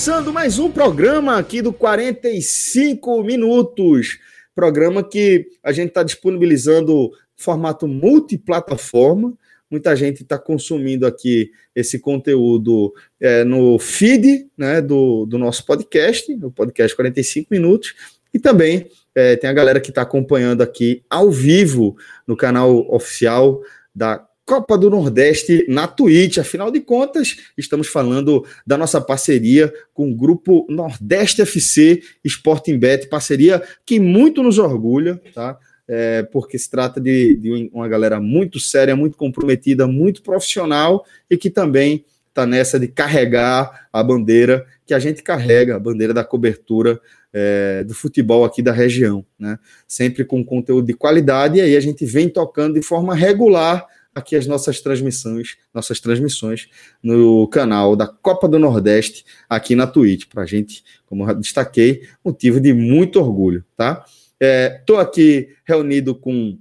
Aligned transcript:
Começando 0.00 0.32
mais 0.32 0.58
um 0.58 0.70
programa 0.70 1.36
aqui 1.36 1.60
do 1.60 1.74
45 1.74 3.22
Minutos. 3.22 4.18
Programa 4.54 5.04
que 5.04 5.46
a 5.62 5.72
gente 5.72 5.88
está 5.88 6.02
disponibilizando 6.02 7.10
formato 7.36 7.86
multiplataforma. 7.86 9.34
Muita 9.70 9.94
gente 9.94 10.22
está 10.22 10.38
consumindo 10.38 11.06
aqui 11.06 11.50
esse 11.76 11.98
conteúdo 11.98 12.94
é, 13.20 13.44
no 13.44 13.78
feed 13.78 14.48
né, 14.56 14.80
do, 14.80 15.26
do 15.26 15.36
nosso 15.36 15.66
podcast, 15.66 16.32
o 16.32 16.50
podcast 16.50 16.96
45 16.96 17.48
Minutos, 17.50 17.94
e 18.32 18.38
também 18.38 18.88
é, 19.14 19.36
tem 19.36 19.50
a 19.50 19.52
galera 19.52 19.80
que 19.80 19.90
está 19.90 20.00
acompanhando 20.00 20.62
aqui 20.62 21.04
ao 21.10 21.30
vivo 21.30 21.94
no 22.26 22.38
canal 22.38 22.90
oficial 22.90 23.60
da 23.94 24.26
Copa 24.50 24.76
do 24.76 24.90
Nordeste 24.90 25.64
na 25.68 25.86
Twitch. 25.86 26.38
Afinal 26.38 26.72
de 26.72 26.80
contas, 26.80 27.36
estamos 27.56 27.86
falando 27.86 28.44
da 28.66 28.76
nossa 28.76 29.00
parceria 29.00 29.72
com 29.94 30.10
o 30.10 30.16
grupo 30.16 30.66
Nordeste 30.68 31.40
FC 31.42 32.02
Sporting 32.24 32.76
Bet, 32.76 33.06
parceria 33.06 33.62
que 33.86 34.00
muito 34.00 34.42
nos 34.42 34.58
orgulha, 34.58 35.22
tá? 35.32 35.56
É, 35.86 36.24
porque 36.32 36.58
se 36.58 36.68
trata 36.68 37.00
de, 37.00 37.36
de, 37.36 37.70
uma 37.72 37.86
galera 37.86 38.20
muito 38.20 38.58
séria, 38.58 38.96
muito 38.96 39.16
comprometida, 39.16 39.86
muito 39.86 40.20
profissional 40.20 41.04
e 41.30 41.36
que 41.36 41.48
também 41.48 42.04
está 42.28 42.44
nessa 42.44 42.76
de 42.76 42.88
carregar 42.88 43.86
a 43.92 44.02
bandeira 44.02 44.66
que 44.84 44.92
a 44.92 44.98
gente 44.98 45.22
carrega, 45.22 45.76
a 45.76 45.78
bandeira 45.78 46.12
da 46.12 46.24
cobertura 46.24 47.00
é, 47.32 47.84
do 47.84 47.94
futebol 47.94 48.44
aqui 48.44 48.62
da 48.62 48.72
região, 48.72 49.24
né? 49.38 49.60
Sempre 49.86 50.24
com 50.24 50.44
conteúdo 50.44 50.88
de 50.88 50.94
qualidade 50.94 51.58
e 51.58 51.60
aí 51.60 51.76
a 51.76 51.80
gente 51.80 52.04
vem 52.04 52.28
tocando 52.28 52.74
de 52.74 52.82
forma 52.82 53.14
regular 53.14 53.86
aqui 54.14 54.36
as 54.36 54.46
nossas 54.46 54.80
transmissões, 54.80 55.56
nossas 55.72 56.00
transmissões 56.00 56.68
no 57.02 57.46
canal 57.48 57.94
da 57.94 58.06
Copa 58.06 58.48
do 58.48 58.58
Nordeste 58.58 59.24
aqui 59.48 59.74
na 59.74 59.86
Twitch, 59.86 60.26
para 60.28 60.42
a 60.42 60.46
gente, 60.46 60.84
como 61.06 61.28
eu 61.28 61.34
destaquei, 61.36 62.08
motivo 62.24 62.60
de 62.60 62.72
muito 62.72 63.20
orgulho, 63.20 63.64
tá? 63.76 64.04
Estou 64.40 64.98
é, 64.98 65.02
aqui 65.02 65.48
reunido 65.64 66.14
com 66.14 66.58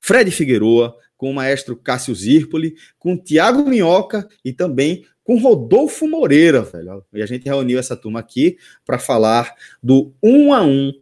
Fred 0.00 0.30
Figueroa, 0.30 0.96
com 1.16 1.30
o 1.30 1.34
maestro 1.34 1.76
Cássio 1.76 2.14
Zirpoli, 2.14 2.74
com 2.98 3.16
Tiago 3.16 3.68
Minhoca 3.68 4.28
e 4.44 4.52
também 4.52 5.04
com 5.22 5.38
Rodolfo 5.38 6.06
Moreira, 6.06 6.62
velho. 6.62 7.04
E 7.14 7.22
a 7.22 7.26
gente 7.26 7.46
reuniu 7.46 7.78
essa 7.78 7.96
turma 7.96 8.20
aqui 8.20 8.58
para 8.84 8.98
falar 8.98 9.54
do 9.82 10.14
1 10.22 10.52
a 10.52 10.62
1 10.62 10.92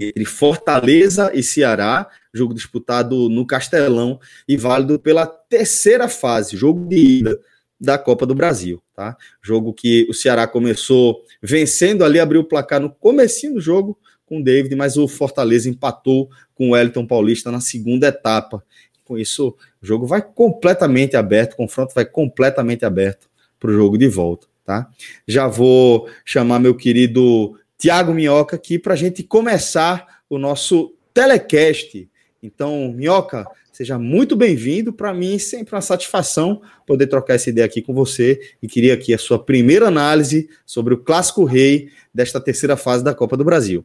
entre 0.00 0.24
Fortaleza 0.24 1.30
e 1.34 1.42
Ceará, 1.42 2.08
jogo 2.32 2.54
disputado 2.54 3.28
no 3.28 3.46
Castelão 3.46 4.20
e 4.46 4.56
válido 4.56 4.98
pela 4.98 5.26
terceira 5.26 6.08
fase, 6.08 6.56
jogo 6.56 6.86
de 6.88 6.96
ida 6.96 7.40
da 7.80 7.98
Copa 7.98 8.26
do 8.26 8.34
Brasil, 8.34 8.82
tá? 8.94 9.16
Jogo 9.42 9.72
que 9.72 10.06
o 10.08 10.14
Ceará 10.14 10.46
começou 10.46 11.22
vencendo 11.42 12.04
ali, 12.04 12.18
abriu 12.18 12.40
o 12.40 12.44
placar 12.44 12.80
no 12.80 12.90
comecinho 12.90 13.54
do 13.54 13.60
jogo 13.60 13.98
com 14.24 14.40
o 14.40 14.44
David, 14.44 14.74
mas 14.74 14.96
o 14.96 15.06
Fortaleza 15.06 15.68
empatou 15.68 16.28
com 16.54 16.68
o 16.68 16.70
Wellington 16.72 17.06
Paulista 17.06 17.50
na 17.50 17.60
segunda 17.60 18.08
etapa. 18.08 18.62
Com 19.04 19.16
isso, 19.16 19.54
o 19.80 19.86
jogo 19.86 20.06
vai 20.06 20.20
completamente 20.20 21.16
aberto, 21.16 21.52
o 21.52 21.56
confronto 21.56 21.94
vai 21.94 22.04
completamente 22.04 22.84
aberto 22.84 23.28
para 23.60 23.70
o 23.70 23.72
jogo 23.72 23.96
de 23.96 24.08
volta, 24.08 24.48
tá? 24.64 24.90
Já 25.28 25.46
vou 25.46 26.08
chamar 26.24 26.58
meu 26.58 26.74
querido 26.74 27.56
Tiago 27.78 28.14
Minhoca 28.14 28.56
aqui 28.56 28.78
para 28.78 28.94
a 28.94 28.96
gente 28.96 29.22
começar 29.22 30.22
o 30.28 30.38
nosso 30.38 30.94
telecast. 31.12 32.08
Então, 32.42 32.92
Minhoca, 32.92 33.46
seja 33.72 33.98
muito 33.98 34.34
bem-vindo. 34.34 34.92
Para 34.92 35.12
mim, 35.12 35.38
sempre 35.38 35.74
uma 35.74 35.80
satisfação 35.80 36.62
poder 36.86 37.06
trocar 37.06 37.34
essa 37.34 37.50
ideia 37.50 37.66
aqui 37.66 37.82
com 37.82 37.92
você. 37.92 38.40
E 38.62 38.68
queria 38.68 38.94
aqui 38.94 39.12
a 39.12 39.18
sua 39.18 39.38
primeira 39.38 39.88
análise 39.88 40.48
sobre 40.64 40.94
o 40.94 40.98
Clássico 40.98 41.44
Rei 41.44 41.90
desta 42.14 42.40
terceira 42.40 42.76
fase 42.76 43.04
da 43.04 43.14
Copa 43.14 43.36
do 43.36 43.44
Brasil. 43.44 43.84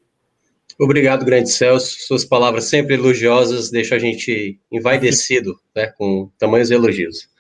Obrigado, 0.80 1.26
grande 1.26 1.52
Celso. 1.52 1.96
Suas 2.00 2.26
palavras 2.26 2.66
sempre 2.66 2.96
elogiosas 2.96 3.70
deixam 3.70 3.98
a 3.98 4.00
gente 4.00 4.60
envaidecido 4.72 5.60
né, 5.76 5.88
com 5.98 6.32
tamanhos 6.40 6.72
elogios. 6.72 7.31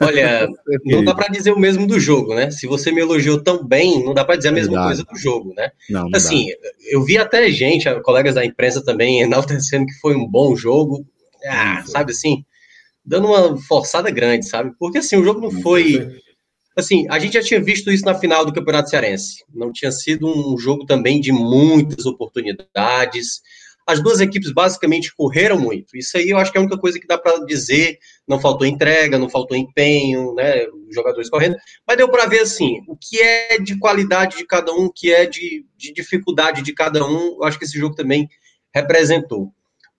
Olha, 0.00 0.48
não 0.84 1.04
dá 1.04 1.14
para 1.14 1.28
dizer 1.28 1.52
o 1.52 1.58
mesmo 1.58 1.86
do 1.86 1.98
jogo, 1.98 2.34
né? 2.34 2.50
Se 2.50 2.66
você 2.66 2.92
me 2.92 3.00
elogiou 3.00 3.42
tão 3.42 3.64
bem, 3.64 4.04
não 4.04 4.14
dá 4.14 4.24
para 4.24 4.36
dizer 4.36 4.48
a 4.48 4.52
mesma 4.52 4.84
coisa 4.84 5.04
do 5.04 5.16
jogo, 5.16 5.52
né? 5.54 5.70
Não, 5.88 6.02
não 6.02 6.10
assim, 6.14 6.46
dá. 6.46 6.68
eu 6.90 7.04
vi 7.04 7.18
até 7.18 7.50
gente, 7.50 7.88
colegas 8.00 8.34
da 8.34 8.44
imprensa 8.44 8.84
também, 8.84 9.20
enaltecendo 9.22 9.86
que 9.86 9.94
foi 10.00 10.14
um 10.14 10.26
bom 10.26 10.54
jogo. 10.56 11.04
Ah, 11.46 11.82
sabe 11.86 12.12
assim, 12.12 12.44
dando 13.04 13.28
uma 13.28 13.56
forçada 13.62 14.10
grande, 14.10 14.46
sabe? 14.46 14.72
Porque 14.78 14.98
assim, 14.98 15.16
o 15.16 15.24
jogo 15.24 15.40
não 15.40 15.50
foi. 15.62 16.08
Assim, 16.76 17.06
a 17.08 17.18
gente 17.18 17.34
já 17.34 17.42
tinha 17.42 17.62
visto 17.62 17.90
isso 17.90 18.04
na 18.04 18.14
final 18.14 18.44
do 18.44 18.52
Campeonato 18.52 18.90
Cearense. 18.90 19.44
Não 19.54 19.72
tinha 19.72 19.92
sido 19.92 20.26
um 20.26 20.58
jogo 20.58 20.84
também 20.84 21.20
de 21.20 21.30
muitas 21.30 22.04
oportunidades 22.04 23.42
as 23.86 24.02
duas 24.02 24.20
equipes 24.20 24.50
basicamente 24.52 25.14
correram 25.14 25.58
muito. 25.60 25.96
Isso 25.96 26.16
aí 26.16 26.30
eu 26.30 26.38
acho 26.38 26.50
que 26.50 26.58
é 26.58 26.60
a 26.60 26.62
única 26.62 26.78
coisa 26.78 26.98
que 26.98 27.06
dá 27.06 27.18
para 27.18 27.44
dizer. 27.44 27.98
Não 28.26 28.40
faltou 28.40 28.66
entrega, 28.66 29.18
não 29.18 29.28
faltou 29.28 29.56
empenho, 29.56 30.34
né? 30.34 30.66
Jogadores 30.90 31.28
correndo. 31.28 31.56
Mas 31.86 31.96
deu 31.96 32.08
para 32.08 32.26
ver 32.26 32.40
assim 32.40 32.82
o 32.88 32.96
que 32.96 33.20
é 33.20 33.58
de 33.58 33.78
qualidade 33.78 34.38
de 34.38 34.46
cada 34.46 34.72
um, 34.72 34.86
o 34.86 34.92
que 34.92 35.12
é 35.12 35.26
de, 35.26 35.66
de 35.76 35.92
dificuldade 35.92 36.62
de 36.62 36.72
cada 36.72 37.04
um. 37.06 37.36
Eu 37.36 37.44
acho 37.44 37.58
que 37.58 37.64
esse 37.64 37.78
jogo 37.78 37.94
também 37.94 38.28
representou. 38.74 39.52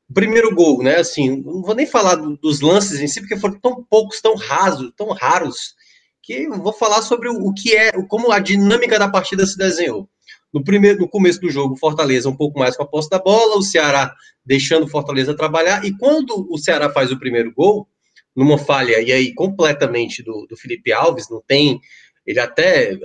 O 0.10 0.14
primeiro 0.14 0.54
gol, 0.54 0.82
né? 0.84 0.98
Assim, 0.98 1.42
não 1.42 1.62
vou 1.62 1.76
nem 1.76 1.86
falar 1.86 2.16
dos 2.16 2.62
lances 2.62 3.00
em 3.00 3.08
si, 3.08 3.20
porque 3.20 3.38
foram 3.38 3.60
tão 3.60 3.84
poucos, 3.84 4.22
tão 4.22 4.36
rasos, 4.36 4.92
tão 4.96 5.10
raros, 5.10 5.76
que 6.22 6.48
vou 6.48 6.74
falar 6.74 7.02
sobre 7.04 7.30
o, 7.30 7.34
o 7.34 7.54
que 7.54 7.76
é, 7.76 7.92
como 8.08 8.32
a 8.32 8.40
dinâmica 8.40 8.98
da 8.98 9.10
partida 9.10 9.46
se 9.46 9.58
desenhou. 9.58 10.10
No 10.52 10.64
primeiro, 10.64 11.00
no 11.00 11.10
começo 11.10 11.40
do 11.40 11.50
jogo, 11.50 11.76
Fortaleza 11.76 12.30
um 12.30 12.36
pouco 12.36 12.58
mais 12.58 12.76
com 12.78 12.84
a 12.84 12.88
posse 12.88 13.10
da 13.10 13.20
bola, 13.20 13.58
o 13.58 13.62
Ceará 13.62 14.16
deixando 14.46 14.86
o 14.86 14.88
Fortaleza 14.88 15.36
trabalhar, 15.36 15.84
e 15.84 15.96
quando 15.98 16.48
o 16.50 16.58
Ceará 16.58 16.90
faz 16.90 17.12
o 17.12 17.20
primeiro 17.20 17.52
gol, 17.54 17.88
numa 18.36 18.58
falha, 18.58 19.00
e 19.02 19.12
aí 19.12 19.34
completamente 19.34 20.22
do, 20.22 20.46
do 20.50 20.58
Felipe 20.58 20.92
Alves, 20.92 21.30
não 21.30 21.42
tem, 21.48 21.80
ele 22.26 22.40
até, 22.40 22.98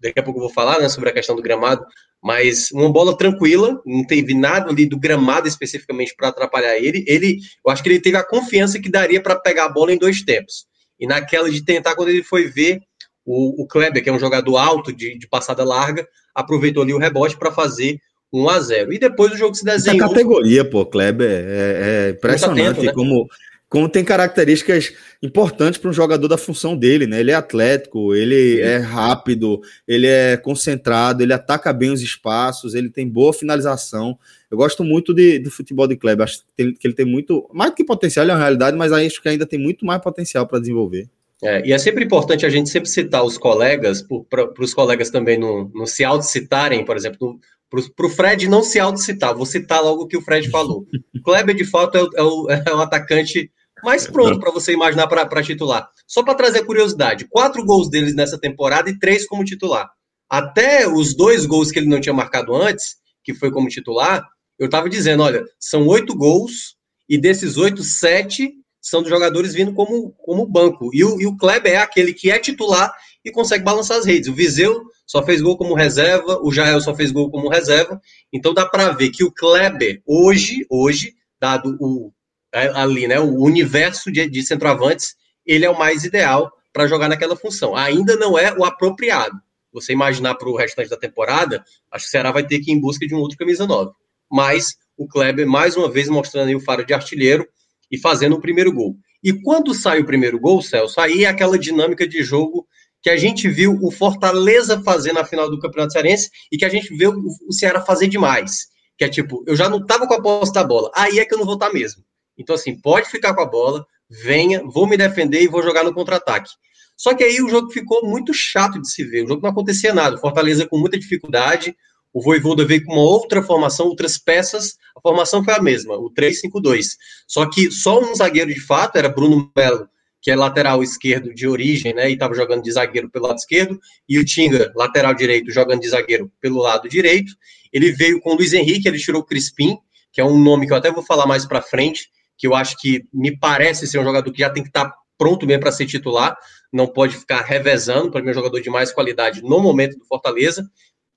daqui 0.00 0.18
a 0.18 0.22
pouco 0.22 0.38
eu 0.38 0.44
vou 0.44 0.52
falar, 0.52 0.78
né, 0.80 0.88
sobre 0.88 1.10
a 1.10 1.12
questão 1.12 1.36
do 1.36 1.42
gramado, 1.42 1.84
mas 2.22 2.70
uma 2.70 2.90
bola 2.90 3.16
tranquila, 3.16 3.80
não 3.84 4.06
teve 4.06 4.34
nada 4.34 4.70
ali 4.70 4.86
do 4.86 4.98
gramado 4.98 5.48
especificamente 5.48 6.14
para 6.14 6.28
atrapalhar 6.28 6.76
ele. 6.76 7.02
Ele, 7.06 7.38
eu 7.64 7.72
acho 7.72 7.82
que 7.82 7.88
ele 7.88 8.00
teve 8.00 8.16
a 8.16 8.26
confiança 8.26 8.78
que 8.78 8.90
daria 8.90 9.22
para 9.22 9.36
pegar 9.36 9.64
a 9.64 9.72
bola 9.72 9.92
em 9.92 9.98
dois 9.98 10.22
tempos. 10.22 10.66
E 10.98 11.06
naquela 11.06 11.50
de 11.50 11.64
tentar, 11.64 11.94
quando 11.94 12.10
ele 12.10 12.22
foi 12.22 12.46
ver, 12.46 12.80
o, 13.24 13.62
o 13.62 13.66
Kleber, 13.66 14.02
que 14.02 14.10
é 14.10 14.12
um 14.12 14.18
jogador 14.18 14.58
alto 14.58 14.92
de, 14.92 15.16
de 15.18 15.26
passada 15.28 15.64
larga, 15.64 16.06
aproveitou 16.34 16.82
ali 16.82 16.92
o 16.92 16.98
rebote 16.98 17.38
para 17.38 17.50
fazer 17.50 17.98
1 18.32 18.48
a 18.48 18.60
0 18.60 18.92
E 18.92 18.98
depois 18.98 19.32
o 19.32 19.36
jogo 19.36 19.54
se 19.54 19.64
desenhou. 19.64 20.04
Essa 20.04 20.08
categoria, 20.08 20.68
pô, 20.68 20.84
Kleber, 20.84 21.30
é, 21.30 22.08
é 22.08 22.10
impressionante 22.10 22.82
né? 22.82 22.92
como, 22.92 23.26
como 23.70 23.88
tem 23.88 24.04
características 24.04 24.92
importantes 25.22 25.78
para 25.78 25.88
um 25.88 25.92
jogador 25.92 26.26
da 26.26 26.36
função 26.36 26.76
dele, 26.76 27.06
né? 27.06 27.20
Ele 27.20 27.30
é 27.30 27.34
atlético, 27.34 28.12
ele 28.12 28.60
é 28.60 28.78
rápido, 28.78 29.60
ele 29.86 30.08
é 30.08 30.36
concentrado, 30.36 31.22
ele 31.22 31.32
ataca 31.32 31.72
bem 31.72 31.92
os 31.92 32.02
espaços, 32.02 32.74
ele 32.74 32.90
tem 32.90 33.08
boa 33.08 33.32
finalização. 33.32 34.18
Eu 34.50 34.58
gosto 34.58 34.82
muito 34.82 35.14
de, 35.14 35.38
do 35.38 35.52
futebol 35.52 35.86
de 35.86 35.96
Kleber, 35.96 36.24
acho 36.24 36.42
que 36.56 36.74
ele 36.82 36.94
tem 36.94 37.06
muito, 37.06 37.48
mais 37.54 37.72
que 37.72 37.84
potencial, 37.84 38.28
é 38.28 38.32
uma 38.32 38.40
realidade, 38.40 38.76
mas 38.76 38.90
acho 38.90 39.22
que 39.22 39.28
ainda 39.28 39.46
tem 39.46 39.58
muito 39.58 39.86
mais 39.86 40.02
potencial 40.02 40.48
para 40.48 40.58
desenvolver. 40.58 41.08
É, 41.40 41.64
e 41.64 41.72
é 41.72 41.78
sempre 41.78 42.04
importante 42.04 42.44
a 42.44 42.50
gente 42.50 42.68
sempre 42.68 42.90
citar 42.90 43.22
os 43.22 43.38
colegas, 43.38 44.04
para 44.28 44.52
os 44.58 44.74
colegas 44.74 45.10
também 45.10 45.38
não, 45.38 45.70
não 45.72 45.86
se 45.86 46.02
autocitarem, 46.02 46.84
por 46.84 46.96
exemplo, 46.96 47.38
para 47.70 48.06
o 48.06 48.10
Fred 48.10 48.48
não 48.48 48.64
se 48.64 48.80
autocitar, 48.80 49.32
vou 49.32 49.46
citar 49.46 49.80
logo 49.80 50.02
o 50.02 50.06
que 50.08 50.16
o 50.16 50.22
Fred 50.22 50.50
falou. 50.50 50.84
O 51.14 51.22
Kleber, 51.22 51.54
de 51.54 51.64
fato, 51.64 51.96
é 51.96 52.02
o, 52.02 52.10
é 52.16 52.22
o, 52.22 52.50
é 52.50 52.74
o 52.74 52.80
atacante 52.80 53.48
Mas 53.82 54.06
pronto, 54.06 54.38
para 54.38 54.50
você 54.50 54.72
imaginar 54.72 55.06
para 55.06 55.42
titular. 55.42 55.88
Só 56.06 56.22
para 56.22 56.34
trazer 56.34 56.64
curiosidade: 56.64 57.26
quatro 57.28 57.64
gols 57.64 57.88
deles 57.88 58.14
nessa 58.14 58.38
temporada 58.38 58.90
e 58.90 58.98
três 58.98 59.26
como 59.26 59.44
titular. 59.44 59.90
Até 60.28 60.88
os 60.88 61.14
dois 61.14 61.46
gols 61.46 61.70
que 61.70 61.78
ele 61.78 61.88
não 61.88 62.00
tinha 62.00 62.14
marcado 62.14 62.54
antes, 62.54 62.96
que 63.24 63.34
foi 63.34 63.50
como 63.50 63.68
titular, 63.68 64.26
eu 64.58 64.66
estava 64.66 64.88
dizendo: 64.88 65.22
olha, 65.22 65.44
são 65.58 65.86
oito 65.86 66.14
gols, 66.14 66.76
e 67.08 67.18
desses 67.18 67.56
oito, 67.56 67.82
sete 67.82 68.52
são 68.80 69.02
dos 69.02 69.10
jogadores 69.10 69.52
vindo 69.52 69.74
como, 69.74 70.12
como 70.12 70.46
banco. 70.46 70.90
E 70.94 71.04
o, 71.04 71.20
e 71.20 71.26
o 71.26 71.36
Kleber 71.36 71.72
é 71.72 71.76
aquele 71.76 72.14
que 72.14 72.30
é 72.30 72.38
titular 72.38 72.92
e 73.24 73.30
consegue 73.30 73.64
balançar 73.64 73.98
as 73.98 74.06
redes. 74.06 74.28
O 74.28 74.34
Viseu 74.34 74.82
só 75.06 75.22
fez 75.22 75.42
gol 75.42 75.56
como 75.56 75.74
reserva, 75.74 76.40
o 76.42 76.52
Jael 76.52 76.80
só 76.80 76.94
fez 76.94 77.10
gol 77.10 77.30
como 77.30 77.48
reserva. 77.48 78.00
Então 78.32 78.54
dá 78.54 78.64
para 78.64 78.90
ver 78.92 79.10
que 79.10 79.24
o 79.24 79.32
Kleber, 79.32 80.00
hoje, 80.06 80.64
hoje, 80.70 81.14
dado 81.38 81.76
o, 81.80 82.10
é, 82.10 82.12
ali, 82.52 83.06
né, 83.06 83.18
o 83.20 83.42
universo 83.42 84.10
de, 84.10 84.28
de 84.28 84.42
centroavantes, 84.42 85.14
ele 85.46 85.64
é 85.64 85.70
o 85.70 85.78
mais 85.78 86.04
ideal 86.04 86.50
para 86.72 86.86
jogar 86.86 87.08
naquela 87.08 87.36
função. 87.36 87.76
Ainda 87.76 88.16
não 88.16 88.38
é 88.38 88.52
o 88.56 88.64
apropriado. 88.64 89.36
Você 89.72 89.92
imaginar 89.92 90.34
para 90.34 90.48
o 90.48 90.56
restante 90.56 90.90
da 90.90 90.96
temporada, 90.96 91.64
acho 91.90 92.04
que 92.04 92.08
o 92.08 92.10
Ceará 92.10 92.32
vai 92.32 92.44
ter 92.44 92.58
que 92.60 92.70
ir 92.70 92.74
em 92.74 92.80
busca 92.80 93.06
de 93.06 93.14
um 93.14 93.18
outro 93.18 93.38
camisa 93.38 93.66
9. 93.66 93.92
Mas 94.30 94.76
o 94.96 95.06
Kleber, 95.06 95.46
mais 95.46 95.76
uma 95.76 95.90
vez, 95.90 96.08
mostrando 96.08 96.48
aí 96.48 96.56
o 96.56 96.60
faro 96.60 96.84
de 96.84 96.92
artilheiro 96.92 97.46
e 97.90 97.98
fazendo 97.98 98.36
o 98.36 98.40
primeiro 98.40 98.72
gol. 98.72 98.96
E 99.22 99.32
quando 99.32 99.74
sai 99.74 100.00
o 100.00 100.06
primeiro 100.06 100.38
gol, 100.38 100.62
Celso, 100.62 101.00
aí 101.00 101.24
é 101.24 101.28
aquela 101.28 101.58
dinâmica 101.58 102.06
de 102.06 102.22
jogo 102.22 102.66
que 103.02 103.10
a 103.10 103.16
gente 103.16 103.48
viu 103.48 103.78
o 103.82 103.90
Fortaleza 103.90 104.82
fazer 104.82 105.12
na 105.12 105.24
final 105.24 105.50
do 105.50 105.58
Campeonato 105.58 105.92
Cearense 105.92 106.30
e 106.52 106.58
que 106.58 106.64
a 106.64 106.68
gente 106.68 106.94
vê 106.94 107.06
o 107.06 107.52
Ceará 107.52 107.80
fazer 107.80 108.08
demais. 108.08 108.68
Que 108.98 109.04
é 109.04 109.08
tipo, 109.08 109.42
eu 109.46 109.56
já 109.56 109.68
não 109.68 109.84
tava 109.84 110.06
com 110.06 110.14
a 110.14 110.22
posse 110.22 110.52
da 110.52 110.62
bola, 110.62 110.90
aí 110.94 111.18
é 111.18 111.24
que 111.24 111.32
eu 111.32 111.38
não 111.38 111.46
vou 111.46 111.54
estar 111.54 111.68
tá 111.68 111.72
mesmo. 111.72 112.02
Então, 112.40 112.54
assim, 112.54 112.74
pode 112.80 113.10
ficar 113.10 113.34
com 113.34 113.42
a 113.42 113.46
bola, 113.46 113.84
venha, 114.08 114.62
vou 114.64 114.86
me 114.86 114.96
defender 114.96 115.42
e 115.42 115.48
vou 115.48 115.62
jogar 115.62 115.84
no 115.84 115.92
contra-ataque. 115.92 116.50
Só 116.96 117.14
que 117.14 117.22
aí 117.22 117.40
o 117.40 117.48
jogo 117.48 117.70
ficou 117.70 118.04
muito 118.04 118.32
chato 118.32 118.80
de 118.80 118.90
se 118.90 119.04
ver, 119.04 119.24
o 119.24 119.28
jogo 119.28 119.42
não 119.42 119.50
acontecia 119.50 119.94
nada, 119.94 120.18
Fortaleza 120.18 120.66
com 120.66 120.78
muita 120.78 120.98
dificuldade, 120.98 121.74
o 122.12 122.20
Voivoda 122.20 122.64
veio 122.64 122.84
com 122.84 122.92
uma 122.92 123.02
outra 123.02 123.42
formação, 123.42 123.86
outras 123.86 124.18
peças, 124.18 124.76
a 124.96 125.00
formação 125.00 125.44
foi 125.44 125.54
a 125.54 125.62
mesma, 125.62 125.94
o 125.96 126.12
3-5-2. 126.12 126.86
Só 127.26 127.48
que 127.48 127.70
só 127.70 128.00
um 128.00 128.14
zagueiro 128.14 128.52
de 128.52 128.60
fato, 128.60 128.96
era 128.96 129.08
Bruno 129.08 129.50
Melo, 129.56 129.88
que 130.20 130.30
é 130.30 130.36
lateral 130.36 130.82
esquerdo 130.82 131.32
de 131.32 131.46
origem, 131.46 131.94
né, 131.94 132.10
e 132.10 132.14
estava 132.14 132.34
jogando 132.34 132.62
de 132.62 132.72
zagueiro 132.72 133.08
pelo 133.08 133.26
lado 133.26 133.38
esquerdo, 133.38 133.78
e 134.08 134.18
o 134.18 134.24
Tinga, 134.24 134.72
lateral 134.74 135.14
direito, 135.14 135.50
jogando 135.52 135.80
de 135.80 135.88
zagueiro 135.88 136.30
pelo 136.40 136.60
lado 136.60 136.88
direito. 136.88 137.32
Ele 137.72 137.92
veio 137.92 138.20
com 138.20 138.30
o 138.30 138.34
Luiz 138.34 138.52
Henrique, 138.52 138.88
ele 138.88 138.98
tirou 138.98 139.22
o 139.22 139.24
Crispim, 139.24 139.78
que 140.12 140.20
é 140.20 140.24
um 140.24 140.38
nome 140.38 140.66
que 140.66 140.72
eu 140.72 140.76
até 140.76 140.90
vou 140.90 141.02
falar 141.02 141.26
mais 141.26 141.46
para 141.46 141.62
frente, 141.62 142.10
que 142.40 142.46
eu 142.46 142.54
acho 142.54 142.76
que 142.78 143.04
me 143.12 143.38
parece 143.38 143.86
ser 143.86 143.98
um 143.98 144.04
jogador 144.04 144.32
que 144.32 144.38
já 144.40 144.48
tem 144.48 144.62
que 144.62 144.70
estar 144.70 144.86
tá 144.86 144.96
pronto 145.18 145.46
mesmo 145.46 145.60
para 145.60 145.70
ser 145.70 145.84
titular, 145.84 146.34
não 146.72 146.86
pode 146.86 147.14
ficar 147.14 147.42
revezando, 147.42 148.10
para 148.10 148.22
mim 148.22 148.28
é 148.28 148.30
um 148.30 148.34
jogador 148.34 148.60
de 148.62 148.70
mais 148.70 148.90
qualidade 148.90 149.42
no 149.42 149.60
momento 149.60 149.98
do 149.98 150.06
Fortaleza. 150.06 150.66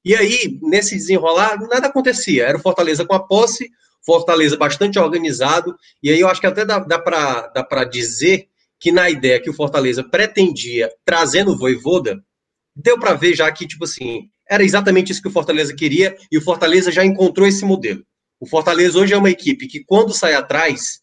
E 0.03 0.13
aí, 0.13 0.59
nesse 0.61 0.95
desenrolar, 0.95 1.57
nada 1.69 1.87
acontecia. 1.87 2.45
Era 2.45 2.57
o 2.57 2.61
Fortaleza 2.61 3.05
com 3.05 3.15
a 3.15 3.25
posse, 3.25 3.69
Fortaleza 4.05 4.57
bastante 4.57 4.99
organizado, 4.99 5.73
e 6.03 6.09
aí 6.09 6.19
eu 6.19 6.27
acho 6.27 6.41
que 6.41 6.47
até 6.47 6.65
dá, 6.65 6.79
dá 6.79 6.99
para 6.99 7.85
dizer 7.85 8.49
que 8.77 8.91
na 8.91 9.09
ideia 9.09 9.39
que 9.39 9.49
o 9.49 9.53
Fortaleza 9.53 10.03
pretendia 10.03 10.91
trazer 11.05 11.45
no 11.45 11.57
Voivoda, 11.57 12.21
deu 12.75 12.99
para 12.99 13.13
ver 13.13 13.33
já 13.33 13.49
que, 13.49 13.65
tipo 13.65 13.85
assim, 13.85 14.27
era 14.49 14.61
exatamente 14.61 15.13
isso 15.13 15.21
que 15.21 15.29
o 15.29 15.31
Fortaleza 15.31 15.73
queria, 15.73 16.17
e 16.29 16.37
o 16.37 16.41
Fortaleza 16.41 16.91
já 16.91 17.05
encontrou 17.05 17.47
esse 17.47 17.63
modelo. 17.63 18.03
O 18.41 18.45
Fortaleza 18.45 18.99
hoje 18.99 19.13
é 19.13 19.17
uma 19.17 19.29
equipe 19.29 19.67
que, 19.67 19.85
quando 19.85 20.13
sai 20.13 20.33
atrás, 20.33 20.99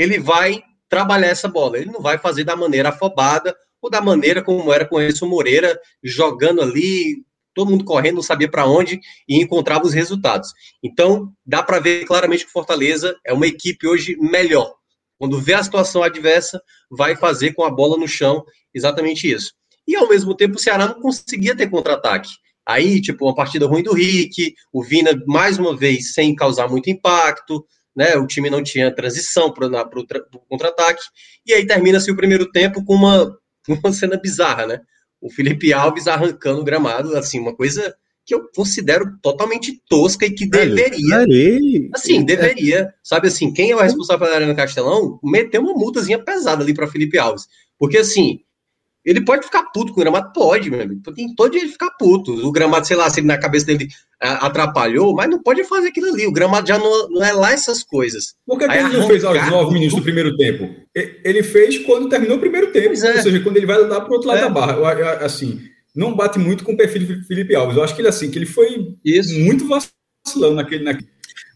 ele 0.00 0.18
vai 0.18 0.62
trabalhar 0.88 1.28
essa 1.28 1.46
bola. 1.46 1.76
Ele 1.76 1.90
não 1.90 2.00
vai 2.00 2.16
fazer 2.16 2.42
da 2.42 2.56
maneira 2.56 2.88
afobada 2.88 3.54
ou 3.82 3.90
da 3.90 4.00
maneira 4.00 4.42
como 4.42 4.72
era 4.72 4.86
com 4.86 4.96
o 4.96 5.00
Edson 5.00 5.26
Moreira, 5.26 5.78
jogando 6.02 6.62
ali, 6.62 7.22
todo 7.54 7.70
mundo 7.70 7.84
correndo, 7.84 8.16
não 8.16 8.22
sabia 8.22 8.50
para 8.50 8.66
onde 8.66 8.98
e 9.28 9.36
encontrava 9.36 9.84
os 9.84 9.92
resultados. 9.92 10.52
Então, 10.82 11.30
dá 11.44 11.62
para 11.62 11.78
ver 11.78 12.06
claramente 12.06 12.44
que 12.44 12.50
o 12.50 12.52
Fortaleza 12.52 13.14
é 13.26 13.32
uma 13.32 13.46
equipe 13.46 13.86
hoje 13.86 14.16
melhor. 14.18 14.74
Quando 15.18 15.38
vê 15.38 15.52
a 15.52 15.62
situação 15.62 16.02
adversa, 16.02 16.62
vai 16.90 17.14
fazer 17.14 17.52
com 17.52 17.62
a 17.62 17.70
bola 17.70 17.98
no 17.98 18.08
chão 18.08 18.42
exatamente 18.74 19.30
isso. 19.30 19.52
E 19.86 19.96
ao 19.96 20.08
mesmo 20.08 20.34
tempo, 20.34 20.56
o 20.56 20.58
Ceará 20.58 20.86
não 20.86 21.00
conseguia 21.00 21.54
ter 21.54 21.68
contra-ataque. 21.68 22.30
Aí, 22.66 23.02
tipo, 23.02 23.26
uma 23.26 23.34
partida 23.34 23.66
ruim 23.66 23.82
do 23.82 23.92
Rick, 23.92 24.54
o 24.72 24.82
Vina, 24.82 25.10
mais 25.26 25.58
uma 25.58 25.76
vez, 25.76 26.14
sem 26.14 26.34
causar 26.34 26.68
muito 26.68 26.88
impacto, 26.88 27.66
né? 28.00 28.16
O 28.16 28.26
time 28.26 28.50
não 28.50 28.62
tinha 28.62 28.94
transição 28.94 29.52
para 29.52 29.66
o 29.66 30.40
contra-ataque. 30.48 31.02
E 31.46 31.52
aí 31.52 31.66
termina-se 31.66 32.10
o 32.10 32.16
primeiro 32.16 32.50
tempo 32.50 32.84
com 32.84 32.94
uma, 32.94 33.36
uma 33.68 33.92
cena 33.92 34.16
bizarra, 34.16 34.66
né? 34.66 34.80
o 35.20 35.30
Felipe 35.30 35.72
Alves 35.72 36.08
arrancando 36.08 36.60
o 36.60 36.64
gramado, 36.64 37.16
assim, 37.16 37.38
uma 37.38 37.54
coisa 37.54 37.94
que 38.24 38.34
eu 38.34 38.48
considero 38.54 39.18
totalmente 39.20 39.82
tosca 39.88 40.24
e 40.24 40.30
que 40.30 40.46
deveria. 40.46 41.26
Assim, 41.92 42.24
deveria. 42.24 42.94
Sabe 43.02 43.28
assim, 43.28 43.52
quem 43.52 43.70
é 43.70 43.76
o 43.76 43.80
responsável 43.80 44.26
pela 44.26 44.36
Arena 44.36 44.54
Castelão, 44.54 45.18
meter 45.22 45.58
uma 45.58 45.74
multazinha 45.74 46.18
pesada 46.18 46.62
ali 46.62 46.72
para 46.72 46.86
Felipe 46.86 47.18
Alves. 47.18 47.46
Porque 47.78 47.98
assim, 47.98 48.40
ele 49.04 49.24
pode 49.24 49.44
ficar 49.44 49.64
puto 49.72 49.92
com 49.92 50.00
o 50.00 50.02
gramado? 50.02 50.32
Pode, 50.32 50.70
meu 50.70 50.82
amigo. 50.82 51.00
Tem 51.14 51.34
todo 51.34 51.52
dia 51.52 51.62
ele 51.62 51.72
ficar 51.72 51.90
puto. 51.92 52.46
O 52.46 52.52
gramado, 52.52 52.86
sei 52.86 52.96
lá, 52.96 53.08
se 53.08 53.20
ele 53.20 53.26
na 53.26 53.38
cabeça 53.38 53.66
dele 53.66 53.84
uh, 54.22 54.44
atrapalhou, 54.44 55.14
mas 55.14 55.28
não 55.30 55.42
pode 55.42 55.64
fazer 55.64 55.88
aquilo 55.88 56.08
ali. 56.08 56.26
O 56.26 56.32
gramado 56.32 56.68
já 56.68 56.78
não, 56.78 57.08
não 57.08 57.24
é 57.24 57.32
lá 57.32 57.52
essas 57.52 57.82
coisas. 57.82 58.34
Por 58.46 58.58
que, 58.58 58.68
que 58.68 58.74
ele 58.74 58.98
não 58.98 59.06
fez 59.06 59.24
aos 59.24 59.50
nove 59.50 59.72
minutos 59.72 59.96
do 59.96 60.02
primeiro 60.02 60.36
tempo? 60.36 60.68
Ele 60.94 61.42
fez 61.42 61.78
quando 61.78 62.08
terminou 62.08 62.36
o 62.36 62.40
primeiro 62.40 62.72
tempo. 62.72 62.88
É. 62.88 63.16
Ou 63.16 63.22
seja, 63.22 63.40
quando 63.40 63.56
ele 63.56 63.66
vai 63.66 63.78
lá 63.78 64.00
para 64.00 64.10
o 64.10 64.14
outro 64.14 64.28
lado 64.28 64.38
é. 64.38 64.42
da 64.42 64.50
barra. 64.50 65.12
Assim, 65.24 65.60
não 65.94 66.14
bate 66.14 66.38
muito 66.38 66.62
com 66.62 66.72
o 66.72 66.76
perfil 66.76 67.06
de 67.06 67.24
Felipe 67.26 67.54
Alves. 67.54 67.76
Eu 67.76 67.84
acho 67.84 67.94
que 67.94 68.02
ele, 68.02 68.08
assim, 68.08 68.30
que 68.30 68.38
ele 68.38 68.46
foi 68.46 68.96
Isso. 69.04 69.38
muito 69.38 69.66
vacilão 69.66 70.54
naquele. 70.54 70.84
naquele. 70.84 71.08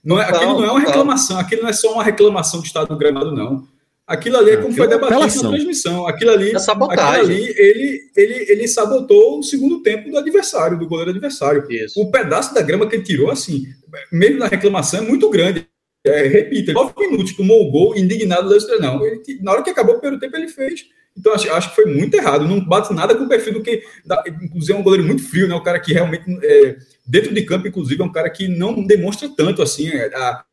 Não 0.03 0.21
é, 0.21 0.25
aquilo 0.25 0.61
não 0.61 0.65
é 0.65 0.71
uma 0.71 0.81
reclamação, 0.81 1.39
aquilo 1.39 1.63
não 1.63 1.71
é 1.71 1.73
só 1.73 1.93
uma 1.93 2.05
reclamação 2.05 2.61
do 2.61 2.67
estado 2.67 2.89
do 2.89 2.99
gramado, 2.99 3.33
não. 3.33 3.67
Aquilo 4.07 4.37
ali 4.37 4.51
é 4.51 4.57
como 4.59 4.75
foi 4.75 4.85
é 4.85 4.89
debatido 4.89 5.43
na 5.43 5.49
transmissão. 5.51 6.07
Aquilo 6.07 6.31
ali, 6.33 6.53
é 6.53 6.57
aquilo 6.57 6.91
ali 6.93 7.55
ele, 7.57 8.01
ele, 8.15 8.47
ele 8.51 8.69
sabotou 8.69 9.39
o 9.39 9.43
segundo 9.43 9.83
tempo 9.83 10.11
do 10.11 10.19
adversário, 10.19 10.79
do 10.79 10.87
goleiro 10.87 11.11
adversário. 11.11 11.65
Isso. 11.71 12.01
O 12.01 12.11
pedaço 12.11 12.55
da 12.55 12.61
grama 12.61 12.87
que 12.87 12.97
ele 12.97 13.03
tirou, 13.03 13.31
assim, 13.31 13.65
mesmo 14.13 14.39
na 14.39 14.47
reclamação, 14.47 15.01
é 15.01 15.03
muito 15.03 15.31
grande. 15.31 15.67
É, 16.07 16.27
repita, 16.27 16.75
nove 16.75 16.93
minutos, 16.99 17.35
tomou 17.35 17.67
o 17.67 17.71
gol, 17.71 17.97
indignado 17.97 18.47
do 18.47 18.79
não. 18.79 19.03
Ele, 19.07 19.23
na 19.41 19.53
hora 19.53 19.63
que 19.63 19.71
acabou 19.71 19.95
o 19.95 19.99
primeiro 19.99 20.21
tempo, 20.21 20.37
ele 20.37 20.49
fez. 20.49 20.85
Então, 21.17 21.33
acho, 21.33 21.51
acho 21.51 21.71
que 21.71 21.77
foi 21.77 21.87
muito 21.87 22.15
errado. 22.15 22.47
Não 22.47 22.63
bate 22.63 22.93
nada 22.93 23.15
com 23.15 23.25
o 23.25 23.29
perfil 23.29 23.55
do 23.55 23.63
que. 23.63 23.83
Da, 24.05 24.23
inclusive, 24.43 24.75
é 24.75 24.77
um 24.77 24.83
goleiro 24.83 25.07
muito 25.07 25.23
frio, 25.23 25.49
né? 25.49 25.55
Um 25.55 25.63
cara 25.63 25.81
que 25.81 25.95
realmente, 25.95 26.25
é, 26.43 26.77
dentro 27.07 27.33
de 27.33 27.43
campo, 27.43 27.67
inclusive, 27.67 28.03
é 28.03 28.05
um 28.05 28.13
cara 28.13 28.29
que 28.29 28.49
não 28.49 28.85
demonstra 28.85 29.31
tanto 29.35 29.63
assim. 29.63 29.89
A, 29.89 30.45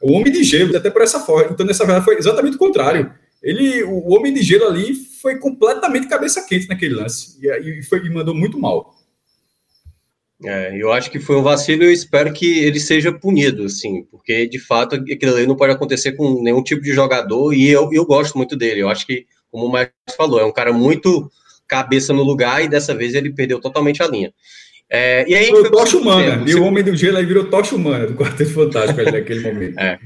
o 0.00 0.12
Homem 0.12 0.32
de 0.32 0.42
Gelo, 0.42 0.76
até 0.76 0.90
por 0.90 1.02
essa 1.02 1.20
forma. 1.20 1.52
Então, 1.52 1.66
nessa 1.66 1.84
verdade, 1.84 2.04
foi 2.04 2.16
exatamente 2.16 2.56
o 2.56 2.58
contrário. 2.58 3.12
Ele, 3.42 3.82
o 3.84 4.10
Homem 4.10 4.32
de 4.32 4.42
Gelo 4.42 4.66
ali 4.66 4.94
foi 4.94 5.38
completamente 5.38 6.08
cabeça 6.08 6.44
quente 6.46 6.68
naquele 6.68 6.94
lance. 6.94 7.38
E, 7.40 7.78
e, 7.78 7.82
foi, 7.82 8.04
e 8.04 8.10
mandou 8.10 8.34
muito 8.34 8.58
mal. 8.58 8.94
É, 10.42 10.74
eu 10.74 10.90
acho 10.90 11.10
que 11.10 11.20
foi 11.20 11.36
um 11.36 11.42
vacilo 11.42 11.82
e 11.82 11.86
eu 11.86 11.92
espero 11.92 12.32
que 12.32 12.60
ele 12.60 12.80
seja 12.80 13.12
punido, 13.12 13.64
assim, 13.64 14.04
porque 14.04 14.46
de 14.46 14.58
fato 14.58 14.94
aquilo 14.94 15.36
ali 15.36 15.46
não 15.46 15.54
pode 15.54 15.74
acontecer 15.74 16.12
com 16.12 16.42
nenhum 16.42 16.62
tipo 16.62 16.80
de 16.80 16.92
jogador 16.94 17.52
e 17.52 17.68
eu, 17.68 17.90
eu 17.92 18.06
gosto 18.06 18.38
muito 18.38 18.56
dele. 18.56 18.80
Eu 18.80 18.88
acho 18.88 19.06
que, 19.06 19.26
como 19.50 19.66
o 19.66 19.70
Marcos 19.70 20.14
falou, 20.16 20.40
é 20.40 20.44
um 20.44 20.52
cara 20.52 20.72
muito 20.72 21.30
cabeça 21.68 22.14
no 22.14 22.22
lugar 22.22 22.64
e 22.64 22.68
dessa 22.68 22.94
vez 22.94 23.14
ele 23.14 23.34
perdeu 23.34 23.60
totalmente 23.60 24.02
a 24.02 24.06
linha. 24.06 24.32
É, 24.92 25.24
e 25.28 25.34
aí 25.34 25.50
foi 25.50 25.62
o 25.62 25.70
Tocha 25.70 25.96
Humana, 25.96 26.44
e 26.50 26.54
o 26.56 26.64
Homem 26.64 26.82
do 26.82 26.96
Gelo 26.96 27.18
aí 27.18 27.24
virou 27.24 27.44
Tocha 27.48 27.76
Humana 27.76 28.08
do 28.08 28.14
Quarteto 28.14 28.52
Fantástico 28.52 29.00
naquele 29.02 29.40
momento. 29.40 29.78
É, 29.78 29.98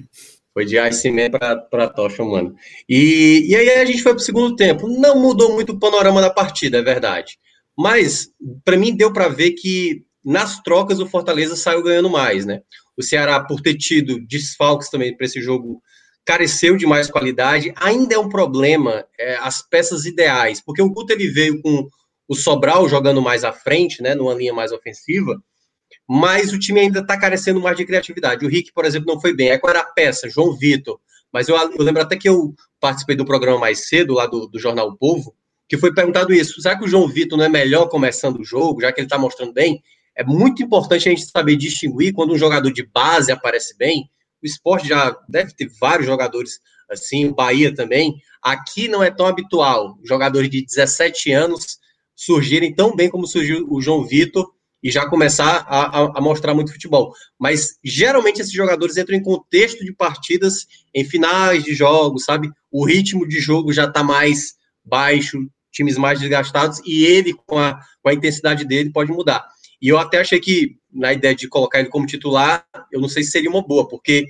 foi 0.52 0.66
de 0.66 0.78
Ice 0.88 1.10
Man 1.10 1.30
para 1.30 1.88
Tocha 1.88 2.22
Humana. 2.22 2.54
E, 2.88 3.46
e 3.48 3.56
aí 3.56 3.70
a 3.70 3.84
gente 3.84 4.02
foi 4.02 4.12
para 4.12 4.20
o 4.20 4.24
segundo 4.24 4.54
tempo. 4.54 4.86
Não 4.86 5.20
mudou 5.20 5.52
muito 5.52 5.72
o 5.72 5.78
panorama 5.78 6.20
da 6.20 6.30
partida, 6.30 6.78
é 6.78 6.82
verdade. 6.82 7.38
Mas, 7.76 8.28
para 8.64 8.76
mim, 8.76 8.94
deu 8.94 9.12
para 9.12 9.26
ver 9.26 9.52
que 9.52 10.04
nas 10.24 10.62
trocas 10.62 11.00
o 11.00 11.06
Fortaleza 11.06 11.56
saiu 11.56 11.82
ganhando 11.82 12.08
mais, 12.08 12.46
né? 12.46 12.60
O 12.96 13.02
Ceará, 13.02 13.40
por 13.40 13.60
ter 13.60 13.74
tido 13.74 14.24
desfalques 14.26 14.88
também 14.88 15.16
para 15.16 15.26
esse 15.26 15.40
jogo, 15.40 15.82
careceu 16.24 16.76
de 16.76 16.86
mais 16.86 17.10
qualidade. 17.10 17.72
Ainda 17.76 18.14
é 18.14 18.18
um 18.18 18.28
problema 18.28 19.04
é, 19.18 19.36
as 19.36 19.60
peças 19.60 20.04
ideais, 20.04 20.60
porque 20.64 20.80
o 20.80 20.90
Guto 20.90 21.12
ele 21.12 21.28
veio 21.28 21.60
com 21.60 21.88
o 22.28 22.34
Sobral 22.34 22.88
jogando 22.88 23.20
mais 23.20 23.44
à 23.44 23.52
frente, 23.52 24.02
né, 24.02 24.14
numa 24.14 24.34
linha 24.34 24.52
mais 24.52 24.72
ofensiva, 24.72 25.42
mas 26.08 26.52
o 26.52 26.58
time 26.58 26.80
ainda 26.80 27.00
está 27.00 27.18
carecendo 27.18 27.60
mais 27.60 27.76
de 27.76 27.84
criatividade. 27.84 28.44
O 28.44 28.48
Rick, 28.48 28.72
por 28.72 28.84
exemplo, 28.84 29.12
não 29.12 29.20
foi 29.20 29.34
bem. 29.34 29.50
É 29.50 29.58
qual 29.58 29.70
era 29.70 29.80
a 29.80 29.86
peça? 29.86 30.28
João 30.28 30.56
Vitor. 30.56 30.98
Mas 31.32 31.48
eu, 31.48 31.56
eu, 31.56 31.82
lembro 31.82 32.02
até 32.02 32.16
que 32.16 32.28
eu 32.28 32.54
participei 32.80 33.16
do 33.16 33.24
programa 33.24 33.58
mais 33.58 33.88
cedo, 33.88 34.14
lá 34.14 34.26
do, 34.26 34.46
do 34.46 34.58
Jornal 34.58 34.88
o 34.88 34.96
Povo, 34.96 35.34
que 35.68 35.78
foi 35.78 35.94
perguntado 35.94 36.32
isso. 36.32 36.60
Será 36.60 36.78
que 36.78 36.84
o 36.84 36.88
João 36.88 37.08
Vitor 37.08 37.38
não 37.38 37.44
é 37.44 37.48
melhor 37.48 37.88
começando 37.88 38.38
o 38.38 38.44
jogo, 38.44 38.82
já 38.82 38.92
que 38.92 39.00
ele 39.00 39.06
está 39.06 39.18
mostrando 39.18 39.52
bem? 39.52 39.82
É 40.14 40.22
muito 40.22 40.62
importante 40.62 41.08
a 41.08 41.10
gente 41.10 41.24
saber 41.24 41.56
distinguir 41.56 42.12
quando 42.12 42.32
um 42.32 42.38
jogador 42.38 42.70
de 42.70 42.86
base 42.86 43.32
aparece 43.32 43.76
bem 43.76 44.10
o 44.44 44.46
esporte 44.46 44.86
já 44.86 45.16
deve 45.26 45.54
ter 45.54 45.70
vários 45.80 46.06
jogadores 46.06 46.60
assim, 46.90 47.26
o 47.26 47.34
Bahia 47.34 47.74
também. 47.74 48.14
Aqui 48.42 48.86
não 48.86 49.02
é 49.02 49.10
tão 49.10 49.26
habitual 49.26 49.98
jogadores 50.04 50.50
de 50.50 50.62
17 50.62 51.32
anos 51.32 51.78
surgirem 52.14 52.74
tão 52.74 52.94
bem 52.94 53.08
como 53.08 53.26
surgiu 53.26 53.66
o 53.68 53.80
João 53.80 54.04
Vitor 54.04 54.54
e 54.84 54.90
já 54.90 55.08
começar 55.08 55.64
a, 55.66 56.02
a, 56.02 56.18
a, 56.18 56.20
mostrar 56.20 56.52
muito 56.54 56.70
futebol. 56.70 57.14
Mas 57.38 57.78
geralmente 57.82 58.42
esses 58.42 58.52
jogadores 58.52 58.98
entram 58.98 59.16
em 59.16 59.22
contexto 59.22 59.82
de 59.82 59.94
partidas 59.94 60.66
em 60.94 61.02
finais 61.04 61.64
de 61.64 61.74
jogos, 61.74 62.24
sabe? 62.24 62.50
O 62.70 62.84
ritmo 62.84 63.26
de 63.26 63.40
jogo 63.40 63.72
já 63.72 63.84
está 63.84 64.02
mais 64.02 64.54
baixo, 64.84 65.38
times 65.72 65.96
mais 65.96 66.20
desgastados, 66.20 66.82
e 66.84 67.04
ele, 67.06 67.32
com 67.46 67.58
a, 67.58 67.80
com 68.02 68.10
a 68.10 68.14
intensidade 68.14 68.66
dele, 68.66 68.92
pode 68.92 69.10
mudar. 69.10 69.44
E 69.80 69.88
eu 69.88 69.98
até 69.98 70.20
achei 70.20 70.38
que, 70.38 70.76
na 70.92 71.14
ideia 71.14 71.34
de 71.34 71.48
colocar 71.48 71.80
ele 71.80 71.88
como 71.88 72.06
titular, 72.06 72.66
eu 72.92 73.00
não 73.00 73.08
sei 73.08 73.22
se 73.22 73.30
seria 73.30 73.50
uma 73.50 73.66
boa, 73.66 73.88
porque, 73.88 74.26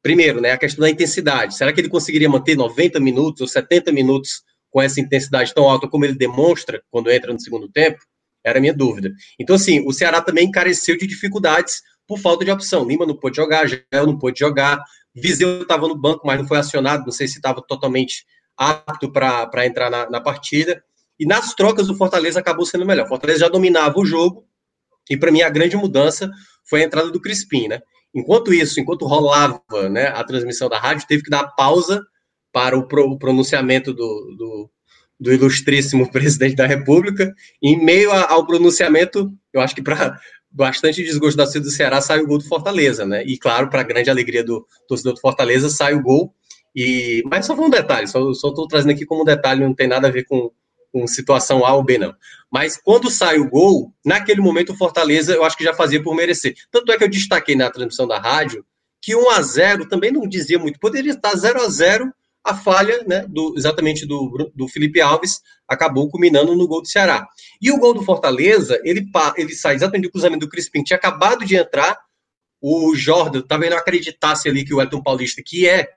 primeiro, 0.00 0.40
né, 0.40 0.52
a 0.52 0.58
questão 0.58 0.82
da 0.82 0.90
intensidade. 0.90 1.56
Será 1.56 1.72
que 1.72 1.80
ele 1.80 1.88
conseguiria 1.88 2.28
manter 2.28 2.56
90 2.56 3.00
minutos 3.00 3.40
ou 3.40 3.48
70 3.48 3.90
minutos 3.90 4.42
com 4.70 4.80
essa 4.80 5.00
intensidade 5.00 5.52
tão 5.52 5.68
alta 5.68 5.88
como 5.88 6.04
ele 6.04 6.14
demonstra 6.14 6.82
quando 6.90 7.10
entra 7.10 7.32
no 7.32 7.40
segundo 7.40 7.68
tempo? 7.68 7.98
Era 8.44 8.58
a 8.58 8.60
minha 8.60 8.74
dúvida. 8.74 9.12
Então, 9.38 9.56
assim, 9.56 9.86
o 9.86 9.92
Ceará 9.92 10.22
também 10.22 10.46
encareceu 10.46 10.96
de 10.96 11.06
dificuldades 11.06 11.82
por 12.06 12.18
falta 12.18 12.44
de 12.44 12.50
opção. 12.50 12.86
Lima 12.86 13.04
não 13.04 13.16
pôde 13.16 13.36
jogar, 13.36 13.66
Jael 13.66 14.06
não 14.06 14.18
pôde 14.18 14.38
jogar, 14.38 14.82
Viseu 15.14 15.62
estava 15.62 15.86
no 15.88 15.94
banco, 15.94 16.26
mas 16.26 16.38
não 16.40 16.46
foi 16.46 16.58
acionado, 16.58 17.04
não 17.04 17.12
sei 17.12 17.26
se 17.26 17.36
estava 17.36 17.60
totalmente 17.60 18.24
apto 18.56 19.10
para 19.10 19.66
entrar 19.66 19.90
na, 19.90 20.08
na 20.08 20.20
partida. 20.20 20.82
E 21.18 21.26
nas 21.26 21.54
trocas, 21.54 21.90
o 21.90 21.96
Fortaleza 21.96 22.40
acabou 22.40 22.64
sendo 22.64 22.86
melhor. 22.86 23.04
O 23.06 23.08
Fortaleza 23.08 23.40
já 23.40 23.48
dominava 23.48 23.98
o 23.98 24.06
jogo, 24.06 24.46
e 25.08 25.16
para 25.16 25.30
mim 25.30 25.42
a 25.42 25.50
grande 25.50 25.76
mudança 25.76 26.30
foi 26.64 26.82
a 26.82 26.84
entrada 26.84 27.10
do 27.10 27.20
Crispim, 27.20 27.68
né? 27.68 27.80
Enquanto 28.14 28.52
isso, 28.52 28.80
enquanto 28.80 29.06
rolava 29.06 29.62
né, 29.90 30.08
a 30.08 30.24
transmissão 30.24 30.68
da 30.68 30.78
rádio, 30.78 31.06
teve 31.06 31.22
que 31.22 31.30
dar 31.30 31.46
pausa 31.48 32.04
para 32.52 32.76
o, 32.76 32.86
pro, 32.86 33.04
o 33.10 33.18
pronunciamento 33.18 33.92
do, 33.92 34.34
do, 34.36 34.70
do, 35.18 35.32
ilustríssimo 35.32 36.08
presidente 36.12 36.56
da 36.56 36.66
República. 36.66 37.34
E 37.62 37.70
em 37.70 37.84
meio 37.84 38.10
a, 38.10 38.30
ao 38.32 38.46
pronunciamento, 38.46 39.30
eu 39.52 39.60
acho 39.60 39.74
que 39.74 39.82
para 39.82 40.18
bastante 40.50 41.02
desgosto 41.02 41.36
da 41.36 41.46
cidade 41.46 41.66
do 41.66 41.70
Ceará, 41.70 42.00
sai 42.00 42.20
o 42.20 42.26
gol 42.26 42.38
do 42.38 42.48
Fortaleza, 42.48 43.06
né? 43.06 43.22
E 43.24 43.38
claro, 43.38 43.70
para 43.70 43.84
grande 43.84 44.10
alegria 44.10 44.42
do 44.42 44.66
torcedor 44.88 45.14
do 45.14 45.20
Fortaleza, 45.20 45.68
sai 45.68 45.94
o 45.94 46.02
gol. 46.02 46.34
E, 46.74 47.22
mas 47.26 47.46
só 47.46 47.54
foi 47.54 47.64
um 47.64 47.70
detalhe, 47.70 48.06
só 48.06 48.30
estou 48.30 48.66
trazendo 48.68 48.92
aqui 48.92 49.04
como 49.04 49.22
um 49.22 49.24
detalhe, 49.24 49.60
não 49.60 49.74
tem 49.74 49.88
nada 49.88 50.06
a 50.06 50.10
ver 50.10 50.24
com, 50.24 50.52
com 50.92 51.06
situação 51.06 51.64
A 51.64 51.74
ou 51.74 51.82
B, 51.82 51.98
não. 51.98 52.14
Mas 52.50 52.76
quando 52.76 53.10
sai 53.10 53.38
o 53.38 53.48
gol, 53.48 53.92
naquele 54.04 54.40
momento 54.40 54.72
o 54.72 54.76
Fortaleza 54.76 55.34
eu 55.34 55.44
acho 55.44 55.56
que 55.56 55.64
já 55.64 55.74
fazia 55.74 56.02
por 56.02 56.14
merecer. 56.14 56.54
Tanto 56.70 56.92
é 56.92 56.96
que 56.96 57.04
eu 57.04 57.08
destaquei 57.08 57.56
na 57.56 57.70
transmissão 57.70 58.06
da 58.06 58.18
rádio 58.18 58.64
que 59.00 59.16
1 59.16 59.30
a 59.30 59.42
0 59.42 59.88
também 59.88 60.12
não 60.12 60.28
dizia 60.28 60.58
muito. 60.58 60.78
Poderia 60.78 61.12
estar 61.12 61.34
0 61.34 61.62
a 61.62 61.68
0 61.68 62.12
a 62.44 62.54
falha, 62.54 63.04
né, 63.06 63.26
do, 63.28 63.54
exatamente 63.56 64.06
do, 64.06 64.50
do 64.54 64.68
Felipe 64.68 65.00
Alves, 65.00 65.40
acabou 65.68 66.08
culminando 66.08 66.54
no 66.54 66.66
gol 66.66 66.82
do 66.82 66.88
Ceará. 66.88 67.26
E 67.60 67.70
o 67.70 67.78
gol 67.78 67.94
do 67.94 68.02
Fortaleza, 68.02 68.80
ele, 68.82 69.06
ele 69.36 69.54
sai 69.54 69.74
exatamente 69.74 70.04
do 70.04 70.10
cruzamento 70.10 70.46
do 70.46 70.50
Crispim, 70.50 70.82
tinha 70.82 70.96
acabado 70.96 71.44
de 71.44 71.56
entrar, 71.56 71.98
o 72.60 72.94
Jordan 72.94 73.42
talvez 73.42 73.70
não 73.70 73.78
acreditasse 73.78 74.48
ali 74.48 74.64
que 74.64 74.74
o 74.74 74.80
Elton 74.80 75.02
Paulista, 75.02 75.42
que 75.44 75.68
é 75.68 75.88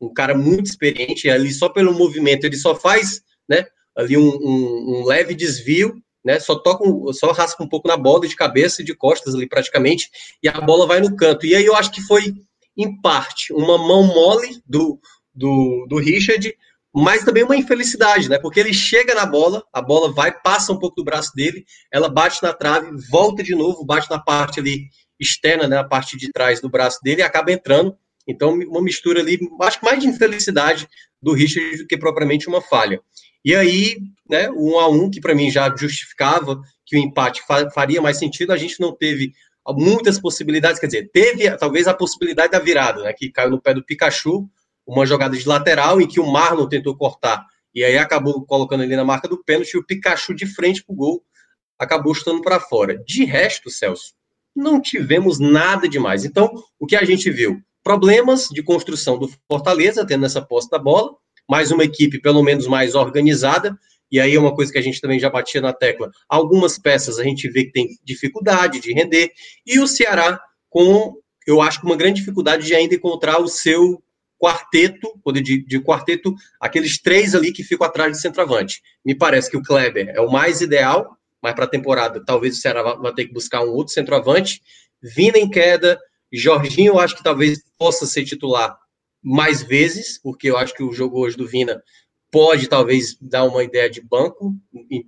um 0.00 0.12
cara 0.12 0.36
muito 0.36 0.66
experiente, 0.66 1.30
ali 1.30 1.52
só 1.52 1.68
pelo 1.68 1.94
movimento, 1.94 2.44
ele 2.44 2.56
só 2.56 2.74
faz, 2.74 3.22
né, 3.48 3.64
ali 3.96 4.16
um, 4.16 4.28
um, 4.28 5.00
um 5.00 5.04
leve 5.04 5.34
desvio, 5.34 5.94
né? 6.24 6.38
Só 6.38 6.54
toca, 6.54 6.84
só 7.12 7.32
raspa 7.32 7.62
um 7.62 7.68
pouco 7.68 7.88
na 7.88 7.96
bola 7.96 8.26
de 8.26 8.36
cabeça 8.36 8.82
e 8.82 8.84
de 8.84 8.94
costas 8.94 9.34
ali 9.34 9.48
praticamente, 9.48 10.08
e 10.42 10.48
a 10.48 10.60
bola 10.60 10.86
vai 10.86 11.00
no 11.00 11.16
canto. 11.16 11.46
E 11.46 11.54
aí 11.54 11.64
eu 11.64 11.74
acho 11.74 11.90
que 11.90 12.00
foi, 12.00 12.34
em 12.76 13.00
parte, 13.00 13.52
uma 13.52 13.76
mão 13.76 14.04
mole 14.04 14.62
do, 14.66 15.00
do, 15.34 15.86
do 15.88 15.98
Richard, 15.98 16.54
mas 16.94 17.24
também 17.24 17.42
uma 17.42 17.56
infelicidade, 17.56 18.28
né? 18.28 18.38
Porque 18.38 18.60
ele 18.60 18.74
chega 18.74 19.14
na 19.14 19.24
bola, 19.24 19.64
a 19.72 19.80
bola 19.80 20.12
vai, 20.12 20.30
passa 20.30 20.72
um 20.72 20.78
pouco 20.78 20.96
do 20.96 21.04
braço 21.04 21.32
dele, 21.34 21.64
ela 21.90 22.08
bate 22.08 22.42
na 22.42 22.52
trave, 22.52 22.90
volta 23.10 23.42
de 23.42 23.54
novo, 23.54 23.84
bate 23.84 24.10
na 24.10 24.18
parte 24.18 24.60
ali 24.60 24.88
externa, 25.18 25.66
né? 25.66 25.78
A 25.78 25.84
parte 25.84 26.18
de 26.18 26.30
trás 26.30 26.60
do 26.60 26.68
braço 26.68 27.00
dele 27.02 27.22
e 27.22 27.24
acaba 27.24 27.50
entrando. 27.50 27.96
Então, 28.28 28.52
uma 28.52 28.82
mistura 28.82 29.20
ali, 29.20 29.38
acho 29.62 29.80
que 29.80 29.84
mais 29.84 30.00
de 30.00 30.06
infelicidade 30.06 30.86
do 31.20 31.32
Richard 31.32 31.78
do 31.78 31.86
que 31.86 31.96
propriamente 31.96 32.48
uma 32.48 32.60
falha. 32.60 33.00
E 33.44 33.54
aí, 33.54 33.96
né, 34.28 34.50
1 34.50 34.78
a 34.78 34.88
1 34.88 35.10
que 35.10 35.20
para 35.20 35.34
mim 35.34 35.50
já 35.50 35.74
justificava 35.74 36.60
que 36.86 36.96
o 36.96 36.98
empate 36.98 37.42
faria 37.74 38.00
mais 38.00 38.18
sentido, 38.18 38.52
a 38.52 38.56
gente 38.56 38.78
não 38.80 38.94
teve 38.94 39.32
muitas 39.70 40.18
possibilidades, 40.18 40.80
quer 40.80 40.86
dizer, 40.86 41.10
teve 41.12 41.50
talvez 41.56 41.88
a 41.88 41.94
possibilidade 41.94 42.52
da 42.52 42.58
virada, 42.58 43.02
né, 43.02 43.12
que 43.12 43.30
caiu 43.30 43.50
no 43.50 43.60
pé 43.60 43.74
do 43.74 43.84
Pikachu, 43.84 44.48
uma 44.86 45.06
jogada 45.06 45.36
de 45.36 45.46
lateral 45.46 46.00
em 46.00 46.06
que 46.06 46.20
o 46.20 46.26
Marlon 46.30 46.68
tentou 46.68 46.96
cortar 46.96 47.46
e 47.74 47.82
aí 47.82 47.96
acabou 47.96 48.44
colocando 48.44 48.82
ele 48.82 48.96
na 48.96 49.04
marca 49.04 49.26
do 49.26 49.42
pênalti 49.42 49.72
e 49.72 49.78
o 49.78 49.84
Pikachu 49.84 50.34
de 50.34 50.46
frente 50.46 50.84
pro 50.84 50.94
gol 50.94 51.24
acabou 51.78 52.14
chutando 52.14 52.42
para 52.42 52.60
fora. 52.60 53.02
De 53.04 53.24
resto, 53.24 53.70
Celso, 53.70 54.12
não 54.54 54.80
tivemos 54.80 55.38
nada 55.38 55.88
demais. 55.88 56.24
Então, 56.24 56.52
o 56.78 56.86
que 56.86 56.94
a 56.94 57.04
gente 57.04 57.30
viu? 57.30 57.60
Problemas 57.82 58.48
de 58.48 58.62
construção 58.62 59.18
do 59.18 59.28
Fortaleza, 59.50 60.06
tendo 60.06 60.26
essa 60.26 60.42
posse 60.42 60.70
da 60.70 60.78
bola, 60.78 61.16
mais 61.48 61.70
uma 61.72 61.82
equipe 61.82 62.20
pelo 62.20 62.42
menos 62.42 62.66
mais 62.66 62.94
organizada, 62.94 63.76
e 64.10 64.20
aí 64.20 64.34
é 64.34 64.38
uma 64.38 64.54
coisa 64.54 64.70
que 64.70 64.78
a 64.78 64.82
gente 64.82 65.00
também 65.00 65.18
já 65.18 65.30
batia 65.30 65.60
na 65.60 65.72
tecla. 65.72 66.10
Algumas 66.28 66.78
peças 66.78 67.18
a 67.18 67.24
gente 67.24 67.48
vê 67.48 67.64
que 67.64 67.72
tem 67.72 67.88
dificuldade 68.04 68.78
de 68.78 68.92
render, 68.92 69.32
e 69.66 69.80
o 69.80 69.86
Ceará 69.86 70.38
com, 70.68 71.16
eu 71.46 71.60
acho 71.60 71.80
que 71.80 71.86
uma 71.86 71.96
grande 71.96 72.20
dificuldade 72.20 72.66
de 72.66 72.74
ainda 72.74 72.94
encontrar 72.94 73.40
o 73.40 73.48
seu 73.48 74.02
quarteto, 74.42 75.16
poder 75.22 75.40
de, 75.40 75.64
de 75.64 75.80
quarteto, 75.80 76.34
aqueles 76.60 77.00
três 77.00 77.32
ali 77.32 77.52
que 77.52 77.62
ficam 77.62 77.86
atrás 77.86 78.10
de 78.10 78.20
centroavante. 78.20 78.82
Me 79.04 79.14
parece 79.14 79.48
que 79.48 79.56
o 79.56 79.62
Kleber 79.62 80.08
é 80.08 80.20
o 80.20 80.32
mais 80.32 80.60
ideal, 80.60 81.16
mas 81.40 81.54
para 81.54 81.64
a 81.64 81.68
temporada 81.68 82.20
talvez 82.24 82.58
o 82.58 82.60
Ceará 82.60 82.94
vai 82.94 83.14
ter 83.14 83.26
que 83.26 83.32
buscar 83.32 83.62
um 83.62 83.70
outro 83.70 83.94
centroavante. 83.94 84.60
Vina 85.00 85.38
em 85.38 85.48
queda, 85.48 85.96
Jorginho 86.32 86.94
eu 86.94 86.98
acho 86.98 87.14
que 87.14 87.22
talvez 87.22 87.62
possa 87.78 88.04
ser 88.04 88.24
titular 88.24 88.76
mais 89.22 89.62
vezes, 89.62 90.18
porque 90.20 90.50
eu 90.50 90.56
acho 90.56 90.74
que 90.74 90.82
o 90.82 90.92
jogo 90.92 91.20
hoje 91.20 91.36
do 91.36 91.46
Vina 91.46 91.80
pode 92.28 92.66
talvez 92.66 93.16
dar 93.20 93.44
uma 93.44 93.62
ideia 93.62 93.88
de 93.88 94.00
banco 94.00 94.52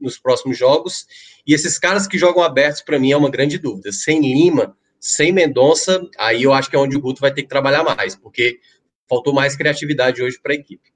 nos 0.00 0.16
próximos 0.16 0.56
jogos. 0.56 1.06
E 1.44 1.52
esses 1.52 1.76
caras 1.76 2.06
que 2.06 2.18
jogam 2.18 2.42
abertos, 2.42 2.82
para 2.82 3.00
mim, 3.00 3.10
é 3.10 3.16
uma 3.16 3.30
grande 3.30 3.58
dúvida. 3.58 3.90
Sem 3.90 4.20
Lima, 4.20 4.76
sem 5.00 5.32
Mendonça, 5.32 6.08
aí 6.18 6.44
eu 6.44 6.52
acho 6.52 6.70
que 6.70 6.76
é 6.76 6.78
onde 6.78 6.96
o 6.96 7.00
Guto 7.00 7.20
vai 7.20 7.32
ter 7.32 7.42
que 7.42 7.48
trabalhar 7.48 7.82
mais, 7.82 8.14
porque 8.14 8.60
faltou 9.08 9.32
mais 9.32 9.56
criatividade 9.56 10.22
hoje 10.22 10.38
para 10.42 10.52
a 10.52 10.56
equipe. 10.56 10.92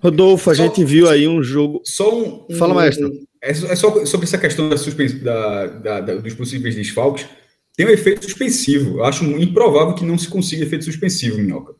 Rodolfo, 0.00 0.50
a 0.50 0.54
só, 0.54 0.62
gente 0.62 0.84
viu 0.84 1.08
aí 1.08 1.26
um 1.28 1.42
jogo. 1.42 1.80
Só 1.84 2.14
um. 2.14 2.46
um 2.48 2.56
Fala, 2.56 2.74
maestro. 2.74 3.10
É, 3.42 3.50
é, 3.50 3.54
só 3.54 4.04
sobre 4.04 4.26
essa 4.26 4.38
questão 4.38 4.68
da 4.68 4.76
suspens, 4.76 5.20
da, 5.20 5.66
da, 5.66 6.00
da, 6.00 6.14
dos 6.16 6.34
possíveis 6.34 6.74
desfalques. 6.74 7.26
Tem 7.76 7.86
um 7.86 7.90
efeito 7.90 8.24
suspensivo. 8.24 8.98
Eu 8.98 9.04
acho 9.04 9.24
improvável 9.24 9.94
que 9.94 10.04
não 10.04 10.18
se 10.18 10.28
consiga 10.28 10.64
efeito 10.64 10.84
suspensivo, 10.84 11.38
Minhoca. 11.38 11.74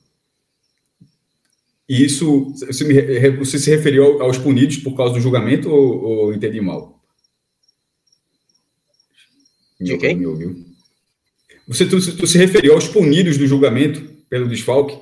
E 1.89 2.05
isso, 2.05 2.55
você, 2.67 2.85
me, 2.85 3.31
você 3.39 3.59
se 3.59 3.71
referiu 3.71 4.23
aos 4.23 4.37
punidos 4.37 4.77
por 4.77 4.95
causa 4.95 5.15
do 5.15 5.21
julgamento 5.21 5.71
ou, 5.71 6.03
ou 6.03 6.35
entendi 6.35 6.61
mal? 6.61 7.03
De 9.81 9.97
quem? 9.97 10.17
Me 10.17 10.27
ouviu. 10.27 10.67
Você 11.67 11.87
tu, 11.87 11.99
tu, 12.17 12.27
se 12.27 12.37
referiu 12.37 12.75
aos 12.75 12.89
punidos 12.89 13.39
do 13.39 13.47
julgamento 13.47 14.03
pelo 14.29 14.49
desfalque? 14.49 14.99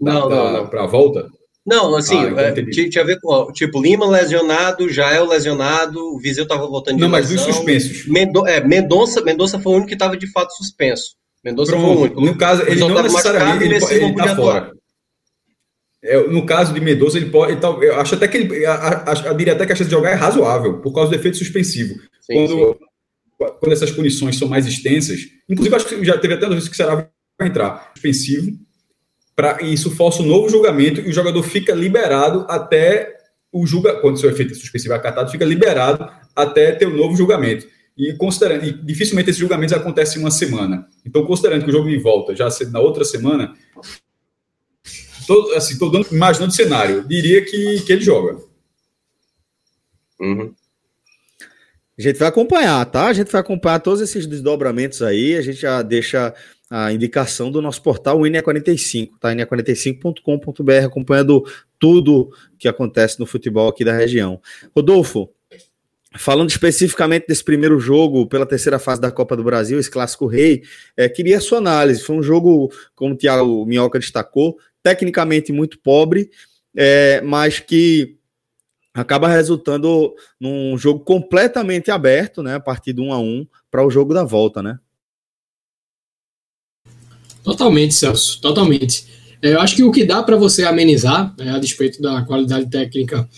Não, 0.00 0.28
não, 0.28 0.52
não. 0.52 0.66
Para 0.68 0.84
a 0.84 0.86
volta? 0.86 1.28
Não, 1.66 1.96
assim, 1.96 2.16
ah, 2.16 2.42
é, 2.42 2.52
tinha 2.52 3.02
a 3.02 3.04
ver 3.04 3.18
com, 3.20 3.50
tipo, 3.52 3.82
Lima 3.82 4.06
lesionado, 4.06 4.88
Jael 4.88 5.26
lesionado, 5.26 5.98
o 6.14 6.18
Viseu 6.18 6.44
estava 6.44 6.64
voltando 6.64 6.96
de 6.96 7.02
Não, 7.02 7.08
mas 7.08 7.28
dos 7.28 7.40
suspensos. 7.40 8.06
Mendo, 8.06 8.46
é, 8.46 8.60
Mendonça, 8.64 9.20
Mendonça 9.20 9.58
foi 9.58 9.72
o 9.72 9.76
único 9.76 9.88
que 9.88 9.94
estava 9.94 10.16
de 10.16 10.30
fato 10.30 10.52
suspenso. 10.56 11.16
Mendonça 11.44 11.72
Pronto. 11.72 11.86
foi 11.86 11.96
o 11.96 12.00
único. 12.02 12.20
No 12.20 12.38
caso, 12.38 12.62
ele 12.62 12.78
não 12.78 13.02
necessariamente 13.02 13.64
ele, 13.64 13.76
ele, 13.76 14.04
ele 14.04 14.14
tá 14.14 14.36
fora. 14.36 14.72
É, 16.04 16.20
no 16.28 16.46
caso 16.46 16.72
de 16.72 16.80
Mendonça, 16.80 17.16
ele 17.16 17.30
pode. 17.30 17.54
Então, 17.54 17.82
eu 17.82 18.00
acho 18.00 18.14
até 18.14 18.28
que 18.28 18.36
ele. 18.36 18.64
Eu 18.64 19.34
diria 19.36 19.54
até 19.54 19.66
que 19.66 19.72
a 19.72 19.76
chance 19.76 19.90
de 19.90 19.96
jogar 19.96 20.10
é 20.10 20.14
razoável, 20.14 20.80
por 20.80 20.92
causa 20.94 21.10
do 21.10 21.16
efeito 21.16 21.36
suspensivo. 21.36 21.94
Sim, 22.20 22.34
quando, 22.34 22.78
sim. 22.78 23.46
quando 23.60 23.72
essas 23.72 23.90
punições 23.90 24.38
são 24.38 24.46
mais 24.46 24.66
extensas, 24.66 25.20
inclusive 25.48 25.74
acho 25.74 25.86
que 25.86 26.04
já 26.04 26.16
teve 26.16 26.34
até 26.34 26.48
vezes 26.48 26.68
que 26.68 26.76
será 26.76 26.94
vai 27.38 27.48
entrar 27.48 27.90
suspensivo, 27.94 28.52
para 29.36 29.62
isso 29.62 29.90
força 29.90 30.22
um 30.22 30.26
novo 30.26 30.48
julgamento 30.48 31.00
e 31.00 31.10
o 31.10 31.12
jogador 31.12 31.42
fica 31.44 31.72
liberado 31.74 32.44
até 32.48 33.14
o 33.52 33.66
julga 33.66 34.00
quando 34.00 34.18
seu 34.18 34.30
efeito 34.30 34.54
suspensivo 34.54 34.94
é 34.94 34.96
acatado, 34.96 35.30
fica 35.30 35.44
liberado 35.44 36.10
até 36.34 36.72
ter 36.72 36.86
o 36.86 36.90
um 36.90 36.96
novo 36.96 37.14
julgamento. 37.14 37.68
E 37.96 38.12
considerando, 38.14 38.64
e 38.64 38.72
dificilmente 38.72 39.30
esses 39.30 39.40
julgamentos 39.40 39.74
acontecem 39.74 40.18
em 40.18 40.24
uma 40.24 40.30
semana. 40.30 40.88
Então, 41.04 41.24
considerando 41.24 41.64
que 41.64 41.70
o 41.70 41.72
jogo 41.72 41.88
de 41.88 41.98
volta 41.98 42.34
já 42.34 42.48
na 42.70 42.80
outra 42.80 43.04
semana, 43.04 43.54
Tô, 45.26 45.52
assim, 45.54 45.76
tô 45.76 45.88
dando, 45.88 46.06
imaginando 46.12 46.52
o 46.52 46.54
cenário. 46.54 47.06
Diria 47.06 47.44
que, 47.44 47.80
que 47.80 47.92
ele 47.92 48.00
joga. 48.00 48.38
Uhum. 50.20 50.54
A 51.98 52.02
gente 52.02 52.18
vai 52.18 52.28
acompanhar, 52.28 52.84
tá? 52.86 53.06
A 53.06 53.12
gente 53.12 53.32
vai 53.32 53.40
acompanhar 53.40 53.80
todos 53.80 54.00
esses 54.00 54.26
desdobramentos 54.26 55.02
aí. 55.02 55.36
A 55.36 55.42
gente 55.42 55.60
já 55.60 55.82
deixa 55.82 56.32
a 56.70 56.92
indicação 56.92 57.50
do 57.50 57.62
nosso 57.62 57.82
portal 57.82 58.18
INE45, 58.20 59.10
tá? 59.20 59.34
INE45.com.br, 59.34 60.84
acompanhando 60.84 61.44
tudo 61.78 62.30
que 62.58 62.68
acontece 62.68 63.20
no 63.20 63.26
futebol 63.26 63.68
aqui 63.68 63.84
da 63.84 63.92
região. 63.92 64.40
Rodolfo, 64.74 65.30
falando 66.18 66.50
especificamente 66.50 67.26
desse 67.26 67.44
primeiro 67.44 67.78
jogo 67.78 68.26
pela 68.26 68.46
terceira 68.46 68.78
fase 68.78 69.00
da 69.00 69.12
Copa 69.12 69.36
do 69.36 69.44
Brasil, 69.44 69.78
esse 69.78 69.90
clássico 69.90 70.26
rei, 70.26 70.62
é, 70.96 71.08
queria 71.08 71.38
a 71.38 71.40
sua 71.40 71.58
análise. 71.58 72.02
Foi 72.02 72.16
um 72.16 72.22
jogo, 72.22 72.72
como 72.94 73.14
o 73.14 73.16
Thiago 73.16 73.64
Minhoca 73.64 73.98
destacou, 73.98 74.56
tecnicamente 74.82 75.52
muito 75.52 75.78
pobre, 75.78 76.30
é, 76.74 77.20
mas 77.20 77.60
que 77.60 78.16
acaba 78.92 79.28
resultando 79.28 80.14
num 80.40 80.76
jogo 80.78 81.00
completamente 81.00 81.90
aberto, 81.90 82.42
né, 82.42 82.54
a 82.54 82.60
partir 82.60 82.92
do 82.92 83.02
1 83.02 83.12
a 83.12 83.18
1 83.18 83.46
para 83.70 83.84
o 83.84 83.90
jogo 83.90 84.14
da 84.14 84.24
volta, 84.24 84.62
né? 84.62 84.78
Totalmente, 87.46 87.94
Celso, 87.94 88.40
totalmente. 88.40 89.04
É, 89.40 89.52
eu 89.52 89.60
acho 89.60 89.76
que 89.76 89.84
o 89.84 89.92
que 89.92 90.04
dá 90.04 90.20
para 90.20 90.36
você 90.36 90.64
amenizar, 90.64 91.32
é, 91.38 91.48
a 91.50 91.60
despeito 91.60 92.02
da 92.02 92.22
qualidade 92.22 92.68
técnica 92.68 93.28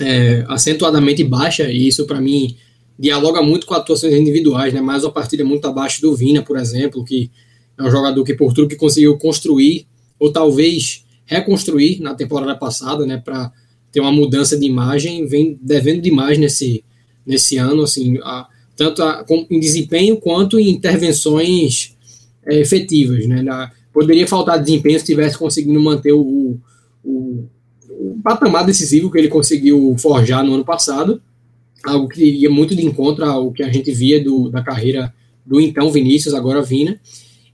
é, 0.00 0.46
acentuadamente 0.48 1.22
baixa, 1.22 1.70
e 1.70 1.86
isso 1.86 2.06
para 2.06 2.22
mim 2.22 2.56
dialoga 2.98 3.42
muito 3.42 3.66
com 3.66 3.74
atuações 3.74 4.14
individuais, 4.14 4.72
né? 4.72 4.80
Mais 4.80 5.04
uma 5.04 5.12
partida 5.12 5.44
muito 5.44 5.68
abaixo 5.68 6.00
do 6.00 6.16
Vina, 6.16 6.40
por 6.40 6.56
exemplo, 6.56 7.04
que 7.04 7.30
é 7.76 7.82
um 7.82 7.90
jogador 7.90 8.24
que 8.24 8.32
por 8.32 8.54
tudo 8.54 8.66
que 8.66 8.76
conseguiu 8.76 9.18
construir 9.18 9.86
ou 10.18 10.32
talvez 10.32 11.04
reconstruir 11.26 12.00
na 12.00 12.14
temporada 12.14 12.54
passada, 12.54 13.04
né, 13.04 13.18
para 13.22 13.52
ter 13.92 14.00
uma 14.00 14.12
mudança 14.12 14.56
de 14.56 14.64
imagem, 14.64 15.26
vem 15.26 15.58
devendo 15.60 16.00
demais 16.00 16.38
nesse, 16.38 16.82
nesse 17.26 17.58
ano, 17.58 17.82
assim, 17.82 18.16
a, 18.22 18.46
tanto 18.74 19.02
a, 19.02 19.22
com, 19.22 19.46
em 19.50 19.60
desempenho 19.60 20.16
quanto 20.16 20.58
em 20.58 20.70
intervenções 20.70 21.93
é, 22.46 22.60
efetivas. 22.60 23.26
Né? 23.26 23.42
Na, 23.42 23.70
poderia 23.92 24.26
faltar 24.26 24.60
desempenho 24.60 24.98
se 24.98 25.06
tivesse 25.06 25.38
conseguindo 25.38 25.80
manter 25.80 26.12
o, 26.12 26.58
o, 27.04 27.48
o, 27.88 28.20
patamar 28.22 28.66
decisivo 28.66 29.10
que 29.10 29.18
ele 29.18 29.28
conseguiu 29.28 29.94
forjar 29.98 30.44
no 30.44 30.54
ano 30.54 30.64
passado, 30.64 31.22
algo 31.84 32.08
que 32.08 32.24
iria 32.24 32.50
muito 32.50 32.74
de 32.74 32.84
encontro 32.84 33.24
ao 33.24 33.52
que 33.52 33.62
a 33.62 33.70
gente 33.70 33.92
via 33.92 34.22
do, 34.22 34.48
da 34.48 34.62
carreira 34.62 35.14
do 35.44 35.60
então 35.60 35.92
Vinícius, 35.92 36.34
agora 36.34 36.62
Vina. 36.62 36.98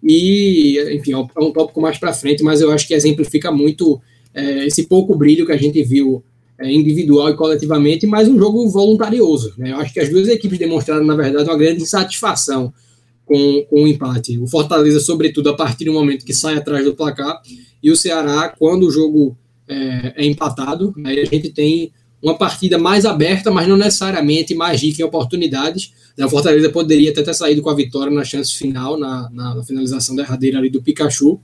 E, 0.03 0.81
enfim, 0.95 1.13
é 1.13 1.19
um, 1.19 1.25
é 1.25 1.53
tópico 1.53 1.81
mais 1.81 1.99
para 1.99 2.13
frente, 2.13 2.43
mas 2.43 2.61
eu 2.61 2.71
acho 2.71 2.87
que 2.87 2.95
exemplifica 2.95 3.51
muito 3.51 4.01
é, 4.33 4.67
esse 4.67 4.85
pouco 4.85 5.15
brilho 5.15 5.45
que 5.45 5.53
a 5.53 5.57
gente 5.57 5.83
viu 5.83 6.23
é, 6.59 6.71
individual 6.73 7.29
e 7.31 7.37
coletivamente, 7.37 8.07
mas 8.07 8.29
um 8.29 8.39
jogo 8.39 8.67
voluntarioso. 8.69 9.53
Né? 9.59 9.73
Eu 9.73 9.77
acho 9.77 9.93
que 9.93 10.01
as 10.01 10.09
duas 10.09 10.29
equipes 10.29 10.59
demonstraram, 10.59 11.05
na 11.05 11.17
verdade, 11.17 11.49
uma 11.49 11.59
grande 11.59 11.83
insatisfação 11.83 12.73
com, 13.31 13.83
o 13.83 13.87
empate. 13.87 14.39
O 14.39 14.47
Fortaleza, 14.47 14.99
sobretudo, 14.99 15.51
a 15.51 15.57
partir 15.57 15.85
do 15.85 15.93
momento 15.93 16.25
que 16.25 16.35
sai 16.35 16.57
atrás 16.57 16.85
do 16.85 16.95
placar, 16.95 17.41
e 17.83 17.91
o 17.91 17.97
Ceará, 17.97 18.53
quando 18.59 18.87
o 18.87 18.91
jogo 18.91 19.37
é, 19.69 20.15
é 20.17 20.27
empatado, 20.27 20.93
aí 21.05 21.21
a 21.21 21.25
gente 21.25 21.51
tem 21.51 21.93
uma 22.21 22.37
partida 22.37 22.77
mais 22.77 23.07
aberta, 23.07 23.51
mas 23.51 23.69
não 23.69 23.77
necessariamente 23.77 24.55
mais 24.55 24.83
rica 24.83 25.01
em 25.01 25.05
oportunidades. 25.05 25.93
O 26.19 26.29
Fortaleza 26.29 26.69
poderia 26.69 27.11
até 27.11 27.23
ter 27.23 27.33
saído 27.33 27.63
com 27.63 27.71
a 27.71 27.75
vitória 27.75 28.13
na 28.13 28.25
chance 28.25 28.53
final, 28.53 28.99
na, 28.99 29.31
na, 29.31 29.55
na 29.55 29.63
finalização 29.63 30.15
derradeira 30.15 30.59
ali 30.59 30.69
do 30.69 30.83
Pikachu. 30.83 31.41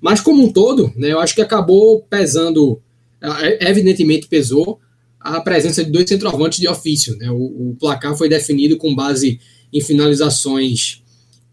Mas 0.00 0.20
como 0.20 0.44
um 0.44 0.52
todo, 0.52 0.92
né, 0.94 1.10
eu 1.10 1.18
acho 1.18 1.34
que 1.34 1.42
acabou 1.42 2.02
pesando 2.02 2.80
é, 3.22 3.70
evidentemente 3.70 4.28
pesou 4.28 4.78
a 5.18 5.40
presença 5.40 5.82
de 5.82 5.90
dois 5.90 6.06
centroavantes 6.06 6.58
de 6.58 6.68
ofício. 6.68 7.16
Né? 7.16 7.30
O, 7.30 7.70
o, 7.70 7.76
placar 7.80 8.14
foi 8.14 8.28
definido 8.28 8.76
com 8.76 8.94
base 8.94 9.40
em 9.72 9.80
finalizações 9.80 11.02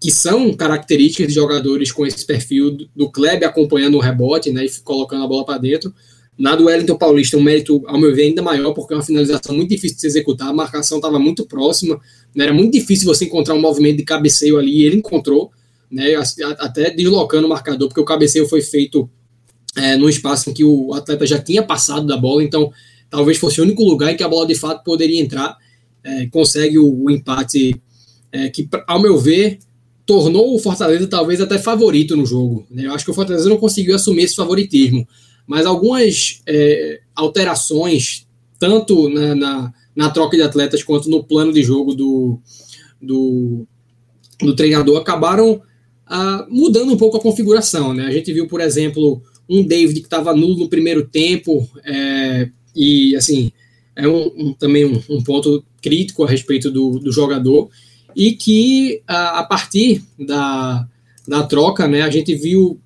que 0.01 0.10
são 0.10 0.51
características 0.51 1.27
de 1.27 1.34
jogadores 1.36 1.91
com 1.91 2.08
esse 2.08 2.25
perfil 2.25 2.75
do, 2.96 3.12
Kleber 3.12 3.48
acompanhando 3.48 3.98
o 3.98 4.00
rebote 4.00 4.51
né, 4.51 4.65
e 4.65 4.81
colocando 4.81 5.24
a 5.24 5.27
bola 5.27 5.46
para 5.46 5.60
dentro. 5.60 5.93
Na 6.36 6.55
do 6.55 6.65
Wellington 6.65 6.98
Paulista, 6.98 7.38
um 7.38 7.43
mérito, 7.43 7.84
ao 7.86 8.00
meu 8.00 8.13
ver, 8.15 8.24
ainda 8.24 8.41
maior, 8.41 8.74
porque 8.74 8.93
é 8.93 8.98
uma 8.98 9.03
finalização 9.03 9.55
muito 9.55 9.69
difícil 9.69 9.97
de 9.97 10.02
se 10.02 10.08
executar, 10.08 10.47
a 10.47 10.54
marcação 10.54 10.97
estava 10.97 11.19
muito 11.19 11.45
próxima, 11.45 12.02
né, 12.34 12.45
era 12.45 12.54
muito 12.54 12.73
difícil 12.73 13.06
você 13.06 13.26
encontrar 13.26 13.54
um 13.54 13.62
movimento 13.62 13.97
de 13.97 14.04
cabeceio 14.04 14.58
ali, 14.58 14.80
e 14.80 14.86
ele 14.86 14.97
encontrou, 14.97 15.52
né, 15.91 16.15
até 16.58 16.89
deslocando 16.89 17.45
o 17.45 17.49
marcador, 17.49 17.88
porque 17.88 18.02
o 18.02 18.06
cabeceio 18.06 18.47
foi 18.47 18.62
feito 18.63 19.08
é, 19.78 19.95
no 19.97 20.10
espaço 20.10 20.49
em 20.49 20.54
que 20.54 20.63
o 20.63 20.95
atleta 20.95 21.28
já 21.28 21.38
tinha 21.38 21.62
passado 21.62 22.08
da 22.08 22.17
bola, 22.17 22.43
então 22.43 22.71
talvez 23.08 23.38
fosse 23.38 23.62
o 23.62 23.63
único 23.63 23.84
lugar 23.84 24.12
em 24.12 24.17
que 24.17 24.23
a 24.23 24.28
bola 24.28 24.47
de 24.47 24.56
fato 24.56 24.84
poderia 24.84 25.21
entrar. 25.21 25.56
É, 26.04 26.26
consegue 26.28 26.80
o, 26.80 27.04
o 27.04 27.12
empate 27.12 27.80
é, 28.32 28.49
que, 28.49 28.67
ao 28.88 28.99
meu 28.99 29.19
ver, 29.19 29.60
tornou 30.12 30.54
o 30.54 30.60
Fortaleza 30.60 31.08
talvez 31.08 31.39
até 31.39 31.58
favorito 31.58 32.17
no 32.17 32.26
jogo. 32.26 32.67
Né? 32.69 32.86
Eu 32.86 32.93
acho 32.93 33.06
que 33.06 33.12
o 33.12 33.13
Fortaleza 33.13 33.47
não 33.47 33.56
conseguiu 33.56 33.95
assumir 33.95 34.24
esse 34.24 34.36
favoritismo, 34.36 35.08
mas 35.47 35.65
algumas 35.65 36.41
é, 36.45 37.00
alterações, 37.15 38.28
tanto 38.60 39.08
na, 39.08 39.34
na, 39.34 39.74
na, 39.95 40.10
troca 40.10 40.36
de 40.36 40.43
atletas 40.43 40.84
quanto 40.84 41.10
no 41.10 41.24
plano 41.24 41.54
de 41.54 41.63
jogo 41.63 41.95
do, 41.95 42.38
do, 43.02 43.65
do 44.41 44.54
treinador, 44.54 45.00
acabaram 45.00 45.62
ah, 46.06 46.45
mudando 46.50 46.91
um 46.91 46.97
pouco 46.97 47.15
a 47.15 47.21
configuração. 47.21 47.93
Né? 47.93 48.06
A 48.06 48.12
gente 48.12 48.34
viu, 48.34 48.50
por 48.50 48.60
exemplo, 48.60 49.21
um 49.50 49.65
David 49.65 50.02
que 50.02 50.08
estava 50.08 50.36
nulo 50.36 50.58
no 50.58 50.67
primeiro 50.67 51.08
tempo, 51.08 51.65
é, 51.86 52.50
e 52.76 53.15
assim, 53.15 53.50
é 53.95 54.10
um, 54.10 54.30
um 54.38 54.54
também 54.54 54.84
um, 54.84 55.02
um, 55.10 55.24
ponto 55.24 55.63
crítico 55.82 56.26
a 56.26 56.30
respeito 56.30 56.69
do, 56.69 57.00
do 57.00 57.13
jogador, 57.13 57.69
e 58.15 58.34
que 58.34 59.02
a, 59.08 59.43
partir 59.43 60.04
da, 60.19 60.88
da 61.28 61.43
troca, 61.43 61.88
né, 61.88 62.02
a 62.02 62.10
gente 62.10 62.34
viu 62.36 62.80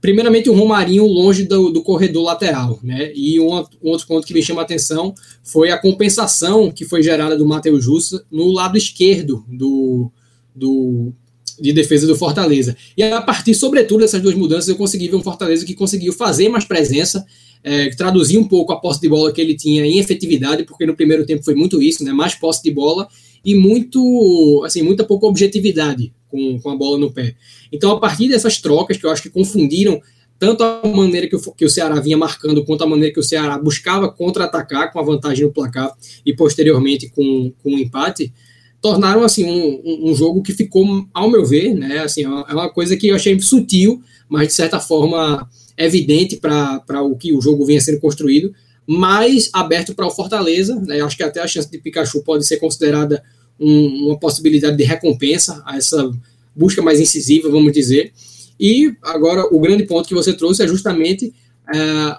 primeiramente 0.00 0.48
o 0.48 0.54
Romarinho 0.54 1.06
longe 1.06 1.44
do, 1.44 1.70
do 1.70 1.82
corredor 1.82 2.24
lateral, 2.24 2.78
né, 2.82 3.12
e 3.14 3.38
um, 3.38 3.54
um, 3.54 3.66
outro 3.82 4.06
ponto 4.06 4.26
que 4.26 4.32
me 4.32 4.42
chama 4.42 4.62
a 4.62 4.64
atenção 4.64 5.14
foi 5.42 5.70
a 5.70 5.78
compensação 5.78 6.70
que 6.70 6.84
foi 6.84 7.02
gerada 7.02 7.36
do 7.36 7.46
Matheus 7.46 7.84
Jussa 7.84 8.24
no 8.30 8.50
lado 8.50 8.78
esquerdo 8.78 9.44
do, 9.48 10.10
do, 10.54 11.12
de 11.60 11.72
defesa 11.72 12.06
do 12.06 12.16
Fortaleza. 12.16 12.76
E 12.96 13.02
a 13.02 13.20
partir, 13.20 13.54
sobretudo, 13.54 14.00
dessas 14.00 14.22
duas 14.22 14.34
mudanças, 14.34 14.68
eu 14.68 14.76
consegui 14.76 15.08
ver 15.08 15.16
um 15.16 15.22
Fortaleza 15.22 15.66
que 15.66 15.74
conseguiu 15.74 16.12
fazer 16.12 16.48
mais 16.48 16.64
presença, 16.64 17.24
é, 17.62 17.90
traduzir 17.90 18.38
um 18.38 18.48
pouco 18.48 18.72
a 18.72 18.80
posse 18.80 19.00
de 19.00 19.08
bola 19.08 19.30
que 19.32 19.40
ele 19.40 19.54
tinha 19.54 19.84
em 19.84 19.98
efetividade, 19.98 20.64
porque 20.64 20.86
no 20.86 20.96
primeiro 20.96 21.26
tempo 21.26 21.44
foi 21.44 21.54
muito 21.54 21.82
isso, 21.82 22.02
né? 22.02 22.12
Mais 22.12 22.34
posse 22.34 22.62
de 22.62 22.70
bola 22.70 23.06
e 23.44 23.54
muito, 23.54 24.62
assim, 24.64 24.82
muita 24.82 25.04
pouca 25.04 25.26
objetividade 25.26 26.12
com, 26.28 26.58
com 26.60 26.70
a 26.70 26.76
bola 26.76 26.98
no 26.98 27.10
pé. 27.10 27.34
Então, 27.72 27.92
a 27.92 28.00
partir 28.00 28.28
dessas 28.28 28.60
trocas, 28.60 28.96
que 28.96 29.06
eu 29.06 29.10
acho 29.10 29.22
que 29.22 29.30
confundiram 29.30 30.00
tanto 30.38 30.64
a 30.64 30.80
maneira 30.86 31.28
que 31.28 31.36
o, 31.36 31.40
que 31.52 31.66
o 31.66 31.70
Ceará 31.70 32.00
vinha 32.00 32.16
marcando, 32.16 32.64
quanto 32.64 32.82
a 32.82 32.86
maneira 32.86 33.12
que 33.12 33.20
o 33.20 33.22
Ceará 33.22 33.58
buscava 33.58 34.10
contra-atacar 34.10 34.90
com 34.90 34.98
a 34.98 35.02
vantagem 35.02 35.44
no 35.44 35.52
placar 35.52 35.92
e 36.24 36.34
posteriormente 36.34 37.10
com, 37.10 37.52
com 37.62 37.74
o 37.74 37.78
empate, 37.78 38.32
tornaram 38.80 39.22
assim 39.22 39.44
um, 39.44 40.10
um, 40.10 40.14
jogo 40.14 40.42
que 40.42 40.54
ficou, 40.54 41.06
ao 41.12 41.30
meu 41.30 41.44
ver, 41.44 41.74
né, 41.74 41.98
assim, 41.98 42.24
é 42.24 42.28
uma 42.28 42.64
é 42.64 42.68
coisa 42.70 42.96
que 42.96 43.08
eu 43.08 43.16
achei 43.16 43.38
sutil, 43.38 44.00
mas 44.28 44.48
de 44.48 44.54
certa 44.54 44.80
forma 44.80 45.46
evidente 45.76 46.36
para 46.36 47.02
o 47.02 47.14
que 47.16 47.34
o 47.34 47.40
jogo 47.42 47.66
vinha 47.66 47.80
sendo 47.80 48.00
construído, 48.00 48.54
mais 48.92 49.48
aberto 49.52 49.94
para 49.94 50.04
o 50.04 50.10
Fortaleza. 50.10 50.74
Né, 50.74 51.00
acho 51.00 51.16
que 51.16 51.22
até 51.22 51.40
a 51.40 51.46
chance 51.46 51.70
de 51.70 51.78
Pikachu 51.78 52.24
pode 52.24 52.44
ser 52.44 52.56
considerada 52.56 53.22
um, 53.58 54.08
uma 54.08 54.18
possibilidade 54.18 54.76
de 54.76 54.82
recompensa 54.82 55.62
a 55.64 55.76
essa 55.76 56.10
busca 56.56 56.82
mais 56.82 56.98
incisiva, 56.98 57.48
vamos 57.48 57.72
dizer. 57.72 58.12
E 58.58 58.92
agora 59.00 59.46
o 59.54 59.60
grande 59.60 59.84
ponto 59.84 60.08
que 60.08 60.14
você 60.14 60.32
trouxe 60.32 60.64
é 60.64 60.66
justamente 60.66 61.32
é, 61.72 62.16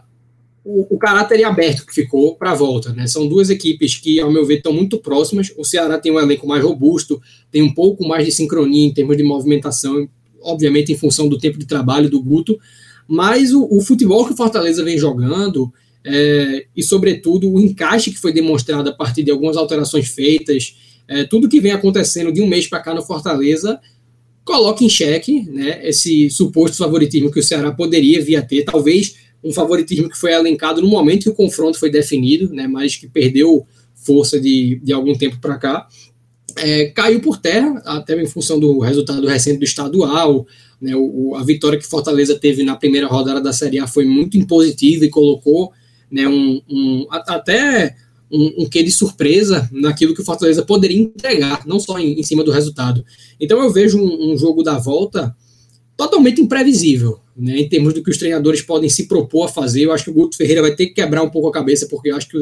o, 0.64 0.96
o 0.96 0.98
caráter 0.98 1.44
aberto 1.44 1.86
que 1.86 1.94
ficou 1.94 2.36
para 2.36 2.52
a 2.52 2.56
volta. 2.56 2.94
Né? 2.94 3.06
São 3.06 3.28
duas 3.28 3.50
equipes 3.50 3.98
que, 3.98 4.22
ao 4.22 4.32
meu 4.32 4.46
ver, 4.46 4.60
estão 4.60 4.72
muito 4.72 4.98
próximas. 4.98 5.52
O 5.58 5.66
Ceará 5.66 6.00
tem 6.00 6.10
um 6.10 6.20
elenco 6.22 6.48
mais 6.48 6.64
robusto, 6.64 7.22
tem 7.52 7.62
um 7.62 7.74
pouco 7.74 8.08
mais 8.08 8.26
de 8.26 8.32
sincronia 8.32 8.88
em 8.88 8.94
termos 8.94 9.18
de 9.18 9.24
movimentação, 9.24 10.08
obviamente 10.42 10.94
em 10.94 10.98
função 10.98 11.28
do 11.28 11.38
tempo 11.38 11.60
de 11.60 11.66
trabalho 11.66 12.10
do 12.10 12.24
Guto, 12.24 12.58
mas 13.06 13.52
o, 13.52 13.68
o 13.70 13.82
futebol 13.82 14.26
que 14.26 14.32
o 14.32 14.38
Fortaleza 14.38 14.86
vem 14.86 14.98
jogando 14.98 15.72
é, 16.04 16.66
e, 16.76 16.84
sobretudo, 16.84 17.52
o 17.52 17.60
encaixe 17.60 18.12
que 18.12 18.20
foi 18.20 18.34
demonstrado 18.34 18.90
a 18.90 18.94
partir 18.94 19.24
de 19.24 19.32
algumas 19.32 19.56
alterações 19.56 20.10
feitas, 20.10 20.76
é, 21.08 21.24
tudo 21.24 21.50
que 21.50 21.60
vem 21.60 21.72
acontecendo 21.72 22.32
de 22.32 22.42
um 22.42 22.48
mês 22.48 22.68
para 22.68 22.80
cá 22.80 22.94
no 22.94 23.02
Fortaleza 23.02 23.80
coloca 24.44 24.84
em 24.84 24.90
xeque 24.90 25.44
né, 25.50 25.80
esse 25.88 26.30
suposto 26.30 26.78
favoritismo 26.78 27.32
que 27.32 27.40
o 27.40 27.44
Ceará 27.44 27.72
poderia 27.72 28.22
vir 28.22 28.36
a 28.36 28.42
ter, 28.42 28.64
talvez 28.64 29.16
um 29.44 29.52
favoritismo 29.52 30.10
que 30.10 30.18
foi 30.18 30.32
elencado 30.32 30.82
no 30.82 30.88
momento 30.88 31.24
que 31.24 31.30
o 31.30 31.36
confronto 31.36 31.80
foi 31.80 31.90
definido, 31.90 32.54
né, 32.54 32.68
mas 32.68 32.96
que 32.96 33.08
perdeu 33.08 33.66
força 33.96 34.40
de, 34.40 34.80
de 34.84 34.94
algum 34.94 35.16
tempo 35.16 35.40
para 35.40 35.58
cá, 35.58 35.88
é, 36.58 36.86
caiu 36.88 37.22
por 37.22 37.38
terra, 37.38 37.82
até 37.86 38.20
em 38.20 38.26
função 38.26 38.60
do 38.60 38.80
resultado 38.80 39.26
recente 39.28 39.60
do 39.60 39.64
estadual. 39.64 40.46
Né, 40.82 40.96
o, 40.96 41.36
a 41.36 41.44
vitória 41.44 41.78
que 41.78 41.86
Fortaleza 41.86 42.38
teve 42.38 42.64
na 42.64 42.76
primeira 42.76 43.08
rodada 43.08 43.40
da 43.40 43.54
Série 43.54 43.80
A 43.80 43.88
foi 43.88 44.06
muito 44.06 44.38
impositiva 44.38 45.06
e 45.06 45.10
colocou 45.10 45.72
né, 46.12 46.28
um, 46.28 46.62
um, 46.70 47.08
até 47.10 47.96
um, 48.32 48.64
um 48.64 48.70
quê 48.70 48.84
de 48.84 48.92
surpresa 48.92 49.70
naquilo 49.72 50.14
que 50.14 50.22
o 50.22 50.26
Fortaleza 50.26 50.64
poderia 50.64 51.02
entregar, 51.02 51.66
não 51.66 51.80
só 51.80 51.98
em, 51.98 52.20
em 52.20 52.24
cima 52.24 52.44
do 52.44 52.52
resultado. 52.52 53.06
Então 53.40 53.62
eu 53.62 53.72
vejo 53.72 53.98
um, 53.98 54.34
um 54.34 54.38
jogo 54.38 54.64
da 54.64 54.78
volta 54.78 55.36
totalmente 55.96 56.42
imprevisível, 56.42 57.20
né, 57.38 57.60
em 57.60 57.70
termos 57.70 57.94
do 57.94 58.04
que 58.04 58.10
os 58.10 58.18
treinadores 58.18 58.62
podem 58.62 58.90
se 58.90 59.08
propor 59.08 59.46
a 59.46 59.48
fazer. 59.48 59.86
Eu 59.86 59.94
acho 59.94 60.06
que 60.06 60.10
o 60.10 60.14
Guto 60.14 60.36
Ferreira 60.36 60.62
vai 60.62 60.76
ter 60.76 60.88
que 60.88 60.94
quebrar 60.94 61.22
um 61.24 61.30
pouco 61.30 61.48
a 61.48 61.52
cabeça, 61.52 61.88
porque 61.88 62.10
eu 62.10 62.16
acho 62.16 62.28
que 62.28 62.38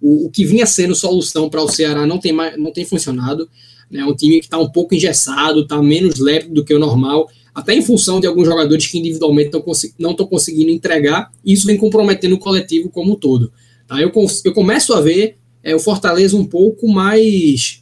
o, 0.00 0.26
o 0.26 0.30
que 0.30 0.44
vinha 0.44 0.66
sendo 0.66 0.94
solução 0.94 1.48
para 1.48 1.62
o 1.62 1.68
Ceará 1.68 2.06
não 2.06 2.18
tem, 2.18 2.32
mais, 2.32 2.58
não 2.58 2.72
tem 2.72 2.84
funcionado. 2.84 3.48
É 3.90 3.98
né, 3.98 4.04
um 4.04 4.14
time 4.14 4.40
que 4.40 4.46
está 4.46 4.58
um 4.58 4.68
pouco 4.68 4.94
engessado, 4.94 5.60
está 5.60 5.80
menos 5.80 6.18
leve 6.18 6.48
do 6.48 6.64
que 6.64 6.74
o 6.74 6.78
normal, 6.78 7.28
até 7.56 7.74
em 7.74 7.80
função 7.80 8.20
de 8.20 8.26
alguns 8.26 8.44
jogadores 8.44 8.86
que 8.86 8.98
individualmente 8.98 9.50
não 9.98 10.10
estão 10.10 10.26
conseguindo 10.26 10.70
entregar, 10.70 11.32
e 11.42 11.54
isso 11.54 11.66
vem 11.66 11.78
comprometendo 11.78 12.34
o 12.34 12.38
coletivo 12.38 12.90
como 12.90 13.14
um 13.14 13.16
todo. 13.16 13.50
Tá? 13.88 13.98
Eu, 13.98 14.12
eu 14.44 14.52
começo 14.52 14.92
a 14.92 15.00
ver 15.00 15.38
é, 15.62 15.74
o 15.74 15.78
Fortaleza 15.80 16.36
um 16.36 16.44
pouco 16.44 16.86
mais. 16.86 17.80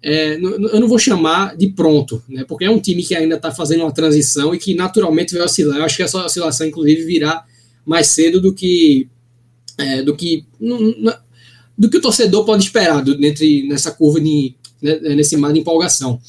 É, 0.00 0.36
eu 0.36 0.78
não 0.78 0.86
vou 0.86 0.96
chamar 0.96 1.56
de 1.56 1.70
pronto, 1.70 2.22
né, 2.28 2.44
porque 2.46 2.66
é 2.66 2.70
um 2.70 2.78
time 2.78 3.02
que 3.02 3.16
ainda 3.16 3.34
está 3.34 3.50
fazendo 3.50 3.80
uma 3.80 3.90
transição 3.90 4.54
e 4.54 4.58
que 4.58 4.76
naturalmente 4.76 5.34
vai 5.34 5.42
oscilar. 5.42 5.78
Eu 5.78 5.84
acho 5.84 5.96
que 5.96 6.04
essa 6.04 6.24
oscilação, 6.24 6.64
inclusive, 6.64 7.04
virá 7.04 7.44
mais 7.84 8.06
cedo 8.06 8.40
do 8.40 8.54
que 8.54 9.08
é, 9.76 10.02
do 10.02 10.14
que 10.14 10.44
do 11.76 11.90
que 11.90 11.96
o 11.96 12.00
torcedor 12.00 12.44
pode 12.44 12.62
esperar 12.62 13.02
do, 13.02 13.12
entre, 13.26 13.66
nessa 13.66 13.90
curva 13.90 14.20
de 14.20 14.54
né, 14.80 15.00
nesse 15.16 15.36
mar 15.36 15.52
de 15.52 15.58
empolgação. 15.58 16.20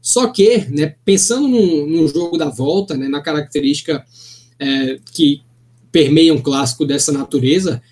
Só 0.00 0.28
que, 0.28 0.66
né, 0.70 0.94
pensando 1.04 1.46
no, 1.46 1.86
no 1.86 2.08
jogo 2.08 2.38
da 2.38 2.48
volta, 2.48 2.96
né, 2.96 3.08
na 3.08 3.20
característica 3.20 4.04
é, 4.58 4.98
que 5.12 5.42
permeia 5.92 6.32
um 6.32 6.40
clássico 6.40 6.86
dessa 6.86 7.12
natureza, 7.12 7.82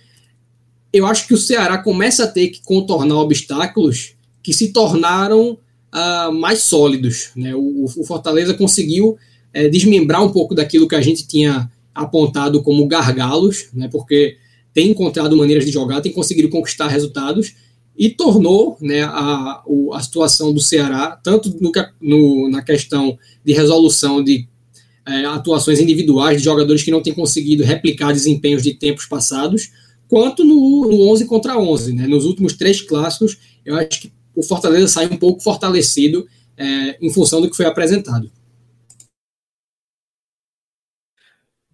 eu 0.93 1.07
acho 1.07 1.27
que 1.27 1.35
o 1.35 1.39
Ceará 1.39 1.79
começa 1.79 2.25
a 2.25 2.29
ter 2.29 2.49
que 2.49 2.63
contornar 2.63 3.17
obstáculos 3.17 4.15
que 4.43 4.53
se 4.53 4.73
tornaram 4.73 5.59
uh, 5.93 6.33
mais 6.33 6.63
sólidos. 6.63 7.31
Né? 7.37 7.55
O, 7.55 7.85
o 7.85 8.05
Fortaleza 8.05 8.55
conseguiu 8.55 9.19
é, 9.53 9.69
desmembrar 9.69 10.25
um 10.25 10.33
pouco 10.33 10.55
daquilo 10.55 10.89
que 10.89 10.95
a 10.95 11.01
gente 11.01 11.27
tinha 11.27 11.71
apontado 11.95 12.63
como 12.63 12.87
gargalos, 12.87 13.69
né? 13.75 13.89
porque 13.89 14.37
tem 14.73 14.91
encontrado 14.91 15.37
maneiras 15.37 15.67
de 15.67 15.73
jogar, 15.73 16.01
tem 16.01 16.13
conseguido 16.13 16.49
conquistar 16.49 16.89
resultados 16.89 17.55
e 17.99 18.09
tornou 18.11 18.79
né, 18.81 19.03
a, 19.03 19.65
a 19.93 20.01
situação 20.01 20.55
do 20.55 20.61
Ceará, 20.61 21.19
tanto 21.21 21.51
no, 21.61 21.73
no, 22.01 22.49
na 22.49 22.63
questão 22.63 23.19
de 23.45 23.53
resolução 23.53 24.23
de 24.23 24.47
é, 25.05 25.25
atuações 25.25 25.81
individuais 25.81 26.39
de 26.39 26.45
jogadores 26.45 26.85
que 26.85 26.93
não 26.93 27.03
têm 27.03 27.13
conseguido 27.13 27.65
replicar 27.65 28.13
desempenhos 28.13 28.63
de 28.63 28.75
tempos 28.75 29.05
passados, 29.05 29.73
quanto 30.07 30.45
no, 30.45 30.89
no 30.89 31.11
11 31.11 31.27
contra 31.27 31.59
11. 31.59 31.93
Né? 31.93 32.07
Nos 32.07 32.25
últimos 32.25 32.53
três 32.53 32.81
clássicos, 32.81 33.37
eu 33.67 33.75
acho 33.75 34.03
que 34.03 34.13
o 34.37 34.45
Fortaleza 34.45 34.87
sai 34.87 35.07
um 35.07 35.17
pouco 35.17 35.43
fortalecido 35.43 36.25
é, 36.57 37.05
em 37.05 37.13
função 37.13 37.41
do 37.41 37.51
que 37.51 37.57
foi 37.57 37.67
apresentado. 37.67 38.31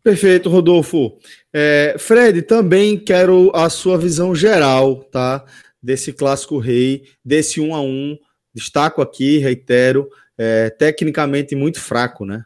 Perfeito, 0.03 0.49
Rodolfo. 0.49 1.19
É, 1.53 1.97
Fred, 1.99 2.43
também 2.43 2.99
quero 2.99 3.51
a 3.55 3.69
sua 3.69 3.99
visão 3.99 4.35
geral, 4.35 4.97
tá? 5.05 5.45
Desse 5.85 6.15
clássico 6.15 6.57
rei, 6.57 7.07
desse 7.23 7.61
um 7.61 7.75
a 7.75 7.81
um. 7.83 8.19
Destaco 8.55 9.03
aqui, 9.03 9.37
reitero, 9.37 10.09
é, 10.39 10.71
tecnicamente 10.71 11.55
muito 11.55 11.79
fraco, 11.79 12.25
né? 12.25 12.43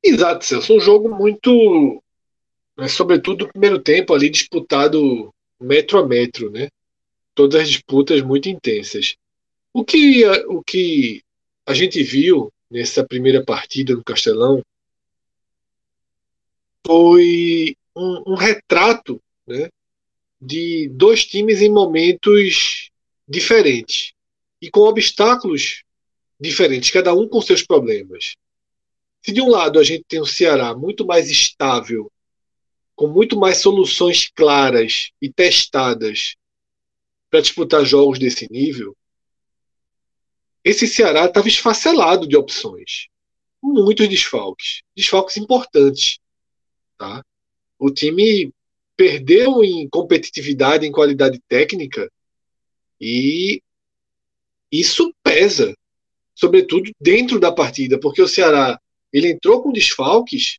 Exato, 0.00 0.44
Celso. 0.44 0.76
Um 0.76 0.80
jogo 0.80 1.08
muito. 1.08 2.00
Né, 2.76 2.86
sobretudo 2.86 3.46
no 3.46 3.50
primeiro 3.50 3.80
tempo 3.80 4.14
ali 4.14 4.30
disputado 4.30 5.34
metro 5.58 5.98
a 5.98 6.06
metro, 6.06 6.50
né? 6.50 6.68
Todas 7.34 7.62
as 7.62 7.68
disputas 7.68 8.22
muito 8.22 8.48
intensas. 8.48 9.16
O 9.72 9.84
que, 9.84 10.24
o 10.46 10.62
que 10.62 11.20
a 11.66 11.74
gente 11.74 12.00
viu 12.02 12.52
nessa 12.70 13.04
primeira 13.04 13.44
partida 13.44 13.94
no 13.94 14.04
Castelão 14.04 14.62
foi 16.86 17.76
um, 17.96 18.32
um 18.32 18.34
retrato 18.34 19.20
né, 19.46 19.68
de 20.40 20.88
dois 20.92 21.24
times 21.24 21.60
em 21.60 21.70
momentos 21.70 22.90
diferentes 23.28 24.12
e 24.60 24.70
com 24.70 24.80
obstáculos 24.80 25.82
diferentes, 26.38 26.90
cada 26.90 27.12
um 27.14 27.28
com 27.28 27.40
seus 27.40 27.62
problemas. 27.62 28.34
Se 29.22 29.32
de 29.32 29.42
um 29.42 29.48
lado 29.48 29.78
a 29.78 29.84
gente 29.84 30.04
tem 30.08 30.20
um 30.20 30.26
Ceará 30.26 30.74
muito 30.74 31.06
mais 31.06 31.30
estável, 31.30 32.10
com 32.96 33.06
muito 33.06 33.38
mais 33.38 33.58
soluções 33.58 34.28
claras 34.28 35.10
e 35.20 35.30
testadas 35.30 36.36
para 37.28 37.40
disputar 37.40 37.84
jogos 37.84 38.18
desse 38.18 38.46
nível, 38.50 38.96
esse 40.64 40.86
Ceará 40.86 41.26
estava 41.26 41.48
esfacelado 41.48 42.26
de 42.26 42.36
opções. 42.36 43.08
Muitos 43.62 44.08
desfalques. 44.08 44.82
Desfalques 44.96 45.36
importantes. 45.36 46.18
Tá? 46.98 47.24
O 47.78 47.90
time 47.90 48.52
perdeu 49.00 49.64
em 49.64 49.88
competitividade, 49.88 50.86
em 50.86 50.92
qualidade 50.92 51.40
técnica, 51.48 52.12
e 53.00 53.62
isso 54.70 55.10
pesa, 55.22 55.74
sobretudo 56.34 56.90
dentro 57.00 57.40
da 57.40 57.50
partida, 57.50 57.98
porque 57.98 58.20
o 58.20 58.28
Ceará 58.28 58.78
ele 59.10 59.30
entrou 59.30 59.62
com 59.62 59.72
desfalques 59.72 60.58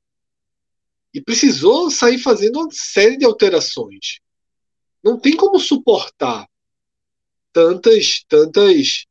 e 1.13 1.21
precisou 1.21 1.91
sair 1.91 2.17
fazendo 2.17 2.61
uma 2.61 2.69
série 2.71 3.15
de 3.15 3.25
alterações. 3.25 4.19
Não 5.03 5.19
tem 5.19 5.35
como 5.35 5.59
suportar 5.59 6.47
tantas, 7.53 8.25
tantas 8.27 9.05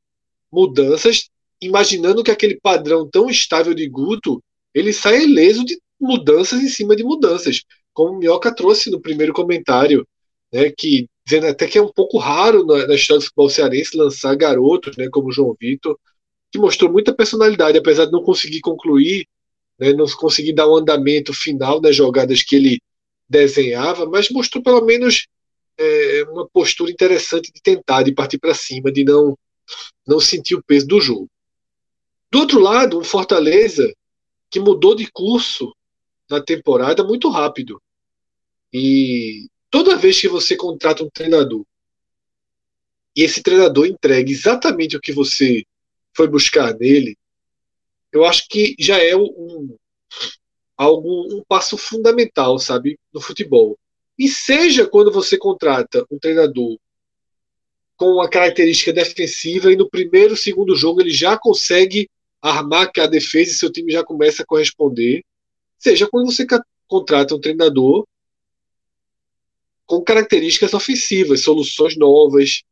mudanças, 0.51 1.31
imaginando 1.61 2.25
que 2.25 2.33
aquele 2.33 2.59
padrão 2.61 3.09
tão 3.09 3.31
estável 3.31 3.75
de 3.75 3.89
Guto 3.89 4.43
ele 4.75 4.93
sai 4.93 5.23
ileso 5.23 5.65
de 5.65 5.81
mudanças 6.01 6.61
em 6.61 6.69
cima 6.69 6.97
de 6.97 7.05
mudanças, 7.05 7.63
como 8.01 8.15
o 8.15 8.19
Minhoca 8.19 8.55
trouxe 8.55 8.91
no 8.91 8.99
primeiro 8.99 9.35
comentário, 9.35 10.09
né, 10.51 10.71
que 10.71 11.07
dizendo 11.23 11.49
até 11.49 11.67
que 11.67 11.77
é 11.77 11.83
um 11.83 11.93
pouco 11.93 12.17
raro 12.17 12.65
na, 12.65 12.87
na 12.87 12.95
história 12.95 13.19
do 13.19 13.25
futebol 13.25 13.51
cearense 13.51 13.95
lançar 13.95 14.35
garotos, 14.35 14.97
né, 14.97 15.07
como 15.11 15.29
o 15.29 15.33
João 15.33 15.55
Vitor, 15.61 15.99
que 16.51 16.59
mostrou 16.59 16.91
muita 16.91 17.15
personalidade, 17.15 17.77
apesar 17.77 18.07
de 18.07 18.13
não 18.13 18.23
conseguir 18.23 18.63
concluir, 18.63 19.27
né, 19.79 19.93
não 19.93 20.07
conseguir 20.07 20.55
dar 20.55 20.67
um 20.67 20.77
andamento 20.77 21.35
final 21.35 21.79
nas 21.79 21.95
jogadas 21.95 22.43
que 22.43 22.57
ele 22.57 22.81
desenhava, 23.29 24.07
mas 24.07 24.31
mostrou 24.31 24.65
pelo 24.65 24.81
menos 24.81 25.27
é, 25.77 26.25
uma 26.31 26.49
postura 26.49 26.91
interessante 26.91 27.53
de 27.53 27.61
tentar, 27.61 28.03
de 28.03 28.15
partir 28.15 28.39
para 28.39 28.55
cima, 28.55 28.91
de 28.91 29.05
não, 29.05 29.39
não 30.09 30.19
sentir 30.19 30.55
o 30.55 30.65
peso 30.65 30.87
do 30.87 31.03
jogo. 31.03 31.29
Do 32.33 32.39
outro 32.39 32.61
lado, 32.61 32.99
o 32.99 33.05
Fortaleza, 33.05 33.93
que 34.51 34.59
mudou 34.59 34.95
de 34.95 35.07
curso 35.13 35.71
na 36.31 36.41
temporada 36.41 37.03
muito 37.03 37.29
rápido. 37.29 37.83
E 38.73 39.49
toda 39.71 39.97
vez 39.97 40.21
que 40.21 40.29
você 40.29 40.57
contrata 40.57 41.03
um 41.03 41.11
treinador 41.11 41.65
e 43.15 43.23
esse 43.23 43.43
treinador 43.43 43.87
entrega 43.87 44.31
exatamente 44.31 44.97
o 44.97 45.01
que 45.01 45.13
você 45.13 45.65
foi 46.15 46.29
buscar 46.29 46.75
nele, 46.75 47.17
eu 48.13 48.25
acho 48.25 48.49
que 48.49 48.75
já 48.79 48.99
é 48.99 49.17
um, 49.17 49.77
algo, 50.77 51.35
um 51.35 51.43
passo 51.47 51.77
fundamental, 51.77 52.59
sabe, 52.59 52.99
no 53.13 53.21
futebol. 53.21 53.79
E 54.19 54.29
seja 54.29 54.87
quando 54.87 55.11
você 55.11 55.37
contrata 55.37 56.05
um 56.11 56.19
treinador 56.19 56.79
com 57.97 58.07
uma 58.07 58.29
característica 58.29 58.93
defensiva 58.93 59.73
e 59.73 59.77
no 59.77 59.89
primeiro, 59.89 60.37
segundo 60.37 60.75
jogo 60.75 61.01
ele 61.01 61.11
já 61.11 61.39
consegue 61.39 62.09
armar 62.41 62.91
que 62.91 63.01
a 63.01 63.07
defesa 63.07 63.51
e 63.51 63.55
seu 63.55 63.71
time 63.71 63.93
já 63.93 64.03
começa 64.03 64.43
a 64.43 64.47
corresponder, 64.47 65.23
seja 65.79 66.09
quando 66.09 66.33
você 66.33 66.47
contrata 66.89 67.35
um 67.35 67.41
treinador 67.41 68.07
com 69.91 70.01
características 70.01 70.73
ofensivas, 70.73 71.41
soluções 71.41 71.97
novas, 71.97 72.63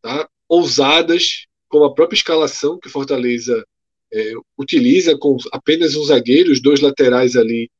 tá? 0.00 0.26
ousadas, 0.48 1.44
como 1.68 1.84
a 1.84 1.94
própria 1.94 2.16
escalação 2.16 2.78
que 2.78 2.88
Fortaleza 2.88 3.62
é, 4.10 4.32
utiliza, 4.56 5.14
com 5.18 5.36
apenas 5.52 5.94
um 5.96 6.02
zagueiro, 6.02 6.50
os 6.50 6.62
dois 6.62 6.80
laterais 6.80 7.36
ali 7.36 7.70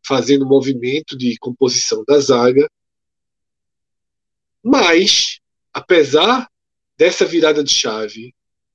fazendo 0.00 0.46
movimento 0.46 1.18
de 1.18 1.36
composição 1.38 2.04
da 2.06 2.20
zaga. 2.20 2.70
Mas, 4.62 5.40
apesar 5.72 6.48
dessa 6.96 7.24
virada 7.24 7.64
de 7.64 7.72
chave, 7.72 8.32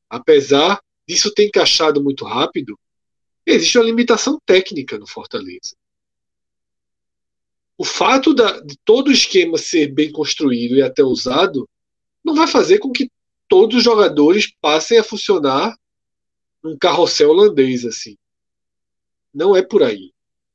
apesar 0.10 0.82
disso 1.08 1.34
ter 1.34 1.46
encaixado 1.46 2.04
muito 2.04 2.26
rápido, 2.26 2.78
existe 3.46 3.78
uma 3.78 3.86
limitação 3.86 4.38
técnica 4.46 4.98
no 4.98 5.08
Fortaleza. 5.08 5.78
O 7.82 7.84
fato 7.84 8.32
da, 8.32 8.60
de 8.60 8.78
todo 8.86 9.08
o 9.08 9.12
esquema 9.12 9.58
ser 9.58 9.88
bem 9.88 10.12
construído 10.12 10.76
e 10.76 10.84
até 10.84 11.04
usado 11.04 11.67
não 12.24 12.36
vai 12.36 12.46
fazer 12.46 12.78
com 12.78 12.91
que 12.91 13.10
todos 13.48 13.78
os 13.78 13.84
jogadores 13.84 14.54
passem 14.62 15.00
a 15.00 15.04
funcionar 15.04 15.76
num 16.63 16.78
carrossel 16.78 17.32
holandês 17.32 17.84
assim. 17.84 18.15
Não 19.34 19.56
é 19.56 19.63
por 19.63 19.82
aí. 19.82 20.12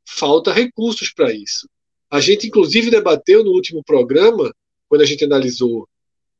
Falta 0.07 0.53
recursos 0.53 1.13
para 1.13 1.33
isso. 1.33 1.69
A 2.09 2.21
gente 2.21 2.47
inclusive 2.47 2.93
debateu 2.93 3.43
no 3.43 3.51
último 3.51 3.83
programa 3.83 4.55
quando 4.89 5.01
a 5.01 5.05
gente 5.05 5.25
analisou 5.25 5.89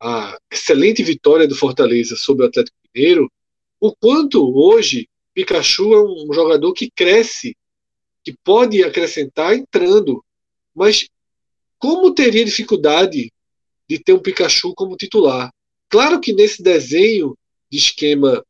a 0.01 0.39
excelente 0.49 1.03
vitória 1.03 1.49
do 1.49 1.57
Fortaleza 1.57 2.15
sobre 2.15 2.45
o 2.45 2.49
Atlético 2.49 2.77
Mineiro, 2.95 3.29
o 3.81 3.93
quanto 3.93 4.57
hoje 4.57 5.09
Pikachu 5.35 5.95
é 5.95 6.01
um 6.01 6.33
jogador 6.33 6.73
que 6.73 6.89
cresce, 6.93 7.57
que 8.23 8.33
pode 8.45 8.85
acrescentar 8.85 9.53
entrando, 9.57 10.25
mas 10.77 11.09
como 11.79 12.15
teria 12.15 12.45
dificuldade 12.45 13.33
de 13.89 13.99
ter 13.99 14.13
um 14.13 14.19
Pikachu 14.19 14.75
como 14.75 14.97
titular? 14.97 15.51
Claro 15.89 16.21
que 16.21 16.33
nesse 16.33 16.63
desenho 16.63 17.37
de 17.71 17.79
esquema 17.79 18.45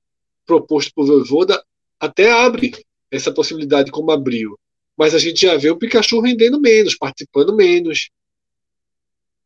proposto 0.45 0.93
por 0.95 1.07
Voivoda 1.07 1.63
até 2.01 2.31
abre 2.33 2.73
essa 3.11 3.33
possibilidade 3.33 3.91
como 3.91 4.11
abriu, 4.11 4.59
mas 4.97 5.15
a 5.15 5.19
gente 5.19 5.43
já 5.43 5.57
vê 5.57 5.71
o 5.71 5.79
Pikachu 5.79 6.21
rendendo 6.21 6.61
menos, 6.61 6.97
participando 6.97 7.55
menos, 7.55 8.11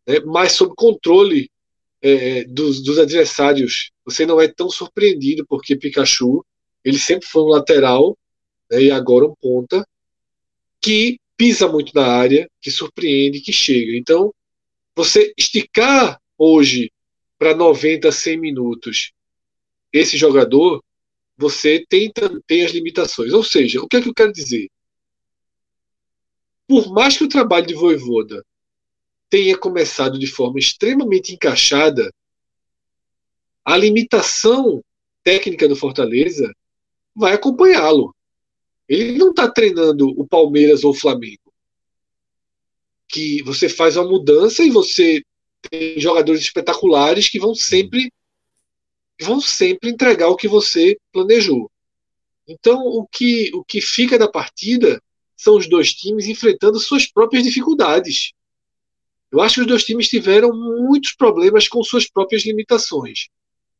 né, 0.06 0.20
mais 0.20 0.52
sob 0.52 0.74
controle 0.74 1.50
é, 2.00 2.44
dos, 2.44 2.82
dos, 2.82 2.98
adversários. 2.98 3.90
Você 4.04 4.24
não 4.24 4.40
é 4.40 4.48
tão 4.48 4.70
surpreendido 4.70 5.44
porque 5.46 5.76
Pikachu 5.76 6.44
ele 6.84 6.98
sempre 6.98 7.26
foi 7.26 7.42
um 7.42 7.48
lateral 7.48 8.16
né, 8.70 8.82
e 8.82 8.90
agora 8.90 9.26
um 9.26 9.34
ponta 9.34 9.86
que 10.80 11.18
pisa 11.40 11.66
muito 11.66 11.94
na 11.94 12.06
área, 12.06 12.50
que 12.60 12.70
surpreende, 12.70 13.40
que 13.40 13.50
chega. 13.50 13.96
Então, 13.96 14.34
você 14.94 15.32
esticar 15.38 16.20
hoje 16.36 16.92
para 17.38 17.56
90, 17.56 18.12
100 18.12 18.38
minutos 18.38 19.12
esse 19.90 20.18
jogador, 20.18 20.84
você 21.38 21.82
tem, 21.88 22.12
tem 22.46 22.62
as 22.62 22.72
limitações. 22.72 23.32
Ou 23.32 23.42
seja, 23.42 23.80
o 23.80 23.88
que 23.88 23.96
é 23.96 24.02
que 24.02 24.10
eu 24.10 24.14
quero 24.14 24.30
dizer? 24.30 24.68
Por 26.68 26.92
mais 26.92 27.16
que 27.16 27.24
o 27.24 27.28
trabalho 27.28 27.66
de 27.66 27.72
Voivoda 27.72 28.44
tenha 29.30 29.56
começado 29.56 30.18
de 30.18 30.26
forma 30.26 30.58
extremamente 30.58 31.32
encaixada, 31.32 32.12
a 33.64 33.78
limitação 33.78 34.84
técnica 35.24 35.66
do 35.66 35.74
Fortaleza 35.74 36.54
vai 37.16 37.32
acompanhá-lo. 37.32 38.14
Ele 38.90 39.16
não 39.16 39.30
está 39.30 39.48
treinando 39.48 40.08
o 40.20 40.26
Palmeiras 40.26 40.82
ou 40.82 40.90
o 40.90 40.94
Flamengo. 40.94 41.54
Que 43.08 43.40
você 43.44 43.68
faz 43.68 43.96
uma 43.96 44.08
mudança 44.08 44.64
e 44.64 44.70
você 44.70 45.22
tem 45.70 46.00
jogadores 46.00 46.40
espetaculares 46.40 47.28
que 47.28 47.38
vão 47.38 47.54
sempre 47.54 48.12
vão 49.20 49.40
sempre 49.40 49.90
entregar 49.90 50.28
o 50.28 50.36
que 50.36 50.48
você 50.48 50.98
planejou. 51.12 51.70
Então, 52.48 52.80
o 52.80 53.06
que, 53.06 53.50
o 53.54 53.62
que 53.62 53.80
fica 53.80 54.18
da 54.18 54.26
partida 54.26 55.00
são 55.36 55.56
os 55.56 55.68
dois 55.68 55.94
times 55.94 56.26
enfrentando 56.26 56.80
suas 56.80 57.06
próprias 57.06 57.44
dificuldades. 57.44 58.32
Eu 59.30 59.40
acho 59.40 59.56
que 59.56 59.60
os 59.60 59.66
dois 59.66 59.84
times 59.84 60.08
tiveram 60.08 60.52
muitos 60.52 61.12
problemas 61.12 61.68
com 61.68 61.84
suas 61.84 62.10
próprias 62.10 62.44
limitações. 62.44 63.28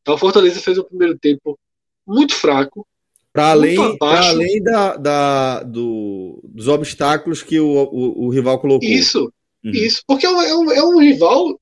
Então, 0.03 0.15
o 0.15 0.19
Fortaleza 0.19 0.61
fez 0.61 0.79
um 0.79 0.85
primeiro 0.85 1.19
tempo 1.19 1.59
muito 2.07 2.35
fraco. 2.35 2.87
Para 3.33 3.51
além, 3.51 3.79
além 4.01 4.63
da, 4.63 4.97
da, 4.97 5.63
do, 5.63 6.41
dos 6.43 6.67
obstáculos 6.67 7.43
que 7.43 7.61
o, 7.61 7.67
o, 7.67 8.27
o 8.27 8.29
rival 8.29 8.59
colocou. 8.59 8.89
Isso, 8.89 9.33
uhum. 9.65 9.71
isso. 9.71 10.03
Porque 10.07 10.27
é 10.27 10.31
um, 10.31 10.71
é 10.73 10.85
um, 10.85 10.99
rival 10.99 11.61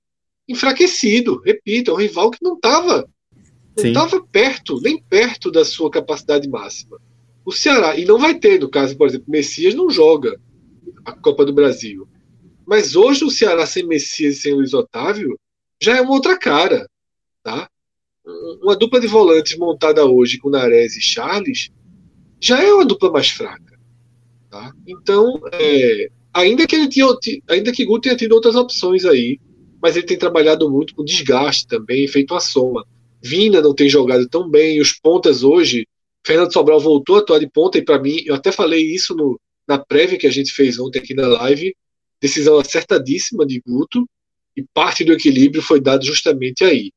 enfraquecido. 0.48 1.42
Repito, 1.44 1.90
é 1.90 1.94
um 1.94 1.98
rival 1.98 2.31
que 2.31 2.42
não 2.42 2.54
estava 2.54 3.07
não 3.76 3.85
estava 3.85 4.20
perto, 4.20 4.81
nem 4.81 5.00
perto 5.00 5.50
da 5.50 5.64
sua 5.64 5.90
capacidade 5.90 6.48
máxima. 6.48 6.98
O 7.44 7.52
Ceará, 7.52 7.96
e 7.96 8.04
não 8.04 8.18
vai 8.18 8.35
ter, 8.35 8.61
no 8.61 8.68
caso, 8.68 8.96
por 8.96 9.07
exemplo, 9.07 9.26
Messias 9.28 9.74
não 9.74 9.88
joga 9.88 10.40
a 11.04 11.12
Copa 11.12 11.44
do 11.44 11.52
Brasil. 11.52 12.09
Mas 12.66 12.96
hoje 12.96 13.24
o 13.24 13.31
Ceará 13.31 13.64
sem 13.64 13.87
Messias 13.87 14.37
e 14.37 14.40
sem 14.40 14.54
Luiz 14.54 14.74
Otávio 14.74 15.38
já 15.81 15.96
é 15.96 16.00
uma 16.00 16.12
outra 16.12 16.37
cara. 16.38 16.88
Tá? 17.42 17.70
Uma 18.62 18.76
dupla 18.76 19.00
de 19.00 19.06
volantes 19.06 19.56
montada 19.56 20.04
hoje 20.04 20.38
com 20.38 20.50
Nares 20.50 20.96
e 20.96 21.00
Charles 21.00 21.70
já 22.40 22.62
é 22.62 22.72
uma 22.72 22.84
dupla 22.84 23.10
mais 23.10 23.30
fraca. 23.30 23.78
Tá? 24.50 24.72
Então, 24.86 25.40
é, 25.52 26.08
ainda 26.32 26.66
que 26.66 26.76
ele 26.76 26.88
tinha, 26.88 27.06
ainda 27.48 27.72
que 27.72 27.84
Guto 27.84 28.02
tenha 28.02 28.16
tido 28.16 28.32
outras 28.32 28.54
opções 28.54 29.04
aí, 29.04 29.38
mas 29.80 29.96
ele 29.96 30.06
tem 30.06 30.18
trabalhado 30.18 30.70
muito 30.70 30.94
com 30.94 31.04
desgaste 31.04 31.66
também, 31.66 32.08
feito 32.08 32.32
uma 32.34 32.40
soma. 32.40 32.86
Vina 33.22 33.60
não 33.60 33.74
tem 33.74 33.88
jogado 33.88 34.28
tão 34.28 34.48
bem, 34.48 34.80
os 34.80 34.92
pontas 34.92 35.42
hoje, 35.42 35.86
Fernando 36.24 36.52
Sobral 36.52 36.80
voltou 36.80 37.16
a 37.16 37.18
atuar 37.20 37.38
de 37.38 37.48
ponta, 37.48 37.78
e 37.78 37.84
para 37.84 38.00
mim, 38.00 38.22
eu 38.24 38.34
até 38.34 38.52
falei 38.52 38.82
isso 38.82 39.14
no, 39.14 39.40
na 39.66 39.78
prévia 39.78 40.18
que 40.18 40.26
a 40.26 40.30
gente 40.30 40.52
fez 40.52 40.78
ontem 40.78 40.98
aqui 40.98 41.14
na 41.14 41.26
live, 41.26 41.74
decisão 42.20 42.58
acertadíssima 42.58 43.46
de 43.46 43.60
Guto, 43.60 44.08
e 44.56 44.62
parte 44.74 45.04
do 45.04 45.12
equilíbrio 45.12 45.62
foi 45.62 45.80
dado 45.80 46.04
justamente 46.04 46.64
aí. 46.64 46.90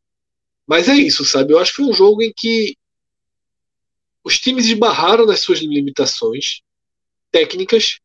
Mas 0.67 0.87
é 0.87 0.93
isso, 0.95 1.25
sabe? 1.25 1.53
Eu 1.53 1.59
acho 1.59 1.71
que 1.71 1.77
foi 1.77 1.85
um 1.85 1.93
jogo 1.93 2.21
em 2.21 2.31
que 2.31 2.77
os 4.23 4.39
times 4.39 4.65
esbarraram 4.65 5.25
nas 5.25 5.39
suas 5.39 5.59
limitações 5.59 6.61
técnicas 7.31 7.99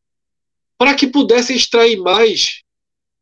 para 0.77 0.95
que 0.95 1.07
pudessem 1.07 1.55
extrair 1.55 1.97
mais 1.97 2.63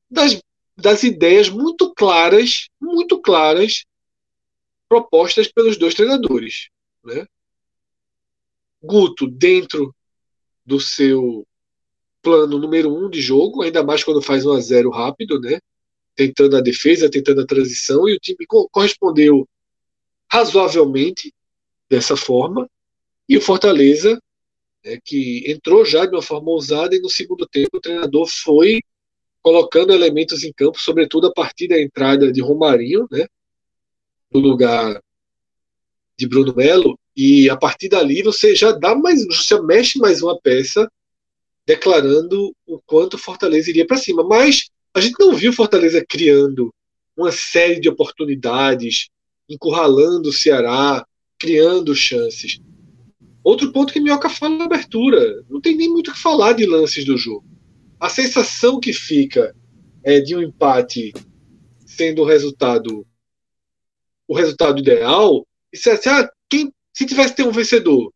das, 0.09 0.41
das 0.77 1.03
ideias 1.03 1.49
muito 1.49 1.93
claras, 1.93 2.69
muito 2.79 3.21
claras, 3.21 3.85
propostas 4.87 5.47
pelos 5.47 5.77
dois 5.77 5.93
treinadores. 5.93 6.69
Né? 7.03 7.27
Guto, 8.81 9.27
dentro 9.27 9.95
do 10.65 10.79
seu 10.79 11.45
plano 12.21 12.57
número 12.57 12.93
um 12.93 13.09
de 13.09 13.21
jogo, 13.21 13.61
ainda 13.61 13.83
mais 13.83 14.03
quando 14.03 14.21
faz 14.21 14.45
um 14.45 14.53
a 14.53 14.59
zero 14.59 14.89
rápido, 14.89 15.39
né? 15.39 15.59
Tentando 16.15 16.57
a 16.57 16.61
defesa, 16.61 17.09
tentando 17.09 17.41
a 17.41 17.45
transição, 17.45 18.07
e 18.07 18.13
o 18.13 18.19
time 18.19 18.45
correspondeu 18.71 19.47
razoavelmente 20.31 21.33
dessa 21.89 22.15
forma. 22.15 22.69
E 23.27 23.37
o 23.37 23.41
Fortaleza, 23.41 24.21
né, 24.83 24.97
que 25.03 25.43
entrou 25.49 25.83
já 25.83 26.05
de 26.05 26.15
uma 26.15 26.21
forma 26.21 26.51
ousada, 26.51 26.95
e 26.95 26.99
no 26.99 27.09
segundo 27.09 27.45
tempo 27.47 27.77
o 27.77 27.81
treinador 27.81 28.27
foi 28.27 28.81
colocando 29.41 29.93
elementos 29.93 30.43
em 30.43 30.51
campo, 30.51 30.79
sobretudo 30.79 31.27
a 31.27 31.33
partir 31.33 31.67
da 31.67 31.79
entrada 31.79 32.31
de 32.31 32.41
Romarinho, 32.41 33.07
né? 33.11 33.27
No 34.33 34.39
lugar 34.39 34.99
de 36.17 36.27
Bruno 36.27 36.55
Melo, 36.55 36.97
e 37.15 37.49
a 37.49 37.55
partir 37.55 37.89
dali 37.89 38.23
você 38.23 38.55
já 38.55 38.71
dá 38.71 38.95
mais, 38.95 39.25
você 39.25 39.61
mexe 39.61 39.99
mais 39.99 40.21
uma 40.21 40.39
peça 40.39 40.91
declarando 41.65 42.55
o 42.65 42.79
quanto 42.85 43.17
Fortaleza 43.17 43.69
iria 43.69 43.85
para 43.85 43.97
cima. 43.97 44.23
Mas 44.23 44.69
a 44.95 45.01
gente 45.01 45.19
não 45.19 45.33
viu 45.33 45.51
Fortaleza 45.51 46.03
criando 46.07 46.73
uma 47.17 47.29
série 47.29 47.81
de 47.81 47.89
oportunidades, 47.89 49.09
encurralando 49.49 50.29
o 50.29 50.33
Ceará, 50.33 51.05
criando 51.37 51.93
chances. 51.93 52.61
Outro 53.43 53.73
ponto 53.73 53.91
que 53.91 53.99
Minhoca 53.99 54.29
fala 54.29 54.57
na 54.57 54.65
abertura, 54.65 55.43
não 55.49 55.59
tem 55.59 55.75
nem 55.75 55.89
muito 55.89 56.11
o 56.11 56.13
que 56.13 56.19
falar 56.19 56.53
de 56.53 56.65
lances 56.65 57.03
do 57.03 57.17
jogo. 57.17 57.45
A 57.99 58.07
sensação 58.07 58.79
que 58.79 58.93
fica 58.93 59.53
é 60.01 60.21
de 60.21 60.33
um 60.33 60.41
empate 60.41 61.13
sendo 61.85 62.21
o 62.21 62.25
resultado 62.25 63.05
o 64.27 64.35
resultado 64.35 64.79
ideal, 64.79 65.45
e 65.71 65.77
se, 65.77 65.89
ah, 65.91 66.31
quem, 66.49 66.73
se 66.91 67.05
tivesse 67.05 67.35
ter 67.35 67.43
um 67.43 67.51
vencedor, 67.51 68.11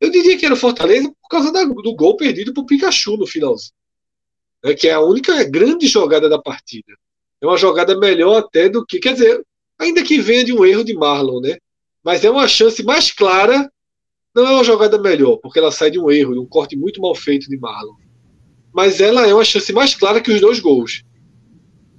eu 0.00 0.10
diria 0.10 0.38
que 0.38 0.46
era 0.46 0.54
o 0.54 0.56
Fortaleza 0.58 1.12
por 1.20 1.28
causa 1.28 1.52
da, 1.52 1.64
do 1.64 1.94
gol 1.94 2.16
perdido 2.16 2.54
para 2.54 2.62
o 2.62 2.66
Pikachu 2.66 3.18
no 3.18 3.26
finalzinho. 3.26 3.74
Né, 4.64 4.74
que 4.74 4.88
é 4.88 4.92
a 4.92 5.00
única 5.00 5.44
grande 5.44 5.86
jogada 5.86 6.28
da 6.28 6.40
partida. 6.40 6.94
É 7.40 7.46
uma 7.46 7.58
jogada 7.58 7.98
melhor 7.98 8.38
até 8.38 8.68
do 8.68 8.84
que. 8.84 8.98
Quer 8.98 9.12
dizer, 9.12 9.44
ainda 9.78 10.02
que 10.02 10.18
venha 10.18 10.44
de 10.44 10.52
um 10.52 10.64
erro 10.64 10.82
de 10.82 10.94
Marlon, 10.94 11.40
né? 11.40 11.58
Mas 12.02 12.24
é 12.24 12.30
uma 12.30 12.48
chance 12.48 12.82
mais 12.82 13.12
clara. 13.12 13.70
Não 14.34 14.46
é 14.46 14.50
uma 14.50 14.64
jogada 14.64 14.98
melhor, 14.98 15.36
porque 15.36 15.58
ela 15.58 15.70
sai 15.70 15.90
de 15.90 16.00
um 16.00 16.10
erro, 16.10 16.32
de 16.32 16.40
um 16.40 16.46
corte 16.46 16.76
muito 16.76 17.00
mal 17.00 17.14
feito 17.14 17.48
de 17.48 17.56
Marlon. 17.56 17.94
Mas 18.72 19.00
ela 19.00 19.28
é 19.28 19.34
uma 19.34 19.44
chance 19.44 19.72
mais 19.72 19.94
clara 19.94 20.20
que 20.20 20.32
os 20.32 20.40
dois 20.40 20.58
gols. 20.58 21.04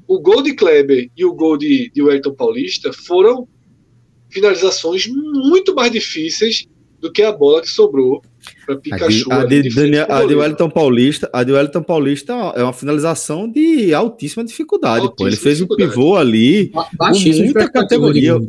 O 0.08 0.20
gol 0.20 0.42
de 0.42 0.54
Kleber 0.54 1.10
e 1.16 1.24
o 1.24 1.34
gol 1.34 1.58
de, 1.58 1.90
de 1.92 2.02
Wellington 2.02 2.34
Paulista 2.34 2.92
foram 2.92 3.48
finalizações 4.30 5.08
muito 5.08 5.74
mais 5.74 5.92
difíceis 5.92 6.68
do 7.00 7.12
que 7.12 7.22
a 7.22 7.32
bola 7.32 7.62
que 7.62 7.70
sobrou 7.70 8.22
Pikachu. 8.82 9.32
A 9.32 9.44
de, 9.46 9.60
a 9.60 9.62
de, 9.62 9.76
Daniel, 9.76 10.06
a 10.10 10.26
de 10.26 10.36
Wellington 10.36 10.70
Paulista, 10.70 11.30
a 11.32 11.44
de 11.44 11.52
Wellington 11.52 11.84
Paulista 11.84 12.34
é 12.56 12.64
uma 12.64 12.74
finalização 12.74 13.50
de 13.50 13.94
altíssima 13.94 14.44
dificuldade. 14.44 15.06
Altíssima 15.06 15.16
pô. 15.16 15.28
Ele 15.28 15.36
fez 15.36 15.62
o 15.62 15.66
um 15.66 15.68
pivô 15.68 16.16
ali 16.16 16.70
com 16.70 17.20
muita 17.42 17.70
categoria. 17.70 18.40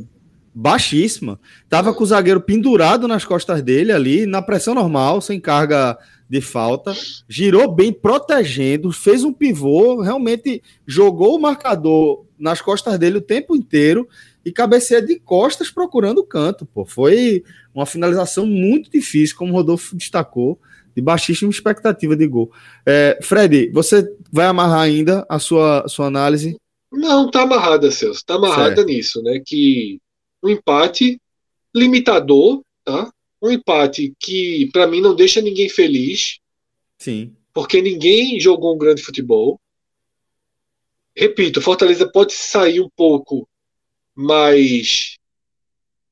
Baixíssima. 0.55 1.39
Tava 1.69 1.93
com 1.93 2.03
o 2.03 2.07
zagueiro 2.07 2.41
pendurado 2.41 3.07
nas 3.07 3.25
costas 3.25 3.61
dele 3.63 3.93
ali, 3.93 4.25
na 4.25 4.41
pressão 4.41 4.75
normal, 4.75 5.21
sem 5.21 5.39
carga 5.39 5.99
de 6.29 6.41
falta, 6.41 6.93
girou 7.29 7.73
bem, 7.73 7.93
protegendo, 7.93 8.91
fez 8.91 9.23
um 9.23 9.33
pivô, 9.33 10.01
realmente 10.01 10.63
jogou 10.87 11.37
o 11.37 11.41
marcador 11.41 12.25
nas 12.39 12.61
costas 12.61 12.99
dele 12.99 13.19
o 13.19 13.23
tempo 13.23 13.55
inteiro 13.55 14.09
e 14.47 14.53
cabeceia 14.53 15.03
de 15.03 15.19
costas 15.19 15.73
procurando 15.73 16.19
o 16.19 16.25
canto, 16.25 16.65
pô. 16.65 16.87
Foi 16.87 17.43
uma 17.75 17.85
finalização 17.85 18.47
muito 18.47 18.89
difícil, 18.89 19.37
como 19.37 19.53
o 19.53 19.57
Rodolfo 19.57 19.97
destacou, 19.97 20.61
de 20.95 21.03
baixíssima 21.03 21.51
expectativa 21.51 22.15
de 22.15 22.29
gol. 22.29 22.53
É, 22.87 23.19
Fred, 23.21 23.73
você 23.73 24.09
vai 24.31 24.47
amarrar 24.47 24.83
ainda 24.83 25.27
a 25.29 25.41
sua, 25.41 25.89
sua 25.89 26.07
análise? 26.07 26.57
Não, 26.93 27.29
tá 27.29 27.43
amarrada, 27.43 27.91
Celso. 27.91 28.25
Tá 28.25 28.37
amarrada 28.37 28.77
certo. 28.77 28.87
nisso, 28.87 29.21
né? 29.21 29.43
Que 29.45 29.99
um 30.41 30.49
empate 30.49 31.21
limitador, 31.75 32.63
tá? 32.85 33.11
Um 33.43 33.51
empate 33.51 34.15
que, 34.21 34.71
para 34.73 34.87
mim, 34.87 35.01
não 35.01 35.17
deixa 35.17 35.43
ninguém 35.43 35.69
feliz. 35.69 36.39
Sim. 36.99 37.35
Porque 37.53 37.83
ninguém 37.83 38.39
jogou 38.39 38.77
um 38.77 38.79
grande 38.79 39.03
futebol. 39.03 39.61
Repito, 41.17 41.61
Fortaleza 41.61 42.09
pode 42.09 42.33
sair 42.33 42.81
um 42.81 42.89
pouco 42.97 43.49
mais 44.17 45.19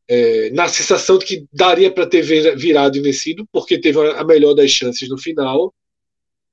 é, 0.06 0.50
na 0.50 0.68
sensação 0.68 1.18
de 1.18 1.24
que 1.24 1.46
daria 1.52 1.90
para 1.90 2.06
ter 2.06 2.22
virado 2.22 2.96
e 2.96 3.00
vencido, 3.00 3.48
porque 3.50 3.80
teve 3.80 3.98
a 3.98 4.22
melhor 4.22 4.54
das 4.54 4.70
chances 4.70 5.08
no 5.08 5.18
final. 5.18 5.74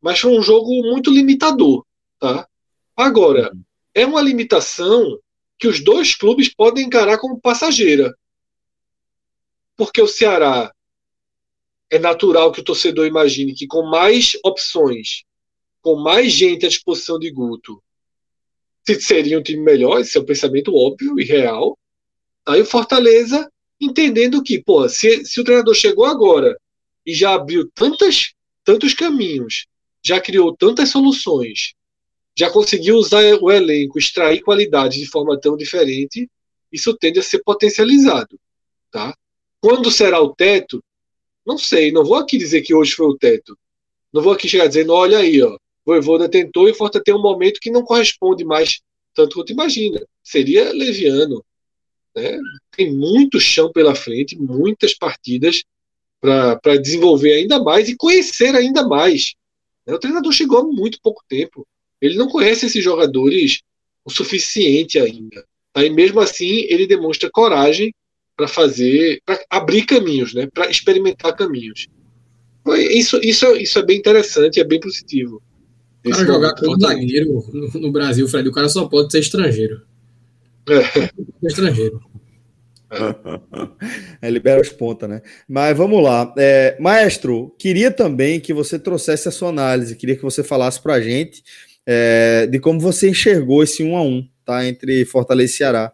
Mas 0.02 0.20
foi 0.20 0.32
um 0.32 0.42
jogo 0.42 0.70
muito 0.84 1.12
limitador, 1.12 1.86
tá? 2.20 2.48
Agora, 2.96 3.52
uhum. 3.54 3.62
é 3.94 4.06
uma 4.06 4.22
limitação 4.22 5.20
que 5.60 5.68
os 5.68 5.84
dois 5.84 6.16
clubes 6.16 6.50
podem 6.50 6.86
encarar 6.86 7.20
como 7.20 7.40
passageira 7.40 8.16
porque 9.82 10.00
o 10.00 10.08
Ceará 10.08 10.72
é 11.90 11.98
natural 11.98 12.52
que 12.52 12.62
o 12.62 12.64
torcedor 12.64 13.08
imagine 13.08 13.56
que 13.56 13.66
com 13.66 13.82
mais 13.82 14.38
opções, 14.46 15.24
com 15.82 15.96
mais 15.96 16.32
gente 16.32 16.68
à 16.68 16.70
disposição 16.70 17.18
de 17.18 17.32
Guto, 17.32 17.82
seria 19.00 19.38
um 19.40 19.44
time 19.44 19.62
melhor, 19.62 20.00
esse 20.00 20.18
é 20.18 20.22
um 20.22 20.26
pensamento 20.26 20.74
óbvio 20.76 21.20
e 21.20 21.24
real. 21.24 21.78
Aí 22.46 22.62
o 22.62 22.66
Fortaleza 22.66 23.50
entendendo 23.80 24.44
que, 24.44 24.62
pô, 24.62 24.88
se, 24.88 25.26
se 25.26 25.40
o 25.40 25.44
treinador 25.44 25.74
chegou 25.74 26.06
agora 26.06 26.58
e 27.06 27.14
já 27.14 27.34
abriu 27.34 27.70
tantas, 27.74 28.34
tantos 28.64 28.94
caminhos, 28.94 29.66
já 30.04 30.20
criou 30.20 30.56
tantas 30.56 30.90
soluções, 30.90 31.74
já 32.36 32.50
conseguiu 32.50 32.96
usar 32.96 33.24
o 33.42 33.52
elenco, 33.52 34.00
extrair 34.00 34.42
qualidade 34.42 35.00
de 35.00 35.08
forma 35.08 35.40
tão 35.40 35.58
diferente, 35.58 36.30
isso 36.72 36.96
tende 36.96 37.20
a 37.20 37.24
ser 37.24 37.44
potencializado, 37.44 38.40
tá? 38.92 39.16
Quando 39.60 39.92
será 39.92 40.22
o 40.22 40.34
teto? 40.34 40.84
Não 41.46 41.58
sei, 41.58 41.92
não 41.92 42.04
vou 42.04 42.16
aqui 42.16 42.38
dizer 42.38 42.62
que 42.62 42.74
hoje 42.74 42.94
foi 42.94 43.08
o 43.08 43.18
teto. 43.18 43.58
Não 44.14 44.22
vou 44.22 44.34
aqui 44.34 44.48
chegar 44.48 44.68
dizendo, 44.68 44.94
olha 44.94 45.20
aí, 45.20 45.42
ó, 45.42 45.58
Voivoda 45.86 46.30
tentou 46.30 46.70
e 46.70 46.74
Forta 46.74 47.02
tem 47.04 47.14
um 47.14 47.22
momento 47.22 47.60
que 47.60 47.72
não 47.72 47.84
corresponde 47.84 48.44
mais 48.44 48.82
tanto 49.14 49.36
quanto 49.36 49.52
imagina. 49.52 50.02
Seria 50.24 50.72
leviano. 50.72 51.44
Né? 52.16 52.40
Tem 52.76 52.94
muito 52.94 53.40
chão 53.40 53.72
pela 53.72 53.96
frente, 53.96 54.38
muitas 54.38 54.94
partidas 54.94 55.64
para 56.20 56.78
desenvolver 56.78 57.34
ainda 57.34 57.62
mais 57.62 57.90
e 57.90 57.96
conhecer 57.96 58.56
ainda 58.56 58.88
mais. 58.88 59.34
Né? 59.86 59.94
O 59.94 60.00
treinador 60.00 60.32
chegou 60.32 60.60
há 60.60 60.64
muito 60.64 61.00
pouco 61.02 61.24
tempo. 61.28 61.68
Ele 62.00 62.16
não 62.16 62.28
conhece 62.28 62.66
esses 62.66 62.84
jogadores 62.84 63.62
o 64.04 64.10
suficiente 64.10 65.00
ainda. 65.00 65.46
E 65.76 65.90
mesmo 65.90 66.20
assim, 66.20 66.66
ele 66.70 66.88
demonstra 66.88 67.30
coragem 67.32 67.94
para 68.36 68.48
fazer, 68.48 69.22
para 69.26 69.40
abrir 69.50 69.86
caminhos, 69.86 70.34
né? 70.34 70.48
Para 70.52 70.70
experimentar 70.70 71.36
caminhos. 71.36 71.88
Isso, 72.92 73.20
isso, 73.24 73.56
isso 73.56 73.80
é 73.80 73.86
bem 73.86 73.98
interessante, 73.98 74.60
é 74.60 74.64
bem 74.64 74.80
positivo. 74.80 75.42
O 76.06 76.10
cara 76.10 76.26
jogar 76.26 76.56
como 76.56 76.80
zagueiro 76.80 77.46
no, 77.54 77.82
no, 77.82 77.92
Brasil, 77.92 78.28
Fred, 78.28 78.50
o 78.50 78.52
cara 78.52 78.68
só 78.70 78.88
pode 78.88 79.12
ser 79.12 79.20
estrangeiro. 79.20 79.82
É. 80.68 81.10
estrangeiro. 81.48 82.02
É, 84.22 84.30
libera 84.30 84.62
os 84.62 84.70
pontas, 84.70 85.10
né? 85.10 85.22
Mas 85.48 85.76
vamos 85.78 86.04
lá. 86.04 86.32
É, 86.38 86.76
maestro, 86.78 87.56
queria 87.58 87.90
também 87.90 88.40
que 88.40 88.54
você 88.54 88.78
trouxesse 88.78 89.30
a 89.30 89.32
sua 89.32 89.48
análise, 89.48 89.96
queria 89.96 90.16
que 90.16 90.22
você 90.22 90.44
falasse 90.44 90.80
para 90.82 90.96
a 90.96 91.02
gente 91.02 91.42
é, 91.86 92.48
de 92.48 92.60
como 92.60 92.80
você 92.80 93.10
enxergou 93.10 93.64
esse 93.64 93.84
um 93.84 93.96
a 93.96 94.02
um, 94.02 94.28
tá? 94.46 94.66
Entre 94.68 95.06
Fortaleza 95.06 95.54
e 95.54 95.56
Ceará. 95.56 95.94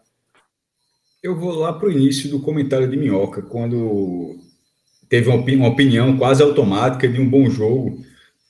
Eu 1.22 1.36
vou 1.36 1.52
lá 1.52 1.74
para 1.74 1.88
o 1.88 1.92
início 1.92 2.30
do 2.30 2.40
comentário 2.40 2.90
de 2.90 2.98
Minhoca, 2.98 3.42
quando 3.42 4.38
teve 5.10 5.30
uma 5.30 5.68
opinião 5.70 6.18
quase 6.18 6.44
automática 6.44 7.08
de 7.08 7.20
um 7.20 7.30
bom 7.30 7.50
jogo. 7.50 8.04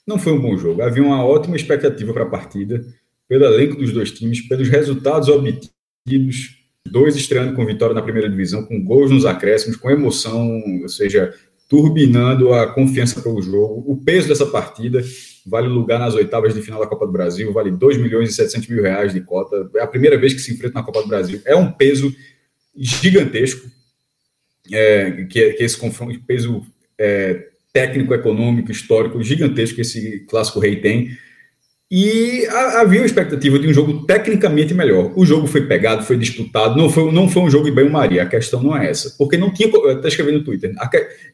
Não 0.08 0.18
foi 0.18 0.32
um 0.32 0.40
bom 0.40 0.56
jogo. 0.56 0.80
Havia 0.80 1.02
uma 1.02 1.22
ótima 1.22 1.54
expectativa 1.54 2.14
para 2.14 2.22
a 2.22 2.30
partida, 2.30 2.82
pelo 3.28 3.44
elenco 3.44 3.76
dos 3.76 3.92
dois 3.92 4.10
times, 4.10 4.40
pelos 4.40 4.66
resultados 4.66 5.28
obtidos, 5.28 6.56
dois 6.86 7.14
estreando 7.14 7.54
com 7.54 7.66
vitória 7.66 7.94
na 7.94 8.00
primeira 8.00 8.26
divisão, 8.26 8.64
com 8.64 8.82
gols 8.82 9.10
nos 9.10 9.26
acréscimos, 9.26 9.76
com 9.76 9.90
emoção, 9.90 10.62
ou 10.80 10.88
seja, 10.88 11.34
turbinando 11.68 12.54
a 12.54 12.72
confiança 12.72 13.20
pelo 13.20 13.42
jogo. 13.42 13.84
O 13.86 14.02
peso 14.02 14.28
dessa 14.28 14.46
partida 14.46 15.04
vale 15.44 15.68
lugar 15.68 16.00
nas 16.00 16.14
oitavas 16.14 16.54
de 16.54 16.62
final 16.62 16.80
da 16.80 16.86
Copa 16.86 17.04
do 17.04 17.12
Brasil, 17.12 17.52
vale 17.52 17.70
2 17.70 17.98
milhões 17.98 18.30
e 18.30 18.32
700 18.32 18.66
mil 18.66 18.82
reais 18.82 19.12
de 19.12 19.20
cota. 19.20 19.70
É 19.76 19.82
a 19.82 19.86
primeira 19.86 20.16
vez 20.16 20.32
que 20.32 20.40
se 20.40 20.54
enfrenta 20.54 20.78
na 20.78 20.82
Copa 20.82 21.02
do 21.02 21.08
Brasil. 21.08 21.42
É 21.44 21.54
um 21.54 21.70
peso 21.70 22.10
gigantesco, 22.74 23.70
é, 24.72 25.26
que, 25.26 25.52
que 25.52 25.62
esse 25.62 25.76
confronto, 25.76 26.18
peso 26.26 26.62
é, 26.96 27.48
técnico, 27.72 28.14
econômico, 28.14 28.72
histórico 28.72 29.22
gigantesco 29.22 29.76
que 29.76 29.82
esse 29.82 30.20
clássico 30.28 30.60
rei 30.60 30.76
tem. 30.76 31.10
E 31.90 32.46
havia 32.76 33.00
uma 33.00 33.06
expectativa 33.06 33.58
de 33.58 33.66
um 33.66 33.72
jogo 33.72 34.04
tecnicamente 34.04 34.74
melhor. 34.74 35.10
O 35.16 35.24
jogo 35.24 35.46
foi 35.46 35.66
pegado, 35.66 36.04
foi 36.04 36.18
disputado, 36.18 36.76
não 36.76 36.90
foi, 36.90 37.10
não 37.10 37.30
foi 37.30 37.42
um 37.42 37.50
jogo 37.50 37.66
em 37.66 37.72
banho-maria, 37.72 38.24
a 38.24 38.26
questão 38.26 38.62
não 38.62 38.76
é 38.76 38.90
essa. 38.90 39.14
Porque 39.16 39.38
não 39.38 39.50
tinha, 39.50 39.70
eu 39.70 39.90
até 39.92 40.08
escrevi 40.08 40.32
no 40.32 40.44
Twitter, 40.44 40.74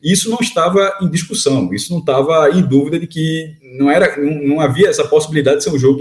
isso 0.01 0.31
não 0.31 0.38
estava 0.40 0.97
em 1.03 1.11
discussão, 1.11 1.75
isso 1.75 1.92
não 1.92 1.99
estava 1.99 2.51
em 2.51 2.62
dúvida 2.62 3.01
de 3.01 3.09
que 3.09 3.57
não, 3.77 3.90
era, 3.90 4.16
não, 4.16 4.44
não 4.44 4.61
havia 4.61 4.88
essa 4.88 5.05
possibilidade 5.09 5.59
de 5.59 5.64
ser 5.64 5.70
um 5.70 5.79
jogo, 5.79 6.01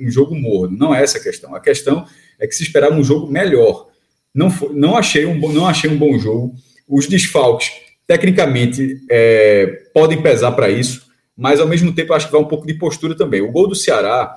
um 0.00 0.10
jogo 0.10 0.34
morno. 0.34 0.76
Não 0.76 0.92
é 0.92 1.00
essa 1.00 1.18
a 1.18 1.22
questão. 1.22 1.54
A 1.54 1.60
questão 1.60 2.04
é 2.40 2.46
que 2.48 2.56
se 2.56 2.64
esperava 2.64 2.96
um 2.96 3.04
jogo 3.04 3.30
melhor. 3.30 3.86
Não, 4.34 4.50
foi, 4.50 4.70
não, 4.74 4.96
achei 4.96 5.24
um, 5.26 5.38
não 5.52 5.68
achei 5.68 5.88
um 5.88 5.96
bom 5.96 6.18
jogo. 6.18 6.56
Os 6.88 7.06
desfalques, 7.06 7.70
tecnicamente, 8.06 9.00
é, 9.10 9.84
podem 9.94 10.20
pesar 10.20 10.52
para 10.52 10.68
isso, 10.68 11.06
mas 11.36 11.60
ao 11.60 11.66
mesmo 11.66 11.94
tempo 11.94 12.12
acho 12.12 12.26
que 12.26 12.32
vai 12.32 12.40
um 12.40 12.48
pouco 12.48 12.66
de 12.66 12.74
postura 12.74 13.16
também. 13.16 13.40
O 13.40 13.50
gol 13.50 13.68
do 13.68 13.74
Ceará, 13.74 14.34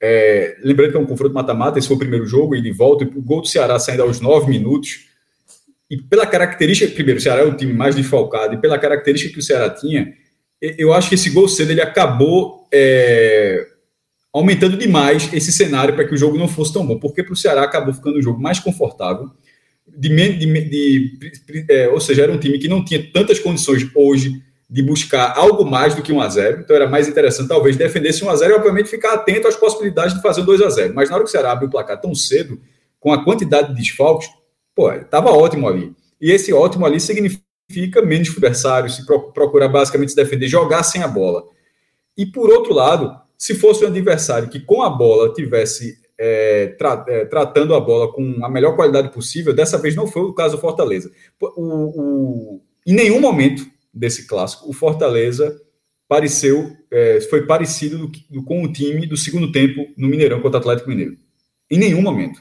é, 0.00 0.56
lembrando 0.62 0.90
que 0.90 0.96
é 0.96 1.00
um 1.00 1.06
confronto 1.06 1.34
mata-mata, 1.34 1.78
esse 1.78 1.88
foi 1.88 1.96
o 1.96 2.00
primeiro 2.00 2.26
jogo, 2.26 2.54
ele 2.54 2.72
volta, 2.72 3.04
o 3.04 3.22
gol 3.22 3.40
do 3.40 3.48
Ceará 3.48 3.78
saindo 3.78 4.02
aos 4.02 4.20
nove 4.20 4.48
minutos, 4.48 5.06
e 5.90 5.96
pela 5.96 6.26
característica, 6.26 6.90
primeiro, 6.94 7.20
o 7.20 7.22
Ceará 7.22 7.42
é 7.42 7.44
o 7.44 7.56
time 7.56 7.72
mais 7.72 7.94
desfalcado, 7.94 8.54
e 8.54 8.60
pela 8.60 8.78
característica 8.78 9.32
que 9.32 9.40
o 9.40 9.42
Ceará 9.42 9.68
tinha, 9.68 10.14
eu 10.60 10.92
acho 10.92 11.08
que 11.08 11.16
esse 11.16 11.28
gol 11.30 11.48
cedo 11.48 11.70
ele 11.70 11.82
acabou 11.82 12.66
é, 12.72 13.66
aumentando 14.32 14.76
demais 14.76 15.28
esse 15.32 15.52
cenário 15.52 15.94
para 15.94 16.06
que 16.06 16.14
o 16.14 16.16
jogo 16.16 16.38
não 16.38 16.48
fosse 16.48 16.72
tão 16.72 16.86
bom, 16.86 16.98
porque 16.98 17.22
para 17.22 17.32
o 17.32 17.36
Ceará 17.36 17.64
acabou 17.64 17.92
ficando 17.92 18.18
um 18.18 18.22
jogo 18.22 18.40
mais 18.40 18.58
confortável, 18.58 19.30
de, 19.96 20.08
de, 20.08 20.68
de, 20.68 21.66
é, 21.68 21.88
ou 21.88 22.00
seja, 22.00 22.22
era 22.22 22.32
um 22.32 22.38
time 22.38 22.58
que 22.58 22.68
não 22.68 22.84
tinha 22.84 23.10
tantas 23.12 23.38
condições 23.38 23.88
hoje 23.94 24.42
de 24.68 24.82
buscar 24.82 25.36
algo 25.36 25.66
mais 25.66 25.94
do 25.94 26.00
que 26.00 26.12
1 26.12 26.20
a 26.20 26.28
0 26.30 26.60
então 26.60 26.74
era 26.74 26.88
mais 26.88 27.06
interessante 27.06 27.48
talvez 27.48 27.76
defender 27.76 28.08
esse 28.08 28.24
1 28.24 28.30
a 28.30 28.36
0 28.36 28.52
e 28.52 28.56
obviamente 28.56 28.88
ficar 28.88 29.12
atento 29.12 29.46
às 29.46 29.54
possibilidades 29.54 30.14
de 30.14 30.22
fazer 30.22 30.42
2 30.44 30.62
a 30.62 30.70
0 30.70 30.94
mas 30.94 31.10
na 31.10 31.16
hora 31.16 31.24
que 31.24 31.28
o 31.28 31.30
Ceará 31.30 31.52
abriu 31.52 31.68
o 31.68 31.70
placar 31.70 32.00
tão 32.00 32.14
cedo, 32.14 32.58
com 32.98 33.12
a 33.12 33.22
quantidade 33.22 33.68
de 33.68 33.82
desfalques, 33.82 34.30
pô, 34.74 34.90
estava 34.92 35.30
ótimo 35.30 35.68
ali. 35.68 35.92
E 36.20 36.30
esse 36.30 36.52
ótimo 36.52 36.86
ali 36.86 37.00
significa 37.00 38.00
menos 38.00 38.30
adversário, 38.30 38.88
se 38.88 39.04
procurar 39.04 39.68
basicamente 39.68 40.10
se 40.10 40.16
defender, 40.16 40.46
jogar 40.46 40.84
sem 40.84 41.02
a 41.02 41.08
bola. 41.08 41.42
E 42.16 42.24
por 42.24 42.48
outro 42.48 42.72
lado, 42.72 43.14
se 43.36 43.54
fosse 43.54 43.84
um 43.84 43.88
adversário 43.88 44.48
que 44.48 44.60
com 44.60 44.82
a 44.82 44.88
bola 44.88 45.32
tivesse 45.32 45.98
é, 46.24 46.68
tra 46.78 47.04
é, 47.08 47.24
tratando 47.24 47.74
a 47.74 47.80
bola 47.80 48.12
com 48.12 48.44
a 48.44 48.48
melhor 48.48 48.76
qualidade 48.76 49.12
possível, 49.12 49.52
dessa 49.52 49.76
vez 49.76 49.96
não 49.96 50.06
foi 50.06 50.22
o 50.22 50.32
caso 50.32 50.54
do 50.54 50.60
Fortaleza. 50.60 51.10
O, 51.40 51.56
o, 51.56 52.62
em 52.86 52.94
nenhum 52.94 53.20
momento 53.20 53.66
desse 53.92 54.28
clássico, 54.28 54.70
o 54.70 54.72
Fortaleza 54.72 55.60
pareceu, 56.08 56.76
é, 56.92 57.20
foi 57.22 57.44
parecido 57.44 57.98
do, 57.98 58.12
do, 58.30 58.44
com 58.44 58.62
o 58.62 58.72
time 58.72 59.04
do 59.04 59.16
segundo 59.16 59.50
tempo 59.50 59.84
no 59.98 60.06
Mineirão 60.06 60.40
contra 60.40 60.58
o 60.58 60.60
Atlético 60.60 60.90
Mineiro. 60.90 61.16
Em 61.68 61.76
nenhum 61.76 62.02
momento. 62.02 62.40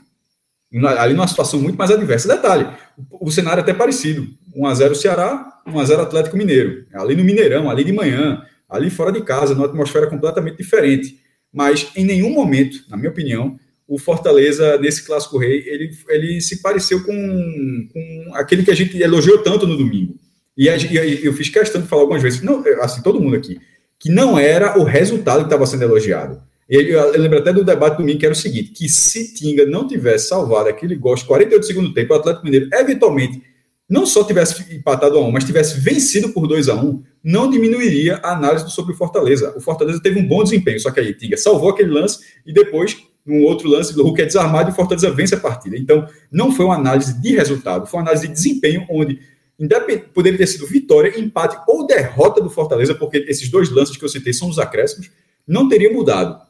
Ali 1.00 1.16
numa 1.16 1.28
situação 1.28 1.60
muito 1.60 1.78
mais 1.78 1.90
adversa. 1.90 2.28
Detalhe, 2.28 2.68
o, 3.10 3.28
o 3.28 3.32
cenário 3.32 3.62
é 3.62 3.64
até 3.64 3.74
parecido. 3.74 4.28
1x0 4.56 4.94
Ceará, 4.94 5.60
1x0 5.68 6.02
Atlético 6.02 6.38
Mineiro. 6.38 6.86
Ali 6.94 7.16
no 7.16 7.24
Mineirão, 7.24 7.68
ali 7.68 7.84
de 7.84 7.92
manhã 7.92 8.46
ali 8.70 8.92
fora 8.92 9.12
de 9.12 9.24
casa, 9.24 9.56
numa 9.56 9.66
atmosfera 9.66 10.06
completamente 10.08 10.58
diferente. 10.58 11.20
Mas 11.52 11.92
em 11.96 12.06
nenhum 12.06 12.30
momento, 12.32 12.86
na 12.88 12.96
minha 12.96 13.10
opinião, 13.10 13.60
o 13.92 13.98
Fortaleza, 13.98 14.78
nesse 14.78 15.04
Clássico 15.04 15.38
Rei, 15.38 15.66
ele, 15.68 15.92
ele 16.08 16.40
se 16.40 16.62
pareceu 16.62 17.04
com, 17.04 17.90
com 17.92 18.32
aquele 18.36 18.64
que 18.64 18.72
a 18.72 18.74
gente 18.74 18.98
elogiou 18.98 19.40
tanto 19.40 19.68
no 19.68 19.76
domingo. 19.76 20.16
E, 20.58 20.70
a, 20.70 20.78
eu 20.78 21.34
fiz 21.34 21.50
questão 21.50 21.82
de 21.82 21.90
falar 21.90 22.04
algumas 22.04 22.24
vezes, 22.24 22.42
não, 22.42 22.64
assim, 22.80 23.02
todo 23.02 23.20
mundo 23.20 23.36
aqui, 23.36 23.60
que 24.00 24.10
não 24.10 24.40
era 24.40 24.80
o 24.80 24.86
resultado 24.86 25.40
que 25.40 25.48
estava 25.48 25.66
sendo 25.66 25.84
elogiado. 25.84 26.42
Eu, 26.70 26.82
eu 26.82 27.22
lembro 27.22 27.40
até 27.40 27.52
do 27.52 27.66
debate 27.66 27.98
domingo 27.98 28.18
que 28.18 28.26
era 28.26 28.32
o 28.32 28.38
seguinte: 28.38 28.72
que 28.72 28.88
se 28.88 29.34
Tinga 29.34 29.66
não 29.66 29.86
tivesse 29.86 30.30
salvado 30.30 30.70
aquele 30.70 30.96
gol 30.96 31.18
48 31.22 31.66
segundo 31.66 31.94
tempo, 31.94 32.14
o 32.14 32.18
Atlético 32.18 32.46
Mineiro 32.46 32.70
eventualmente 32.72 33.44
não 33.90 34.06
só 34.06 34.24
tivesse 34.24 34.74
empatado 34.74 35.18
a 35.18 35.22
um, 35.22 35.32
mas 35.32 35.44
tivesse 35.44 35.78
vencido 35.78 36.30
por 36.30 36.48
2 36.48 36.70
a 36.70 36.76
1 36.76 36.88
um, 36.88 37.04
não 37.22 37.50
diminuiria 37.50 38.22
a 38.24 38.32
análise 38.32 38.72
sobre 38.72 38.94
o 38.94 38.96
Fortaleza. 38.96 39.54
O 39.58 39.60
Fortaleza 39.60 40.02
teve 40.02 40.18
um 40.18 40.26
bom 40.26 40.42
desempenho, 40.46 40.80
só 40.80 40.92
que 40.92 41.02
aí 41.02 41.14
Tiga 41.14 41.36
salvou 41.36 41.72
aquele 41.72 41.92
lance 41.92 42.20
e 42.46 42.54
depois 42.54 42.98
num 43.26 43.44
outro 43.44 43.70
lance, 43.70 43.98
o 44.00 44.04
Hulk 44.04 44.22
é 44.22 44.26
desarmado 44.26 44.70
e 44.70 44.74
o 44.74 44.76
Fortaleza 44.76 45.12
vence 45.12 45.36
a 45.36 45.40
partida. 45.40 45.78
Então, 45.78 46.08
não 46.32 46.52
foi 46.52 46.66
uma 46.66 46.76
análise 46.76 47.20
de 47.22 47.36
resultado, 47.36 47.86
foi 47.86 48.00
uma 48.00 48.06
análise 48.06 48.28
de 48.28 48.34
desempenho, 48.34 48.86
onde 48.90 49.20
poderia 50.14 50.38
ter 50.38 50.48
sido 50.48 50.66
vitória, 50.66 51.20
empate 51.20 51.58
ou 51.68 51.86
derrota 51.86 52.42
do 52.42 52.50
Fortaleza, 52.50 52.96
porque 52.96 53.18
esses 53.28 53.50
dois 53.50 53.70
lances 53.70 53.96
que 53.96 54.04
eu 54.04 54.10
citei 54.10 54.34
são 54.34 54.50
os 54.50 54.58
acréscimos, 54.58 55.12
não 55.48 55.70
teria 55.70 55.92
mudado. 55.92 56.42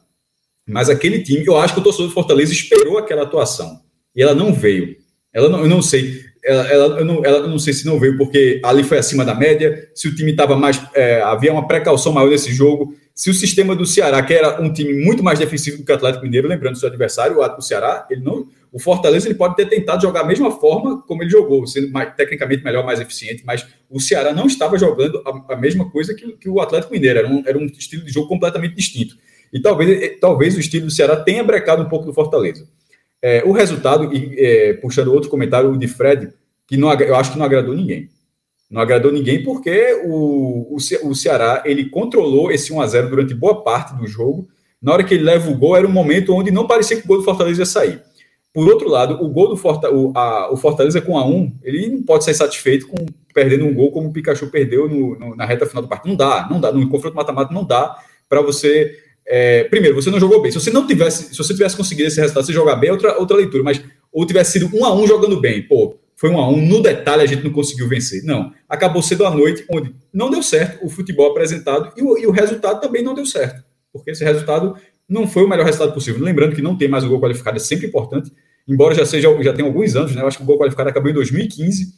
Mas 0.66 0.88
aquele 0.88 1.22
time, 1.22 1.44
eu 1.46 1.56
acho 1.56 1.74
que 1.74 1.80
o 1.80 1.82
torcedor 1.82 2.08
do 2.08 2.14
Fortaleza 2.14 2.52
esperou 2.52 2.96
aquela 2.96 3.22
atuação 3.22 3.80
e 4.14 4.22
ela 4.22 4.34
não 4.34 4.52
veio. 4.54 4.96
Ela 5.32 5.48
não, 5.48 5.60
eu 5.60 5.68
não 5.68 5.82
sei, 5.82 6.20
ela, 6.44 6.66
ela, 6.68 6.98
eu 6.98 7.04
não, 7.04 7.24
ela 7.24 7.38
eu 7.38 7.48
não 7.48 7.58
sei 7.58 7.72
se 7.72 7.86
não 7.86 7.98
veio 7.98 8.16
porque 8.16 8.60
ali 8.64 8.84
foi 8.84 8.98
acima 8.98 9.24
da 9.24 9.34
média, 9.34 9.90
se 9.94 10.08
o 10.08 10.14
time 10.14 10.30
estava 10.30 10.56
mais, 10.56 10.80
é, 10.94 11.20
havia 11.22 11.52
uma 11.52 11.66
precaução 11.66 12.12
maior 12.12 12.30
nesse 12.30 12.52
jogo, 12.52 12.94
se 13.14 13.30
o 13.30 13.34
sistema 13.34 13.76
do 13.76 13.84
Ceará, 13.84 14.22
que 14.22 14.32
era 14.32 14.60
um 14.60 14.72
time 14.72 15.04
muito 15.04 15.22
mais 15.22 15.38
defensivo 15.38 15.78
do 15.78 15.84
que 15.84 15.92
o 15.92 15.94
Atlético 15.94 16.24
Mineiro, 16.24 16.48
lembrando 16.48 16.74
do 16.74 16.78
seu 16.78 16.88
adversário, 16.88 17.38
o 17.38 17.62
Ceará, 17.62 18.06
ele 18.10 18.22
não, 18.22 18.46
o 18.72 18.78
Fortaleza 18.78 19.28
ele 19.28 19.34
pode 19.34 19.54
ter 19.54 19.66
tentado 19.66 20.00
jogar 20.00 20.22
a 20.22 20.26
mesma 20.26 20.50
forma 20.50 21.02
como 21.02 21.22
ele 21.22 21.30
jogou, 21.30 21.66
sendo 21.66 21.90
mais, 21.90 22.14
tecnicamente 22.16 22.64
melhor, 22.64 22.84
mais 22.86 23.00
eficiente, 23.00 23.42
mas 23.44 23.66
o 23.90 24.00
Ceará 24.00 24.32
não 24.32 24.46
estava 24.46 24.78
jogando 24.78 25.22
a, 25.26 25.54
a 25.54 25.56
mesma 25.56 25.90
coisa 25.90 26.14
que, 26.14 26.32
que, 26.32 26.48
o 26.48 26.58
Atlético 26.58 26.92
Mineiro, 26.92 27.18
era 27.18 27.28
um, 27.28 27.42
era 27.46 27.58
um 27.58 27.66
estilo 27.66 28.02
de 28.02 28.10
jogo 28.10 28.28
completamente 28.28 28.74
distinto. 28.74 29.14
E 29.52 29.60
talvez, 29.60 30.18
talvez 30.18 30.56
o 30.56 30.60
estilo 30.60 30.86
do 30.86 30.92
Ceará 30.92 31.16
tenha 31.16 31.44
brecado 31.44 31.82
um 31.82 31.88
pouco 31.88 32.06
do 32.06 32.14
Fortaleza. 32.14 32.66
É, 33.20 33.44
o 33.44 33.52
resultado, 33.52 34.12
e 34.12 34.34
é, 34.38 34.72
puxando 34.72 35.12
outro 35.12 35.28
comentário 35.28 35.76
de 35.76 35.86
Fred, 35.86 36.32
que 36.66 36.78
não, 36.78 36.92
eu 36.94 37.14
acho 37.14 37.32
que 37.32 37.38
não 37.38 37.44
agradou 37.44 37.74
ninguém. 37.74 38.08
Não 38.72 38.80
agradou 38.80 39.12
ninguém 39.12 39.42
porque 39.42 40.00
o, 40.06 40.74
o, 40.74 40.76
o 41.04 41.14
Ceará 41.14 41.62
ele 41.66 41.90
controlou 41.90 42.50
esse 42.50 42.72
1 42.72 42.80
a 42.80 42.86
0 42.86 43.10
durante 43.10 43.34
boa 43.34 43.62
parte 43.62 43.94
do 43.94 44.06
jogo. 44.06 44.48
Na 44.80 44.94
hora 44.94 45.04
que 45.04 45.12
ele 45.12 45.24
leva 45.24 45.50
o 45.50 45.54
gol, 45.54 45.76
era 45.76 45.86
um 45.86 45.92
momento 45.92 46.34
onde 46.34 46.50
não 46.50 46.66
parecia 46.66 46.96
que 46.96 47.04
o 47.04 47.06
gol 47.06 47.18
do 47.18 47.22
Fortaleza 47.22 47.60
ia 47.60 47.66
sair. 47.66 48.00
Por 48.50 48.66
outro 48.66 48.88
lado, 48.88 49.22
o 49.22 49.28
gol 49.28 49.48
do 49.48 49.58
Fortaleza, 49.58 50.00
o, 50.00 50.16
a, 50.16 50.50
o 50.50 50.56
Fortaleza 50.56 51.02
com 51.02 51.18
a 51.18 51.26
1, 51.26 51.58
ele 51.62 51.86
não 51.86 52.02
pode 52.02 52.24
ser 52.24 52.32
satisfeito 52.32 52.88
com 52.88 52.96
perdendo 53.34 53.66
um 53.66 53.74
gol 53.74 53.92
como 53.92 54.08
o 54.08 54.12
Pikachu 54.12 54.46
perdeu 54.46 54.88
no, 54.88 55.18
no, 55.18 55.36
na 55.36 55.44
reta 55.44 55.66
final 55.66 55.82
do 55.82 55.88
partido. 55.88 56.08
Não 56.08 56.16
dá, 56.16 56.48
não 56.50 56.58
dá. 56.58 56.72
No 56.72 56.88
confronto 56.88 57.14
mata-mata 57.14 57.52
não 57.52 57.64
dá 57.64 57.94
para 58.26 58.40
você. 58.40 58.96
É, 59.26 59.64
primeiro, 59.64 59.94
você 59.94 60.10
não 60.10 60.18
jogou 60.18 60.40
bem. 60.40 60.50
Se 60.50 60.58
você 60.58 60.70
não 60.70 60.86
tivesse, 60.86 61.34
se 61.34 61.36
você 61.36 61.52
tivesse 61.52 61.76
conseguido 61.76 62.08
esse 62.08 62.18
resultado, 62.18 62.46
você 62.46 62.54
jogar 62.54 62.76
bem, 62.76 62.88
é 62.88 62.92
outra, 62.92 63.18
outra 63.18 63.36
leitura. 63.36 63.62
Mas 63.62 63.82
ou 64.10 64.26
tivesse 64.26 64.52
sido 64.52 64.70
um 64.74 64.84
a 64.84 64.94
um 64.94 65.06
jogando 65.06 65.38
bem, 65.38 65.62
pô, 65.62 65.96
foi 66.22 66.30
um 66.30 66.38
a 66.38 66.48
um, 66.48 66.64
no 66.64 66.80
detalhe 66.80 67.20
a 67.20 67.26
gente 67.26 67.42
não 67.42 67.50
conseguiu 67.50 67.88
vencer. 67.88 68.22
Não, 68.22 68.52
acabou 68.68 69.02
sendo 69.02 69.26
a 69.26 69.30
noite 69.32 69.64
onde 69.68 69.92
não 70.14 70.30
deu 70.30 70.40
certo 70.40 70.86
o 70.86 70.88
futebol 70.88 71.28
apresentado 71.28 71.92
e 71.96 72.00
o, 72.00 72.16
e 72.16 72.24
o 72.28 72.30
resultado 72.30 72.80
também 72.80 73.02
não 73.02 73.12
deu 73.12 73.26
certo, 73.26 73.64
porque 73.92 74.12
esse 74.12 74.22
resultado 74.22 74.76
não 75.08 75.26
foi 75.26 75.42
o 75.42 75.48
melhor 75.48 75.66
resultado 75.66 75.92
possível. 75.92 76.22
Lembrando 76.22 76.54
que 76.54 76.62
não 76.62 76.78
tem 76.78 76.86
mais 76.86 77.02
o 77.02 77.08
gol 77.08 77.20
qualificado, 77.20 77.56
é 77.56 77.58
sempre 77.58 77.88
importante, 77.88 78.30
embora 78.68 78.94
já 78.94 79.04
seja 79.04 79.28
já 79.42 79.52
tenha 79.52 79.66
alguns 79.66 79.96
anos, 79.96 80.14
né? 80.14 80.22
Eu 80.22 80.28
acho 80.28 80.36
que 80.36 80.44
o 80.44 80.46
gol 80.46 80.56
qualificado 80.58 80.88
acabou 80.88 81.10
em 81.10 81.14
2015, 81.14 81.92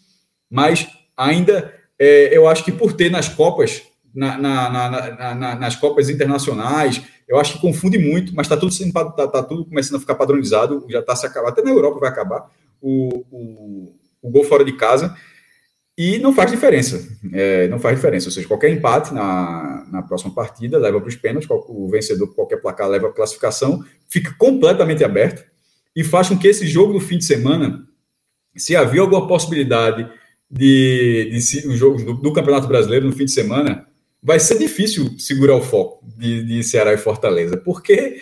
mas 0.48 0.88
ainda 1.14 1.74
é, 1.98 2.34
eu 2.34 2.48
acho 2.48 2.64
que 2.64 2.72
por 2.72 2.94
ter 2.94 3.10
nas 3.10 3.28
Copas, 3.28 3.82
na, 4.14 4.38
na, 4.38 5.34
na, 5.34 5.54
nas 5.56 5.76
Copas 5.76 6.08
internacionais, 6.08 7.02
eu 7.28 7.38
acho 7.38 7.52
que 7.52 7.60
confunde 7.60 7.98
muito, 7.98 8.34
mas 8.34 8.46
está 8.46 8.56
tudo, 8.56 8.72
tá, 8.90 9.28
tá 9.28 9.42
tudo 9.42 9.66
começando 9.66 9.96
a 9.96 10.00
ficar 10.00 10.14
padronizado, 10.14 10.86
já 10.88 11.00
está 11.00 11.14
se 11.14 11.26
acabando, 11.26 11.50
até 11.50 11.62
na 11.62 11.72
Europa 11.72 12.00
vai 12.00 12.08
acabar. 12.08 12.50
O, 12.80 13.22
o 14.24 14.30
gol 14.30 14.42
fora 14.42 14.64
de 14.64 14.72
casa 14.72 15.14
e 15.96 16.18
não 16.18 16.34
faz 16.34 16.50
diferença. 16.50 17.06
É, 17.32 17.68
não 17.68 17.78
faz 17.78 17.94
diferença. 17.96 18.26
Ou 18.26 18.32
seja, 18.32 18.48
qualquer 18.48 18.70
empate 18.70 19.12
na, 19.12 19.86
na 19.92 20.02
próxima 20.02 20.34
partida 20.34 20.78
leva 20.78 20.98
para 20.98 21.08
os 21.08 21.16
pênaltis, 21.16 21.48
o 21.50 21.88
vencedor 21.88 22.34
qualquer 22.34 22.56
placar 22.56 22.88
leva 22.88 23.08
a 23.08 23.12
classificação, 23.12 23.84
fica 24.08 24.34
completamente 24.36 25.04
aberto 25.04 25.44
e 25.94 26.02
faz 26.02 26.28
com 26.28 26.38
que 26.38 26.48
esse 26.48 26.66
jogo 26.66 26.94
do 26.94 27.00
fim 27.00 27.18
de 27.18 27.24
semana, 27.24 27.86
se 28.56 28.74
havia 28.74 29.02
alguma 29.02 29.28
possibilidade 29.28 30.08
de, 30.50 31.30
de, 31.30 31.62
de 31.62 31.76
jogo 31.76 32.02
do, 32.02 32.14
do, 32.14 32.32
Campeonato 32.32 32.66
Brasileiro 32.66 33.06
no 33.06 33.12
fim 33.12 33.26
de 33.26 33.30
semana, 33.30 33.86
vai 34.22 34.40
ser 34.40 34.58
difícil 34.58 35.16
segurar 35.18 35.56
o 35.56 35.62
foco 35.62 36.04
de, 36.16 36.42
de 36.44 36.64
Ceará 36.64 36.92
e 36.92 36.98
Fortaleza, 36.98 37.56
porque 37.56 38.20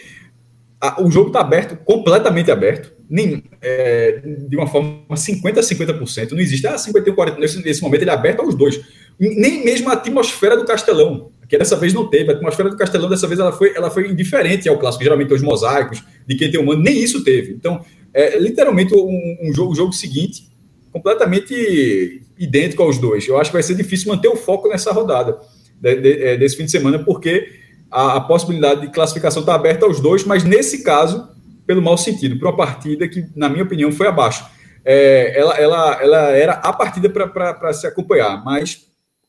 a, 0.81 1.01
o 1.03 1.11
jogo 1.11 1.29
está 1.29 1.41
aberto, 1.41 1.77
completamente 1.85 2.51
aberto 2.51 2.93
nem, 3.13 3.45
é, 3.61 4.23
de 4.49 4.57
uma 4.57 4.67
forma 4.67 5.05
50% 5.11 5.59
a 5.59 5.61
50%. 5.61 6.33
Não 6.33 6.41
existe, 6.41 6.67
ah, 6.67 6.79
51, 6.79 7.15
40. 7.15 7.39
Nesse, 7.39 7.63
nesse 7.63 7.83
momento 7.83 8.01
ele 8.01 8.11
é 8.11 8.15
aberto 8.15 8.41
aos 8.41 8.55
dois. 8.55 8.81
Nem 9.21 9.63
mesmo 9.63 9.91
a 9.91 9.93
atmosfera 9.93 10.57
do 10.57 10.65
Castelão, 10.65 11.31
que 11.47 11.59
dessa 11.59 11.77
vez 11.77 11.93
não 11.93 12.09
teve. 12.09 12.33
A 12.33 12.35
atmosfera 12.35 12.71
do 12.71 12.77
Castelão 12.77 13.11
dessa 13.11 13.29
vez 13.29 13.39
ela 13.39 13.53
foi, 13.53 13.77
ela 13.77 13.91
foi 13.91 14.11
indiferente 14.11 14.67
ao 14.67 14.79
clássico. 14.79 15.05
Geralmente 15.05 15.35
os 15.35 15.43
mosaicos, 15.43 16.03
de 16.27 16.37
quem 16.37 16.51
tem 16.51 16.59
o 16.59 16.65
mano, 16.65 16.83
nem 16.83 16.97
isso 17.03 17.23
teve. 17.23 17.53
Então, 17.53 17.85
é 18.15 18.39
literalmente 18.39 18.95
um, 18.95 19.37
um 19.43 19.53
jogo, 19.53 19.73
o 19.73 19.77
jogo 19.77 19.93
seguinte, 19.93 20.49
completamente 20.91 22.23
idêntico 22.39 22.83
aos 22.83 22.97
dois. 22.97 23.29
Eu 23.29 23.39
acho 23.39 23.51
que 23.51 23.57
vai 23.57 23.63
ser 23.63 23.75
difícil 23.75 24.09
manter 24.09 24.29
o 24.29 24.37
foco 24.37 24.71
nessa 24.71 24.91
rodada 24.91 25.39
de, 25.79 25.97
de, 25.97 26.13
é, 26.25 26.39
desse 26.39 26.57
fim 26.57 26.65
de 26.65 26.71
semana, 26.71 26.99
porque 26.99 27.47
a, 27.91 28.17
a 28.17 28.21
possibilidade 28.23 28.81
de 28.81 28.91
classificação 28.91 29.41
está 29.41 29.55
aberta 29.55 29.85
aos 29.85 30.01
dois, 30.01 30.25
mas 30.25 30.45
nesse 30.45 30.83
caso 30.83 31.29
pelo 31.67 31.83
mau 31.83 31.97
sentido, 31.97 32.39
para 32.39 32.49
uma 32.49 32.57
partida 32.57 33.09
que, 33.09 33.27
na 33.35 33.49
minha 33.49 33.65
opinião, 33.65 33.93
foi 33.93 34.07
abaixo. 34.07 34.45
É, 34.85 35.39
ela, 35.39 35.57
ela, 35.57 36.03
ela 36.03 36.31
era 36.31 36.53
a 36.55 36.73
partida 36.73 37.09
para 37.09 37.73
se 37.73 37.87
acompanhar, 37.87 38.45
mas 38.45 38.87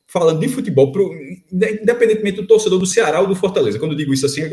falando 0.07 0.39
de 0.39 0.47
futebol, 0.47 0.91
pro, 0.91 1.11
independentemente 1.51 2.38
do 2.38 2.47
torcedor 2.47 2.77
do 2.77 2.86
Ceará 2.86 3.19
ou 3.19 3.27
do 3.27 3.36
Fortaleza, 3.36 3.79
quando 3.79 3.93
eu 3.93 3.97
digo 3.97 4.13
isso 4.13 4.25
assim, 4.25 4.41
é 4.43 4.51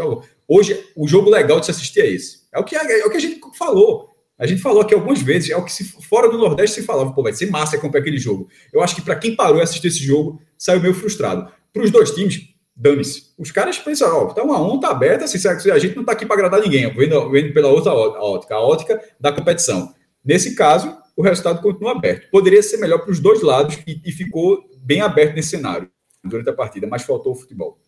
hoje 0.48 0.78
o 0.96 1.06
jogo 1.06 1.28
legal 1.28 1.60
de 1.60 1.66
se 1.66 1.70
assistir 1.70 2.00
é 2.00 2.10
esse. 2.10 2.40
É 2.52 2.58
o 2.58 2.64
que, 2.64 2.74
é, 2.74 3.04
o 3.04 3.10
que 3.10 3.16
a 3.16 3.20
gente 3.20 3.38
falou. 3.58 4.08
A 4.38 4.46
gente 4.46 4.62
falou 4.62 4.80
aqui 4.80 4.94
algumas 4.94 5.20
vezes, 5.20 5.50
é 5.50 5.56
o 5.56 5.62
que 5.62 5.70
se, 5.70 5.84
fora 5.84 6.30
do 6.30 6.38
Nordeste 6.38 6.80
se 6.80 6.86
falava, 6.86 7.12
pô, 7.12 7.22
vai 7.22 7.34
ser 7.34 7.50
massa 7.50 7.76
acompanhar 7.76 8.00
aquele 8.00 8.16
jogo. 8.16 8.48
Eu 8.72 8.82
acho 8.82 8.94
que 8.94 9.02
para 9.02 9.16
quem 9.16 9.36
parou 9.36 9.58
e 9.58 9.62
assistir 9.62 9.88
esse 9.88 10.02
jogo, 10.02 10.40
saiu 10.56 10.80
meio 10.80 10.94
frustrado. 10.94 11.52
Para 11.72 11.82
os 11.82 11.90
dois 11.90 12.10
times, 12.12 12.49
dane-se. 12.80 13.34
Os 13.36 13.52
caras 13.52 13.78
pensam, 13.78 14.08
ó, 14.10 14.32
tá 14.32 14.42
uma 14.42 14.58
onda 14.58 14.88
aberta, 14.88 15.26
assim, 15.26 15.38
a 15.70 15.78
gente 15.78 15.94
não 15.94 16.04
tá 16.04 16.12
aqui 16.12 16.24
para 16.24 16.36
agradar 16.36 16.60
ninguém, 16.62 16.90
vendo, 16.94 17.30
vendo 17.30 17.52
pela 17.52 17.68
outra 17.68 17.92
ótica, 17.92 18.54
a 18.54 18.60
ótica 18.60 19.00
da 19.20 19.30
competição. 19.30 19.94
Nesse 20.24 20.54
caso, 20.54 20.96
o 21.14 21.22
resultado 21.22 21.60
continua 21.60 21.92
aberto. 21.92 22.30
Poderia 22.30 22.62
ser 22.62 22.78
melhor 22.78 23.00
para 23.00 23.10
os 23.10 23.20
dois 23.20 23.42
lados 23.42 23.78
e, 23.86 24.00
e, 24.02 24.10
ficou 24.10 24.64
bem 24.78 25.02
aberto 25.02 25.34
nesse 25.34 25.50
cenário 25.50 25.90
durante 26.24 26.48
a 26.48 26.54
partida, 26.54 26.86
mas 26.86 27.02
faltou 27.02 27.32
o 27.32 27.36
futebol. 27.36 27.78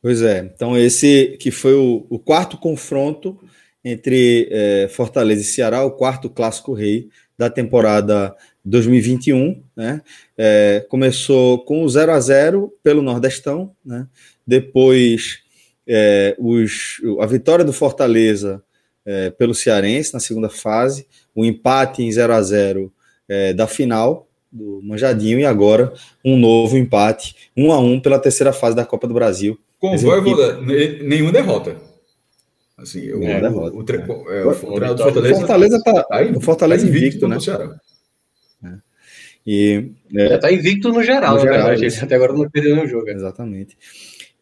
Pois 0.00 0.22
é, 0.22 0.38
então 0.38 0.76
esse 0.76 1.36
que 1.38 1.50
foi 1.50 1.74
o, 1.74 2.06
o 2.08 2.18
quarto 2.18 2.56
confronto 2.56 3.38
entre 3.84 4.48
é, 4.50 4.88
Fortaleza 4.88 5.42
e 5.42 5.44
Ceará, 5.44 5.84
o 5.84 5.92
quarto 5.92 6.30
clássico 6.30 6.72
rei 6.72 7.08
da 7.36 7.50
temporada 7.50 8.34
2021, 8.64 9.62
né? 9.76 10.02
É, 10.36 10.84
começou 10.88 11.64
com 11.64 11.82
o 11.82 11.88
0 11.88 12.12
a 12.12 12.20
0 12.20 12.72
pelo 12.82 13.02
Nordestão, 13.02 13.72
né? 13.84 14.06
Depois 14.46 15.40
é, 15.86 16.36
os, 16.38 17.00
a 17.20 17.26
vitória 17.26 17.64
do 17.64 17.72
Fortaleza 17.72 18.62
é, 19.04 19.30
pelo 19.30 19.54
Cearense 19.54 20.14
na 20.14 20.20
segunda 20.20 20.48
fase, 20.48 21.06
o 21.34 21.44
empate 21.44 22.02
em 22.02 22.12
0 22.12 22.32
a 22.32 22.42
0 22.42 22.92
é, 23.28 23.52
da 23.52 23.66
final 23.66 24.28
do 24.50 24.80
Manjadinho 24.82 25.40
e 25.40 25.46
agora 25.46 25.92
um 26.24 26.36
novo 26.36 26.76
empate 26.76 27.50
1 27.56 27.72
a 27.72 27.80
1 27.80 28.00
pela 28.00 28.18
terceira 28.18 28.52
fase 28.52 28.76
da 28.76 28.84
Copa 28.84 29.08
do 29.08 29.14
Brasil. 29.14 29.58
Com 29.80 29.96
Voivoda, 29.96 30.60
nenhuma 30.60 31.32
derrota. 31.32 31.76
Assim, 32.76 33.10
o, 33.10 33.24
é, 33.24 33.48
o, 33.48 33.52
o, 33.52 33.82
o, 33.82 34.30
é, 34.30 34.46
o, 34.46 34.54
Fortaleza, 34.54 35.34
Fortaleza 35.34 35.82
tá, 35.82 36.04
tá 36.04 36.40
Fortaleza 36.40 36.84
tá 36.84 36.88
invicto, 36.88 37.26
invicto 37.26 37.28
né? 37.28 37.36
E, 39.46 39.90
é, 40.14 40.28
Já 40.28 40.34
está 40.36 40.52
invicto 40.52 40.90
no 40.90 41.02
geral, 41.02 41.34
no 41.34 41.40
geral 41.40 41.68
verdade. 41.68 42.00
Até 42.00 42.14
agora 42.14 42.32
não 42.32 42.48
perdeu 42.48 42.76
nenhum 42.76 42.88
jogo. 42.88 43.08
Exatamente. 43.08 43.76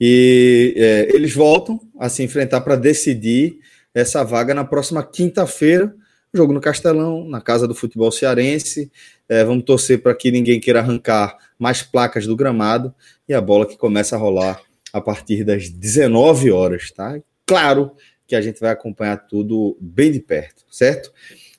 E 0.00 0.74
é, 0.76 1.14
eles 1.14 1.34
voltam 1.34 1.80
a 1.98 2.08
se 2.08 2.22
enfrentar 2.22 2.60
para 2.62 2.76
decidir 2.76 3.58
essa 3.94 4.22
vaga 4.22 4.54
na 4.54 4.64
próxima 4.64 5.02
quinta-feira. 5.02 5.94
Jogo 6.32 6.52
no 6.52 6.60
Castelão, 6.60 7.24
na 7.28 7.40
casa 7.40 7.66
do 7.66 7.74
futebol 7.74 8.10
cearense. 8.12 8.90
É, 9.28 9.44
vamos 9.44 9.64
torcer 9.64 10.00
para 10.00 10.14
que 10.14 10.30
ninguém 10.30 10.60
queira 10.60 10.80
arrancar 10.80 11.36
mais 11.58 11.82
placas 11.82 12.26
do 12.26 12.36
gramado 12.36 12.94
e 13.28 13.34
a 13.34 13.40
bola 13.40 13.66
que 13.66 13.76
começa 13.76 14.16
a 14.16 14.18
rolar 14.18 14.60
a 14.92 15.00
partir 15.00 15.44
das 15.44 15.68
19 15.68 16.50
horas, 16.50 16.90
tá? 16.90 17.20
Claro 17.46 17.92
que 18.26 18.34
a 18.34 18.40
gente 18.40 18.60
vai 18.60 18.70
acompanhar 18.70 19.16
tudo 19.16 19.76
bem 19.80 20.12
de 20.12 20.20
perto, 20.20 20.64
certo? 20.70 21.12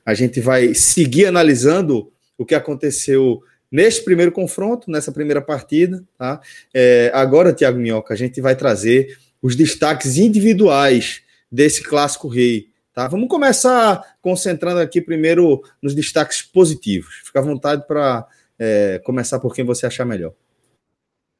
A 0.05 0.13
gente 0.13 0.39
vai 0.39 0.73
seguir 0.73 1.25
analisando 1.25 2.11
o 2.41 2.45
que 2.45 2.55
aconteceu 2.55 3.43
neste 3.71 4.03
primeiro 4.03 4.31
confronto, 4.31 4.89
nessa 4.89 5.11
primeira 5.11 5.41
partida. 5.41 6.03
Tá? 6.17 6.41
É, 6.73 7.11
agora, 7.13 7.53
Tiago 7.53 7.77
Minhoca, 7.77 8.13
a 8.13 8.17
gente 8.17 8.41
vai 8.41 8.55
trazer 8.55 9.15
os 9.41 9.55
destaques 9.55 10.17
individuais 10.17 11.21
desse 11.51 11.83
clássico 11.83 12.27
rei. 12.27 12.69
Tá? 12.93 13.07
Vamos 13.07 13.29
começar 13.29 14.17
concentrando 14.21 14.79
aqui 14.79 14.99
primeiro 14.99 15.61
nos 15.81 15.93
destaques 15.93 16.41
positivos. 16.41 17.21
Fica 17.23 17.39
à 17.39 17.43
vontade 17.43 17.85
para 17.87 18.27
é, 18.57 18.99
começar 19.03 19.39
por 19.39 19.53
quem 19.53 19.63
você 19.63 19.85
achar 19.85 20.05
melhor. 20.05 20.33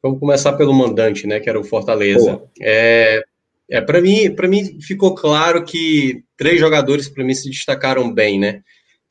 Vamos 0.04 0.20
começar 0.20 0.54
pelo 0.54 0.74
mandante, 0.74 1.26
né, 1.26 1.40
que 1.40 1.50
era 1.50 1.60
o 1.60 1.64
Fortaleza. 1.64 2.42
É, 2.60 3.24
É, 3.72 3.80
para 3.80 4.02
mim, 4.02 4.30
para 4.36 4.50
mim 4.50 4.82
ficou 4.82 5.16
claro 5.16 5.64
que 5.64 6.26
três 6.36 6.60
jogadores 6.60 7.08
para 7.08 7.24
mim 7.24 7.34
se 7.34 7.50
destacaram 7.50 8.14
bem, 8.14 8.38
né? 8.38 8.62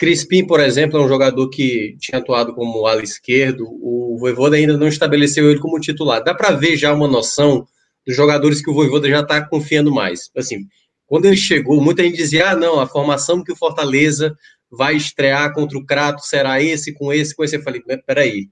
Crispim, 0.00 0.46
por 0.46 0.60
exemplo, 0.60 0.98
é 0.98 1.04
um 1.04 1.08
jogador 1.08 1.50
que 1.50 1.94
tinha 2.00 2.18
atuado 2.18 2.54
como 2.54 2.86
ala 2.86 3.02
esquerdo. 3.02 3.66
O 3.68 4.16
Voivoda 4.18 4.56
ainda 4.56 4.78
não 4.78 4.88
estabeleceu 4.88 5.50
ele 5.50 5.60
como 5.60 5.78
titular. 5.78 6.24
Dá 6.24 6.34
para 6.34 6.52
ver 6.52 6.74
já 6.78 6.90
uma 6.90 7.06
noção 7.06 7.66
dos 8.06 8.16
jogadores 8.16 8.62
que 8.62 8.70
o 8.70 8.72
Voivoda 8.72 9.10
já 9.10 9.20
está 9.20 9.46
confiando 9.46 9.92
mais. 9.92 10.30
Assim, 10.34 10.60
quando 11.06 11.26
ele 11.26 11.36
chegou, 11.36 11.82
muita 11.82 12.02
gente 12.02 12.16
dizia: 12.16 12.52
ah, 12.52 12.56
não, 12.56 12.80
a 12.80 12.86
formação 12.86 13.44
que 13.44 13.52
o 13.52 13.56
Fortaleza 13.56 14.34
vai 14.70 14.96
estrear 14.96 15.52
contra 15.52 15.76
o 15.76 15.84
Crato 15.84 16.24
será 16.24 16.62
esse, 16.62 16.94
com 16.94 17.12
esse, 17.12 17.36
com 17.36 17.44
esse. 17.44 17.56
Eu 17.56 17.62
falei: 17.62 17.82
peraí, 18.06 18.48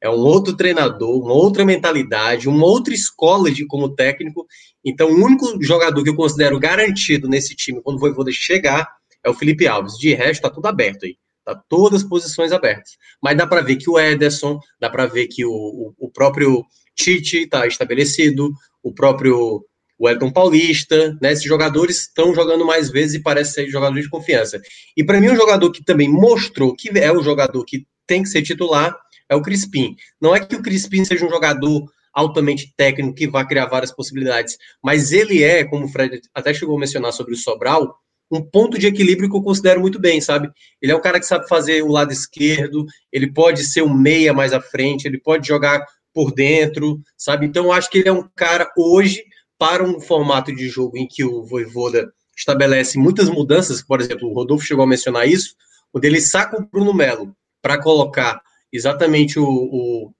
é 0.00 0.08
um 0.08 0.20
outro 0.20 0.54
treinador, 0.54 1.20
uma 1.20 1.34
outra 1.34 1.64
mentalidade, 1.64 2.48
uma 2.48 2.64
outra 2.64 2.94
escola 2.94 3.50
de 3.50 3.66
como 3.66 3.92
técnico. 3.92 4.46
Então, 4.84 5.10
o 5.10 5.24
único 5.24 5.60
jogador 5.64 6.04
que 6.04 6.10
eu 6.10 6.14
considero 6.14 6.60
garantido 6.60 7.28
nesse 7.28 7.56
time 7.56 7.82
quando 7.82 7.96
o 7.96 8.00
Voivoda 8.00 8.30
chegar 8.30 9.01
é 9.24 9.30
o 9.30 9.34
Felipe 9.34 9.66
Alves. 9.66 9.94
De 9.98 10.14
resto, 10.14 10.42
tá 10.42 10.50
tudo 10.50 10.66
aberto 10.66 11.04
aí. 11.04 11.16
Tá 11.44 11.60
todas 11.68 12.02
as 12.02 12.08
posições 12.08 12.52
abertas. 12.52 12.92
Mas 13.22 13.36
dá 13.36 13.46
para 13.46 13.60
ver 13.62 13.76
que 13.76 13.90
o 13.90 13.98
Ederson, 13.98 14.58
dá 14.80 14.88
para 14.88 15.06
ver 15.06 15.26
que 15.26 15.44
o, 15.44 15.50
o, 15.50 15.94
o 15.98 16.10
próprio 16.10 16.64
Tite 16.94 17.38
está 17.38 17.66
estabelecido, 17.66 18.50
o 18.82 18.92
próprio 18.92 19.64
Wellington 20.00 20.32
Paulista, 20.32 21.16
né? 21.20 21.32
Esses 21.32 21.44
jogadores 21.44 22.02
estão 22.02 22.34
jogando 22.34 22.64
mais 22.64 22.90
vezes 22.90 23.14
e 23.14 23.22
parece 23.22 23.52
ser 23.54 23.68
jogadores 23.68 24.04
de 24.04 24.10
confiança. 24.10 24.60
E 24.96 25.04
para 25.04 25.20
mim, 25.20 25.30
um 25.30 25.36
jogador 25.36 25.70
que 25.70 25.84
também 25.84 26.08
mostrou 26.08 26.74
que 26.74 26.90
é 26.98 27.12
o 27.12 27.22
jogador 27.22 27.64
que 27.64 27.86
tem 28.06 28.22
que 28.22 28.28
ser 28.28 28.42
titular 28.42 28.96
é 29.28 29.36
o 29.36 29.42
Crispim. 29.42 29.96
Não 30.20 30.34
é 30.34 30.44
que 30.44 30.56
o 30.56 30.62
Crispim 30.62 31.04
seja 31.04 31.24
um 31.24 31.30
jogador 31.30 31.88
altamente 32.12 32.74
técnico 32.76 33.14
que 33.14 33.28
vai 33.28 33.46
criar 33.46 33.66
várias 33.66 33.90
possibilidades, 33.90 34.58
mas 34.84 35.12
ele 35.12 35.42
é, 35.42 35.64
como 35.64 35.86
o 35.86 35.88
Fred 35.88 36.20
até 36.34 36.52
chegou 36.52 36.76
a 36.76 36.80
mencionar 36.80 37.12
sobre 37.12 37.32
o 37.32 37.36
Sobral, 37.36 37.96
um 38.32 38.42
ponto 38.42 38.78
de 38.78 38.86
equilíbrio 38.86 39.30
que 39.30 39.36
eu 39.36 39.42
considero 39.42 39.80
muito 39.80 39.98
bem, 39.98 40.20
sabe? 40.20 40.50
Ele 40.80 40.92
é 40.92 40.96
um 40.96 41.00
cara 41.00 41.20
que 41.20 41.26
sabe 41.26 41.48
fazer 41.48 41.82
o 41.82 41.88
lado 41.88 42.12
esquerdo, 42.12 42.86
ele 43.12 43.30
pode 43.30 43.64
ser 43.64 43.82
um 43.82 43.92
meia 43.92 44.32
mais 44.32 44.52
à 44.52 44.60
frente, 44.60 45.06
ele 45.06 45.18
pode 45.18 45.46
jogar 45.46 45.84
por 46.14 46.32
dentro, 46.32 47.00
sabe? 47.16 47.46
Então 47.46 47.66
eu 47.66 47.72
acho 47.72 47.90
que 47.90 47.98
ele 47.98 48.08
é 48.08 48.12
um 48.12 48.28
cara 48.34 48.70
hoje 48.76 49.22
para 49.58 49.84
um 49.84 50.00
formato 50.00 50.54
de 50.54 50.68
jogo 50.68 50.96
em 50.96 51.06
que 51.06 51.24
o 51.24 51.44
Voivoda 51.44 52.12
estabelece 52.36 52.98
muitas 52.98 53.28
mudanças, 53.28 53.82
por 53.82 54.00
exemplo, 54.00 54.28
o 54.28 54.34
Rodolfo 54.34 54.64
chegou 54.64 54.84
a 54.84 54.88
mencionar 54.88 55.28
isso, 55.28 55.54
quando 55.90 56.04
ele 56.04 56.20
saca 56.20 56.60
o 56.60 56.66
Bruno 56.66 56.94
Melo 56.94 57.34
para 57.60 57.80
colocar 57.80 58.40
exatamente 58.72 59.38
o, 59.38 59.44
o, 59.44 60.12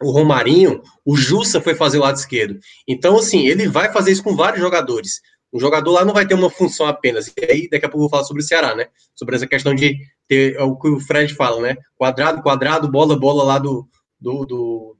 o, 0.00 0.10
Romarinho, 0.10 0.80
o 1.04 1.16
Jussa 1.16 1.60
foi 1.60 1.74
fazer 1.74 1.98
o 1.98 2.02
lado 2.02 2.16
esquerdo. 2.16 2.58
Então, 2.86 3.18
assim, 3.18 3.46
ele 3.46 3.68
vai 3.68 3.92
fazer 3.92 4.12
isso 4.12 4.22
com 4.22 4.36
vários 4.36 4.60
jogadores. 4.60 5.20
O 5.52 5.58
jogador 5.58 5.92
lá 5.92 6.04
não 6.04 6.12
vai 6.12 6.26
ter 6.26 6.34
uma 6.34 6.50
função 6.50 6.86
apenas. 6.86 7.28
E 7.28 7.44
aí, 7.44 7.68
daqui 7.70 7.86
a 7.86 7.88
pouco 7.88 7.98
eu 7.98 8.08
vou 8.08 8.10
falar 8.10 8.24
sobre 8.24 8.42
o 8.42 8.46
Ceará, 8.46 8.74
né? 8.74 8.88
Sobre 9.14 9.34
essa 9.34 9.46
questão 9.46 9.74
de 9.74 9.96
ter 10.28 10.56
é 10.56 10.62
o 10.62 10.76
que 10.76 10.88
o 10.88 11.00
Fred 11.00 11.34
fala, 11.34 11.60
né? 11.62 11.76
Quadrado, 11.96 12.42
quadrado, 12.42 12.90
bola, 12.90 13.18
bola 13.18 13.42
lá 13.44 13.58
do, 13.58 13.88
do, 14.20 14.44
do, 14.44 14.96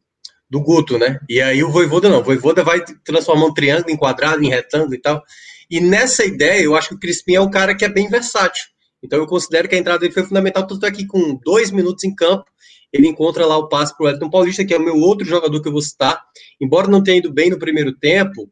do 0.49 0.61
Guto, 0.61 0.99
né? 0.99 1.21
E 1.29 1.41
aí 1.41 1.63
o 1.63 1.71
Voivoda 1.71 2.09
não. 2.09 2.21
O 2.21 2.25
Voivoda 2.25 2.65
vai 2.65 2.83
transformar 3.05 3.47
um 3.47 3.55
triângulo 3.55 3.91
em 3.91 3.97
quadrado, 3.97 4.43
em 4.43 4.49
retângulo 4.49 4.95
e 4.95 5.01
tal. 5.01 5.23
E 5.71 5.81
nessa 5.81 6.25
ideia, 6.25 6.63
eu 6.63 6.75
acho 6.75 6.89
que 6.89 6.95
o 6.95 6.99
Crispim 6.99 7.35
é 7.35 7.41
um 7.41 7.51
cara 7.51 7.77
que 7.77 7.85
é 7.85 7.89
bem 7.89 8.09
versátil. 8.09 8.65
Então 9.03 9.19
eu 9.19 9.27
considero 9.27 9.69
que 9.69 9.75
a 9.75 9.79
entrada 9.79 10.01
dele 10.01 10.13
foi 10.13 10.25
fundamental, 10.25 10.67
tanto 10.67 10.85
aqui 10.87 11.07
com 11.07 11.39
dois 11.45 11.71
minutos 11.71 12.05
em 12.05 12.15
campo, 12.15 12.45
ele 12.93 13.07
encontra 13.07 13.47
lá 13.47 13.57
o 13.57 13.69
passe 13.69 13.97
para 13.97 14.07
o 14.07 14.09
Elton 14.09 14.31
Paulista, 14.31 14.65
que 14.65 14.73
é 14.73 14.79
o 14.79 14.83
meu 14.83 14.97
outro 14.97 15.27
jogador 15.27 15.61
que 15.61 15.69
eu 15.69 15.73
vou 15.73 15.83
citar. 15.83 16.21
Embora 16.61 16.89
não 16.89 17.03
tenha 17.03 17.19
ido 17.19 17.33
bem 17.33 17.51
no 17.51 17.59
primeiro 17.59 17.93
tempo, 17.93 18.51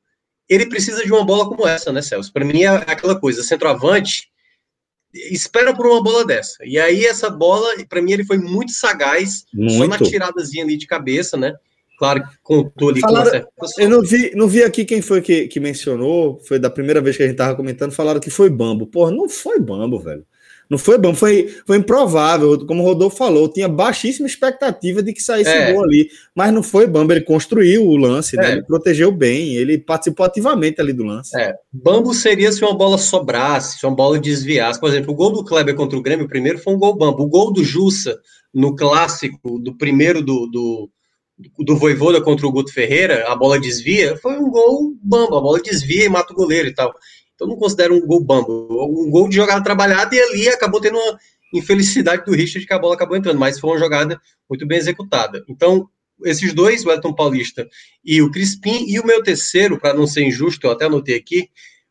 ele 0.49 0.67
precisa 0.67 1.05
de 1.05 1.13
uma 1.13 1.25
bola 1.25 1.49
como 1.49 1.67
essa, 1.67 1.93
né, 1.93 2.03
Celso? 2.03 2.33
Para 2.33 2.45
mim 2.45 2.63
é 2.63 2.69
aquela 2.69 3.19
coisa, 3.19 3.43
centroavante 3.43 4.31
espera 5.31 5.75
por 5.75 5.87
uma 5.87 6.03
bola 6.03 6.25
dessa. 6.25 6.59
E 6.65 6.79
aí 6.79 7.07
essa 7.07 7.31
bola, 7.31 7.69
para 7.89 8.03
mim 8.03 8.13
ele 8.13 8.25
foi 8.25 8.39
muito 8.39 8.73
sagaz, 8.73 9.45
muito. 9.53 9.73
só 9.75 9.87
na 9.87 9.99
tiradazinha 9.99 10.65
ali 10.65 10.77
de 10.77 10.87
cabeça, 10.87 11.37
né? 11.37 11.55
Claro 11.99 12.23
que 12.23 12.37
contou 12.43 12.91
ali 12.91 13.01
falaram, 13.01 13.47
com 13.57 13.67
Eu 13.79 13.89
não 13.89 14.03
vi, 14.03 14.31
não 14.35 14.47
vi 14.47 14.63
aqui 14.63 14.85
quem 14.85 15.01
foi 15.01 15.23
que, 15.23 15.49
que 15.49 15.59
mencionou, 15.59 16.39
foi 16.47 16.59
da 16.59 16.69
primeira 16.69 17.01
vez 17.01 17.17
que 17.17 17.23
a 17.23 17.27
gente 17.27 17.37
tava 17.37 17.57
comentando, 17.57 17.93
falaram 17.93 18.21
que 18.21 18.29
foi 18.29 18.51
Bambo. 18.51 18.87
Porra, 18.87 19.11
não 19.11 19.29
foi 19.29 19.59
Bambo, 19.59 19.99
velho. 19.99 20.27
Não 20.69 20.79
foi 20.79 20.99
bom, 20.99 21.15
foi, 21.15 21.49
foi 21.65 21.77
improvável. 21.77 22.67
Como 22.67 22.83
o 22.83 22.87
Rodolfo 22.87 23.17
falou, 23.17 23.49
tinha 23.49 23.69
baixíssima 23.69 24.27
expectativa 24.27 25.03
de 25.03 25.13
que 25.13 25.23
saísse 25.23 25.51
é. 25.51 25.73
gol 25.73 25.85
ali. 25.85 26.09
Mas 26.35 26.53
não 26.53 26.63
foi 26.63 26.87
Bambo, 26.87 27.13
ele 27.13 27.21
construiu 27.21 27.87
o 27.87 27.97
lance, 27.97 28.37
né? 28.37 28.43
é. 28.43 28.47
né? 28.49 28.53
Ele 28.55 28.63
protegeu 28.65 29.13
bem, 29.13 29.55
ele 29.55 29.79
participou 29.79 30.27
ativamente 30.27 30.81
ali 30.81 30.93
do 30.93 31.05
lance. 31.05 31.39
É. 31.39 31.55
Bambo 31.73 32.13
seria 32.13 32.51
se 32.51 32.63
uma 32.63 32.75
bola 32.75 32.99
sobrasse, 32.99 33.79
se 33.79 33.87
uma 33.87 33.95
bola 33.95 34.19
desviasse. 34.19 34.81
Por 34.81 34.89
exemplo, 34.89 35.13
o 35.13 35.17
gol 35.17 35.33
do 35.33 35.45
Kleber 35.45 35.75
contra 35.77 35.97
o 35.99 36.03
Grêmio, 36.03 36.29
primeiro 36.29 36.59
foi 36.59 36.75
um 36.75 36.79
gol 36.79 36.97
Bambo. 36.97 37.23
O 37.23 37.29
gol 37.29 37.53
do 37.53 37.63
Jussa, 37.63 38.19
no 38.53 38.75
clássico, 38.75 39.61
do 39.61 39.77
primeiro 39.77 40.21
do, 40.21 40.47
do, 40.47 40.91
do 41.61 41.77
Voivoda 41.77 42.21
contra 42.21 42.47
o 42.47 42.53
Guto 42.53 42.73
Ferreira, 42.73 43.27
a 43.29 43.37
bola 43.37 43.61
desvia, 43.61 44.17
foi 44.17 44.37
um 44.37 44.51
gol 44.51 44.95
Bambo. 45.01 45.37
A 45.37 45.41
bola 45.41 45.61
desvia 45.61 46.07
e 46.07 46.09
mata 46.09 46.33
o 46.33 46.37
goleiro 46.37 46.69
e 46.69 46.75
tal. 46.75 46.93
Então 47.37 47.47
não 47.47 47.57
considero 47.57 47.95
um 47.95 48.05
gol 48.05 48.25
bambo. 48.25 48.67
Um 49.07 49.11
gol 49.11 49.29
de 49.29 49.37
jogada 49.37 49.63
trabalhada 49.63 50.17
e 50.17 50.21
ali 50.21 50.49
acabou 50.49 50.81
tendo 50.81 50.99
uma 50.99 51.19
infelicidade 51.55 52.25
do 52.25 52.33
Richard 52.33 52.67
que 52.67 52.73
a 52.73 52.79
bola 52.79 52.95
acabou 52.95 53.17
entrando, 53.17 53.39
mas 53.39 53.61
foi 53.61 53.71
uma 53.71 53.79
jogada 53.79 54.21
muito 54.49 54.67
bem 54.67 54.79
executada. 54.79 55.45
Então, 55.49 55.89
esses 56.25 56.53
dois, 56.55 56.85
o 56.85 56.91
Elton 56.91 57.15
Paulista 57.15 57.69
e 58.05 58.21
o 58.23 58.31
Crispim, 58.31 58.87
e 58.89 58.99
o 58.99 59.07
meu 59.07 59.23
terceiro, 59.23 59.79
para 59.79 59.95
não 59.95 60.07
ser 60.07 60.25
injusto, 60.25 60.67
eu 60.67 60.71
até 60.71 60.87
anotei 60.87 61.15
aqui, 61.15 61.49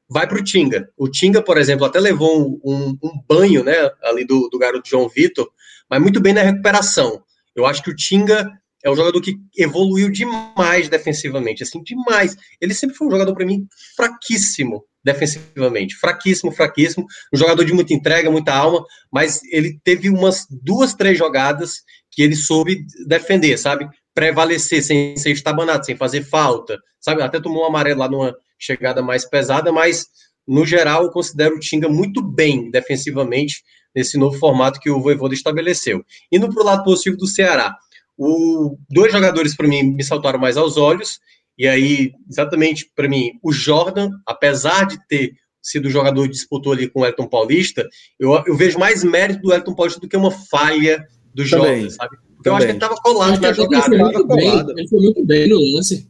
vai 0.10 0.28
para 0.28 0.40
o 0.40 0.44
Tinga. 0.44 0.90
O 0.98 1.08
Tinga, 1.08 1.42
por 1.42 1.58
exemplo, 1.58 1.86
até 1.86 2.00
levou 2.00 2.60
um, 2.64 2.98
um, 3.02 3.12
banho 3.28 3.64
né, 3.64 3.76
ali 4.04 4.26
do, 4.26 4.50
do 4.50 4.58
garoto 4.58 4.90
João 4.90 5.08
Vitor, 5.08 5.48
mas 5.90 6.02
muito 6.02 6.20
bem 6.20 6.34
na 6.34 6.42
recuperação. 6.42 7.24
Eu 7.56 7.66
acho 7.66 7.84
que 7.84 7.90
o 7.90 7.96
Tinga 7.96 8.52
é 8.86 8.92
um 8.92 8.96
jogador 8.96 9.20
que 9.20 9.36
evoluiu 9.58 10.12
demais 10.12 10.88
defensivamente, 10.88 11.64
assim, 11.64 11.82
demais. 11.82 12.38
Ele 12.62 12.72
sempre 12.72 12.96
foi 12.96 13.08
um 13.08 13.12
jogador, 13.12 13.34
para 13.34 13.46
mim, 13.46 13.66
fraquíssimo 13.98 14.86
defensivamente. 15.04 15.96
Fraquíssimo, 15.96 16.52
fraquíssimo. 16.52 17.04
Um 17.34 17.38
jogador 17.38 17.66
de 17.66 17.74
muita 17.74 17.96
entrega, 17.96 18.30
muita 18.30 18.54
alma, 18.54 18.86
mas 19.12 19.42
ele 19.52 19.80
teve 19.84 20.08
umas 20.08 20.46
duas, 20.50 20.94
três 20.94 21.18
jogadas 21.18 21.82
que 22.12 22.22
ele 22.22 22.36
soube 22.36 22.86
defender, 23.08 23.58
sabe? 23.58 23.90
Prevalecer 24.14 24.84
sem 24.84 25.18
ser 25.18 25.32
estabanado, 25.32 25.84
sem 25.84 25.98
fazer 25.98 26.24
falta, 26.24 26.78
sabe? 27.02 27.24
Até 27.24 27.42
tomou 27.42 27.64
um 27.64 27.66
amarelo 27.66 28.02
lá 28.02 28.08
numa 28.08 28.36
chegada 28.60 29.02
mais 29.02 29.28
pesada, 29.28 29.72
mas 29.72 30.06
no 30.48 30.64
geral 30.64 31.04
eu 31.04 31.10
considero 31.10 31.56
o 31.56 31.60
Tinga 31.60 31.90
muito 31.90 32.22
bem 32.22 32.70
defensivamente 32.70 33.64
nesse 33.96 34.16
novo 34.16 34.38
formato 34.38 34.80
que 34.80 34.92
o 34.92 35.02
Voivoda 35.02 35.34
estabeleceu. 35.34 36.06
Indo 36.32 36.54
para 36.54 36.62
o 36.62 36.66
lado 36.66 36.84
positivo 36.84 37.18
do 37.18 37.26
Ceará, 37.26 37.76
o, 38.18 38.78
dois 38.90 39.12
jogadores 39.12 39.56
para 39.56 39.68
mim 39.68 39.84
me 39.84 40.04
saltaram 40.04 40.40
mais 40.40 40.58
aos 40.58 40.78
olhos 40.78 41.20
e 41.58 41.68
aí, 41.68 42.12
exatamente 42.30 42.92
para 42.96 43.08
mim, 43.08 43.32
o 43.42 43.52
Jordan, 43.52 44.10
apesar 44.26 44.86
de 44.86 45.00
ter 45.08 45.34
sido 45.62 45.88
o 45.88 45.90
jogador 45.90 46.24
que 46.24 46.34
disputou 46.34 46.74
ali 46.74 46.88
com 46.88 47.02
o 47.02 47.06
Elton 47.06 47.28
Paulista, 47.28 47.88
eu, 48.20 48.32
eu 48.46 48.56
vejo 48.56 48.78
mais 48.78 49.04
mérito 49.04 49.42
do 49.42 49.54
Elton 49.54 49.74
Paulista 49.74 50.00
do 50.00 50.08
que 50.08 50.18
uma 50.18 50.32
falha 50.32 51.08
do 51.34 51.48
também, 51.50 51.82
Jordan, 51.82 51.90
sabe? 51.90 52.18
Porque 52.36 52.50
também. 52.50 52.52
eu 52.52 52.56
acho 52.56 52.66
que 52.66 52.72
ele 52.72 52.78
estava 52.78 52.96
colado 52.98 53.42
na 53.42 53.54
jogada. 53.54 53.96
Ele 53.96 54.04
foi, 54.04 54.12
muito 54.12 54.28
bem, 54.28 54.60
ele 54.78 54.88
foi 54.88 55.00
muito 55.00 55.26
bem 55.26 55.50
no 55.50 55.76
lance. 55.76 56.08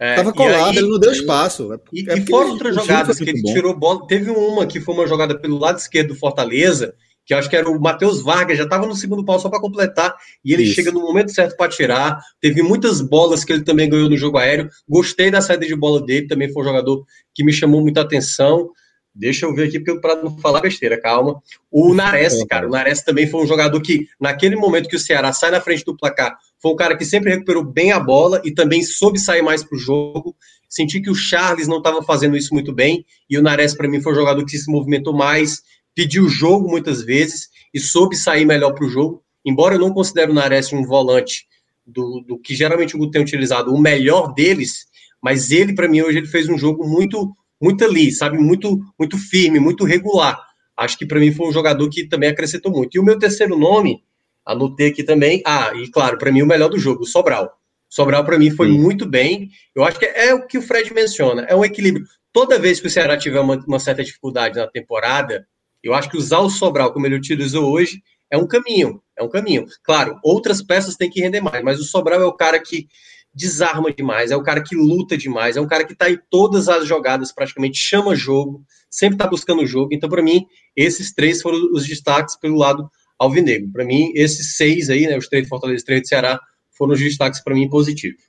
É, 0.00 0.16
tava 0.16 0.32
colado, 0.32 0.70
aí, 0.70 0.76
ele 0.78 0.88
não 0.88 0.98
deu 0.98 1.12
espaço. 1.12 1.72
É, 1.72 1.78
e, 1.92 2.10
é 2.10 2.18
e 2.18 2.26
fora 2.26 2.48
outras 2.48 2.74
jogadas 2.74 3.16
que 3.16 3.30
ele 3.30 3.40
bom. 3.40 3.52
tirou 3.52 3.78
bola, 3.78 4.06
teve 4.06 4.30
uma 4.30 4.66
que 4.66 4.80
foi 4.80 4.94
uma 4.94 5.06
jogada 5.06 5.38
pelo 5.38 5.56
lado 5.56 5.78
esquerdo 5.78 6.08
do 6.08 6.16
Fortaleza, 6.16 6.94
que 7.24 7.32
eu 7.32 7.38
acho 7.38 7.48
que 7.48 7.56
era 7.56 7.68
o 7.68 7.80
Matheus 7.80 8.22
Vargas, 8.22 8.58
já 8.58 8.64
estava 8.64 8.86
no 8.86 8.94
segundo 8.94 9.24
pau 9.24 9.38
só 9.38 9.48
para 9.48 9.60
completar, 9.60 10.14
e 10.44 10.52
ele 10.52 10.64
Isso. 10.64 10.74
chega 10.74 10.92
no 10.92 11.00
momento 11.00 11.32
certo 11.32 11.56
para 11.56 11.70
tirar. 11.70 12.20
Teve 12.40 12.62
muitas 12.62 13.00
bolas 13.00 13.44
que 13.44 13.52
ele 13.52 13.64
também 13.64 13.88
ganhou 13.88 14.10
no 14.10 14.16
jogo 14.16 14.38
aéreo. 14.38 14.68
Gostei 14.88 15.30
da 15.30 15.40
saída 15.40 15.66
de 15.66 15.74
bola 15.74 16.04
dele, 16.04 16.26
também 16.26 16.52
foi 16.52 16.62
um 16.62 16.66
jogador 16.66 17.04
que 17.34 17.44
me 17.44 17.52
chamou 17.52 17.80
muita 17.80 18.02
atenção. 18.02 18.70
Deixa 19.14 19.46
eu 19.46 19.54
ver 19.54 19.68
aqui, 19.68 19.78
para 20.00 20.16
não 20.16 20.36
falar 20.38 20.60
besteira, 20.60 21.00
calma. 21.00 21.40
O 21.70 21.94
Nares, 21.94 22.44
cara, 22.46 22.66
o 22.66 22.70
Nares 22.70 23.00
também 23.02 23.28
foi 23.28 23.44
um 23.44 23.46
jogador 23.46 23.80
que, 23.80 24.08
naquele 24.20 24.56
momento 24.56 24.88
que 24.88 24.96
o 24.96 24.98
Ceará 24.98 25.32
sai 25.32 25.52
na 25.52 25.60
frente 25.60 25.84
do 25.84 25.96
placar, 25.96 26.36
foi 26.60 26.72
um 26.72 26.76
cara 26.76 26.96
que 26.96 27.04
sempre 27.04 27.30
recuperou 27.30 27.64
bem 27.64 27.92
a 27.92 28.00
bola 28.00 28.42
e 28.44 28.50
também 28.50 28.82
soube 28.82 29.20
sair 29.20 29.40
mais 29.40 29.62
para 29.62 29.76
o 29.76 29.78
jogo. 29.78 30.34
Senti 30.68 31.00
que 31.00 31.10
o 31.10 31.14
Charles 31.14 31.68
não 31.68 31.78
estava 31.78 32.02
fazendo 32.02 32.36
isso 32.36 32.52
muito 32.52 32.72
bem, 32.72 33.06
e 33.30 33.38
o 33.38 33.42
Nares, 33.42 33.72
para 33.72 33.88
mim, 33.88 34.02
foi 34.02 34.12
um 34.12 34.16
jogador 34.16 34.44
que 34.44 34.58
se 34.58 34.68
movimentou 34.68 35.14
mais, 35.14 35.62
pediu 35.94 36.24
o 36.24 36.28
jogo 36.28 36.68
muitas 36.68 37.02
vezes 37.02 37.48
e 37.72 37.80
soube 37.80 38.16
sair 38.16 38.44
melhor 38.44 38.72
para 38.72 38.86
o 38.86 38.90
jogo. 38.90 39.22
Embora 39.44 39.74
eu 39.74 39.78
não 39.78 39.92
considere 39.92 40.30
o 40.30 40.34
Nares 40.34 40.72
um 40.72 40.84
volante 40.84 41.46
do, 41.86 42.20
do 42.20 42.38
que 42.38 42.54
geralmente 42.54 42.96
o 42.96 42.98
Guto 42.98 43.12
tem 43.12 43.22
utilizado, 43.22 43.72
o 43.72 43.80
melhor 43.80 44.32
deles, 44.32 44.86
mas 45.22 45.50
ele, 45.50 45.74
para 45.74 45.88
mim, 45.88 46.00
hoje 46.02 46.18
ele 46.18 46.26
fez 46.26 46.48
um 46.48 46.58
jogo 46.58 46.86
muito 46.86 47.34
muito 47.60 47.82
ali, 47.82 48.12
sabe? 48.12 48.36
Muito, 48.36 48.78
muito 48.98 49.16
firme, 49.16 49.58
muito 49.58 49.84
regular. 49.84 50.38
Acho 50.76 50.98
que 50.98 51.06
para 51.06 51.18
mim 51.18 51.32
foi 51.32 51.48
um 51.48 51.52
jogador 51.52 51.88
que 51.88 52.06
também 52.06 52.28
acrescentou 52.28 52.70
muito. 52.70 52.94
E 52.94 53.00
o 53.00 53.02
meu 53.02 53.18
terceiro 53.18 53.56
nome, 53.56 54.04
anotei 54.44 54.88
aqui 54.88 55.02
também, 55.02 55.42
ah, 55.46 55.72
e 55.74 55.88
claro, 55.90 56.18
para 56.18 56.30
mim 56.30 56.42
o 56.42 56.46
melhor 56.46 56.68
do 56.68 56.78
jogo, 56.78 57.04
o 57.04 57.06
Sobral. 57.06 57.50
Sobral, 57.88 58.24
para 58.24 58.38
mim, 58.38 58.50
foi 58.50 58.68
Sim. 58.68 58.78
muito 58.78 59.06
bem. 59.06 59.48
Eu 59.74 59.84
acho 59.84 59.98
que 59.98 60.04
é 60.04 60.34
o 60.34 60.46
que 60.46 60.58
o 60.58 60.62
Fred 60.62 60.92
menciona, 60.92 61.42
é 61.42 61.54
um 61.54 61.64
equilíbrio. 61.64 62.04
Toda 62.32 62.58
vez 62.58 62.80
que 62.80 62.88
o 62.88 62.90
Ceará 62.90 63.16
tiver 63.16 63.40
uma, 63.40 63.56
uma 63.66 63.78
certa 63.78 64.02
dificuldade 64.02 64.56
na 64.58 64.66
temporada, 64.66 65.46
eu 65.88 65.94
acho 65.94 66.10
que 66.10 66.16
usar 66.16 66.38
o 66.40 66.50
Sobral 66.50 66.92
como 66.92 67.06
ele 67.06 67.16
utilizou 67.16 67.70
hoje 67.70 68.02
é 68.30 68.36
um 68.36 68.46
caminho, 68.46 69.00
é 69.16 69.22
um 69.22 69.28
caminho. 69.28 69.66
Claro, 69.82 70.18
outras 70.22 70.62
peças 70.62 70.96
têm 70.96 71.10
que 71.10 71.20
render 71.20 71.40
mais, 71.40 71.62
mas 71.62 71.78
o 71.78 71.84
Sobral 71.84 72.20
é 72.20 72.26
o 72.26 72.32
cara 72.32 72.60
que 72.60 72.88
desarma 73.34 73.92
demais, 73.92 74.30
é 74.30 74.36
o 74.36 74.42
cara 74.42 74.62
que 74.62 74.76
luta 74.76 75.16
demais, 75.16 75.56
é 75.56 75.60
um 75.60 75.66
cara 75.66 75.84
que 75.84 75.92
está 75.92 76.08
em 76.08 76.18
todas 76.30 76.68
as 76.68 76.86
jogadas, 76.86 77.32
praticamente 77.32 77.78
chama 77.78 78.14
jogo, 78.14 78.64
sempre 78.88 79.16
está 79.16 79.26
buscando 79.26 79.62
o 79.62 79.66
jogo. 79.66 79.90
Então, 79.92 80.08
para 80.08 80.22
mim, 80.22 80.46
esses 80.76 81.12
três 81.12 81.42
foram 81.42 81.58
os 81.72 81.86
destaques 81.86 82.36
pelo 82.36 82.56
lado 82.56 82.88
alvinegro. 83.18 83.70
Para 83.72 83.84
mim, 83.84 84.12
esses 84.14 84.56
seis 84.56 84.88
aí, 84.88 85.06
né, 85.06 85.18
os 85.18 85.28
três 85.28 85.48
Fortaleza 85.48 85.82
e 85.82 85.84
três 85.84 86.08
Ceará, 86.08 86.40
foram 86.76 86.94
os 86.94 87.00
destaques 87.00 87.42
para 87.42 87.54
mim 87.54 87.68
positivos. 87.68 88.22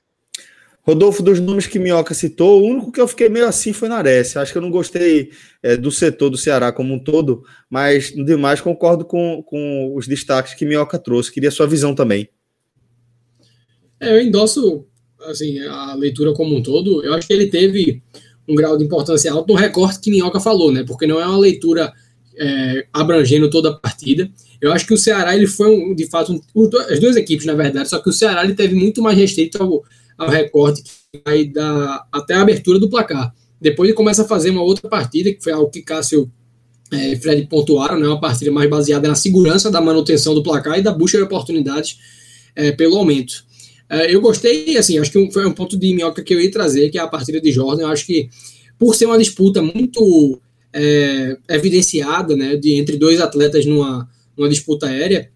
Rodolfo, 0.86 1.20
dos 1.20 1.40
nomes 1.40 1.66
que 1.66 1.80
Minhoca 1.80 2.14
citou, 2.14 2.62
o 2.62 2.64
único 2.64 2.92
que 2.92 3.00
eu 3.00 3.08
fiquei 3.08 3.28
meio 3.28 3.48
assim 3.48 3.72
foi 3.72 3.88
Nares. 3.88 4.36
Acho 4.36 4.52
que 4.52 4.58
eu 4.58 4.62
não 4.62 4.70
gostei 4.70 5.30
é, 5.60 5.76
do 5.76 5.90
setor 5.90 6.30
do 6.30 6.36
Ceará 6.36 6.70
como 6.70 6.94
um 6.94 6.98
todo, 6.98 7.42
mas 7.68 8.12
demais 8.12 8.60
concordo 8.60 9.04
com, 9.04 9.42
com 9.44 9.92
os 9.96 10.06
destaques 10.06 10.54
que 10.54 10.64
Minhoca 10.64 10.96
trouxe. 10.96 11.32
Queria 11.32 11.50
sua 11.50 11.66
visão 11.66 11.92
também. 11.92 12.28
É, 13.98 14.16
eu 14.16 14.22
endosso 14.22 14.86
assim, 15.22 15.58
a 15.60 15.94
leitura 15.94 16.32
como 16.32 16.56
um 16.56 16.62
todo. 16.62 17.04
Eu 17.04 17.14
acho 17.14 17.26
que 17.26 17.32
ele 17.32 17.48
teve 17.48 18.00
um 18.48 18.54
grau 18.54 18.78
de 18.78 18.84
importância 18.84 19.32
alto 19.32 19.52
no 19.52 19.58
recorte 19.58 19.98
que 19.98 20.10
Minhoca 20.10 20.38
falou, 20.38 20.70
né? 20.70 20.84
Porque 20.86 21.04
não 21.04 21.20
é 21.20 21.26
uma 21.26 21.38
leitura 21.38 21.92
é, 22.38 22.86
abrangendo 22.92 23.50
toda 23.50 23.70
a 23.70 23.74
partida. 23.74 24.30
Eu 24.60 24.72
acho 24.72 24.86
que 24.86 24.94
o 24.94 24.98
Ceará 24.98 25.34
ele 25.34 25.48
foi 25.48 25.68
um, 25.68 25.96
de 25.96 26.06
fato 26.06 26.40
um, 26.54 26.70
as 26.88 27.00
duas 27.00 27.16
equipes 27.16 27.44
na 27.44 27.54
verdade, 27.54 27.88
só 27.88 27.98
que 27.98 28.08
o 28.08 28.12
Ceará 28.12 28.44
ele 28.44 28.54
teve 28.54 28.76
muito 28.76 29.02
mais 29.02 29.18
restrito 29.18 29.60
ao, 29.60 29.82
ao 30.16 30.28
recorte 30.28 30.82
que 30.82 31.20
vai 31.24 31.44
dar 31.44 32.06
até 32.12 32.34
a 32.34 32.42
abertura 32.42 32.78
do 32.78 32.88
placar. 32.88 33.34
Depois 33.60 33.88
ele 33.88 33.96
começa 33.96 34.22
a 34.22 34.28
fazer 34.28 34.50
uma 34.50 34.62
outra 34.62 34.88
partida 34.88 35.32
que 35.32 35.42
foi 35.42 35.52
algo 35.52 35.70
que 35.70 35.82
Cássio 35.82 36.30
é, 36.92 37.12
e 37.12 37.16
Fred 37.16 37.46
pontuaram, 37.46 37.98
né? 37.98 38.06
Uma 38.06 38.20
partida 38.20 38.50
mais 38.50 38.68
baseada 38.70 39.08
na 39.08 39.14
segurança 39.14 39.70
da 39.70 39.80
manutenção 39.80 40.34
do 40.34 40.42
placar 40.42 40.78
e 40.78 40.82
da 40.82 40.92
busca 40.92 41.18
de 41.18 41.24
oportunidades 41.24 41.98
é, 42.54 42.72
pelo 42.72 42.96
aumento. 42.96 43.44
É, 43.88 44.14
eu 44.14 44.20
gostei, 44.20 44.76
assim, 44.76 44.98
acho 44.98 45.10
que 45.10 45.32
foi 45.32 45.46
um 45.46 45.52
ponto 45.52 45.76
de 45.76 45.94
minhoca 45.94 46.22
que 46.22 46.34
eu 46.34 46.40
ia 46.40 46.50
trazer, 46.50 46.90
que 46.90 46.98
é 46.98 47.00
a 47.00 47.08
partida 47.08 47.40
de 47.40 47.50
Jordan. 47.52 47.82
Eu 47.82 47.88
acho 47.88 48.06
que 48.06 48.28
por 48.78 48.94
ser 48.94 49.06
uma 49.06 49.18
disputa 49.18 49.62
muito 49.62 50.40
é, 50.72 51.36
evidenciada, 51.48 52.36
né, 52.36 52.56
de 52.56 52.74
entre 52.74 52.96
dois 52.96 53.20
atletas 53.20 53.64
numa, 53.64 54.08
numa 54.36 54.48
disputa 54.48 54.86
aérea, 54.86 55.30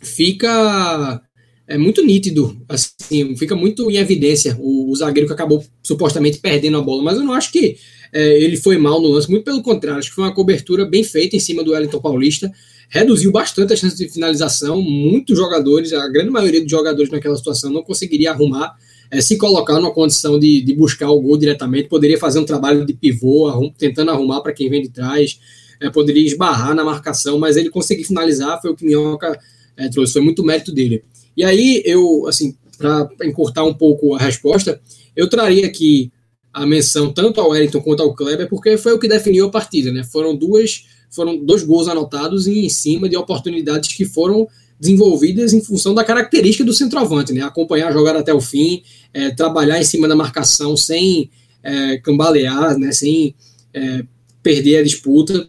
fica 0.00 1.20
é 1.68 1.76
muito 1.76 2.02
nítido, 2.02 2.56
assim, 2.66 3.36
fica 3.36 3.54
muito 3.54 3.90
em 3.90 3.96
evidência 3.98 4.56
o, 4.58 4.90
o, 4.90 4.96
zagueiro 4.96 5.26
que 5.26 5.34
acabou 5.34 5.62
supostamente 5.82 6.38
perdendo 6.38 6.78
a 6.78 6.80
bola, 6.80 7.02
mas 7.02 7.18
eu 7.18 7.24
não 7.24 7.34
acho 7.34 7.52
que 7.52 7.76
é, 8.10 8.42
ele 8.42 8.56
foi 8.56 8.78
mal 8.78 9.02
no 9.02 9.08
lance, 9.08 9.30
muito 9.30 9.44
pelo 9.44 9.62
contrário, 9.62 9.98
acho 9.98 10.08
que 10.08 10.14
foi 10.14 10.24
uma 10.24 10.34
cobertura 10.34 10.86
bem 10.86 11.04
feita 11.04 11.36
em 11.36 11.38
cima 11.38 11.62
do 11.62 11.72
Wellington 11.72 12.00
Paulista, 12.00 12.50
reduziu 12.88 13.30
bastante 13.30 13.74
as 13.74 13.80
chances 13.80 13.98
de 13.98 14.08
finalização, 14.08 14.80
muitos 14.80 15.36
jogadores, 15.36 15.92
a 15.92 16.08
grande 16.08 16.30
maioria 16.30 16.62
dos 16.62 16.70
jogadores 16.70 17.10
naquela 17.12 17.36
situação 17.36 17.70
não 17.70 17.82
conseguiria 17.82 18.30
arrumar, 18.30 18.74
é, 19.10 19.20
se 19.20 19.36
colocar 19.36 19.74
numa 19.74 19.92
condição 19.92 20.38
de, 20.38 20.62
de 20.62 20.74
buscar 20.74 21.10
o 21.10 21.20
gol 21.20 21.36
diretamente, 21.36 21.86
poderia 21.86 22.18
fazer 22.18 22.38
um 22.38 22.46
trabalho 22.46 22.86
de 22.86 22.94
pivô, 22.94 23.46
arrum, 23.46 23.70
tentando 23.76 24.10
arrumar 24.10 24.40
para 24.40 24.54
quem 24.54 24.70
vem 24.70 24.80
de 24.80 24.88
trás, 24.88 25.38
é, 25.82 25.90
poderia 25.90 26.26
esbarrar 26.26 26.74
na 26.74 26.82
marcação, 26.82 27.38
mas 27.38 27.58
ele 27.58 27.68
conseguiu 27.68 28.06
finalizar, 28.06 28.58
foi 28.62 28.70
o 28.70 28.74
que 28.74 28.86
Minhoca 28.86 29.38
é, 29.76 29.86
trouxe, 29.90 30.14
foi 30.14 30.22
muito 30.22 30.42
mérito 30.42 30.72
dele. 30.72 31.04
E 31.38 31.44
aí, 31.44 31.80
eu, 31.86 32.26
assim, 32.26 32.56
para 32.76 33.08
encurtar 33.22 33.62
um 33.62 33.72
pouco 33.72 34.16
a 34.16 34.18
resposta, 34.18 34.80
eu 35.14 35.30
traria 35.30 35.66
aqui 35.66 36.10
a 36.52 36.66
menção 36.66 37.12
tanto 37.12 37.40
ao 37.40 37.50
Wellington 37.50 37.80
quanto 37.80 38.02
ao 38.02 38.12
Kleber, 38.12 38.48
porque 38.48 38.76
foi 38.76 38.92
o 38.92 38.98
que 38.98 39.06
definiu 39.06 39.46
a 39.46 39.50
partida, 39.50 39.92
né? 39.92 40.02
Foram 40.02 40.34
duas, 40.34 40.86
foram 41.08 41.38
dois 41.38 41.62
gols 41.62 41.86
anotados 41.86 42.48
e 42.48 42.66
em 42.66 42.68
cima 42.68 43.08
de 43.08 43.16
oportunidades 43.16 43.94
que 43.94 44.04
foram 44.04 44.48
desenvolvidas 44.80 45.52
em 45.52 45.62
função 45.62 45.94
da 45.94 46.02
característica 46.02 46.64
do 46.64 46.74
centroavante, 46.74 47.32
né? 47.32 47.42
Acompanhar 47.42 47.90
a 47.90 47.92
jogada 47.92 48.18
até 48.18 48.34
o 48.34 48.40
fim, 48.40 48.82
é, 49.14 49.30
trabalhar 49.30 49.78
em 49.80 49.84
cima 49.84 50.08
da 50.08 50.16
marcação 50.16 50.76
sem 50.76 51.30
é, 51.62 51.98
cambalear, 51.98 52.76
né? 52.76 52.90
Sem 52.90 53.36
é, 53.72 54.02
perder 54.42 54.78
a 54.78 54.82
disputa, 54.82 55.48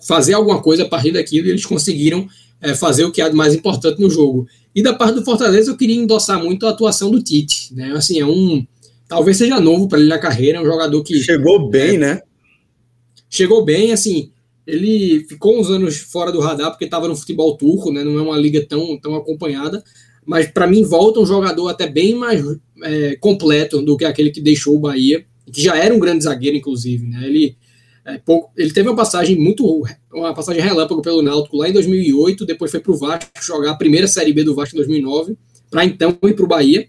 fazer 0.00 0.32
alguma 0.32 0.62
coisa 0.62 0.84
a 0.84 0.88
partir 0.88 1.12
daquilo 1.12 1.46
e 1.46 1.50
eles 1.50 1.66
conseguiram 1.66 2.26
é, 2.66 2.74
fazer 2.74 3.04
o 3.04 3.12
que 3.12 3.22
é 3.22 3.32
mais 3.32 3.54
importante 3.54 4.00
no 4.00 4.10
jogo. 4.10 4.46
E 4.74 4.82
da 4.82 4.92
parte 4.92 5.14
do 5.14 5.24
Fortaleza, 5.24 5.70
eu 5.70 5.76
queria 5.76 5.94
endossar 5.94 6.42
muito 6.42 6.66
a 6.66 6.70
atuação 6.70 7.10
do 7.10 7.22
Tite. 7.22 7.72
Né? 7.72 7.92
Assim, 7.92 8.20
é 8.20 8.26
um. 8.26 8.66
Talvez 9.08 9.36
seja 9.36 9.60
novo 9.60 9.88
para 9.88 10.00
ele 10.00 10.08
na 10.08 10.18
carreira, 10.18 10.58
é 10.58 10.60
um 10.60 10.66
jogador 10.66 11.00
que. 11.04 11.20
Chegou 11.20 11.70
bem, 11.70 11.94
é, 11.94 11.98
né? 11.98 12.22
Chegou 13.30 13.64
bem, 13.64 13.92
assim. 13.92 14.32
Ele 14.66 15.24
ficou 15.28 15.60
uns 15.60 15.70
anos 15.70 15.96
fora 15.98 16.32
do 16.32 16.40
radar 16.40 16.72
porque 16.72 16.86
estava 16.86 17.06
no 17.06 17.14
futebol 17.14 17.56
turco, 17.56 17.92
né? 17.92 18.02
Não 18.02 18.18
é 18.18 18.22
uma 18.22 18.36
liga 18.36 18.66
tão, 18.66 18.98
tão 18.98 19.14
acompanhada. 19.14 19.82
Mas 20.26 20.48
para 20.48 20.66
mim 20.66 20.82
volta 20.82 21.20
um 21.20 21.26
jogador 21.26 21.68
até 21.68 21.88
bem 21.88 22.16
mais 22.16 22.42
é, 22.82 23.14
completo 23.14 23.80
do 23.80 23.96
que 23.96 24.04
aquele 24.04 24.30
que 24.30 24.40
deixou 24.40 24.74
o 24.74 24.80
Bahia, 24.80 25.24
que 25.52 25.62
já 25.62 25.76
era 25.76 25.94
um 25.94 26.00
grande 26.00 26.24
zagueiro, 26.24 26.56
inclusive. 26.56 27.06
Né? 27.06 27.26
Ele 27.26 27.56
é, 28.06 28.18
pouco, 28.18 28.52
ele 28.56 28.72
teve 28.72 28.88
uma 28.88 28.94
passagem 28.94 29.36
muito. 29.36 29.84
uma 30.14 30.32
passagem 30.32 30.62
relâmpago 30.62 31.02
pelo 31.02 31.22
Náutico 31.22 31.56
lá 31.56 31.68
em 31.68 31.72
2008, 31.72 32.46
depois 32.46 32.70
foi 32.70 32.78
para 32.78 32.92
o 32.92 32.96
Vasco 32.96 33.28
jogar 33.42 33.72
a 33.72 33.76
primeira 33.76 34.06
Série 34.06 34.32
B 34.32 34.44
do 34.44 34.54
Vasco 34.54 34.76
em 34.76 34.78
2009, 34.78 35.36
para 35.68 35.84
então 35.84 36.16
ir 36.22 36.34
para 36.34 36.44
o 36.44 36.48
Bahia. 36.48 36.88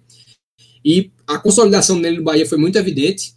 E 0.85 1.09
a 1.25 1.39
consolidação 1.39 1.99
dele 1.99 2.17
no 2.17 2.23
Bahia 2.23 2.45
foi 2.45 2.59
muito 2.59 2.77
evidente. 2.77 3.33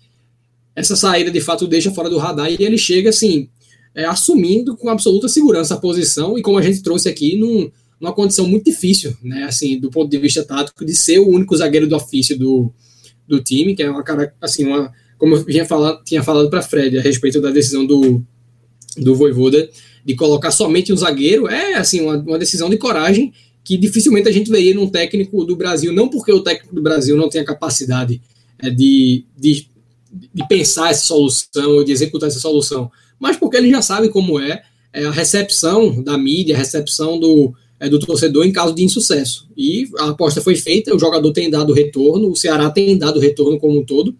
Essa 0.76 0.94
saída 0.94 1.30
de 1.30 1.40
fato 1.40 1.66
deixa 1.66 1.90
fora 1.90 2.10
do 2.10 2.18
radar 2.18 2.52
e 2.52 2.62
ele 2.62 2.76
chega 2.76 3.08
assim, 3.08 3.48
é, 3.94 4.04
assumindo 4.04 4.76
com 4.76 4.90
absoluta 4.90 5.26
segurança 5.26 5.74
a 5.74 5.78
posição 5.80 6.38
e 6.38 6.42
como 6.42 6.58
a 6.58 6.62
gente 6.62 6.82
trouxe 6.82 7.08
aqui, 7.08 7.34
num, 7.36 7.70
numa 7.98 8.12
condição 8.12 8.46
muito 8.46 8.66
difícil, 8.66 9.16
né? 9.22 9.44
Assim, 9.44 9.80
do 9.80 9.90
ponto 9.90 10.10
de 10.10 10.18
vista 10.18 10.44
tático, 10.44 10.84
de 10.84 10.94
ser 10.94 11.18
o 11.18 11.28
único 11.28 11.56
zagueiro 11.56 11.88
do 11.88 11.96
ofício 11.96 12.38
do, 12.38 12.70
do 13.26 13.42
time, 13.42 13.74
que 13.74 13.82
é 13.82 13.90
uma 13.90 14.04
cara 14.04 14.34
assim, 14.38 14.66
uma 14.66 14.92
como 15.20 15.36
eu 15.36 15.44
tinha 15.44 15.66
falado, 15.66 16.02
tinha 16.02 16.22
falado 16.22 16.48
para 16.48 16.62
Fred 16.62 16.98
a 16.98 17.02
respeito 17.02 17.42
da 17.42 17.50
decisão 17.50 17.84
do, 17.84 18.24
do 18.96 19.14
Voivoda 19.14 19.68
de 20.02 20.14
colocar 20.14 20.50
somente 20.50 20.94
um 20.94 20.96
zagueiro, 20.96 21.46
é 21.46 21.74
assim 21.74 22.00
uma, 22.00 22.16
uma 22.16 22.38
decisão 22.38 22.70
de 22.70 22.78
coragem 22.78 23.30
que 23.62 23.76
dificilmente 23.76 24.30
a 24.30 24.32
gente 24.32 24.50
veria 24.50 24.74
num 24.74 24.88
técnico 24.88 25.44
do 25.44 25.54
Brasil, 25.54 25.92
não 25.92 26.08
porque 26.08 26.32
o 26.32 26.40
técnico 26.40 26.74
do 26.74 26.80
Brasil 26.80 27.18
não 27.18 27.28
tenha 27.28 27.44
capacidade 27.44 28.22
é, 28.58 28.70
de, 28.70 29.26
de, 29.36 29.68
de, 30.10 30.48
pensar 30.48 30.90
essa 30.90 31.04
solução, 31.06 31.84
de 31.84 31.92
executar 31.92 32.30
essa 32.30 32.40
solução, 32.40 32.90
mas 33.18 33.36
porque 33.36 33.58
ele 33.58 33.68
já 33.68 33.82
sabe 33.82 34.08
como 34.08 34.40
é, 34.40 34.62
é 34.90 35.04
a 35.04 35.10
recepção 35.10 36.02
da 36.02 36.16
mídia, 36.16 36.54
a 36.54 36.58
recepção 36.58 37.20
do, 37.20 37.52
é, 37.78 37.90
do 37.90 37.98
torcedor 37.98 38.46
em 38.46 38.52
caso 38.52 38.74
de 38.74 38.82
insucesso. 38.82 39.46
E 39.54 39.86
a 39.98 40.08
aposta 40.08 40.40
foi 40.40 40.56
feita, 40.56 40.96
o 40.96 40.98
jogador 40.98 41.30
tem 41.30 41.50
dado 41.50 41.74
retorno, 41.74 42.30
o 42.30 42.36
Ceará 42.36 42.70
tem 42.70 42.96
dado 42.96 43.20
retorno 43.20 43.60
como 43.60 43.78
um 43.78 43.84
todo, 43.84 44.16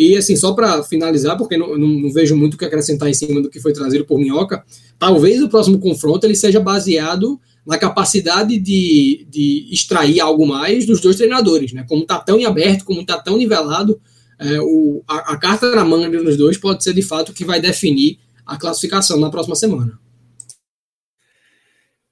e 0.00 0.16
assim, 0.16 0.34
só 0.34 0.52
para 0.54 0.82
finalizar, 0.82 1.36
porque 1.36 1.58
não, 1.58 1.76
não, 1.76 1.88
não, 1.88 2.10
vejo 2.10 2.34
muito 2.34 2.54
o 2.54 2.56
que 2.56 2.64
acrescentar 2.64 3.06
em 3.10 3.12
cima 3.12 3.42
do 3.42 3.50
que 3.50 3.60
foi 3.60 3.70
trazido 3.70 4.06
por 4.06 4.18
Minhoca, 4.18 4.64
talvez 4.98 5.42
o 5.42 5.48
próximo 5.48 5.78
confronto 5.78 6.26
ele 6.26 6.34
seja 6.34 6.58
baseado 6.58 7.38
na 7.66 7.76
capacidade 7.76 8.58
de, 8.58 9.26
de 9.28 9.68
extrair 9.70 10.18
algo 10.18 10.46
mais 10.46 10.86
dos 10.86 11.02
dois 11.02 11.16
treinadores, 11.16 11.74
né? 11.74 11.84
Como 11.86 12.00
está 12.00 12.18
tão 12.18 12.38
em 12.38 12.46
aberto, 12.46 12.86
como 12.86 13.02
está 13.02 13.18
tão 13.18 13.36
nivelado, 13.36 14.00
é, 14.38 14.58
o, 14.62 15.04
a, 15.06 15.34
a, 15.34 15.36
carta 15.36 15.76
na 15.76 15.84
manga 15.84 16.08
dos 16.08 16.38
dois 16.38 16.56
pode 16.56 16.82
ser 16.82 16.94
de 16.94 17.02
fato 17.02 17.28
o 17.28 17.34
que 17.34 17.44
vai 17.44 17.60
definir 17.60 18.18
a 18.46 18.56
classificação 18.56 19.20
na 19.20 19.28
próxima 19.28 19.54
semana. 19.54 20.00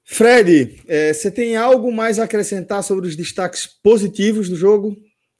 Fred, 0.03 0.79
é, 0.87 1.11
você 1.11 1.31
tem 1.31 1.55
algo 1.55 1.91
mais 1.91 2.19
a 2.19 2.25
acrescentar 2.25 2.83
sobre 2.83 3.07
os 3.07 3.15
destaques 3.15 3.67
positivos 3.81 4.47
do 4.47 4.55
jogo? 4.55 4.95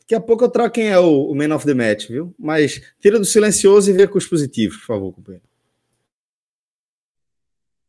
Daqui 0.09 0.15
a 0.15 0.25
pouco 0.25 0.43
eu 0.43 0.49
trago 0.49 0.73
quem 0.73 0.87
é 0.87 0.97
o, 0.97 1.29
o 1.29 1.35
man 1.35 1.53
of 1.53 1.63
the 1.63 1.73
match, 1.75 2.07
viu? 2.07 2.33
Mas 2.39 2.81
tira 2.99 3.19
do 3.19 3.25
silencioso 3.25 3.91
e 3.91 3.93
vê 3.93 4.07
com 4.07 4.17
os 4.17 4.25
positivos, 4.25 4.77
por 4.77 4.87
favor, 4.87 5.13
companheiro. 5.13 5.45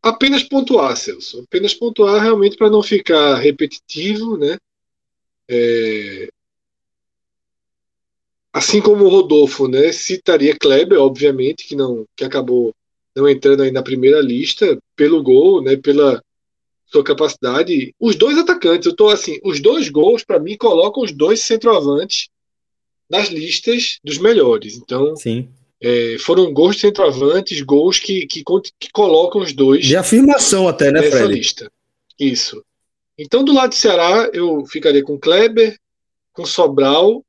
Apenas 0.03 0.43
pontuar, 0.43 0.95
Celso. 0.99 1.43
Apenas 1.45 1.73
pontuar 1.73 2.23
realmente 2.23 2.59
para 2.59 2.69
não 2.69 2.83
ficar 2.83 3.37
repetitivo, 3.37 4.37
né? 4.37 4.59
É... 5.49 6.29
Assim 8.53 8.83
como 8.83 9.07
o 9.07 9.09
Rodolfo, 9.09 9.67
né? 9.67 9.91
Citaria 9.91 10.55
Kleber, 10.55 11.01
obviamente, 11.01 11.67
que 11.67 11.75
não, 11.75 12.05
que 12.15 12.23
acabou 12.23 12.75
não 13.17 13.27
entrando 13.27 13.63
aí 13.63 13.71
na 13.71 13.83
primeira 13.83 14.21
lista 14.21 14.79
pelo 14.95 15.23
gol, 15.23 15.63
né? 15.63 15.75
Pela 15.75 16.23
sua 16.91 17.05
capacidade. 17.05 17.95
Os 17.99 18.17
dois 18.17 18.37
atacantes, 18.37 18.87
eu 18.87 18.97
tô 18.97 19.09
assim, 19.09 19.39
os 19.45 19.61
dois 19.61 19.89
gols 19.89 20.25
para 20.25 20.41
mim 20.41 20.57
colocam 20.57 21.03
os 21.03 21.13
dois 21.13 21.41
centroavantes 21.43 22.29
nas 23.09 23.29
listas 23.29 23.99
dos 24.05 24.19
melhores. 24.19 24.77
Então, 24.77 25.15
Sim. 25.17 25.49
É, 25.81 26.17
foram 26.21 26.53
gols 26.53 26.77
de 26.77 26.83
centroavantes, 26.83 27.61
gols 27.63 27.99
que, 27.99 28.27
que, 28.27 28.43
que, 28.79 28.91
colocam 28.93 29.41
os 29.41 29.53
dois. 29.53 29.85
De 29.87 29.97
afirmação 29.97 30.69
até, 30.69 30.91
né, 30.91 31.01
nessa 31.01 31.25
lista. 31.25 31.73
Isso. 32.19 32.63
Então, 33.19 33.43
do 33.43 33.55
lado 33.55 33.71
do 33.71 33.75
Ceará, 33.75 34.29
eu 34.33 34.65
ficaria 34.67 35.03
com 35.03 35.19
Kleber, 35.19 35.79
com 36.33 36.45
Sobral. 36.45 37.25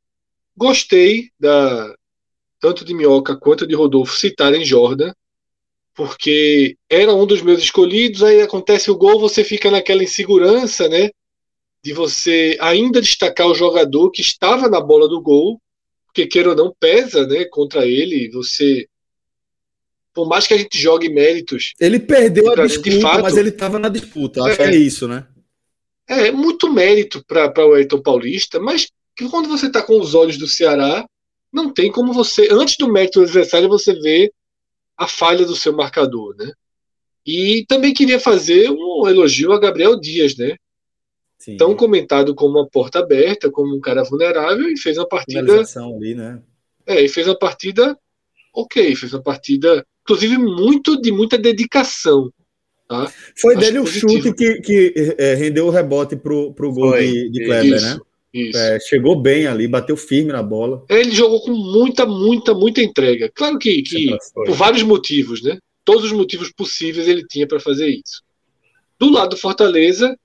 Gostei 0.56 1.30
da 1.40 1.96
tanto 2.60 2.86
de 2.86 2.94
Minhoca 2.94 3.36
quanto 3.36 3.66
de 3.66 3.74
Rodolfo 3.74 4.16
citarem 4.16 4.64
Jordan, 4.64 5.12
porque 5.94 6.76
era 6.90 7.14
um 7.14 7.26
dos 7.26 7.42
meus 7.42 7.62
escolhidos, 7.62 8.24
aí 8.24 8.42
acontece 8.42 8.90
o 8.90 8.98
gol, 8.98 9.20
você 9.20 9.44
fica 9.44 9.70
naquela 9.70 10.04
insegurança, 10.04 10.88
né? 10.88 11.10
De 11.84 11.94
você 11.94 12.58
ainda 12.60 13.02
destacar 13.02 13.48
o 13.48 13.56
jogador 13.56 14.12
que 14.12 14.22
estava 14.22 14.70
na 14.70 14.80
bola 14.80 15.08
do 15.08 15.22
gol, 15.22 15.60
porque 16.06 16.28
queira 16.28 16.50
ou 16.50 16.56
não 16.56 16.74
pesa, 16.80 17.26
né, 17.26 17.46
contra 17.46 17.86
ele, 17.86 18.30
você 18.30 18.86
por 20.14 20.28
mais 20.28 20.46
que 20.46 20.54
a 20.54 20.58
gente 20.58 20.78
jogue 20.78 21.08
méritos. 21.10 21.74
Ele 21.80 21.98
perdeu 21.98 22.52
a 22.52 22.68
disputa, 22.68 23.00
fato, 23.00 23.22
mas 23.22 23.38
ele 23.38 23.48
estava 23.48 23.80
na 23.80 23.88
disputa. 23.88 24.44
Acho 24.44 24.62
é, 24.62 24.70
que 24.70 24.76
é 24.76 24.78
isso, 24.78 25.08
né? 25.08 25.26
É, 26.08 26.28
é 26.28 26.32
muito 26.32 26.72
mérito 26.72 27.24
para 27.26 27.66
o 27.66 27.74
Ayrton 27.74 28.02
Paulista, 28.02 28.60
mas 28.60 28.90
que 29.16 29.30
quando 29.30 29.48
você 29.48 29.68
está 29.68 29.82
com 29.82 29.98
os 30.00 30.14
olhos 30.14 30.38
do 30.38 30.48
Ceará, 30.48 31.06
não 31.52 31.74
tem 31.74 31.90
como 31.90 32.12
você, 32.12 32.50
antes 32.52 32.76
do 32.78 32.92
mérito 32.92 33.20
do 33.20 33.26
adversário, 33.26 33.70
você 33.70 33.94
ver 33.94 34.32
a 35.04 35.08
falha 35.08 35.46
do 35.46 35.56
seu 35.56 35.74
marcador, 35.74 36.36
né? 36.38 36.52
E 37.26 37.66
também 37.68 37.94
queria 37.94 38.20
fazer 38.20 38.70
um 38.70 39.08
elogio 39.08 39.52
a 39.52 39.60
Gabriel 39.60 40.00
Dias, 40.00 40.36
né? 40.36 40.56
Sim. 41.38 41.58
Tão 41.58 41.76
comentado 41.76 42.36
como 42.36 42.60
uma 42.60 42.68
porta 42.68 43.00
aberta, 43.00 43.50
como 43.50 43.76
um 43.76 43.80
cara 43.80 44.04
vulnerável, 44.04 44.70
e 44.70 44.78
fez 44.78 44.98
uma 44.98 45.08
partida. 45.08 45.64
Ali, 45.76 46.16
né? 46.16 46.42
É, 46.86 47.02
e 47.02 47.10
fez 47.10 47.28
uma 47.28 47.38
partida 47.38 47.98
ok, 48.54 48.96
fez 48.96 49.14
uma 49.14 49.24
partida, 49.24 49.86
inclusive, 50.04 50.38
muito 50.38 51.00
de 51.02 51.12
muita 51.12 51.38
dedicação. 51.38 52.32
Tá? 52.88 53.12
Foi 53.40 53.56
Acho 53.56 53.66
dele 53.66 53.80
o 53.80 53.86
chute 53.86 54.34
que, 54.34 54.62
que 54.62 55.16
é, 55.18 55.34
rendeu 55.34 55.68
o 55.68 55.70
rebote 55.70 56.16
pro, 56.16 56.54
pro 56.54 56.74
gol 56.74 56.92
Foi. 56.92 57.08
de, 57.08 57.30
de 57.30 57.46
Kleber, 57.46 57.76
Isso. 57.76 57.98
né? 57.98 58.02
É, 58.34 58.80
chegou 58.80 59.20
bem 59.20 59.46
ali, 59.46 59.68
bateu 59.68 59.98
firme 59.98 60.32
na 60.32 60.42
bola. 60.42 60.86
Ele 60.90 61.12
jogou 61.12 61.42
com 61.42 61.52
muita, 61.52 62.06
muita, 62.06 62.54
muita 62.54 62.82
entrega. 62.82 63.30
Claro 63.34 63.60
que, 63.60 63.82
que 63.82 64.18
por 64.34 64.52
vários 64.52 64.84
motivos, 64.84 65.42
né? 65.42 65.60
Todos 65.84 66.06
os 66.06 66.12
motivos 66.14 66.52
possíveis 66.52 67.08
ele 67.08 67.26
tinha 67.28 67.46
para 67.46 67.60
fazer 67.60 67.90
isso. 67.90 68.24
Do 68.98 69.10
lado 69.10 69.32
do 69.32 69.38
Fortaleza, 69.38 70.18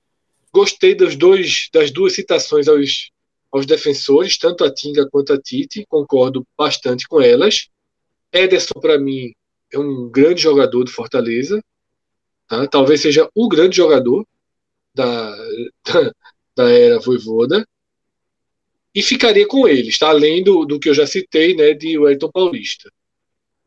gostei 0.53 0.95
dos 0.95 1.17
dois, 1.17 1.69
das 1.73 1.91
duas 1.91 2.13
citações 2.13 2.69
aos, 2.69 3.11
aos 3.51 3.67
defensores, 3.67 4.39
tanto 4.39 4.65
a 4.65 4.73
Tinga 4.73 5.09
quanto 5.11 5.33
a 5.33 5.41
Tite, 5.41 5.85
concordo 5.89 6.47
bastante 6.57 7.09
com 7.09 7.21
elas. 7.21 7.67
Ederson, 8.33 8.79
para 8.81 8.99
mim, 8.99 9.33
é 9.73 9.79
um 9.79 10.09
grande 10.09 10.43
jogador 10.43 10.85
do 10.85 10.93
Fortaleza. 10.93 11.61
Tá? 12.47 12.69
Talvez 12.69 13.01
seja 13.01 13.29
o 13.35 13.49
grande 13.49 13.77
jogador 13.77 14.25
da, 14.95 15.37
da, 15.85 16.13
da 16.55 16.71
era 16.71 17.01
Voivoda 17.01 17.67
e 18.97 19.03
ficaria 19.03 19.47
com 19.47 19.69
eles, 19.69 19.89
está 19.89 20.09
além 20.09 20.43
do, 20.43 20.65
do 20.65 20.81
que 20.81 20.89
eu 20.89 20.95
já 20.95 21.07
citei, 21.07 21.55
né, 21.55 21.75
de 21.75 21.99
Wellington 21.99 22.31
Paulista. 22.31 22.91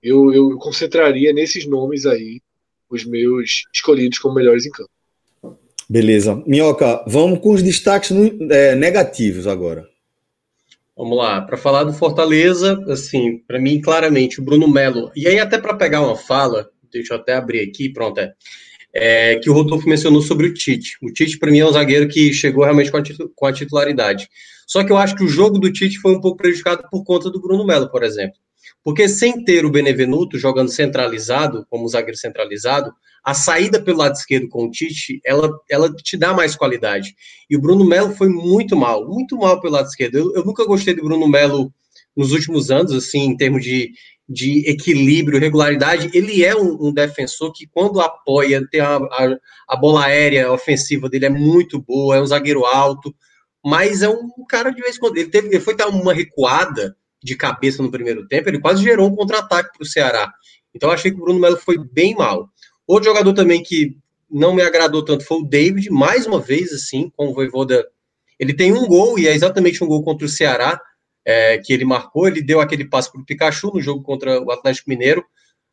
Eu, 0.01 0.33
eu 0.33 0.57
concentraria 0.57 1.31
nesses 1.31 1.67
nomes 1.67 2.07
aí 2.07 2.41
os 2.89 3.05
meus 3.05 3.61
escolhidos 3.71 4.17
como 4.17 4.33
melhores 4.33 4.65
em 4.65 4.71
campo. 4.71 4.89
Beleza. 5.87 6.41
Minhoca, 6.47 7.03
vamos 7.05 7.39
com 7.39 7.51
os 7.51 7.61
destaques 7.61 8.09
é, 8.49 8.73
negativos 8.73 9.45
agora. 9.45 9.87
Vamos 10.97 11.15
lá, 11.15 11.41
para 11.41 11.57
falar 11.57 11.83
do 11.83 11.93
Fortaleza, 11.93 12.83
assim, 12.87 13.37
para 13.47 13.59
mim, 13.59 13.79
claramente, 13.79 14.39
o 14.39 14.43
Bruno 14.43 14.67
Melo, 14.67 15.11
e 15.15 15.27
aí 15.27 15.39
até 15.39 15.59
para 15.59 15.75
pegar 15.75 16.01
uma 16.01 16.15
fala, 16.15 16.69
deixa 16.91 17.13
eu 17.13 17.19
até 17.19 17.35
abrir 17.35 17.61
aqui, 17.61 17.87
pronto, 17.87 18.19
é, 18.19 18.33
é, 18.93 19.35
que 19.35 19.49
o 19.49 19.53
Rodolfo 19.53 19.87
mencionou 19.87 20.21
sobre 20.23 20.47
o 20.47 20.53
Tite. 20.53 20.97
O 21.03 21.13
Tite, 21.13 21.37
para 21.37 21.51
mim, 21.51 21.59
é 21.59 21.65
um 21.65 21.71
zagueiro 21.71 22.07
que 22.07 22.33
chegou 22.33 22.63
realmente 22.63 22.91
com 22.91 22.97
a, 22.97 23.03
com 23.35 23.45
a 23.45 23.53
titularidade. 23.53 24.27
Só 24.69 24.83
que 24.83 24.91
eu 24.91 24.97
acho 24.97 25.15
que 25.15 25.23
o 25.23 25.27
jogo 25.27 25.57
do 25.57 25.73
Tite 25.73 25.97
foi 25.97 26.15
um 26.15 26.21
pouco 26.21 26.37
prejudicado 26.37 26.87
por 26.91 27.03
conta 27.03 27.27
do 27.31 27.41
Bruno 27.41 27.65
Melo, 27.65 27.89
por 27.89 28.03
exemplo. 28.03 28.37
Porque 28.83 29.09
sem 29.09 29.43
ter 29.43 29.65
o 29.65 29.71
Benevenuto 29.71 30.37
jogando 30.37 30.69
centralizado, 30.69 31.65
como 31.71 31.87
zagueiro 31.87 32.15
centralizado, 32.15 32.93
a 33.23 33.33
saída 33.33 33.81
pelo 33.81 33.97
lado 33.97 34.13
esquerdo 34.13 34.47
com 34.47 34.65
o 34.65 34.69
Tite, 34.69 35.19
ela, 35.25 35.49
ela 35.67 35.91
te 35.91 36.15
dá 36.15 36.35
mais 36.35 36.55
qualidade. 36.55 37.15
E 37.49 37.57
o 37.57 37.59
Bruno 37.59 37.83
Melo 37.83 38.13
foi 38.15 38.29
muito 38.29 38.75
mal, 38.75 39.07
muito 39.07 39.35
mal 39.37 39.59
pelo 39.59 39.73
lado 39.73 39.87
esquerdo. 39.87 40.19
Eu, 40.19 40.35
eu 40.35 40.45
nunca 40.45 40.63
gostei 40.65 40.93
do 40.93 41.03
Bruno 41.03 41.27
Melo 41.27 41.73
nos 42.15 42.31
últimos 42.31 42.69
anos, 42.69 42.91
assim, 42.93 43.21
em 43.21 43.35
termos 43.35 43.63
de, 43.63 43.91
de 44.29 44.69
equilíbrio, 44.69 45.39
regularidade. 45.39 46.11
Ele 46.13 46.45
é 46.45 46.55
um, 46.55 46.89
um 46.89 46.93
defensor 46.93 47.51
que, 47.53 47.65
quando 47.65 47.99
apoia, 47.99 48.63
tem 48.69 48.81
a, 48.81 48.97
a, 48.97 49.37
a 49.67 49.75
bola 49.75 50.05
aérea 50.05 50.51
ofensiva 50.51 51.09
dele 51.09 51.25
é 51.25 51.29
muito 51.29 51.81
boa, 51.81 52.17
é 52.17 52.21
um 52.21 52.27
zagueiro 52.27 52.65
alto 52.65 53.11
mas 53.65 54.01
é 54.01 54.09
um 54.09 54.29
cara 54.47 54.71
de 54.71 54.81
vez 54.81 54.95
em 54.95 54.99
quando. 54.99 55.17
Ele, 55.17 55.29
teve, 55.29 55.47
ele 55.47 55.59
foi 55.59 55.75
dar 55.75 55.87
uma 55.87 56.13
recuada 56.13 56.95
de 57.21 57.35
cabeça 57.35 57.83
no 57.83 57.91
primeiro 57.91 58.27
tempo, 58.27 58.49
ele 58.49 58.59
quase 58.59 58.83
gerou 58.83 59.09
um 59.09 59.15
contra-ataque 59.15 59.77
para 59.77 59.83
o 59.83 59.87
Ceará. 59.87 60.31
Então 60.73 60.91
achei 60.91 61.11
que 61.11 61.17
o 61.17 61.21
Bruno 61.21 61.39
Melo 61.39 61.57
foi 61.57 61.77
bem 61.77 62.15
mal. 62.15 62.49
Outro 62.87 63.09
jogador 63.09 63.33
também 63.33 63.61
que 63.61 63.97
não 64.29 64.53
me 64.53 64.61
agradou 64.61 65.03
tanto 65.03 65.25
foi 65.25 65.39
o 65.39 65.45
David, 65.45 65.89
mais 65.89 66.25
uma 66.25 66.39
vez, 66.39 66.71
assim, 66.71 67.11
com 67.15 67.27
o 67.27 67.33
Voivoda. 67.33 67.85
Ele 68.39 68.53
tem 68.53 68.71
um 68.71 68.85
gol, 68.85 69.19
e 69.19 69.27
é 69.27 69.33
exatamente 69.33 69.83
um 69.83 69.87
gol 69.87 70.03
contra 70.03 70.25
o 70.25 70.29
Ceará, 70.29 70.79
é, 71.25 71.57
que 71.57 71.73
ele 71.73 71.83
marcou. 71.83 72.27
Ele 72.27 72.41
deu 72.41 72.61
aquele 72.61 72.85
passe 72.85 73.11
para 73.11 73.21
o 73.21 73.25
Pikachu 73.25 73.71
no 73.73 73.81
jogo 73.81 74.03
contra 74.03 74.41
o 74.41 74.51
Atlético 74.51 74.89
Mineiro, 74.89 75.25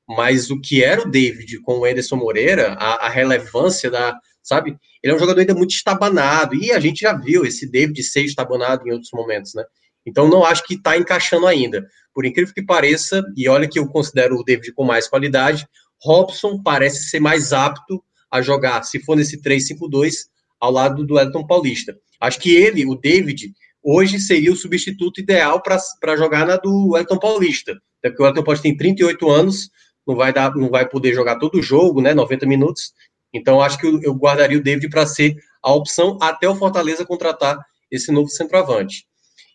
mas 0.09 0.51
o 0.51 0.61
que 0.61 0.83
era 0.83 1.03
o 1.03 1.11
David 1.11 1.61
com 1.61 1.79
o 1.79 1.85
Anderson 1.85 2.17
Moreira, 2.17 2.73
a, 2.75 3.07
a 3.07 3.09
relevância 3.09 3.91
da, 3.91 4.19
sabe? 4.47 4.77
Ele 5.03 5.13
é 5.13 5.17
um 5.17 5.19
jogador 5.19 5.41
ainda 5.41 5.55
muito 5.55 5.73
estabanado, 5.73 6.55
e 6.55 6.71
a 6.73 6.79
gente 6.79 7.01
já 7.01 7.13
viu 7.13 7.45
esse 7.45 7.69
David 7.69 8.01
ser 8.05 8.23
estabanado 8.23 8.87
em 8.87 8.93
outros 8.93 9.11
momentos, 9.13 9.55
né? 9.55 9.65
Então 10.07 10.29
não 10.29 10.45
acho 10.45 10.63
que 10.65 10.75
está 10.75 10.97
encaixando 10.97 11.47
ainda. 11.49 11.85
Por 12.15 12.25
incrível 12.25 12.55
que 12.55 12.63
pareça, 12.63 13.25
e 13.37 13.49
olha 13.49 13.69
que 13.69 13.79
eu 13.79 13.89
considero 13.89 14.37
o 14.37 14.45
David 14.45 14.73
com 14.73 14.85
mais 14.85 15.09
qualidade, 15.09 15.67
Robson 16.01 16.63
parece 16.63 17.09
ser 17.11 17.19
mais 17.19 17.53
apto 17.53 18.03
a 18.31 18.41
jogar, 18.41 18.85
se 18.85 19.01
for 19.01 19.17
nesse 19.17 19.43
3-5-2, 19.43 20.13
ao 20.61 20.71
lado 20.71 21.05
do 21.05 21.19
Elton 21.19 21.45
Paulista. 21.45 21.97
Acho 22.21 22.39
que 22.39 22.55
ele, 22.55 22.87
o 22.87 22.95
David, 22.95 23.53
hoje 23.83 24.21
seria 24.21 24.53
o 24.53 24.57
substituto 24.57 25.21
ideal 25.21 25.61
para 25.61 26.17
jogar 26.17 26.47
na 26.47 26.57
do 26.57 26.97
Elton 26.97 27.19
Paulista. 27.19 27.73
Até 27.99 28.11
porque 28.11 28.23
o 28.23 28.27
Elton 28.27 28.45
Paulista 28.45 28.63
tem 28.63 28.77
38 28.77 29.29
anos, 29.29 29.71
não 30.07 30.15
vai, 30.15 30.33
dar, 30.33 30.55
não 30.55 30.71
vai 30.71 30.89
poder 30.89 31.13
jogar 31.13 31.39
todo 31.39 31.59
o 31.59 31.63
jogo, 31.63 32.01
né? 32.01 32.15
90 32.15 32.47
minutos. 32.47 32.93
Então, 33.37 33.61
acho 33.61 33.79
que 33.79 33.87
eu 33.87 34.15
guardaria 34.15 34.59
o 34.59 34.63
David 34.63 34.89
para 34.89 35.07
ser 35.07 35.37
a 35.63 35.73
opção 35.73 36.19
até 36.21 36.49
o 36.49 36.57
Fortaleza 36.57 37.05
contratar 37.05 37.59
esse 37.91 38.11
novo 38.11 38.29
centroavante. 38.29 39.07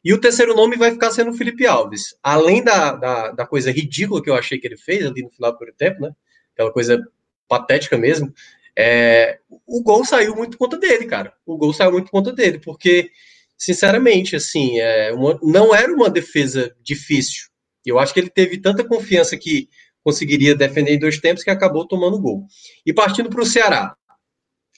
E 0.04 0.14
o 0.14 0.20
terceiro 0.20 0.56
nome 0.56 0.76
vai 0.78 0.92
ficar 0.92 1.12
sendo 1.12 1.32
o 1.32 1.34
Felipe 1.34 1.66
Alves. 1.66 2.16
Além 2.24 2.64
da, 2.64 2.94
da, 2.94 3.32
da, 3.32 3.46
coisa 3.46 3.72
ridícula 3.72 4.22
que 4.22 4.30
eu 4.30 4.36
achei 4.36 4.58
que 4.58 4.68
ele 4.68 4.78
fez 4.78 5.06
ali 5.06 5.22
no 5.22 5.30
final 5.30 5.52
do 5.52 5.58
primeiro 5.58 5.78
tempo, 5.78 6.02
né? 6.02 6.12
Aquela 6.54 6.72
coisa 6.72 7.00
patética 7.48 7.98
mesmo. 7.98 8.34
É, 8.76 9.40
o 9.68 9.84
gol 9.84 10.04
saiu 10.04 10.36
muito 10.36 10.58
por 10.58 10.66
conta 10.66 10.78
dele, 10.78 11.06
cara. 11.06 11.34
O 11.46 11.58
gol 11.58 11.74
saiu 11.74 11.92
muito 11.92 12.06
por 12.06 12.12
conta 12.12 12.34
dele, 12.34 12.60
porque, 12.60 13.12
sinceramente, 13.58 14.36
assim, 14.36 14.80
é 14.80 15.14
uma, 15.14 15.40
não 15.44 15.76
era 15.76 15.94
uma 15.94 16.10
defesa 16.10 16.76
difícil. 16.82 17.50
Eu 17.86 18.00
acho 18.00 18.14
que 18.14 18.20
ele 18.20 18.30
teve 18.30 18.58
tanta 18.60 18.84
confiança 18.84 19.38
que 19.38 19.70
conseguiria 20.04 20.56
defender 20.56 20.94
em 20.94 21.00
dois 21.00 21.20
tempos 21.20 21.44
que 21.44 21.50
acabou 21.50 21.88
tomando 21.88 22.20
gol. 22.20 22.46
E 22.86 22.94
partindo 22.94 23.30
para 23.30 23.42
o 23.42 23.46
Ceará. 23.46 23.96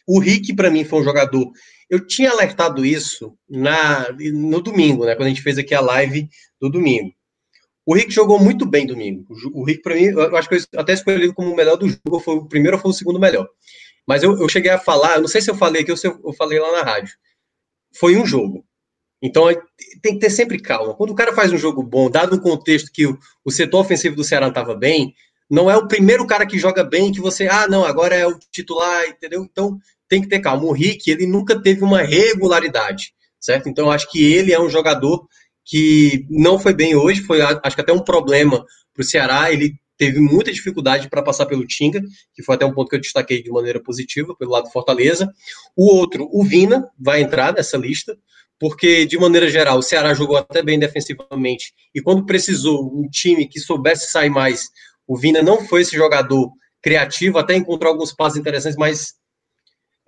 O 0.05 0.19
Rick, 0.19 0.53
para 0.53 0.69
mim, 0.69 0.83
foi 0.83 0.99
um 0.99 1.03
jogador. 1.03 1.51
Eu 1.89 2.05
tinha 2.05 2.31
alertado 2.31 2.85
isso 2.85 3.37
na, 3.49 4.07
no 4.33 4.61
domingo, 4.61 5.05
né? 5.05 5.15
Quando 5.15 5.27
a 5.27 5.29
gente 5.29 5.41
fez 5.41 5.57
aqui 5.57 5.73
a 5.73 5.81
live 5.81 6.27
do 6.59 6.69
domingo. 6.69 7.13
O 7.85 7.95
Rick 7.95 8.11
jogou 8.11 8.39
muito 8.39 8.65
bem 8.65 8.85
domingo. 8.85 9.25
O 9.53 9.63
Rick, 9.63 9.81
para 9.81 9.95
mim, 9.95 10.05
eu 10.05 10.35
acho 10.35 10.47
que 10.47 10.55
eu 10.55 10.79
até 10.79 10.93
escolhi 10.93 11.33
como 11.33 11.51
o 11.51 11.55
melhor 11.55 11.75
do 11.75 11.87
jogo, 11.87 12.19
foi 12.19 12.35
o 12.35 12.45
primeiro 12.45 12.77
ou 12.77 12.81
foi 12.81 12.91
o 12.91 12.93
segundo 12.93 13.19
melhor. 13.19 13.47
Mas 14.07 14.23
eu, 14.23 14.37
eu 14.39 14.47
cheguei 14.49 14.71
a 14.71 14.79
falar, 14.79 15.19
não 15.19 15.27
sei 15.27 15.41
se 15.41 15.49
eu 15.49 15.55
falei 15.55 15.81
aqui 15.81 15.91
ou 15.91 15.97
se 15.97 16.07
eu, 16.07 16.19
eu 16.23 16.33
falei 16.33 16.59
lá 16.59 16.71
na 16.71 16.81
rádio. 16.83 17.13
Foi 17.95 18.15
um 18.15 18.25
jogo. 18.25 18.65
Então 19.23 19.45
tem 20.01 20.15
que 20.15 20.19
ter 20.19 20.29
sempre 20.29 20.59
calma. 20.59 20.93
Quando 20.93 21.11
o 21.11 21.15
cara 21.15 21.33
faz 21.33 21.53
um 21.53 21.57
jogo 21.57 21.81
bom, 21.81 22.09
dado 22.09 22.35
o 22.35 22.41
contexto 22.41 22.91
que 22.91 23.07
o, 23.07 23.51
setor 23.51 23.79
ofensivo 23.79 24.17
do 24.17 24.23
Ceará 24.23 24.49
estava 24.49 24.75
bem, 24.75 25.15
não 25.49 25.71
é 25.71 25.77
o 25.77 25.87
primeiro 25.87 26.27
cara 26.27 26.45
que 26.45 26.59
joga 26.59 26.83
bem 26.83 27.09
que 27.09 27.21
você, 27.21 27.47
ah, 27.47 27.65
não, 27.65 27.85
agora 27.85 28.13
é 28.13 28.27
o 28.27 28.37
titular, 28.51 29.05
entendeu? 29.07 29.47
Então 29.49 29.77
tem 30.09 30.21
que 30.21 30.27
ter 30.27 30.41
calma. 30.41 30.65
O 30.65 30.73
Rick, 30.73 31.09
ele 31.09 31.25
nunca 31.25 31.57
teve 31.61 31.85
uma 31.85 32.01
regularidade, 32.01 33.13
certo? 33.39 33.69
Então 33.69 33.89
acho 33.89 34.11
que 34.11 34.21
ele 34.21 34.51
é 34.51 34.59
um 34.59 34.69
jogador 34.69 35.25
que 35.63 36.25
não 36.29 36.59
foi 36.59 36.73
bem 36.73 36.93
hoje, 36.93 37.21
foi 37.21 37.41
acho 37.41 37.75
que 37.75 37.81
até 37.81 37.93
um 37.93 38.03
problema 38.03 38.65
para 38.93 39.01
o 39.01 39.05
Ceará. 39.05 39.53
Ele 39.53 39.73
teve 39.97 40.19
muita 40.19 40.51
dificuldade 40.51 41.07
para 41.07 41.23
passar 41.23 41.45
pelo 41.45 41.65
Tinga, 41.65 42.01
que 42.33 42.43
foi 42.43 42.55
até 42.55 42.65
um 42.65 42.73
ponto 42.73 42.89
que 42.89 42.95
eu 42.97 43.01
destaquei 43.01 43.41
de 43.41 43.49
maneira 43.49 43.81
positiva 43.81 44.35
pelo 44.35 44.51
lado 44.51 44.65
do 44.65 44.71
Fortaleza. 44.71 45.31
O 45.77 45.95
outro, 45.95 46.27
o 46.29 46.43
Vina, 46.43 46.89
vai 46.99 47.21
entrar 47.21 47.53
nessa 47.53 47.77
lista 47.77 48.17
porque, 48.59 49.05
de 49.05 49.17
maneira 49.17 49.49
geral, 49.49 49.79
o 49.79 49.83
Ceará 49.83 50.13
jogou 50.13 50.37
até 50.37 50.61
bem 50.61 50.79
defensivamente, 50.79 51.73
e 51.93 52.01
quando 52.01 52.25
precisou 52.25 52.85
um 52.95 53.07
time 53.09 53.47
que 53.47 53.59
soubesse 53.59 54.11
sair 54.11 54.29
mais, 54.29 54.69
o 55.07 55.17
Vina 55.17 55.41
não 55.41 55.65
foi 55.65 55.81
esse 55.81 55.95
jogador 55.95 56.51
criativo, 56.81 57.37
até 57.37 57.55
encontrou 57.55 57.91
alguns 57.91 58.13
passos 58.13 58.37
interessantes, 58.37 58.77
mas 58.77 59.13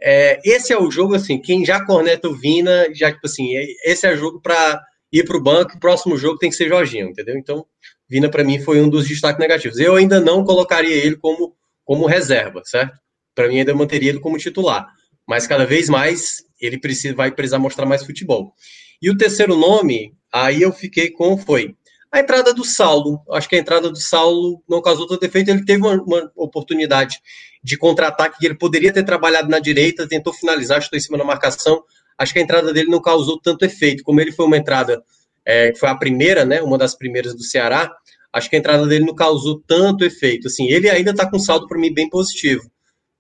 é, 0.02 0.40
esse 0.44 0.74
é 0.74 0.80
o 0.80 0.92
jogo, 0.92 1.16
assim, 1.16 1.40
quem 1.40 1.66
já 1.66 1.84
corneta 1.84 2.28
o 2.28 2.36
Vina, 2.36 2.88
já, 2.94 3.12
tipo 3.12 3.26
assim, 3.26 3.56
é, 3.56 3.66
esse 3.86 4.06
é 4.06 4.14
o 4.14 4.18
jogo 4.18 4.42
para 4.42 4.82
ir 5.12 5.24
para 5.24 5.38
o 5.38 5.44
banco, 5.44 5.80
próximo 5.80 6.18
jogo 6.18 6.38
tem 6.38 6.50
que 6.50 6.56
ser 6.56 6.68
Jorginho, 6.68 7.10
entendeu? 7.10 7.38
Então, 7.38 7.66
Vina 8.08 8.30
para 8.30 8.44
mim 8.44 8.60
foi 8.60 8.82
um 8.82 8.90
dos 8.90 9.08
destaques 9.08 9.40
negativos. 9.40 9.80
Eu 9.80 9.96
ainda 9.96 10.20
não 10.20 10.44
colocaria 10.44 10.96
ele 10.96 11.16
como, 11.16 11.56
como 11.84 12.06
reserva, 12.06 12.62
certo? 12.66 12.98
Para 13.34 13.48
mim 13.48 13.60
ainda 13.60 13.74
manteria 13.74 14.10
ele 14.10 14.20
como 14.20 14.38
titular, 14.38 14.88
mas 15.28 15.48
cada 15.48 15.66
vez 15.66 15.90
mais 15.90 16.45
ele 16.60 16.80
precisa 16.80 17.16
vai 17.16 17.32
precisar 17.32 17.60
mostrar 17.60 17.86
mais 17.86 18.06
futebol. 18.06 18.54
E 19.02 19.10
o 19.10 19.18
terceiro 19.18 19.56
nome, 19.56 20.14
aí 20.32 20.62
eu 20.62 20.72
fiquei 20.72 21.10
com 21.10 21.38
foi 21.38 21.76
a 22.16 22.20
entrada 22.22 22.54
do 22.54 22.64
Saulo. 22.64 23.22
Acho 23.32 23.50
que 23.50 23.56
a 23.56 23.60
entrada 23.60 23.90
do 23.90 24.00
Saulo 24.00 24.64
não 24.70 24.82
causou 24.82 25.06
tanto 25.06 25.26
efeito. 25.26 25.50
Ele 25.52 25.66
teve 25.66 25.82
uma, 25.82 26.02
uma 26.02 26.32
oportunidade 26.36 27.20
de 27.62 27.78
contra-ataque 27.78 28.40
que 28.40 28.46
ele 28.46 28.56
poderia 28.56 28.94
ter 28.94 29.04
trabalhado 29.04 29.50
na 29.50 29.60
direita, 29.60 30.08
tentou 30.08 30.32
finalizar, 30.32 30.80
estou 30.80 30.98
em 30.98 31.02
cima 31.02 31.18
da 31.18 31.26
marcação. 31.26 31.84
Acho 32.18 32.32
que 32.32 32.40
a 32.40 32.42
entrada 32.42 32.72
dele 32.72 32.90
não 32.90 33.02
causou 33.02 33.40
tanto 33.40 33.66
efeito. 33.66 34.04
Como 34.04 34.22
ele 34.22 34.32
foi 34.32 34.46
uma 34.46 34.58
entrada, 34.58 35.04
é, 35.46 35.74
foi 35.76 35.90
a 35.90 35.96
primeira, 35.96 36.46
né? 36.46 36.62
Uma 36.62 36.78
das 36.78 36.96
primeiras 36.96 37.36
do 37.36 37.44
Ceará. 37.44 37.92
Acho 38.32 38.50
que 38.50 38.56
a 38.56 38.60
entrada 38.60 38.86
dele 38.88 39.06
não 39.06 39.16
causou 39.16 39.62
tanto 39.68 40.06
efeito. 40.06 40.48
Assim, 40.48 40.70
ele 40.70 40.90
ainda 40.90 41.12
está 41.12 41.30
com 41.30 41.38
saldo 41.38 41.68
para 41.68 41.78
mim 41.78 41.94
bem 41.94 42.10
positivo. 42.10 42.70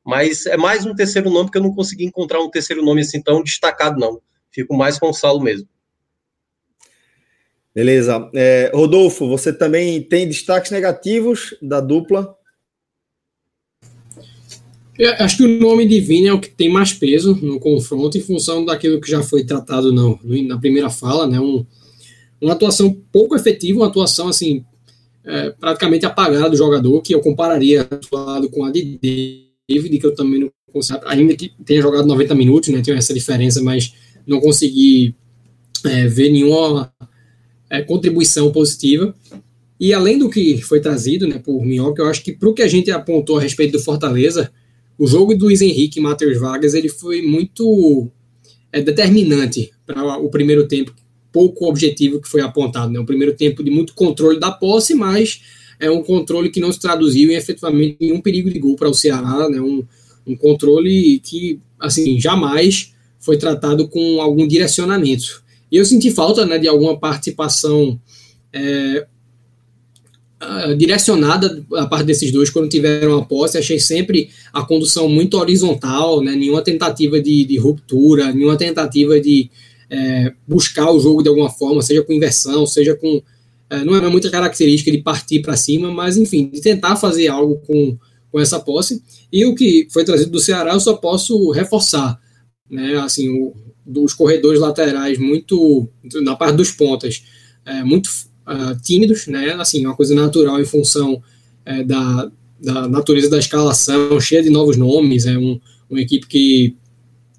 Mas 0.05 0.45
é 0.45 0.55
mais 0.55 0.85
um 0.85 0.93
terceiro 0.93 1.29
nome 1.29 1.49
que 1.49 1.57
eu 1.57 1.63
não 1.63 1.73
consegui 1.73 2.05
encontrar 2.05 2.39
um 2.39 2.49
terceiro 2.49 2.83
nome 2.83 3.01
assim 3.01 3.21
tão 3.21 3.41
destacado, 3.41 3.99
não. 3.99 4.21
Fico 4.51 4.75
mais 4.75 4.99
com 4.99 5.09
o 5.09 5.13
Saulo 5.13 5.41
mesmo. 5.41 5.67
Beleza. 7.73 8.29
É, 8.33 8.71
Rodolfo, 8.73 9.27
você 9.27 9.51
também 9.51 10.01
tem 10.01 10.27
destaques 10.27 10.71
negativos 10.71 11.55
da 11.61 11.81
dupla? 11.81 12.37
Eu 14.97 15.11
acho 15.15 15.37
que 15.37 15.43
o 15.43 15.59
nome 15.59 15.85
de 15.85 15.99
Vini 15.99 16.27
é 16.27 16.33
o 16.33 16.39
que 16.39 16.49
tem 16.49 16.69
mais 16.69 16.93
peso 16.93 17.35
no 17.41 17.59
confronto, 17.59 18.17
em 18.17 18.21
função 18.21 18.63
daquilo 18.63 19.01
que 19.01 19.11
já 19.11 19.21
foi 19.21 19.43
tratado 19.43 19.91
no, 19.91 20.17
na 20.47 20.57
primeira 20.57 20.89
fala, 20.89 21.27
né? 21.27 21.37
Um, 21.37 21.65
uma 22.39 22.53
atuação 22.53 22.93
pouco 23.11 23.35
efetiva, 23.35 23.79
uma 23.79 23.87
atuação 23.87 24.29
assim 24.29 24.63
é, 25.25 25.49
praticamente 25.49 26.05
apagada 26.05 26.49
do 26.49 26.55
jogador, 26.55 27.01
que 27.01 27.13
eu 27.13 27.19
compararia 27.19 27.85
lado 28.11 28.49
com 28.49 28.63
a 28.63 28.71
de 28.71 29.44
David, 29.69 29.97
que 29.97 30.05
eu 30.05 30.15
também 30.15 30.39
não 30.39 30.51
consigo, 30.71 30.99
ainda 31.05 31.35
que 31.35 31.51
tenha 31.65 31.81
jogado 31.81 32.07
90 32.07 32.35
minutos, 32.35 32.69
né? 32.69 32.81
Tem 32.81 32.93
essa 32.95 33.13
diferença, 33.13 33.61
mas 33.61 33.93
não 34.25 34.39
consegui 34.39 35.15
é, 35.85 36.07
ver 36.07 36.29
nenhuma 36.29 36.93
é, 37.69 37.81
contribuição 37.81 38.51
positiva. 38.51 39.15
E 39.79 39.93
além 39.93 40.17
do 40.17 40.29
que 40.29 40.61
foi 40.61 40.79
trazido 40.79 41.27
né, 41.27 41.37
por 41.37 41.63
Minhoca, 41.65 42.01
eu 42.01 42.07
acho 42.07 42.23
que 42.23 42.31
para 42.31 42.49
o 42.49 42.53
que 42.53 42.61
a 42.61 42.67
gente 42.67 42.89
apontou 42.91 43.37
a 43.37 43.41
respeito 43.41 43.73
do 43.73 43.79
Fortaleza, 43.79 44.51
o 44.97 45.05
jogo 45.05 45.35
do 45.35 45.45
Luiz 45.45 45.61
Henrique 45.61 45.99
e 45.99 46.01
Matheus 46.01 46.37
Vargas 46.39 46.73
ele 46.73 46.87
foi 46.87 47.21
muito 47.21 48.09
é, 48.71 48.81
determinante 48.81 49.71
para 49.85 50.17
o 50.17 50.29
primeiro 50.29 50.67
tempo, 50.67 50.93
pouco 51.31 51.67
objetivo 51.67 52.21
que 52.21 52.29
foi 52.29 52.41
apontado. 52.41 52.91
Né? 52.91 52.99
O 52.99 53.05
primeiro 53.05 53.35
tempo 53.35 53.63
de 53.63 53.69
muito 53.69 53.93
controle 53.93 54.39
da 54.39 54.51
posse, 54.51 54.95
mas 54.95 55.41
é 55.79 55.89
um 55.89 56.01
controle 56.01 56.49
que 56.49 56.59
não 56.59 56.71
se 56.71 56.79
traduziu 56.79 57.31
em 57.31 57.35
efetivamente 57.35 57.97
nenhum 57.99 58.21
perigo 58.21 58.49
de 58.49 58.59
gol 58.59 58.75
para 58.75 58.89
o 58.89 58.93
Ceará, 58.93 59.49
né? 59.49 59.59
um, 59.59 59.83
um 60.25 60.35
controle 60.35 61.19
que 61.19 61.59
assim 61.79 62.19
jamais 62.19 62.93
foi 63.19 63.37
tratado 63.37 63.87
com 63.87 64.21
algum 64.21 64.47
direcionamento. 64.47 65.43
E 65.71 65.77
eu 65.77 65.85
senti 65.85 66.11
falta 66.11 66.45
né, 66.45 66.57
de 66.57 66.67
alguma 66.67 66.97
participação 66.97 67.99
é, 68.53 69.07
direcionada 70.77 71.65
a 71.73 71.85
parte 71.85 72.05
desses 72.05 72.31
dois 72.31 72.49
quando 72.49 72.69
tiveram 72.69 73.17
a 73.17 73.25
posse. 73.25 73.57
Achei 73.57 73.79
sempre 73.79 74.29
a 74.53 74.63
condução 74.63 75.09
muito 75.09 75.37
horizontal, 75.37 76.21
né, 76.21 76.35
nenhuma 76.35 76.61
tentativa 76.61 77.19
de, 77.19 77.45
de 77.45 77.57
ruptura, 77.57 78.31
nenhuma 78.31 78.57
tentativa 78.57 79.19
de 79.19 79.49
é, 79.89 80.33
buscar 80.47 80.91
o 80.91 80.99
jogo 80.99 81.21
de 81.21 81.29
alguma 81.29 81.49
forma, 81.49 81.81
seja 81.81 82.03
com 82.03 82.13
inversão, 82.13 82.65
seja 82.65 82.95
com. 82.95 83.21
É, 83.69 83.83
não 83.83 83.95
é 83.95 84.09
muita 84.09 84.29
característica 84.29 84.91
de 84.91 84.99
partir 84.99 85.41
para 85.41 85.57
cima, 85.57 85.91
mas 85.91 86.17
enfim, 86.17 86.49
de 86.49 86.61
tentar 86.61 86.95
fazer 86.95 87.27
algo 87.27 87.57
com, 87.65 87.97
com 88.31 88.39
essa 88.39 88.59
posse. 88.59 89.01
E 89.31 89.45
o 89.45 89.55
que 89.55 89.87
foi 89.91 90.03
trazido 90.03 90.31
do 90.31 90.39
Ceará, 90.39 90.73
eu 90.73 90.79
só 90.79 90.95
posso 90.95 91.51
reforçar. 91.51 92.19
Né, 92.69 92.97
assim, 92.97 93.29
o, 93.29 93.53
dos 93.85 94.13
corredores 94.13 94.59
laterais 94.59 95.19
muito 95.19 95.87
na 96.23 96.35
parte 96.35 96.55
dos 96.55 96.71
pontas 96.71 97.23
é, 97.65 97.83
muito 97.83 98.07
uh, 98.07 98.79
tímidos, 98.81 99.27
né? 99.27 99.53
Assim, 99.53 99.85
uma 99.85 99.95
coisa 99.95 100.15
natural 100.15 100.59
em 100.59 100.65
função 100.65 101.21
é, 101.65 101.83
da, 101.83 102.31
da 102.59 102.87
natureza 102.87 103.29
da 103.29 103.37
escalação, 103.37 104.19
cheia 104.19 104.41
de 104.41 104.49
novos 104.49 104.77
nomes, 104.77 105.25
é 105.25 105.37
um, 105.37 105.59
uma 105.89 106.01
equipe 106.01 106.27
que 106.27 106.75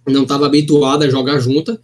não 0.06 0.22
estava 0.22 0.46
habituada 0.46 1.06
a 1.06 1.10
jogar 1.10 1.40
junta, 1.40 1.80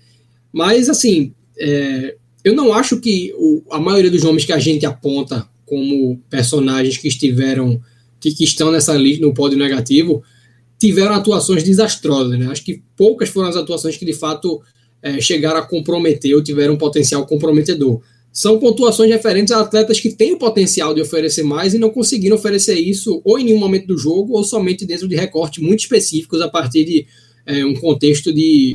mas 0.53 0.89
assim, 0.89 1.35
é, 1.59 2.17
eu 2.45 2.55
não 2.55 2.73
acho 2.73 3.01
que 3.01 3.33
o, 3.37 3.63
a 3.71 3.79
maioria 3.79 4.11
dos 4.11 4.23
nomes 4.23 4.45
que 4.45 4.53
a 4.53 4.59
gente 4.59 4.85
aponta 4.85 5.49
como 5.65 6.19
personagens 6.29 6.99
que 6.99 7.09
estiveram 7.09 7.81
que, 8.21 8.33
que 8.33 8.45
estão 8.45 8.71
nessa 8.71 8.95
lista 8.95 9.25
no 9.25 9.35
pódio 9.35 9.59
negativo 9.59 10.23
tiveram 10.79 11.15
atuações 11.15 11.63
desastrosas. 11.63 12.39
Né? 12.39 12.47
Acho 12.47 12.65
que 12.65 12.83
poucas 12.97 13.29
foram 13.29 13.49
as 13.49 13.57
atuações 13.57 13.97
que 13.97 14.05
de 14.05 14.13
fato 14.13 14.61
é, 15.03 15.21
chegaram 15.21 15.59
a 15.59 15.67
comprometer 15.67 16.35
ou 16.35 16.43
tiveram 16.43 16.75
um 16.75 16.79
potencial 16.79 17.27
comprometedor. 17.27 18.01
São 18.33 18.59
pontuações 18.59 19.11
referentes 19.11 19.53
a 19.53 19.61
atletas 19.61 20.01
que 20.01 20.11
têm 20.11 20.33
o 20.33 20.39
potencial 20.39 20.95
de 20.95 21.03
oferecer 21.03 21.43
mais 21.43 21.75
e 21.75 21.79
não 21.79 21.91
conseguiram 21.91 22.37
oferecer 22.37 22.77
isso 22.77 23.21
ou 23.25 23.39
em 23.39 23.45
nenhum 23.45 23.59
momento 23.59 23.87
do 23.87 23.99
jogo 23.99 24.35
ou 24.35 24.43
somente 24.43 24.87
dentro 24.87 25.07
de 25.07 25.15
recortes 25.15 25.63
muito 25.63 25.81
específicos 25.81 26.41
a 26.41 26.49
partir 26.49 26.85
de 26.85 27.07
é, 27.45 27.65
um 27.65 27.75
contexto 27.75 28.33
de, 28.33 28.75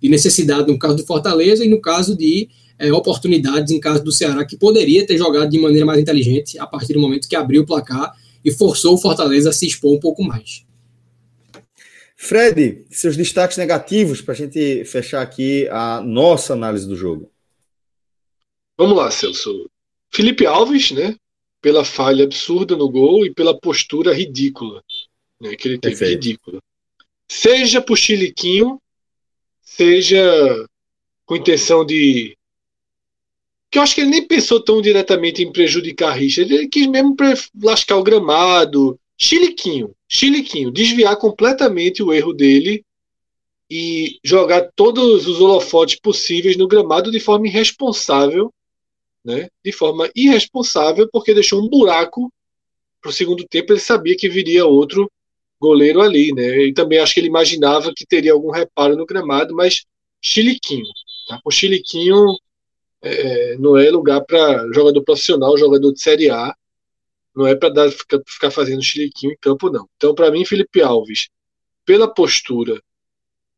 de, 0.00 0.08
necessidade 0.08 0.70
no 0.70 0.78
caso 0.78 0.96
do 0.96 1.06
Fortaleza 1.06 1.64
e 1.64 1.68
no 1.68 1.80
caso 1.80 2.14
de 2.14 2.48
é, 2.78 2.92
oportunidades 2.92 3.72
em 3.72 3.80
caso 3.80 4.02
do 4.02 4.12
Ceará 4.12 4.44
que 4.44 4.56
poderia 4.56 5.06
ter 5.06 5.16
jogado 5.16 5.50
de 5.50 5.58
maneira 5.58 5.86
mais 5.86 6.00
inteligente 6.00 6.58
a 6.58 6.66
partir 6.66 6.94
do 6.94 7.00
momento 7.00 7.28
que 7.28 7.36
abriu 7.36 7.62
o 7.62 7.66
placar 7.66 8.12
e 8.44 8.50
forçou 8.50 8.94
o 8.94 8.98
Fortaleza 8.98 9.50
a 9.50 9.52
se 9.52 9.66
expor 9.66 9.94
um 9.94 10.00
pouco 10.00 10.22
mais. 10.22 10.64
Fred, 12.16 12.84
seus 12.90 13.16
destaques 13.16 13.56
negativos 13.56 14.20
para 14.20 14.34
a 14.34 14.36
gente 14.36 14.84
fechar 14.84 15.22
aqui 15.22 15.68
a 15.70 16.00
nossa 16.00 16.52
análise 16.52 16.86
do 16.86 16.94
jogo. 16.94 17.30
Vamos 18.78 18.96
lá, 18.96 19.10
Celso. 19.10 19.68
Felipe 20.10 20.46
Alves, 20.46 20.90
né? 20.92 21.16
Pela 21.60 21.84
falha 21.84 22.24
absurda 22.24 22.76
no 22.76 22.88
gol 22.88 23.24
e 23.26 23.32
pela 23.32 23.58
postura 23.58 24.12
ridícula 24.12 24.82
né, 25.42 25.56
que 25.56 25.66
ele 25.66 25.78
teve. 25.78 25.96
Perfeito. 25.96 26.24
Ridícula. 26.24 26.62
Seja 27.28 27.80
por 27.80 27.96
Chiliquinho, 27.96 28.80
seja 29.60 30.22
com 31.26 31.36
intenção 31.36 31.84
de. 31.84 32.36
Que 33.72 33.78
eu 33.78 33.82
acho 33.82 33.94
que 33.94 34.02
ele 34.02 34.10
nem 34.10 34.26
pensou 34.26 34.60
tão 34.60 34.82
diretamente 34.82 35.42
em 35.42 35.50
prejudicar 35.50 36.10
a 36.10 36.12
Richa. 36.12 36.42
Ele 36.42 36.68
quis 36.68 36.86
mesmo 36.86 37.16
lascar 37.62 37.96
o 37.96 38.02
gramado, 38.02 39.00
Chiliquinho, 39.16 39.94
Chiliquinho, 40.06 40.70
desviar 40.70 41.16
completamente 41.16 42.02
o 42.02 42.12
erro 42.12 42.34
dele 42.34 42.84
e 43.70 44.18
jogar 44.22 44.68
todos 44.76 45.26
os 45.26 45.40
holofotes 45.40 45.98
possíveis 45.98 46.54
no 46.56 46.68
gramado 46.68 47.10
de 47.10 47.18
forma 47.18 47.46
irresponsável, 47.46 48.52
né? 49.24 49.48
De 49.64 49.72
forma 49.72 50.10
irresponsável, 50.14 51.08
porque 51.10 51.32
deixou 51.32 51.64
um 51.64 51.68
buraco 51.70 52.30
para 53.00 53.08
o 53.08 53.12
segundo 53.12 53.46
tempo. 53.48 53.72
Ele 53.72 53.80
sabia 53.80 54.14
que 54.14 54.28
viria 54.28 54.66
outro 54.66 55.10
goleiro 55.58 56.02
ali, 56.02 56.30
né? 56.34 56.66
E 56.66 56.74
também 56.74 56.98
acho 56.98 57.14
que 57.14 57.20
ele 57.20 57.28
imaginava 57.28 57.90
que 57.96 58.04
teria 58.04 58.34
algum 58.34 58.50
reparo 58.50 58.96
no 58.96 59.06
gramado, 59.06 59.54
mas 59.54 59.86
Chiliquinho, 60.20 60.84
tá? 61.26 61.40
O 61.42 61.50
Chiliquinho 61.50 62.36
é, 63.02 63.56
não 63.58 63.76
é 63.76 63.90
lugar 63.90 64.24
para 64.24 64.66
jogador 64.72 65.02
profissional, 65.02 65.58
jogador 65.58 65.92
de 65.92 66.00
Série 66.00 66.30
A. 66.30 66.54
Não 67.34 67.46
é 67.46 67.56
para 67.56 67.90
ficar, 67.90 68.20
ficar 68.26 68.50
fazendo 68.50 68.82
chiliquinho 68.82 69.32
em 69.32 69.38
campo, 69.40 69.70
não. 69.70 69.88
Então, 69.96 70.14
para 70.14 70.30
mim, 70.30 70.44
Felipe 70.44 70.82
Alves, 70.82 71.28
pela 71.84 72.12
postura 72.12 72.80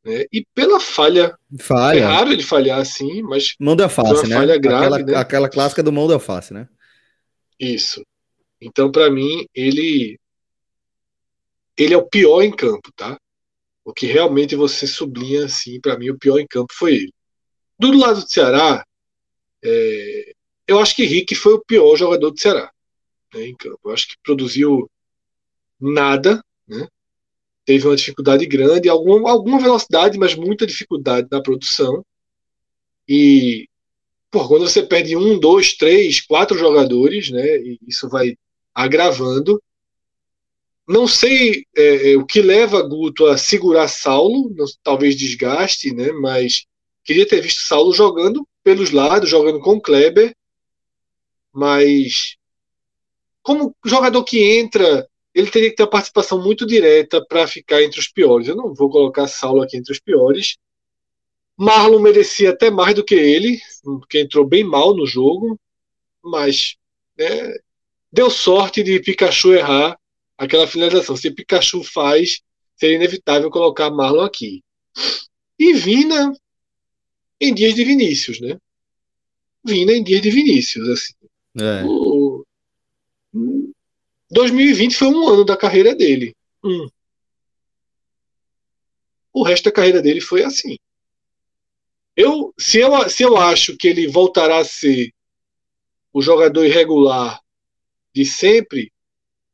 né, 0.05 0.25
e 0.33 0.47
pela 0.55 0.79
falha. 0.79 1.37
Falha. 1.59 1.99
É 1.99 2.03
raro 2.03 2.33
ele 2.33 2.43
falhar 2.43 2.79
assim, 2.79 3.23
mas. 3.23 3.55
Mão 3.59 3.75
da 3.75 3.89
face, 3.89 4.27
né? 4.29 4.37
Falha 4.37 4.59
grave, 4.59 4.87
aquela, 4.87 4.99
né? 4.99 5.17
aquela 5.17 5.49
clássica 5.49 5.83
do 5.83 5.93
mão 5.93 6.07
da 6.07 6.19
face, 6.19 6.53
né? 6.53 6.69
Isso. 7.59 8.05
Então, 8.61 8.91
para 8.91 9.11
mim, 9.11 9.47
ele. 9.55 10.19
Ele 11.77 11.93
é 11.93 11.97
o 11.97 12.09
pior 12.09 12.43
em 12.43 12.55
campo, 12.55 12.93
tá? 12.95 13.19
O 13.85 13.93
que 13.93 14.07
realmente 14.07 14.55
você 14.55 14.87
sublinha, 14.87 15.47
assim, 15.47 15.81
para 15.81 15.99
mim, 15.99 16.11
o 16.11 16.19
pior 16.19 16.39
em 16.39 16.47
campo 16.47 16.73
foi 16.73 16.95
ele. 16.95 17.13
Do 17.79 17.91
lado 17.93 18.21
do 18.21 18.31
Ceará, 18.31 18.85
é, 19.65 20.33
eu 20.67 20.79
acho 20.79 20.95
que 20.95 21.05
Rick 21.05 21.35
foi 21.35 21.55
o 21.55 21.65
pior 21.65 21.97
jogador 21.97 22.31
do 22.31 22.41
Ceará 22.41 22.71
né, 23.35 23.47
em 23.47 23.55
campo. 23.55 23.81
Eu 23.85 23.93
acho 23.93 24.09
que 24.09 24.15
produziu 24.23 24.89
nada, 25.81 26.43
né? 26.67 26.87
teve 27.65 27.87
uma 27.87 27.97
dificuldade 27.97 28.47
grande, 28.47 28.89
alguma, 28.89 29.31
alguma 29.31 29.59
velocidade, 29.59 30.19
mas 30.19 30.35
muita 30.35 30.67
dificuldade 30.67 31.29
na 31.31 31.43
produção. 31.43 32.05
E 33.09 33.67
por 34.31 34.49
quando 34.49 34.69
você 34.69 34.83
perde 34.83 35.17
um, 35.17 35.39
dois, 35.39 35.75
três, 35.75 36.21
quatro 36.21 36.59
jogadores, 36.59 37.31
né, 37.31 37.57
e 37.59 37.79
isso 37.87 38.09
vai 38.09 38.37
agravando. 38.75 39.63
Não 40.87 41.07
sei 41.07 41.65
é, 41.75 42.13
é 42.13 42.17
o 42.17 42.27
que 42.27 42.43
leva 42.43 42.83
Guto 42.83 43.27
a 43.27 43.39
segurar 43.39 43.89
Saulo, 43.89 44.53
não, 44.55 44.67
talvez 44.83 45.17
desgaste, 45.17 45.95
né, 45.95 46.13
mas 46.13 46.67
queria 47.03 47.27
ter 47.27 47.41
visto 47.41 47.63
Saulo 47.63 47.95
jogando 47.95 48.47
pelos 48.65 48.91
lados, 48.91 49.29
jogando 49.29 49.61
com 49.61 49.81
Kleber, 49.81 50.35
mas 51.53 52.37
como 53.43 53.77
jogador 53.85 54.25
que 54.25 54.43
entra, 54.43 55.07
ele 55.35 55.51
teria 55.51 55.71
que 55.71 55.77
ter 55.77 55.83
uma 55.83 55.91
participação 55.91 56.43
muito 56.43 56.67
direta 56.67 57.25
para 57.25 57.47
ficar 57.47 57.83
entre 57.83 58.01
os 58.01 58.09
piores. 58.09 58.49
Eu 58.49 58.57
não 58.57 58.75
vou 58.75 58.91
colocar 58.91 59.29
Saulo 59.29 59.63
aqui 59.63 59.77
entre 59.77 59.93
os 59.93 60.01
piores. 60.01 60.57
Marlon 61.57 62.01
merecia 62.01 62.51
até 62.51 62.71
mais 62.71 62.95
do 62.95 63.05
que 63.05 63.15
ele, 63.15 63.61
porque 63.85 64.21
entrou 64.21 64.45
bem 64.45 64.65
mal 64.65 64.97
no 64.97 65.07
jogo, 65.07 65.61
mas 66.23 66.77
né, 67.17 67.55
deu 68.11 68.31
sorte 68.31 68.83
de 68.83 68.99
Pikachu 68.99 69.53
errar 69.53 69.97
aquela 70.39 70.67
finalização. 70.67 71.17
Se 71.17 71.31
Pikachu 71.31 71.85
faz, 71.85 72.41
seria 72.77 72.97
inevitável 72.97 73.51
colocar 73.51 73.91
Marlon 73.91 74.25
aqui. 74.25 74.65
E 75.59 75.75
Vina 75.75 76.33
em 77.41 77.55
dias 77.55 77.75
de 77.75 77.85
Vinícius, 77.85 78.41
né? 78.41 78.59
Vina 79.65 79.93
em 79.93 80.03
dias 80.03 80.21
de 80.21 80.31
Vinícius, 80.31 80.89
assim. 80.89 81.15
É. 81.61 81.85
O... 81.85 82.45
2020 84.31 84.97
foi 84.97 85.09
um 85.09 85.29
ano 85.29 85.45
da 85.45 85.57
carreira 85.57 85.95
dele. 85.95 86.35
Um. 86.63 86.89
O 89.33 89.43
resto 89.43 89.65
da 89.65 89.73
carreira 89.73 90.01
dele 90.01 90.21
foi 90.21 90.45
assim. 90.45 90.77
Eu, 92.17 92.55
se, 92.59 92.79
eu, 92.79 93.09
se 93.09 93.23
eu 93.23 93.37
acho 93.37 93.77
que 93.77 93.89
ele 93.89 94.07
voltará 94.07 94.59
a 94.59 94.65
ser 94.65 95.13
o 96.13 96.23
jogador 96.23 96.65
irregular 96.65 97.41
de 98.15 98.25
sempre, 98.25 98.93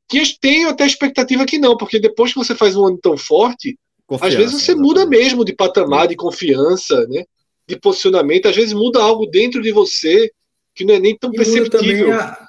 que 0.07 0.23
tenho 0.39 0.69
até 0.69 0.85
expectativa 0.85 1.47
que 1.47 1.59
não, 1.59 1.77
porque 1.77 1.99
depois 1.99 2.33
que 2.33 2.39
você 2.39 2.55
faz 2.55 2.77
um 2.77 2.87
ano 2.87 2.99
tão 2.99 3.17
forte, 3.17 3.79
confiança, 4.07 4.27
às 4.27 4.35
vezes 4.35 4.63
você 4.63 4.75
muda 4.75 5.07
mesmo 5.07 5.45
de 5.45 5.55
patamar, 5.55 6.09
de 6.09 6.17
confiança, 6.17 7.07
né? 7.07 7.25
De 7.71 7.81
posicionamento, 7.81 8.49
às 8.49 8.57
vezes 8.57 8.73
muda 8.73 9.01
algo 9.01 9.27
dentro 9.27 9.63
de 9.63 9.73
você 9.73 10.31
que 10.75 10.85
não 10.85 10.95
é 10.95 10.99
nem 10.99 11.17
tão 11.17 11.31
e 11.33 11.37
perceptível. 11.37 12.13
A, 12.13 12.49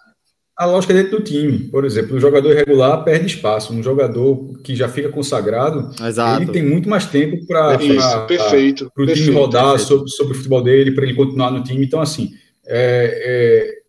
a, 0.58 0.66
lógica 0.66 0.94
dentro 0.94 1.18
do 1.18 1.24
time. 1.24 1.60
Por 1.70 1.86
exemplo, 1.86 2.16
um 2.16 2.20
jogador 2.20 2.52
irregular 2.52 3.04
perde 3.04 3.28
espaço. 3.28 3.74
Um 3.74 3.82
jogador 3.82 4.60
que 4.64 4.76
já 4.76 4.88
fica 4.90 5.10
consagrado, 5.10 5.90
Exato. 6.06 6.44
ele 6.44 6.52
tem 6.52 6.64
muito 6.64 6.90
mais 6.90 7.06
tempo 7.06 7.46
para 7.46 7.76
o 7.76 7.78
time 7.78 7.96
rodar 7.96 8.28
perfeito. 8.28 8.90
Sobre, 9.80 10.10
sobre 10.10 10.34
o 10.34 10.36
futebol 10.36 10.62
dele, 10.62 10.92
para 10.92 11.04
ele 11.06 11.16
continuar 11.16 11.52
no 11.52 11.64
time. 11.64 11.86
Então, 11.86 12.02
assim, 12.02 12.32
é, 12.66 13.24
é, 13.26 13.82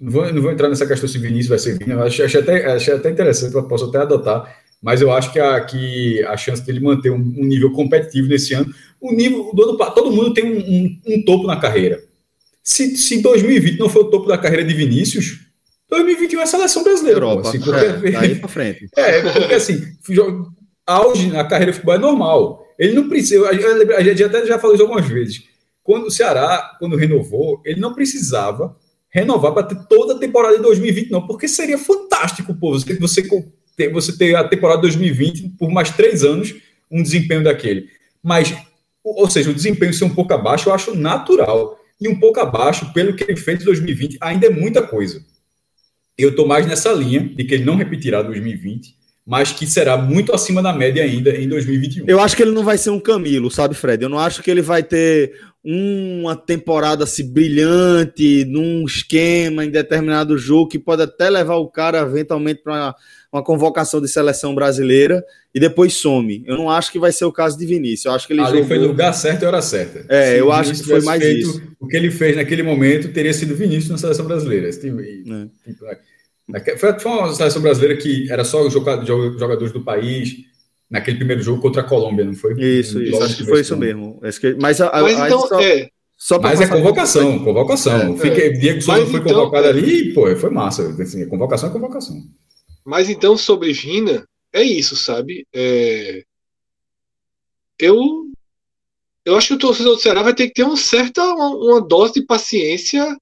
não, 0.00 0.10
vou, 0.10 0.32
não 0.32 0.42
vou 0.42 0.50
entrar 0.50 0.68
nessa 0.68 0.86
questão 0.86 1.08
se 1.08 1.18
Vinícius 1.18 1.48
vai 1.48 1.58
ser 1.58 1.78
Vini. 1.78 1.92
Acho, 1.92 2.22
acho, 2.22 2.38
até, 2.38 2.72
acho 2.72 2.92
até 2.92 3.10
interessante, 3.10 3.54
eu 3.54 3.68
posso 3.68 3.86
até 3.86 3.98
adotar 3.98 4.59
mas 4.82 5.00
eu 5.00 5.12
acho 5.12 5.32
que 5.32 5.38
a, 5.38 5.60
que 5.60 6.24
a 6.24 6.36
chance 6.36 6.64
dele 6.64 6.80
manter 6.80 7.10
um, 7.10 7.16
um 7.16 7.44
nível 7.44 7.70
competitivo 7.72 8.28
nesse 8.28 8.54
ano, 8.54 8.72
o 9.00 9.12
nível 9.12 9.52
do 9.54 9.62
ano 9.62 9.94
todo 9.94 10.10
mundo 10.10 10.32
tem 10.32 10.44
um, 10.44 10.58
um, 10.58 11.00
um, 11.14 11.24
topo 11.24 11.46
na 11.46 11.56
carreira. 11.56 12.02
Se, 12.62 12.96
se 12.96 13.20
2020 13.20 13.78
não 13.78 13.88
foi 13.88 14.02
o 14.02 14.10
topo 14.10 14.26
da 14.26 14.38
carreira 14.38 14.64
de 14.64 14.74
Vinícius, 14.74 15.40
2021 15.88 16.40
é 16.40 16.42
a 16.42 16.46
seleção 16.46 16.82
brasileira. 16.82 17.18
Europa, 17.18 17.48
assim, 17.48 17.60
porque, 17.60 17.84
é, 17.84 18.10
daí 18.12 18.34
pra 18.36 18.48
frente. 18.48 18.88
É, 18.96 19.32
porque 19.32 19.54
assim, 19.54 19.82
auge 20.86 21.28
na 21.28 21.44
carreira 21.44 21.72
de 21.72 21.78
futebol 21.78 21.94
é 21.94 21.98
normal. 21.98 22.66
Ele 22.78 22.94
não 22.94 23.08
precisa. 23.08 23.48
A 23.48 24.02
gente 24.02 24.24
até 24.24 24.46
já 24.46 24.58
falou 24.58 24.74
isso 24.74 24.84
algumas 24.84 25.06
vezes. 25.06 25.42
Quando 25.82 26.06
o 26.06 26.10
Ceará, 26.10 26.76
quando 26.78 26.96
renovou, 26.96 27.60
ele 27.64 27.80
não 27.80 27.94
precisava 27.94 28.76
renovar 29.10 29.52
para 29.52 29.64
ter 29.64 29.86
toda 29.88 30.14
a 30.14 30.18
temporada 30.18 30.56
de 30.56 30.62
2020, 30.62 31.10
não, 31.10 31.26
porque 31.26 31.48
seria 31.48 31.76
fantástico, 31.76 32.54
pô, 32.54 32.78
você, 32.78 32.94
você 32.94 33.22
ter, 33.80 33.90
você 33.90 34.16
ter 34.16 34.34
a 34.36 34.44
temporada 34.44 34.82
2020 34.82 35.54
por 35.58 35.70
mais 35.70 35.90
três 35.90 36.22
anos, 36.22 36.54
um 36.90 37.02
desempenho 37.02 37.42
daquele. 37.42 37.88
Mas, 38.22 38.54
ou 39.02 39.28
seja, 39.30 39.50
o 39.50 39.54
desempenho 39.54 39.94
ser 39.94 40.04
um 40.04 40.14
pouco 40.14 40.34
abaixo, 40.34 40.68
eu 40.68 40.74
acho 40.74 40.94
natural. 40.94 41.78
E 41.98 42.08
um 42.08 42.18
pouco 42.18 42.40
abaixo, 42.40 42.92
pelo 42.92 43.14
que 43.14 43.24
ele 43.24 43.36
fez 43.36 43.62
em 43.62 43.64
2020, 43.64 44.18
ainda 44.20 44.46
é 44.46 44.50
muita 44.50 44.82
coisa. 44.82 45.24
Eu 46.18 46.30
estou 46.30 46.46
mais 46.46 46.66
nessa 46.66 46.92
linha 46.92 47.20
de 47.20 47.44
que 47.44 47.54
ele 47.54 47.64
não 47.64 47.76
repetirá 47.76 48.20
2020, 48.20 48.94
mas 49.26 49.52
que 49.52 49.66
será 49.66 49.96
muito 49.96 50.34
acima 50.34 50.62
da 50.62 50.72
média 50.72 51.02
ainda 51.02 51.30
em 51.30 51.48
2021. 51.48 52.04
Eu 52.06 52.20
acho 52.20 52.36
que 52.36 52.42
ele 52.42 52.50
não 52.50 52.64
vai 52.64 52.76
ser 52.76 52.90
um 52.90 53.00
Camilo, 53.00 53.50
sabe, 53.50 53.74
Fred? 53.74 54.02
Eu 54.02 54.08
não 54.08 54.18
acho 54.18 54.42
que 54.42 54.50
ele 54.50 54.60
vai 54.60 54.82
ter 54.82 55.32
uma 55.62 56.34
temporada 56.34 57.04
assim, 57.04 57.30
brilhante, 57.30 58.44
num 58.46 58.84
esquema 58.84 59.64
em 59.64 59.70
determinado 59.70 60.36
jogo, 60.36 60.70
que 60.70 60.78
pode 60.78 61.02
até 61.02 61.28
levar 61.28 61.56
o 61.56 61.68
cara 61.68 62.00
eventualmente 62.00 62.62
para 62.62 62.94
uma 63.32 63.42
convocação 63.42 64.00
de 64.00 64.08
seleção 64.08 64.54
brasileira 64.54 65.24
e 65.54 65.60
depois 65.60 65.94
some. 65.94 66.42
Eu 66.46 66.56
não 66.56 66.68
acho 66.68 66.90
que 66.90 66.98
vai 66.98 67.12
ser 67.12 67.24
o 67.24 67.32
caso 67.32 67.56
de 67.56 67.64
Vinícius. 67.64 68.06
Eu 68.06 68.12
acho 68.12 68.26
que 68.26 68.32
ele 68.32 68.40
Ali 68.40 68.52
jogou... 68.52 68.66
foi 68.66 68.78
no 68.78 68.88
lugar 68.88 69.12
certo 69.12 69.42
e 69.42 69.46
hora 69.46 69.62
certa. 69.62 70.04
É, 70.08 70.32
Se 70.32 70.38
eu 70.38 70.50
acho 70.50 70.72
que 70.72 70.82
foi 70.82 71.00
mais 71.02 71.22
feito, 71.22 71.48
isso. 71.48 71.62
O 71.78 71.86
que 71.86 71.96
ele 71.96 72.10
fez 72.10 72.36
naquele 72.36 72.62
momento 72.62 73.12
teria 73.12 73.32
sido 73.32 73.54
Vinícius 73.54 73.90
na 73.90 73.98
seleção 73.98 74.26
brasileira. 74.26 74.68
É. 74.68 76.76
Foi 76.76 76.92
uma 77.04 77.32
seleção 77.32 77.62
brasileira 77.62 77.96
que 77.96 78.30
era 78.30 78.44
só 78.44 78.68
jogadores 78.68 79.72
do 79.72 79.82
país 79.82 80.34
naquele 80.90 81.18
primeiro 81.18 81.40
jogo 81.40 81.62
contra 81.62 81.82
a 81.82 81.84
Colômbia, 81.84 82.24
não 82.24 82.34
foi? 82.34 82.60
Isso, 82.60 83.00
isso. 83.00 83.22
Acho 83.22 83.36
que 83.36 83.44
foi 83.44 83.60
isso 83.60 83.76
mesmo. 83.76 84.20
Mas, 84.58 84.80
a, 84.80 84.90
Mas 85.00 85.20
a, 85.20 85.26
então, 85.26 85.46
só... 85.46 85.60
é. 85.60 85.88
Só 86.18 86.38
Mas 86.38 86.60
é 86.60 86.66
convocação, 86.66 87.38
convocação. 87.38 88.12
É, 88.12 88.16
Fica, 88.18 88.44
é. 88.44 88.50
Diego 88.50 88.82
Souza 88.82 89.06
foi 89.06 89.20
então, 89.20 89.32
convocado 89.32 89.68
é. 89.68 89.70
ali 89.70 90.10
e, 90.10 90.12
pô, 90.12 90.36
foi 90.36 90.50
massa. 90.50 90.94
Assim, 91.00 91.26
convocação 91.26 91.70
é 91.70 91.72
convocação. 91.72 92.22
Mas 92.84 93.08
então, 93.08 93.36
sobre 93.36 93.72
Vina, 93.72 94.26
é 94.52 94.62
isso, 94.62 94.96
sabe? 94.96 95.46
É... 95.52 96.24
Eu, 97.78 98.30
eu 99.24 99.36
acho 99.36 99.48
que 99.48 99.54
o 99.54 99.58
torcedor 99.58 99.96
do 99.96 100.02
Ceará 100.02 100.22
vai 100.22 100.34
ter 100.34 100.48
que 100.48 100.54
ter 100.54 100.64
uma 100.64 100.76
certa 100.76 101.22
uma, 101.22 101.48
uma 101.48 101.80
dose 101.80 102.14
de 102.14 102.26
paciência 102.26 103.16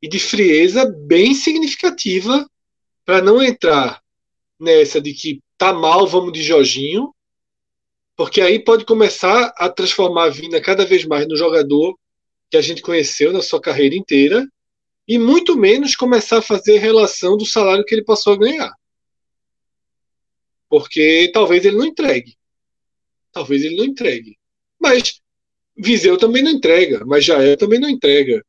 e 0.00 0.08
de 0.08 0.18
frieza 0.18 0.84
bem 0.84 1.34
significativa 1.34 2.48
para 3.04 3.22
não 3.22 3.42
entrar 3.42 4.02
nessa 4.58 5.00
de 5.00 5.14
que 5.14 5.40
tá 5.56 5.72
mal, 5.72 6.06
vamos 6.06 6.32
de 6.32 6.42
Jorginho, 6.42 7.14
porque 8.16 8.40
aí 8.40 8.58
pode 8.58 8.84
começar 8.84 9.52
a 9.56 9.68
transformar 9.68 10.24
a 10.24 10.30
Vina 10.30 10.60
cada 10.60 10.84
vez 10.84 11.04
mais 11.04 11.26
no 11.26 11.36
jogador 11.36 11.96
que 12.50 12.56
a 12.56 12.60
gente 12.60 12.82
conheceu 12.82 13.32
na 13.32 13.42
sua 13.42 13.60
carreira 13.60 13.94
inteira 13.94 14.46
e 15.08 15.18
muito 15.18 15.56
menos 15.56 15.96
começar 15.96 16.38
a 16.38 16.42
fazer 16.42 16.76
relação 16.76 17.34
do 17.34 17.46
salário 17.46 17.84
que 17.84 17.94
ele 17.94 18.04
passou 18.04 18.34
a 18.34 18.38
ganhar. 18.38 18.72
Porque 20.68 21.30
talvez 21.32 21.64
ele 21.64 21.78
não 21.78 21.86
entregue. 21.86 22.36
Talvez 23.32 23.64
ele 23.64 23.76
não 23.76 23.86
entregue. 23.86 24.38
Mas 24.78 25.22
Viseu 25.74 26.18
também 26.18 26.42
não 26.42 26.50
entrega, 26.50 27.04
mas 27.06 27.24
Jael 27.24 27.56
também 27.56 27.80
não 27.80 27.88
entrega. 27.88 28.44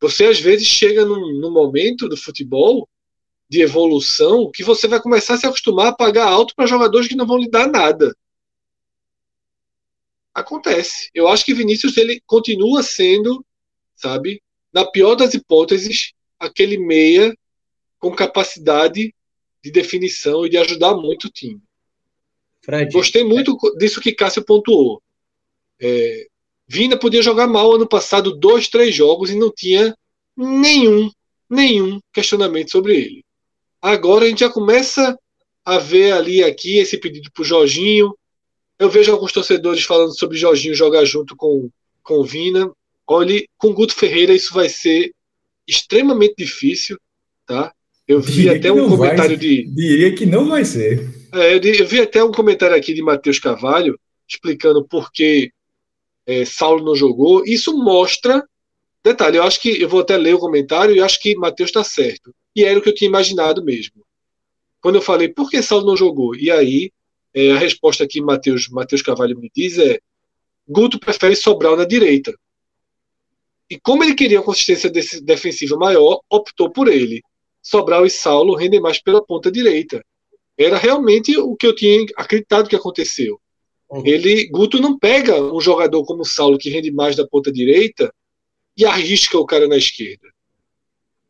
Você 0.00 0.24
às 0.24 0.40
vezes 0.40 0.66
chega 0.66 1.04
num, 1.04 1.38
num 1.38 1.52
momento 1.52 2.08
do 2.08 2.16
futebol 2.16 2.88
de 3.48 3.60
evolução 3.60 4.50
que 4.50 4.64
você 4.64 4.88
vai 4.88 5.00
começar 5.00 5.34
a 5.34 5.36
se 5.36 5.46
acostumar 5.46 5.88
a 5.88 5.94
pagar 5.94 6.26
alto 6.26 6.54
para 6.56 6.66
jogadores 6.66 7.06
que 7.06 7.14
não 7.14 7.26
vão 7.26 7.38
lhe 7.38 7.48
dar 7.48 7.68
nada. 7.68 8.16
Acontece. 10.34 11.10
Eu 11.14 11.28
acho 11.28 11.44
que 11.44 11.54
Vinícius 11.54 11.96
ele 11.98 12.20
continua 12.26 12.82
sendo, 12.82 13.44
sabe, 13.94 14.41
na 14.72 14.84
pior 14.84 15.14
das 15.14 15.34
hipóteses, 15.34 16.12
aquele 16.38 16.78
meia 16.78 17.36
com 17.98 18.10
capacidade 18.14 19.14
de 19.62 19.70
definição 19.70 20.44
e 20.44 20.50
de 20.50 20.56
ajudar 20.56 20.94
muito 20.94 21.26
o 21.26 21.30
time. 21.30 21.60
Fred, 22.62 22.92
Gostei 22.92 23.24
muito 23.24 23.56
disso 23.76 24.00
que 24.00 24.12
Cássio 24.12 24.44
pontuou. 24.44 25.02
É, 25.80 26.26
Vina 26.66 26.96
podia 26.96 27.22
jogar 27.22 27.46
mal 27.46 27.74
ano 27.74 27.86
passado, 27.86 28.36
dois, 28.36 28.68
três 28.68 28.94
jogos, 28.94 29.30
e 29.30 29.38
não 29.38 29.52
tinha 29.52 29.96
nenhum, 30.36 31.10
nenhum 31.48 32.00
questionamento 32.12 32.70
sobre 32.70 32.96
ele. 32.96 33.24
Agora 33.80 34.24
a 34.24 34.28
gente 34.28 34.40
já 34.40 34.48
começa 34.48 35.18
a 35.64 35.78
ver 35.78 36.12
ali 36.12 36.42
aqui 36.42 36.78
esse 36.78 36.98
pedido 36.98 37.30
para 37.32 37.42
o 37.42 37.44
Jorginho. 37.44 38.16
Eu 38.78 38.88
vejo 38.88 39.12
alguns 39.12 39.32
torcedores 39.32 39.84
falando 39.84 40.16
sobre 40.16 40.38
Jorginho 40.38 40.74
jogar 40.74 41.04
junto 41.04 41.36
com, 41.36 41.68
com 42.02 42.14
o 42.14 42.24
Vina. 42.24 42.72
Olhe, 43.12 43.46
com 43.58 43.74
Guto 43.74 43.94
Ferreira 43.94 44.32
isso 44.32 44.54
vai 44.54 44.70
ser 44.70 45.12
extremamente 45.68 46.34
difícil, 46.38 46.98
tá? 47.46 47.72
Eu 48.08 48.20
vi 48.20 48.32
diria 48.32 48.56
até 48.56 48.72
um 48.72 48.88
comentário 48.88 49.30
vai, 49.30 49.36
de. 49.36 49.64
Diria 49.66 50.14
que 50.14 50.24
não 50.24 50.48
vai 50.48 50.64
ser. 50.64 51.08
É, 51.34 51.54
eu, 51.54 51.86
vi 51.86 52.00
até 52.00 52.24
um 52.24 52.32
comentário 52.32 52.74
aqui 52.74 52.94
de 52.94 53.02
Matheus 53.02 53.38
Carvalho 53.38 53.98
explicando 54.26 54.82
por 54.86 55.12
que 55.12 55.52
é, 56.26 56.44
Saulo 56.44 56.84
não 56.84 56.96
jogou. 56.96 57.44
Isso 57.44 57.76
mostra. 57.76 58.42
Detalhe, 59.04 59.36
eu 59.36 59.42
acho 59.42 59.60
que. 59.60 59.80
Eu 59.80 59.88
vou 59.88 60.00
até 60.00 60.16
ler 60.16 60.34
o 60.34 60.38
comentário 60.38 60.94
e 60.94 61.00
acho 61.00 61.20
que 61.20 61.36
Matheus 61.36 61.68
está 61.68 61.84
certo. 61.84 62.34
E 62.56 62.64
era 62.64 62.78
o 62.78 62.82
que 62.82 62.88
eu 62.88 62.94
tinha 62.94 63.08
imaginado 63.08 63.62
mesmo. 63.62 64.04
Quando 64.80 64.96
eu 64.96 65.02
falei, 65.02 65.28
por 65.28 65.50
que 65.50 65.62
Saulo 65.62 65.86
não 65.86 65.96
jogou? 65.96 66.34
E 66.34 66.50
aí, 66.50 66.90
é, 67.34 67.52
a 67.52 67.58
resposta 67.58 68.06
que 68.06 68.22
Matheus, 68.22 68.68
Matheus 68.68 69.02
Carvalho 69.02 69.38
me 69.38 69.50
diz 69.54 69.78
é: 69.78 70.00
Guto 70.66 70.98
prefere 70.98 71.36
Sobral 71.36 71.76
na 71.76 71.84
direita. 71.84 72.34
E 73.72 73.80
como 73.80 74.04
ele 74.04 74.14
queria 74.14 74.38
uma 74.38 74.44
consistência 74.44 74.90
defensiva 74.90 75.78
maior, 75.78 76.20
optou 76.28 76.70
por 76.70 76.88
ele. 76.88 77.22
Sobral 77.62 78.04
e 78.04 78.10
Saulo 78.10 78.54
rendem 78.54 78.82
mais 78.82 79.00
pela 79.00 79.24
ponta 79.24 79.50
direita. 79.50 80.04
Era 80.58 80.76
realmente 80.76 81.34
o 81.38 81.56
que 81.56 81.66
eu 81.66 81.74
tinha 81.74 82.04
acreditado 82.18 82.68
que 82.68 82.76
aconteceu. 82.76 83.40
Uhum. 83.88 84.02
Ele, 84.04 84.46
Guto 84.50 84.78
não 84.78 84.98
pega 84.98 85.40
um 85.40 85.58
jogador 85.58 86.04
como 86.04 86.22
Saulo 86.22 86.58
que 86.58 86.68
rende 86.68 86.90
mais 86.90 87.16
da 87.16 87.26
ponta 87.26 87.50
direita 87.50 88.12
e 88.76 88.84
arrisca 88.84 89.38
o 89.38 89.46
cara 89.46 89.66
na 89.66 89.78
esquerda. 89.78 90.28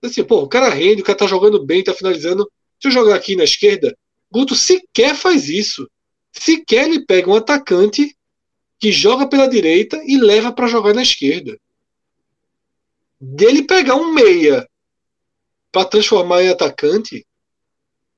Assim, 0.03 0.25
pô, 0.25 0.41
o 0.41 0.49
cara 0.49 0.69
rende, 0.69 1.03
o 1.03 1.05
cara 1.05 1.19
tá 1.19 1.29
jogando 1.29 1.65
bem, 1.65 1.85
tá 1.85 1.95
finalizando. 1.95 2.51
Deixa 2.83 2.99
eu 2.99 3.05
jogar 3.05 3.15
aqui 3.15 3.37
na 3.37 3.45
esquerda. 3.45 3.97
Guto 4.33 4.57
sequer 4.57 5.15
faz 5.15 5.49
isso. 5.49 5.89
Sequer 6.33 6.89
ele 6.89 7.07
pega 7.07 7.31
um 7.31 7.37
atacante 7.37 8.17
que 8.81 8.91
joga 8.91 9.29
pela 9.29 9.47
direita 9.47 10.03
e 10.05 10.17
leva 10.17 10.51
para 10.51 10.67
jogar 10.67 10.93
na 10.93 11.03
esquerda. 11.03 11.57
Dele 13.25 13.63
pegar 13.63 13.95
um 13.95 14.13
meia 14.13 14.69
para 15.71 15.85
transformar 15.85 16.43
em 16.43 16.49
atacante 16.49 17.25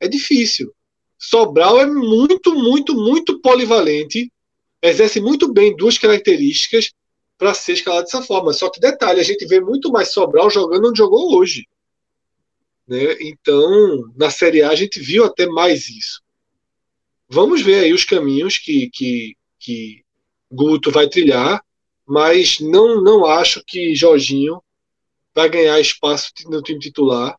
é 0.01 0.09
difícil. 0.09 0.75
Sobral 1.19 1.79
é 1.79 1.85
muito, 1.85 2.55
muito, 2.55 2.95
muito 2.95 3.39
polivalente, 3.43 4.33
exerce 4.81 5.21
muito 5.21 5.53
bem 5.53 5.77
duas 5.77 5.99
características 5.99 6.91
para 7.37 7.53
ser 7.53 7.75
escalado 7.75 8.05
dessa 8.05 8.23
forma. 8.23 8.55
Só 8.55 8.71
que 8.71 8.81
detalhe, 8.81 9.21
a 9.21 9.25
gente 9.25 9.45
vê 9.45 9.61
muito 9.61 9.93
mais 9.93 10.09
Sobral 10.11 10.49
jogando 10.49 10.89
onde 10.89 10.97
jogou 10.97 11.37
hoje. 11.37 11.69
Né? 12.89 13.15
Então, 13.21 14.11
na 14.17 14.31
Série 14.31 14.63
A 14.63 14.71
a 14.71 14.75
gente 14.75 15.01
viu 15.01 15.23
até 15.27 15.47
mais 15.47 15.87
isso. 15.91 16.23
Vamos 17.29 17.61
ver 17.61 17.85
aí 17.85 17.93
os 17.93 18.05
caminhos 18.05 18.57
que, 18.57 18.89
que, 18.89 19.37
que 19.59 20.03
Guto 20.51 20.91
vai 20.91 21.11
trilhar, 21.11 21.63
mas 22.07 22.59
não, 22.59 23.03
não 23.03 23.27
acho 23.27 23.63
que 23.67 23.95
Jorginho 23.95 24.63
vai 25.35 25.49
ganhar 25.49 25.81
espaço 25.81 26.33
no 26.47 26.63
time 26.63 26.79
titular, 26.79 27.37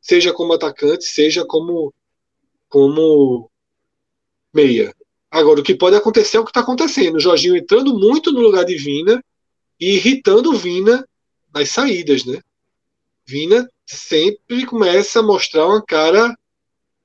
seja 0.00 0.32
como 0.32 0.52
atacante, 0.52 1.04
seja 1.04 1.44
como, 1.44 1.94
como 2.68 3.50
meia. 4.52 4.94
Agora, 5.30 5.60
o 5.60 5.62
que 5.62 5.74
pode 5.74 5.96
acontecer 5.96 6.36
é 6.36 6.40
o 6.40 6.44
que 6.44 6.50
está 6.50 6.60
acontecendo. 6.60 7.16
O 7.16 7.20
Jorginho 7.20 7.56
entrando 7.56 7.98
muito 7.98 8.32
no 8.32 8.40
lugar 8.40 8.64
de 8.64 8.76
Vina 8.76 9.22
e 9.78 9.94
irritando 9.94 10.52
Vina 10.54 11.06
nas 11.54 11.68
saídas, 11.68 12.24
né? 12.24 12.40
Vina 13.24 13.68
sempre 13.84 14.64
começa 14.66 15.20
a 15.20 15.22
mostrar 15.22 15.66
uma 15.66 15.82
cara 15.84 16.36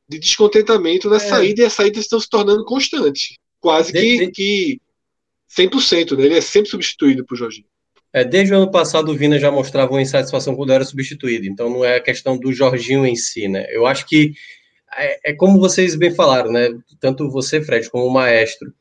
de 0.08 0.20
descontentamento 0.20 1.10
na 1.10 1.18
é. 1.18 1.20
saída 1.20 1.62
e 1.62 1.66
as 1.66 1.74
saídas 1.74 2.04
estão 2.04 2.20
se 2.20 2.30
tornando 2.30 2.66
constantes. 2.66 3.38
Quase 3.60 3.92
que, 3.92 4.18
de, 4.18 4.32
que 4.32 4.82
100%, 5.50 6.18
né? 6.18 6.26
Ele 6.26 6.38
é 6.38 6.42
sempre 6.42 6.70
substituído 6.70 7.26
por 7.26 7.38
Jorginho. 7.38 7.68
É, 8.14 8.26
desde 8.26 8.54
o 8.54 8.58
ano 8.58 8.72
passado 8.72 9.10
o 9.12 9.16
Vina 9.16 9.40
já 9.40 9.50
mostrava 9.50 9.92
uma 9.92 10.02
insatisfação 10.02 10.56
quando 10.56 10.74
era 10.74 10.84
substituído, 10.84 11.46
então 11.46 11.70
não 11.70 11.86
é 11.86 11.96
a 11.96 12.02
questão 12.02 12.38
do 12.38 12.52
Jorginho 12.52 13.06
em 13.06 13.16
si, 13.16 13.48
né? 13.48 13.66
Eu 13.70 13.86
acho 13.86 14.06
que 14.06 14.34
é, 14.98 15.32
é 15.32 15.34
como 15.34 15.60
vocês 15.60 15.96
bem 15.96 16.14
falaram, 16.14 16.52
né? 16.52 16.70
Tanto 17.00 17.30
você, 17.30 17.62
Fred, 17.62 17.90
como 17.90 18.06
o 18.06 18.14
Maestro. 18.14 18.74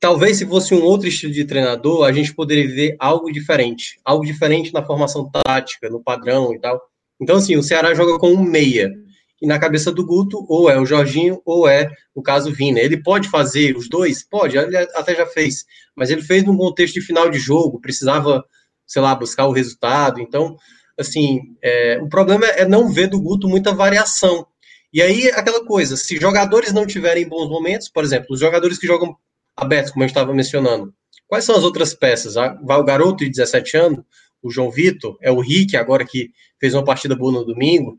Talvez 0.00 0.38
se 0.38 0.46
fosse 0.46 0.74
um 0.74 0.82
outro 0.82 1.08
estilo 1.08 1.32
de 1.32 1.44
treinador, 1.44 2.04
a 2.04 2.12
gente 2.12 2.34
poderia 2.34 2.68
ver 2.68 2.96
algo 2.98 3.32
diferente, 3.32 3.98
algo 4.04 4.24
diferente 4.24 4.72
na 4.72 4.84
formação 4.84 5.28
tática, 5.30 5.88
no 5.88 6.02
padrão 6.02 6.54
e 6.54 6.60
tal. 6.60 6.80
Então, 7.20 7.36
assim, 7.36 7.56
o 7.56 7.62
Ceará 7.62 7.94
joga 7.94 8.18
com 8.18 8.32
um 8.32 8.42
meia, 8.42 8.92
e 9.40 9.46
na 9.46 9.58
cabeça 9.58 9.92
do 9.92 10.04
Guto, 10.04 10.44
ou 10.48 10.68
é 10.68 10.78
o 10.78 10.86
Jorginho, 10.86 11.40
ou 11.44 11.68
é 11.68 11.90
o 12.14 12.22
caso 12.22 12.52
Vina. 12.52 12.80
Ele 12.80 13.02
pode 13.02 13.28
fazer 13.28 13.76
os 13.76 13.88
dois? 13.88 14.22
Pode, 14.22 14.58
ele 14.58 14.76
até 14.76 15.14
já 15.14 15.26
fez, 15.26 15.64
mas 15.94 16.10
ele 16.10 16.22
fez 16.22 16.44
num 16.44 16.56
contexto 16.56 16.94
de 16.94 17.00
final 17.00 17.30
de 17.30 17.38
jogo, 17.38 17.80
precisava, 17.80 18.44
sei 18.86 19.00
lá, 19.00 19.14
buscar 19.14 19.46
o 19.46 19.52
resultado. 19.52 20.20
Então, 20.20 20.56
assim, 20.98 21.40
é, 21.62 22.00
o 22.02 22.08
problema 22.08 22.46
é 22.46 22.66
não 22.66 22.92
ver 22.92 23.08
do 23.08 23.20
Guto 23.20 23.48
muita 23.48 23.72
variação. 23.72 24.46
E 24.92 25.00
aí, 25.00 25.28
aquela 25.28 25.64
coisa, 25.64 25.96
se 25.96 26.16
jogadores 26.16 26.72
não 26.72 26.86
tiverem 26.86 27.28
bons 27.28 27.48
momentos, 27.48 27.88
por 27.88 28.02
exemplo, 28.02 28.28
os 28.30 28.40
jogadores 28.40 28.78
que 28.78 28.86
jogam 28.86 29.16
abertos, 29.56 29.92
como 29.92 30.02
eu 30.02 30.08
estava 30.08 30.34
mencionando, 30.34 30.92
quais 31.26 31.44
são 31.44 31.54
as 31.54 31.62
outras 31.62 31.94
peças? 31.94 32.36
Ah, 32.36 32.58
vai 32.64 32.78
o 32.78 32.84
garoto 32.84 33.18
de 33.18 33.30
17 33.30 33.76
anos, 33.76 34.00
o 34.42 34.50
João 34.50 34.70
Vitor, 34.70 35.16
é 35.20 35.30
o 35.30 35.40
Rick, 35.40 35.76
agora 35.76 36.04
que 36.06 36.30
fez 36.58 36.74
uma 36.74 36.84
partida 36.84 37.14
boa 37.14 37.32
no 37.32 37.44
domingo, 37.44 37.98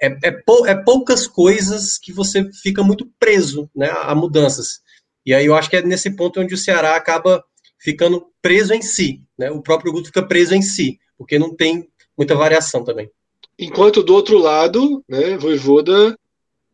é, 0.00 0.16
é, 0.22 0.30
pou, 0.30 0.66
é, 0.66 0.74
poucas 0.74 1.26
coisas 1.26 1.98
que 1.98 2.12
você 2.12 2.48
fica 2.62 2.82
muito 2.82 3.08
preso 3.18 3.68
né, 3.74 3.90
a, 3.90 4.14
mudanças. 4.14 4.80
E 5.26 5.34
aí 5.34 5.46
eu 5.46 5.54
acho 5.54 5.68
que 5.68 5.76
é 5.76 5.82
nesse 5.82 6.14
ponto 6.14 6.40
onde 6.40 6.54
o 6.54 6.58
Ceará 6.58 6.96
acaba 6.96 7.44
ficando 7.80 8.26
preso 8.40 8.72
em 8.72 8.82
si. 8.82 9.22
Né? 9.38 9.50
O 9.50 9.62
próprio 9.62 9.92
Guto 9.92 10.06
fica 10.06 10.22
preso 10.22 10.54
em 10.54 10.62
si, 10.62 10.98
porque 11.16 11.38
não 11.38 11.54
tem 11.54 11.88
muita 12.16 12.34
variação 12.34 12.84
também. 12.84 13.10
Enquanto 13.58 14.02
do 14.02 14.14
outro 14.14 14.38
lado, 14.38 15.04
né, 15.08 15.36
Voivoda 15.36 16.16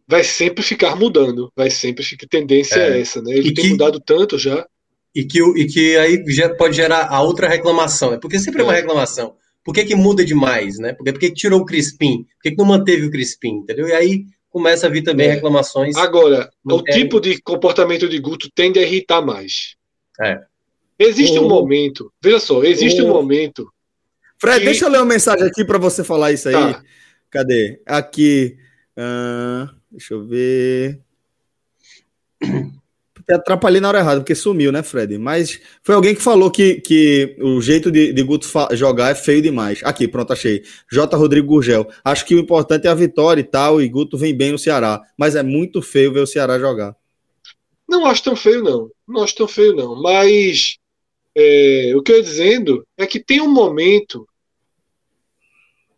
vai 0.06 0.22
sempre 0.22 0.62
ficar 0.62 0.96
mudando, 0.96 1.50
vai 1.56 1.70
sempre 1.70 2.04
ficar 2.04 2.26
tendência 2.26 2.78
é, 2.78 3.00
essa, 3.00 3.22
né? 3.22 3.32
Ele 3.32 3.54
tem 3.54 3.64
que, 3.64 3.70
mudado 3.70 3.98
tanto 3.98 4.38
já. 4.38 4.66
E 5.14 5.24
que, 5.24 5.40
e 5.40 5.66
que 5.66 5.96
aí 5.96 6.22
já 6.28 6.52
pode 6.54 6.76
gerar 6.76 7.06
a 7.08 7.22
outra 7.22 7.48
reclamação, 7.48 8.10
né? 8.10 8.18
Porque 8.20 8.38
sempre 8.38 8.60
é, 8.60 8.64
é 8.64 8.66
uma 8.66 8.74
reclamação. 8.74 9.34
Por 9.64 9.74
que, 9.74 9.84
que 9.84 9.94
muda 9.94 10.24
demais, 10.24 10.78
né? 10.78 10.92
Por 10.92 11.04
que, 11.04 11.12
por 11.12 11.18
que, 11.18 11.28
que 11.30 11.34
tirou 11.34 11.60
o 11.60 11.64
Crispim? 11.64 12.24
Por 12.24 12.42
que, 12.42 12.50
que 12.50 12.58
não 12.58 12.66
manteve 12.66 13.06
o 13.06 13.10
Crispim, 13.10 13.56
entendeu? 13.56 13.88
E 13.88 13.92
aí 13.92 14.26
começa 14.50 14.86
a 14.86 14.90
vir 14.90 15.02
também 15.02 15.26
é. 15.26 15.32
reclamações. 15.32 15.96
Agora, 15.96 16.50
o 16.64 16.82
tipo 16.82 17.18
de 17.18 17.40
comportamento 17.40 18.08
de 18.08 18.18
Guto 18.20 18.50
tende 18.54 18.78
a 18.78 18.82
irritar 18.82 19.22
mais. 19.22 19.74
É. 20.20 20.38
Existe 20.98 21.38
um 21.38 21.48
momento, 21.48 22.12
veja 22.22 22.38
só, 22.38 22.62
existe 22.62 23.02
um 23.02 23.08
momento. 23.08 23.68
Fred, 24.38 24.60
que... 24.60 24.66
deixa 24.66 24.84
eu 24.84 24.90
ler 24.90 24.98
uma 24.98 25.06
mensagem 25.06 25.44
aqui 25.44 25.64
para 25.64 25.78
você 25.78 26.04
falar 26.04 26.30
isso 26.30 26.48
aí. 26.48 26.54
Tá. 26.54 26.82
Cadê? 27.30 27.80
Aqui. 27.84 28.56
Uh, 28.96 29.74
deixa 29.90 30.14
eu 30.14 30.24
ver 30.24 31.00
atrapalhei 33.28 33.80
na 33.80 33.88
hora 33.88 33.98
errada, 33.98 34.20
porque 34.20 34.34
sumiu, 34.34 34.70
né, 34.70 34.82
Fred? 34.82 35.16
Mas 35.18 35.60
foi 35.82 35.94
alguém 35.94 36.14
que 36.14 36.22
falou 36.22 36.50
que, 36.50 36.80
que 36.80 37.36
o 37.40 37.60
jeito 37.60 37.90
de, 37.90 38.12
de 38.12 38.22
Guto 38.22 38.48
jogar 38.72 39.10
é 39.10 39.14
feio 39.14 39.40
demais. 39.40 39.80
Aqui, 39.84 40.06
pronto, 40.06 40.32
achei. 40.32 40.62
J. 40.90 41.16
Rodrigo 41.16 41.46
Gurgel. 41.46 41.88
Acho 42.04 42.24
que 42.24 42.34
o 42.34 42.38
importante 42.38 42.86
é 42.86 42.90
a 42.90 42.94
vitória 42.94 43.40
e 43.40 43.44
tal, 43.44 43.80
e 43.80 43.88
Guto 43.88 44.18
vem 44.18 44.36
bem 44.36 44.52
no 44.52 44.58
Ceará. 44.58 45.00
Mas 45.16 45.36
é 45.36 45.42
muito 45.42 45.80
feio 45.80 46.12
ver 46.12 46.20
o 46.20 46.26
Ceará 46.26 46.58
jogar. 46.58 46.96
Não 47.88 48.06
acho 48.06 48.22
tão 48.22 48.36
feio, 48.36 48.62
não. 48.62 48.90
Não 49.06 49.22
acho 49.22 49.34
tão 49.34 49.48
feio, 49.48 49.74
não. 49.74 50.00
Mas 50.00 50.78
é, 51.34 51.92
o 51.96 52.02
que 52.02 52.12
eu 52.12 52.16
ia 52.16 52.22
dizendo 52.22 52.86
é 52.96 53.06
que 53.06 53.20
tem 53.20 53.40
um 53.40 53.52
momento 53.52 54.26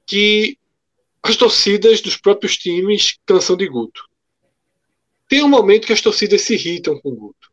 que 0.07 0.57
as 1.23 1.37
torcidas 1.37 2.01
dos 2.01 2.17
próprios 2.17 2.57
times 2.57 3.19
cansam 3.27 3.57
de 3.57 3.69
Guto. 3.69 4.06
Tem 5.29 5.43
um 5.43 5.49
momento 5.49 5.87
que 5.87 5.93
as 5.93 6.01
torcidas 6.01 6.43
se 6.43 6.55
irritam 6.55 7.01
com 7.01 7.11
o 7.11 7.15
Guto. 7.15 7.51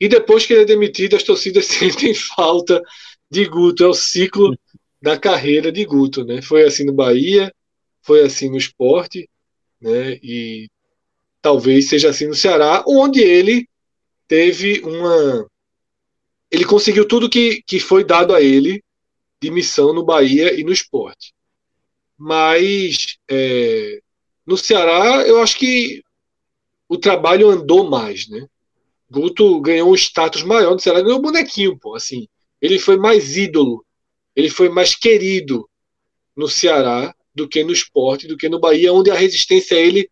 E 0.00 0.08
depois 0.08 0.46
que 0.46 0.52
ele 0.52 0.62
é 0.62 0.66
demitido, 0.66 1.16
as 1.16 1.22
torcidas 1.22 1.66
sentem 1.66 2.14
falta 2.14 2.82
de 3.30 3.44
Guto. 3.44 3.84
É 3.84 3.88
o 3.88 3.94
ciclo 3.94 4.56
da 5.02 5.18
carreira 5.18 5.72
de 5.72 5.84
Guto. 5.84 6.24
Né? 6.24 6.40
Foi 6.40 6.64
assim 6.64 6.84
no 6.84 6.92
Bahia, 6.92 7.52
foi 8.02 8.22
assim 8.22 8.48
no 8.48 8.56
esporte, 8.56 9.28
né? 9.80 10.18
e 10.22 10.68
talvez 11.42 11.88
seja 11.88 12.10
assim 12.10 12.26
no 12.26 12.34
Ceará, 12.34 12.84
onde 12.86 13.20
ele 13.20 13.68
teve 14.26 14.80
uma. 14.80 15.48
Ele 16.50 16.64
conseguiu 16.64 17.06
tudo 17.06 17.28
que, 17.28 17.62
que 17.66 17.78
foi 17.78 18.04
dado 18.04 18.34
a 18.34 18.40
ele 18.40 18.82
de 19.40 19.50
missão 19.50 19.92
no 19.92 20.04
Bahia 20.04 20.58
e 20.58 20.64
no 20.64 20.72
esporte. 20.72 21.32
Mas 22.16 23.16
é, 23.30 24.00
no 24.46 24.56
Ceará, 24.56 25.26
eu 25.26 25.40
acho 25.40 25.58
que 25.58 26.02
o 26.88 26.96
trabalho 26.96 27.50
andou 27.50 27.88
mais, 27.88 28.28
né? 28.28 28.48
Guto 29.10 29.60
ganhou 29.60 29.90
um 29.90 29.94
status 29.94 30.42
maior 30.42 30.72
no 30.72 30.80
Ceará, 30.80 31.00
ganhou 31.00 31.18
um 31.18 31.22
bonequinho, 31.22 31.78
pô, 31.78 31.94
assim. 31.94 32.26
Ele 32.60 32.78
foi 32.78 32.96
mais 32.96 33.36
ídolo, 33.36 33.84
ele 34.34 34.48
foi 34.48 34.68
mais 34.68 34.94
querido 34.94 35.68
no 36.36 36.48
Ceará 36.48 37.14
do 37.34 37.48
que 37.48 37.62
no 37.62 37.72
esporte, 37.72 38.26
do 38.26 38.36
que 38.36 38.48
no 38.48 38.58
Bahia, 38.58 38.92
onde 38.92 39.10
a 39.10 39.14
resistência 39.14 39.76
a 39.76 39.80
ele 39.80 40.10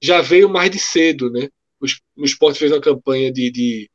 já 0.00 0.20
veio 0.20 0.48
mais 0.48 0.70
de 0.70 0.78
cedo, 0.78 1.30
né? 1.30 1.48
O, 1.80 2.24
esporte 2.24 2.58
fez 2.58 2.72
uma 2.72 2.80
campanha 2.80 3.32
de, 3.32 3.50
de, 3.50 3.90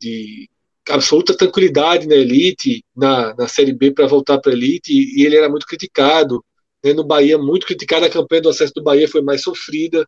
de 0.00 0.48
absoluta 0.88 1.36
tranquilidade 1.36 2.06
na 2.06 2.14
elite, 2.14 2.84
na, 2.96 3.34
na 3.34 3.48
Série 3.48 3.72
B 3.72 3.92
para 3.92 4.06
voltar 4.06 4.38
para 4.38 4.52
a 4.52 4.54
elite, 4.54 4.92
e, 4.92 5.24
ele 5.24 5.36
era 5.36 5.48
muito 5.48 5.66
criticado. 5.66 6.44
Né? 6.84 6.92
No 6.92 7.04
Bahia, 7.04 7.36
muito 7.36 7.66
criticado, 7.66 8.06
a 8.06 8.10
campanha 8.10 8.42
do 8.42 8.48
acesso 8.48 8.72
do 8.74 8.82
Bahia 8.82 9.08
foi 9.08 9.22
mais 9.22 9.42
sofrida 9.42 10.06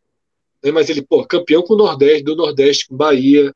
né? 0.62 0.70
mas 0.70 0.89
ele, 0.89 1.02
pô, 1.02 1.24
campeão 1.26 1.62
com 1.62 1.74
o 1.74 1.78
Nordeste, 1.78 2.22
do 2.22 2.36
Nordeste, 2.36 2.86
com 2.86 2.97
Bahia, 2.97 3.55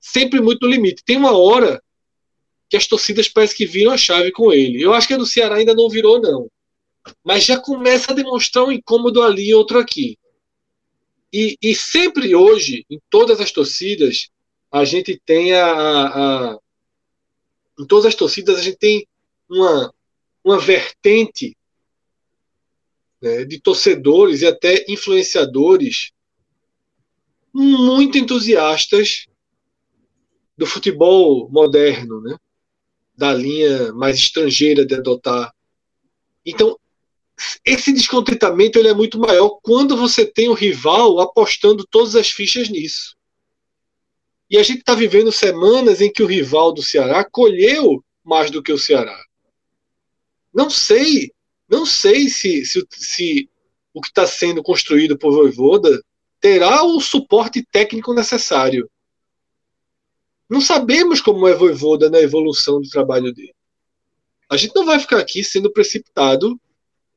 sempre 0.00 0.40
muito 0.40 0.66
no 0.66 0.72
limite. 0.72 1.02
Tem 1.04 1.16
uma 1.16 1.36
hora 1.36 1.82
que 2.68 2.76
as 2.76 2.86
torcidas 2.86 3.28
parecem 3.28 3.56
que 3.56 3.66
viram 3.66 3.92
a 3.92 3.98
chave 3.98 4.30
com 4.32 4.52
ele. 4.52 4.82
Eu 4.82 4.92
acho 4.92 5.06
que 5.06 5.14
a 5.14 5.18
do 5.18 5.26
Ceará 5.26 5.56
ainda 5.56 5.74
não 5.74 5.88
virou, 5.88 6.20
não. 6.20 6.50
Mas 7.24 7.44
já 7.44 7.58
começa 7.58 8.12
a 8.12 8.14
demonstrar 8.14 8.64
um 8.64 8.72
incômodo 8.72 9.22
ali 9.22 9.50
e 9.50 9.54
outro 9.54 9.78
aqui. 9.78 10.18
E, 11.32 11.56
e 11.62 11.74
sempre 11.74 12.34
hoje, 12.34 12.84
em 12.90 13.00
todas 13.10 13.40
as 13.40 13.52
torcidas, 13.52 14.28
a 14.70 14.84
gente 14.84 15.20
tem 15.24 15.54
a, 15.54 15.66
a, 15.66 16.52
a 16.52 16.58
em 17.78 17.86
todas 17.86 18.06
as 18.06 18.14
torcidas 18.14 18.58
a 18.58 18.62
gente 18.62 18.78
tem 18.78 19.06
uma, 19.48 19.92
uma 20.42 20.58
vertente 20.58 21.56
né, 23.20 23.44
de 23.44 23.60
torcedores 23.60 24.40
e 24.40 24.46
até 24.46 24.84
influenciadores 24.88 26.10
muito 27.56 28.18
entusiastas 28.18 29.26
do 30.58 30.66
futebol 30.66 31.48
moderno, 31.50 32.20
né? 32.20 32.36
da 33.16 33.32
linha 33.32 33.94
mais 33.94 34.16
estrangeira 34.16 34.84
de 34.84 34.94
adotar. 34.94 35.50
Então, 36.44 36.78
esse 37.64 37.92
descontentamento 37.92 38.78
ele 38.78 38.88
é 38.88 38.94
muito 38.94 39.18
maior 39.18 39.58
quando 39.62 39.96
você 39.96 40.26
tem 40.26 40.50
o 40.50 40.54
rival 40.54 41.18
apostando 41.18 41.86
todas 41.90 42.14
as 42.14 42.28
fichas 42.28 42.68
nisso. 42.68 43.16
E 44.50 44.58
a 44.58 44.62
gente 44.62 44.80
está 44.80 44.94
vivendo 44.94 45.32
semanas 45.32 46.02
em 46.02 46.12
que 46.12 46.22
o 46.22 46.26
rival 46.26 46.72
do 46.72 46.82
Ceará 46.82 47.24
colheu 47.24 48.04
mais 48.22 48.50
do 48.50 48.62
que 48.62 48.72
o 48.72 48.78
Ceará. 48.78 49.18
Não 50.52 50.68
sei, 50.68 51.32
não 51.68 51.86
sei 51.86 52.28
se, 52.28 52.66
se, 52.66 52.86
se 52.90 53.50
o 53.94 54.00
que 54.02 54.08
está 54.08 54.26
sendo 54.26 54.62
construído 54.62 55.18
por 55.18 55.32
Voivoda 55.32 56.02
terá 56.46 56.84
o 56.84 57.00
suporte 57.00 57.60
técnico 57.60 58.14
necessário. 58.14 58.88
Não 60.48 60.60
sabemos 60.60 61.20
como 61.20 61.48
é 61.48 61.54
Voivoda 61.56 62.08
na 62.08 62.20
evolução 62.20 62.80
do 62.80 62.88
trabalho 62.88 63.34
dele. 63.34 63.52
A 64.48 64.56
gente 64.56 64.72
não 64.76 64.86
vai 64.86 65.00
ficar 65.00 65.18
aqui 65.18 65.42
sendo 65.42 65.72
precipitado 65.72 66.56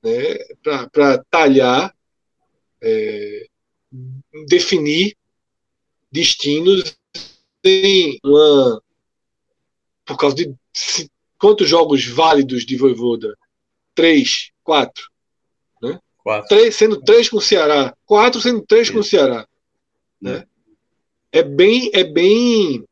né, 0.02 0.36
para 0.92 1.24
talhar, 1.30 1.96
é, 2.82 3.46
definir 4.48 5.16
destinos 6.12 6.98
em 7.64 8.18
uma. 8.26 8.82
Por 10.06 10.18
causa 10.18 10.38
de 10.38 10.56
quantos 11.38 11.70
jogos 11.70 12.04
válidos 12.08 12.66
de 12.66 12.76
Voivoda? 12.76 13.38
Três, 13.94 14.50
quatro. 14.64 15.08
Quatro. 16.24 16.48
Três, 16.48 16.76
sendo 16.76 17.02
três 17.02 17.30
com 17.30 17.38
o 17.38 17.42
Ceará. 17.42 17.96
Quatro 18.06 18.42
sendo 18.42 18.62
três 18.66 18.88
Isso. 18.88 18.94
com 18.94 19.00
o 19.00 19.04
Ceará. 19.04 19.48
Né? 20.22 20.46
É 21.32 21.44
bem, 21.44 21.90
é 21.94 22.04
bem, 22.04 22.84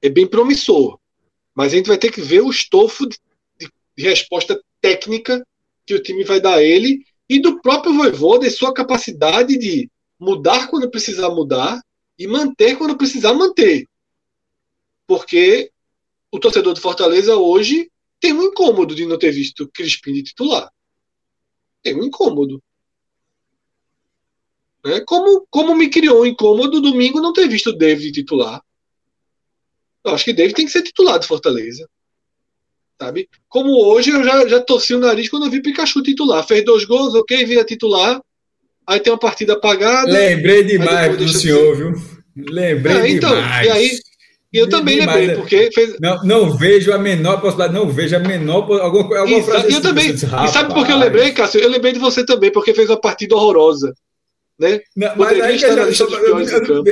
é 0.00 0.08
bem 0.08 0.26
promissor. 0.26 0.98
Mas 1.54 1.72
a 1.72 1.76
gente 1.76 1.86
vai 1.86 1.98
ter 1.98 2.10
que 2.10 2.20
ver 2.20 2.42
o 2.42 2.50
estofo 2.50 3.06
de, 3.08 3.18
de, 3.58 3.68
de 3.96 4.04
resposta 4.04 4.60
técnica 4.80 5.44
que 5.86 5.94
o 5.94 6.02
time 6.02 6.24
vai 6.24 6.40
dar 6.40 6.54
a 6.54 6.62
ele 6.62 7.04
e 7.28 7.40
do 7.40 7.60
próprio 7.60 7.94
Voivoda 7.94 8.46
e 8.46 8.50
sua 8.50 8.72
capacidade 8.72 9.56
de 9.58 9.90
mudar 10.18 10.68
quando 10.68 10.90
precisar 10.90 11.30
mudar 11.30 11.80
e 12.18 12.26
manter 12.26 12.76
quando 12.76 12.96
precisar 12.96 13.34
manter. 13.34 13.86
Porque 15.06 15.70
o 16.30 16.38
torcedor 16.38 16.74
do 16.74 16.80
Fortaleza 16.80 17.36
hoje 17.36 17.90
tem 18.20 18.32
um 18.32 18.42
incômodo 18.42 18.94
de 18.94 19.06
não 19.06 19.18
ter 19.18 19.30
visto 19.30 19.68
Crispim 19.72 20.12
de 20.14 20.22
titular. 20.22 20.70
Tem 21.84 21.94
um 21.94 22.02
incômodo. 22.02 22.60
É 24.86 25.00
como, 25.00 25.46
como 25.50 25.76
me 25.76 25.88
criou 25.88 26.22
um 26.22 26.26
incômodo 26.26 26.80
domingo 26.80 27.20
não 27.20 27.32
ter 27.32 27.46
visto 27.46 27.70
o 27.70 27.76
David 27.76 28.12
titular. 28.12 28.60
Eu 30.04 30.14
acho 30.14 30.24
que 30.24 30.32
David 30.32 30.54
tem 30.54 30.66
que 30.66 30.72
ser 30.72 30.82
titular 30.82 31.18
do 31.18 31.26
Fortaleza. 31.26 31.88
Sabe? 33.00 33.28
Como 33.48 33.70
hoje 33.84 34.10
eu 34.10 34.24
já, 34.24 34.46
já 34.48 34.60
torci 34.60 34.94
o 34.94 34.98
nariz 34.98 35.28
quando 35.28 35.44
eu 35.44 35.50
vi 35.50 35.62
Pikachu 35.62 36.02
titular. 36.02 36.46
Fez 36.46 36.64
dois 36.64 36.84
gols, 36.84 37.14
ok, 37.14 37.44
vira 37.44 37.64
titular. 37.64 38.20
Aí 38.86 39.00
tem 39.00 39.12
uma 39.12 39.18
partida 39.18 39.54
apagada. 39.54 40.10
Lembrei 40.10 40.64
demais 40.64 41.16
do 41.16 41.28
senhor, 41.28 41.76
viu? 41.76 41.92
Lembrei 42.36 42.96
é, 42.96 43.08
então, 43.10 43.34
demais. 43.34 43.66
E 43.66 43.70
aí, 43.70 44.00
eu 44.54 44.68
também 44.68 45.00
demais. 45.00 45.18
lembrei, 45.18 45.36
porque 45.36 45.70
fez... 45.72 45.96
não, 46.00 46.22
não 46.22 46.56
vejo 46.56 46.92
a 46.92 46.98
menor 46.98 47.40
possibilidade, 47.40 47.74
não 47.74 47.88
vejo 47.88 48.16
a 48.16 48.20
menor 48.20 48.70
alguma, 48.80 49.18
alguma 49.18 49.42
frase. 49.42 49.72
Eu 49.72 49.82
também. 49.82 50.12
Disse, 50.12 50.26
e 50.26 50.48
sabe 50.48 50.72
por 50.72 50.86
que 50.86 50.92
eu 50.92 50.98
lembrei, 50.98 51.32
Cássio? 51.32 51.60
Eu 51.60 51.70
lembrei 51.70 51.92
de 51.92 51.98
você 51.98 52.24
também, 52.24 52.52
porque 52.52 52.72
fez 52.72 52.88
uma 52.88 53.00
partida 53.00 53.34
horrorosa. 53.34 53.92
Né? 54.58 54.80
Não, 54.96 55.12
mas 55.16 55.40
aí 55.40 55.58
já, 55.58 55.74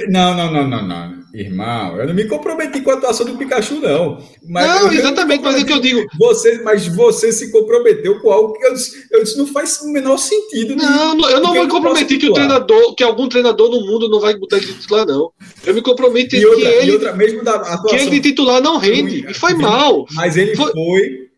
não, 0.09 0.35
não, 0.35 0.53
não, 0.53 0.69
não, 0.69 0.89
não. 0.89 1.23
Irmão, 1.33 1.97
eu 1.97 2.09
não 2.09 2.15
me 2.15 2.27
comprometi 2.27 2.83
com 2.83 2.91
a 2.91 2.95
atuação 2.95 3.25
do 3.25 3.39
Pikachu, 3.39 3.77
não. 3.77 4.19
Mas 4.47 4.67
não, 4.67 4.93
exatamente, 4.93 5.43
mas 5.43 5.63
é 5.63 5.65
que 5.65 5.73
eu 5.73 5.81
digo. 5.81 6.05
Você, 6.19 6.61
mas 6.63 6.87
você 6.89 7.33
se 7.33 7.51
comprometeu 7.51 8.21
com 8.21 8.31
algo 8.31 8.53
que 8.53 8.67
eu 8.67 8.75
disse, 8.75 9.07
eu 9.11 9.23
disse 9.23 9.39
não 9.39 9.47
faz 9.47 9.81
o 9.81 9.91
menor 9.91 10.19
sentido. 10.19 10.77
Não, 10.77 11.17
de, 11.17 11.25
eu 11.25 11.41
não 11.41 11.55
me 11.55 11.69
comprometi 11.69 12.19
que 12.19 12.29
o 12.29 12.35
treinador, 12.35 12.95
que 12.95 13.03
algum 13.03 13.29
treinador 13.29 13.71
no 13.71 13.81
mundo 13.81 14.11
não 14.11 14.21
vai 14.21 14.37
botar 14.37 14.59
de 14.59 14.75
titular, 14.75 15.07
não. 15.07 15.31
Eu 15.65 15.73
me 15.73 15.81
comprometi 15.81 16.37
e 16.37 16.45
outra, 16.45 16.69
que 16.69 16.77
ele, 16.77 16.93
outra, 16.93 17.13
mesmo 17.15 17.43
da 17.43 17.55
atuação, 17.55 17.87
que 17.87 17.97
ele 17.97 18.11
de 18.11 18.21
titular 18.21 18.61
não 18.61 18.77
rende. 18.77 19.25
e 19.27 19.33
foi 19.33 19.55
mal. 19.55 20.05
Mas 20.13 20.37
ele 20.37 20.55
foi, 20.55 20.71
foi 20.73 21.32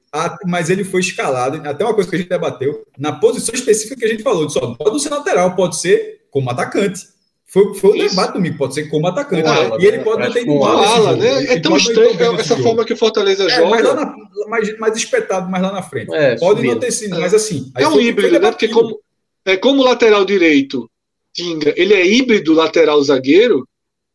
mas 0.47 0.71
ele 0.71 0.85
foi 0.85 1.01
escalado, 1.01 1.61
até 1.69 1.85
uma 1.85 1.95
coisa 1.95 2.09
que 2.09 2.17
a 2.17 2.19
gente 2.19 2.29
debateu, 2.29 2.87
na 2.99 3.13
posição 3.13 3.55
específica 3.55 3.97
que 3.97 4.05
a 4.05 4.09
gente 4.09 4.23
falou, 4.23 4.49
só 4.49 4.75
pode 4.75 5.03
ser 5.03 5.11
lateral, 5.11 5.55
pode 5.55 5.77
ser 5.77 6.23
como 6.31 6.51
atacante. 6.51 7.01
Foi, 7.47 7.75
foi 7.75 7.91
o 7.91 8.09
debate 8.09 8.33
domingo, 8.33 8.59
pode 8.59 8.75
ser 8.75 8.89
como 8.89 9.07
atacante. 9.07 9.49
Ah, 9.49 9.77
e 9.79 9.87
ele 9.87 10.01
pode 10.01 10.23
não 10.23 10.33
ter 10.33 10.43
ido 10.43 10.59
mal. 10.59 10.79
Ala, 10.79 11.17
né? 11.17 11.45
É 11.45 11.61
tão 11.61 11.77
estranho 11.77 12.41
essa 12.41 12.57
forma 12.57 12.85
que 12.85 12.93
o 12.93 12.97
Fortaleza 12.97 13.45
é, 13.45 13.51
joga. 13.51 13.71
Mais, 13.71 13.85
lá 13.85 13.95
na, 13.95 14.17
mais, 14.49 14.79
mais 14.79 14.97
espetado, 14.97 15.49
mais 15.49 15.63
lá 15.63 15.71
na 15.71 15.83
frente. 15.83 16.13
É, 16.13 16.37
pode 16.37 16.57
subindo. 16.57 16.73
não 16.73 16.81
ter 16.81 16.91
sido, 16.91 17.21
mas 17.21 17.33
assim. 17.33 17.71
É 17.77 17.87
um 17.87 18.01
híbrido, 18.01 18.41
né? 18.41 18.51
Porque 18.51 18.67
como, 18.69 18.99
é, 19.45 19.57
como 19.57 19.85
lateral 19.85 20.25
direito, 20.25 20.91
Tinga, 21.35 21.75
ele 21.77 21.95
é 21.95 22.07
híbrido 22.07 22.53
lateral 22.53 23.03
zagueiro. 23.03 23.69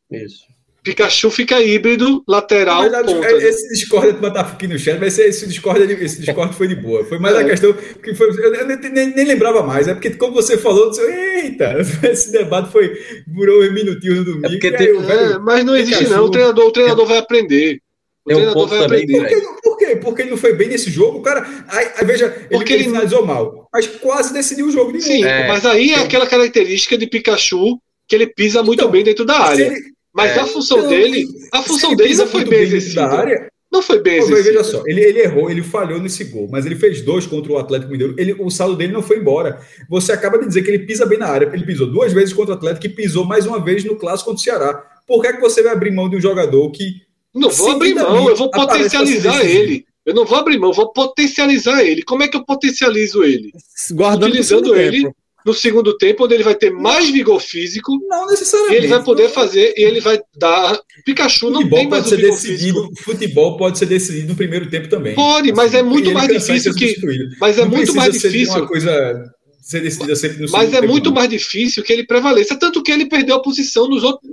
Isso. 0.10 0.44
Pikachu 0.84 1.30
fica 1.30 1.62
híbrido, 1.62 2.24
lateral. 2.28 2.90
Mas, 2.90 3.06
ponta, 3.06 3.28
né? 3.28 3.44
esse 3.44 3.68
Discord 3.70 4.14
que 4.14 4.20
botar 4.20 4.42
aqui 4.42 4.68
no 4.68 4.80
chat, 4.80 4.98
mas 5.00 5.20
esse 5.20 5.46
Discord, 5.46 5.82
esse 6.04 6.22
Discord 6.22 6.56
foi 6.56 6.68
de 6.68 6.76
boa. 6.76 7.04
Foi 7.04 7.20
mais 7.20 7.36
é. 7.36 7.40
a 7.40 7.46
questão 7.46 7.74
que 7.74 8.16
foi. 8.16 8.30
Eu 8.30 8.68
nem, 8.68 8.78
nem, 8.78 9.14
nem, 9.14 9.26
lembrava 9.26 9.62
mais. 9.62 9.88
É 9.88 9.94
porque, 9.94 10.12
como 10.12 10.34
você 10.34 10.58
falou, 10.58 10.90
disse, 10.90 11.02
eita, 11.02 11.78
esse 12.10 12.32
debate 12.32 12.72
foi. 12.72 12.98
Durou 13.28 13.62
um 13.64 13.74
minutinho 13.74 14.16
no 14.16 14.26
domingo. 14.26 14.48
É 14.48 14.72
tem, 14.72 14.88
aí, 14.88 14.98
velho, 14.98 15.34
é, 15.34 15.40
mas 15.40 15.66
não 15.66 15.76
existe, 15.76 16.00
Pikachu, 16.00 16.16
não. 16.16 16.26
O 16.26 16.32
treinador, 16.32 16.66
o 16.66 16.72
treinador 16.72 17.06
vai 17.06 17.18
aprender. 17.18 17.82
O 18.26 18.30
treinador 18.30 18.68
vai 18.68 18.86
aprender. 18.86 19.42
Por, 19.62 19.78
quê? 19.78 19.96
Porque 19.98 20.22
ele 20.22 20.32
não 20.32 20.38
foi 20.38 20.54
bem 20.54 20.70
nesse 20.70 20.90
jogo. 20.90 21.20
O 21.20 21.22
cara. 21.22 21.46
Aí, 21.68 21.88
aí 21.98 22.06
veja, 22.06 22.26
ele, 22.26 22.58
porque 22.58 22.74
ele 22.74 22.84
finalizou 22.86 23.26
mal. 23.26 23.68
Mas 23.74 23.86
quase 23.86 24.34
decidiu 24.34 24.68
o 24.68 24.72
jogo 24.72 24.94
de 24.94 25.02
Sim, 25.02 25.26
é. 25.26 25.48
mas 25.48 25.66
aí 25.66 25.92
é 25.92 26.00
aquela 26.00 26.26
característica 26.26 26.98
de 26.98 27.06
Pikachu 27.06 27.80
que 28.08 28.16
ele 28.16 28.28
pisa 28.28 28.64
muito 28.64 28.80
então, 28.80 28.92
bem 28.92 29.04
dentro 29.04 29.24
da 29.24 29.40
área. 29.40 29.66
Ele, 29.66 29.80
mas 30.20 30.38
é, 30.38 30.40
a 30.40 30.46
função 30.46 30.78
então, 30.80 30.90
dele, 30.90 31.28
a 31.52 31.62
função 31.62 31.96
dele 31.96 32.16
não 32.16 32.28
foi 32.28 32.46
bem 32.46 32.60
exercida. 32.60 33.06
Área, 33.06 33.50
não 33.72 33.82
foi 33.82 34.02
bem 34.02 34.18
exercida. 34.18 34.44
Veja 34.44 34.64
só, 34.64 34.84
ele, 34.86 35.02
ele 35.02 35.20
errou, 35.20 35.50
ele 35.50 35.62
falhou 35.62 36.00
nesse 36.00 36.24
gol, 36.26 36.50
mas 36.52 36.66
ele 36.66 36.76
fez 36.76 37.02
dois 37.02 37.26
contra 37.26 37.52
o 37.52 37.58
Atlético 37.58 37.92
Mineiro. 37.92 38.16
Ele, 38.18 38.34
o 38.40 38.50
saldo 38.50 38.76
dele 38.76 38.92
não 38.92 39.04
foi 39.04 39.18
embora. 39.18 39.62
Você 39.90 40.12
acaba 40.12 40.38
de 40.40 40.48
dizer 40.48 40.64
que 40.64 40.72
ele 40.72 40.86
pisa 40.86 41.06
bem 41.06 41.20
na 41.20 41.28
área. 41.28 41.50
Ele 41.54 41.66
pisou 41.66 41.88
duas 41.88 42.12
vezes 42.12 42.34
contra 42.34 42.54
o 42.54 42.58
Atlético 42.58 42.86
e 42.88 42.90
pisou 42.90 43.26
mais 43.26 43.46
uma 43.46 43.64
vez 43.64 43.84
no 43.86 43.96
clássico 43.96 44.32
contra 44.32 44.42
o 44.42 44.44
Ceará. 44.44 44.74
Por 45.08 45.22
que, 45.22 45.28
é 45.28 45.34
que 45.34 45.42
você 45.42 45.62
vai 45.62 45.74
abrir 45.74 45.92
mão 45.92 46.10
de 46.10 46.18
um 46.18 46.22
jogador 46.22 46.70
que. 46.72 47.02
Não 47.34 47.50
vou 47.50 47.72
abrir 47.72 47.94
mão, 47.94 48.28
eu 48.28 48.36
vou 48.36 48.50
potencializar 48.50 49.46
ele. 49.46 49.86
Eu 50.06 50.16
não 50.16 50.26
vou 50.26 50.40
abrir 50.40 50.58
mão, 50.58 50.74
vou 50.74 50.92
potencializar 50.92 51.84
ele. 51.84 52.02
Como 52.02 52.24
é 52.24 52.28
que 52.28 52.36
eu 52.36 52.44
potencializo 52.44 53.24
ele? 53.24 53.52
Guardando 53.92 54.30
Utilizando 54.30 54.76
ele. 54.76 55.12
Tempo 55.40 55.50
no 55.50 55.54
segundo 55.54 55.98
tempo, 55.98 56.26
onde 56.26 56.34
ele 56.36 56.44
vai 56.44 56.56
ter 56.56 56.70
mais 56.70 57.10
vigor 57.10 57.40
físico. 57.40 57.98
Não 58.08 58.28
necessariamente. 58.28 58.76
E 58.76 58.78
ele 58.78 58.88
vai 58.88 59.04
poder 59.04 59.30
fazer, 59.30 59.74
e 59.78 59.84
ele 59.84 60.02
vai 60.02 60.20
dar. 60.38 60.80
Pikachu 61.06 61.50
não 61.50 61.68
tem 61.68 61.88
mais 61.88 62.04
pode 62.04 62.10
ser 62.10 62.18
decidido, 62.18 62.82
físico. 62.88 63.04
Futebol 63.04 63.58
pode 63.58 63.78
ser 63.78 63.86
decidido 63.86 64.30
no 64.30 64.36
primeiro 64.36 64.70
tempo 64.70 64.88
também. 64.88 65.16
Pode, 65.16 65.52
mas 65.54 65.74
é 65.74 65.82
muito 65.82 66.12
mais 66.12 66.28
difícil 66.28 66.74
que. 66.74 66.96
Mas 67.40 67.58
é 67.58 67.62
não 67.62 67.70
muito 67.70 67.96
mais 67.96 68.14
difícil. 68.14 68.56
Uma 68.56 68.68
coisa 68.68 69.24
ser 69.62 69.82
decidida 69.82 70.16
sempre 70.16 70.46
no 70.46 70.52
Mas 70.52 70.74
é 70.74 70.82
muito 70.82 71.10
não. 71.10 71.16
mais 71.16 71.30
difícil 71.30 71.84
que 71.84 71.94
ele 71.94 72.06
prevaleça, 72.06 72.58
tanto 72.58 72.82
que 72.82 72.92
ele 72.92 73.08
perdeu 73.08 73.36
a 73.36 73.42
posição 73.42 73.88
nos 73.88 74.04
outros. 74.04 74.32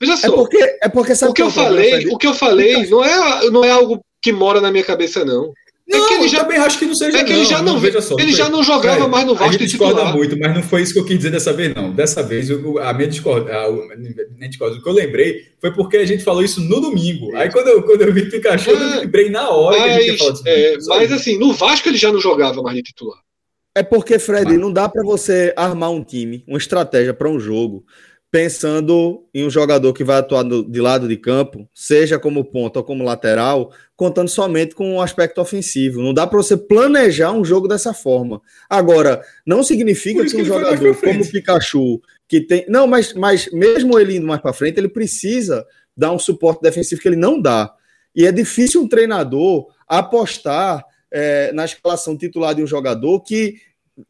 Veja 0.00 0.12
é 0.12 0.16
só. 0.16 0.26
É 0.26 0.30
porque, 0.30 0.78
é 0.82 0.88
porque 0.88 1.12
o 1.24 1.32
que 1.32 1.42
eu 1.42 1.50
falei, 1.50 2.06
o 2.06 2.18
que 2.18 2.26
eu 2.26 2.34
falei 2.34 2.86
não 2.88 3.04
é, 3.04 3.50
não 3.50 3.64
é 3.64 3.70
algo 3.70 4.00
que 4.22 4.32
mora 4.32 4.60
na 4.60 4.70
minha 4.70 4.84
cabeça, 4.84 5.24
não. 5.24 5.52
Não, 5.88 6.04
é 6.04 6.08
que 6.08 6.14
ele 6.14 6.28
já 6.28 6.40
também 6.40 6.58
acho 6.58 6.78
que 6.78 6.86
não 6.86 6.94
seja. 6.94 7.18
É 7.18 7.24
que 7.24 7.32
ele 7.32 7.44
já 7.44 7.62
não, 7.62 7.74
não 7.74 7.80
veja 7.80 8.00
só. 8.00 8.16
Ele 8.18 8.32
já 8.32 8.48
não 8.48 8.62
jogava 8.62 9.04
é, 9.04 9.08
mais 9.08 9.24
no 9.24 9.34
Vasco. 9.34 9.48
A 9.48 9.52
gente 9.52 9.66
discorda 9.66 9.94
titular. 9.94 10.16
muito, 10.16 10.38
mas 10.38 10.54
não 10.54 10.62
foi 10.62 10.82
isso 10.82 10.92
que 10.92 10.98
eu 10.98 11.04
quis 11.04 11.16
dizer 11.16 11.30
dessa 11.30 11.52
vez, 11.52 11.74
não. 11.74 11.92
Dessa 11.92 12.22
vez, 12.24 12.50
a 12.50 12.92
minha 12.92 13.08
discorda, 13.08 13.52
a, 13.52 13.70
nem 14.36 14.48
discorda, 14.48 14.76
o 14.76 14.82
que 14.82 14.88
eu 14.88 14.92
lembrei 14.92 15.46
foi 15.60 15.72
porque 15.72 15.98
a 15.98 16.04
gente 16.04 16.24
falou 16.24 16.42
isso 16.42 16.60
no 16.60 16.80
domingo. 16.80 17.34
Aí 17.36 17.50
quando 17.52 17.68
eu, 17.68 17.82
quando 17.84 18.02
eu 18.02 18.12
vi 18.12 18.28
Pikachu, 18.28 18.70
é, 18.70 18.72
eu 18.72 19.00
lembrei 19.00 19.30
na 19.30 19.48
hora 19.48 19.78
mas, 19.78 19.86
que 19.86 19.90
a 19.90 20.00
gente 20.00 20.10
ia 20.10 20.18
falar 20.18 20.32
disso. 20.32 20.42
É, 20.46 20.76
mas 20.88 21.12
assim, 21.12 21.38
no 21.38 21.52
Vasco 21.52 21.88
ele 21.88 21.98
já 21.98 22.10
não 22.10 22.20
jogava 22.20 22.60
mais 22.62 22.76
de 22.76 22.82
titular. 22.82 23.18
É 23.76 23.82
porque, 23.82 24.18
Fred, 24.18 24.56
não 24.56 24.72
dá 24.72 24.88
para 24.88 25.04
você 25.04 25.52
armar 25.54 25.90
um 25.90 26.02
time, 26.02 26.42
uma 26.48 26.56
estratégia 26.58 27.12
para 27.12 27.28
um 27.28 27.38
jogo 27.38 27.84
pensando 28.36 29.26
em 29.32 29.46
um 29.46 29.50
jogador 29.50 29.94
que 29.94 30.04
vai 30.04 30.18
atuar 30.18 30.44
de 30.44 30.78
lado 30.78 31.08
de 31.08 31.16
campo, 31.16 31.66
seja 31.72 32.18
como 32.18 32.44
ponta 32.44 32.80
ou 32.80 32.84
como 32.84 33.02
lateral, 33.02 33.72
contando 33.96 34.28
somente 34.28 34.74
com 34.74 34.90
o 34.90 34.94
um 34.96 35.00
aspecto 35.00 35.40
ofensivo. 35.40 36.02
Não 36.02 36.12
dá 36.12 36.26
para 36.26 36.36
você 36.36 36.54
planejar 36.54 37.32
um 37.32 37.42
jogo 37.42 37.66
dessa 37.66 37.94
forma. 37.94 38.42
Agora, 38.68 39.22
não 39.46 39.62
significa 39.62 40.22
que, 40.22 40.32
que 40.32 40.42
um 40.42 40.44
jogador 40.44 40.94
como 41.00 41.22
o 41.22 41.26
Pikachu, 41.26 41.98
que 42.28 42.42
tem. 42.42 42.66
Não, 42.68 42.86
mas, 42.86 43.14
mas 43.14 43.50
mesmo 43.52 43.98
ele 43.98 44.16
indo 44.16 44.26
mais 44.26 44.42
para 44.42 44.52
frente, 44.52 44.76
ele 44.76 44.90
precisa 44.90 45.64
dar 45.96 46.12
um 46.12 46.18
suporte 46.18 46.60
defensivo 46.60 47.00
que 47.00 47.08
ele 47.08 47.16
não 47.16 47.40
dá. 47.40 47.72
E 48.14 48.26
é 48.26 48.32
difícil 48.32 48.82
um 48.82 48.88
treinador 48.88 49.68
apostar 49.88 50.84
é, 51.10 51.52
na 51.52 51.64
escalação 51.64 52.14
titular 52.18 52.54
de 52.54 52.62
um 52.62 52.66
jogador 52.66 53.18
que 53.22 53.54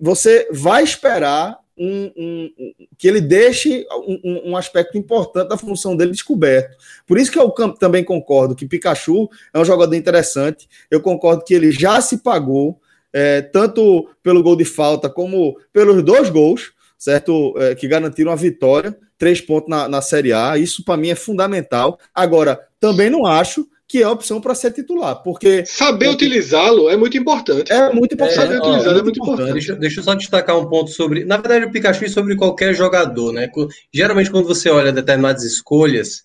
você 0.01 0.49
vai 0.51 0.83
esperar 0.83 1.61
um, 1.79 2.13
um, 2.17 2.51
que 2.97 3.07
ele 3.07 3.21
deixe 3.21 3.87
um, 4.25 4.51
um, 4.51 4.57
aspecto 4.57 4.97
importante 4.97 5.49
da 5.49 5.59
função 5.59 5.97
dele 5.97 6.13
descoberto. 6.13 6.77
Por 7.07 7.19
isso 7.19 7.31
que 7.31 7.39
eu 7.39 7.51
também 7.75 8.03
concordo 8.03 8.55
que 8.55 8.67
Pikachu 8.67 9.29
é 9.53 9.59
um 9.59 9.65
jogador 9.65 9.95
interessante. 9.95 10.69
Eu 10.91 11.01
concordo 11.01 11.45
que 11.45 11.55
ele 11.55 11.71
já 11.71 12.01
se 12.01 12.19
pagou, 12.19 12.81
é, 13.13 13.43
tanto 13.43 14.09
pelo 14.23 14.43
gol 14.43 14.57
de 14.57 14.65
falta 14.65 15.09
como 15.11 15.59
pelos 15.73 16.03
dois 16.03 16.31
gols, 16.31 16.73
certo? 16.99 17.55
É, 17.59 17.75
que 17.75 17.87
garantiram 17.87 18.33
a 18.33 18.37
vitória, 18.37 18.97
três 19.19 19.41
pontos 19.41 19.69
na, 19.69 19.89
na 19.89 20.01
Série 20.01 20.33
A. 20.33 20.57
Isso 20.57 20.85
para 20.85 20.97
mim 20.97 21.11
é 21.11 21.15
fundamental. 21.15 21.99
Agora, 22.15 22.61
também 22.81 23.11
não 23.11 23.27
acho 23.27 23.67
que 23.89 24.03
é 24.03 24.09
opção 24.09 24.41
para 24.41 24.55
ser 24.55 24.73
titular, 24.73 25.23
porque 25.23 25.65
saber 25.65 26.09
utilizá-lo 26.09 26.89
é 26.89 26.97
muito 26.97 27.17
importante. 27.17 27.73
É 27.73 27.93
muito 27.93 28.15
importante. 28.15 28.37
Saber 28.37 28.57
é, 28.57 28.59
utilizá-lo 28.59 28.99
é 28.99 29.03
muito 29.03 29.21
importante. 29.21 29.53
Deixa, 29.53 29.77
deixa, 29.77 30.01
eu 30.01 30.05
só 30.05 30.15
destacar 30.15 30.59
um 30.59 30.69
ponto 30.69 30.91
sobre, 30.91 31.25
na 31.25 31.37
verdade, 31.37 31.67
o 31.67 31.71
Pikachu 31.71 32.05
e 32.05 32.09
sobre 32.09 32.35
qualquer 32.35 32.75
jogador, 32.75 33.33
né? 33.33 33.49
Geralmente 33.93 34.31
quando 34.31 34.49
você 34.49 34.69
olha 34.71 34.93
determinadas 34.93 35.45
escolhas, 35.45 36.25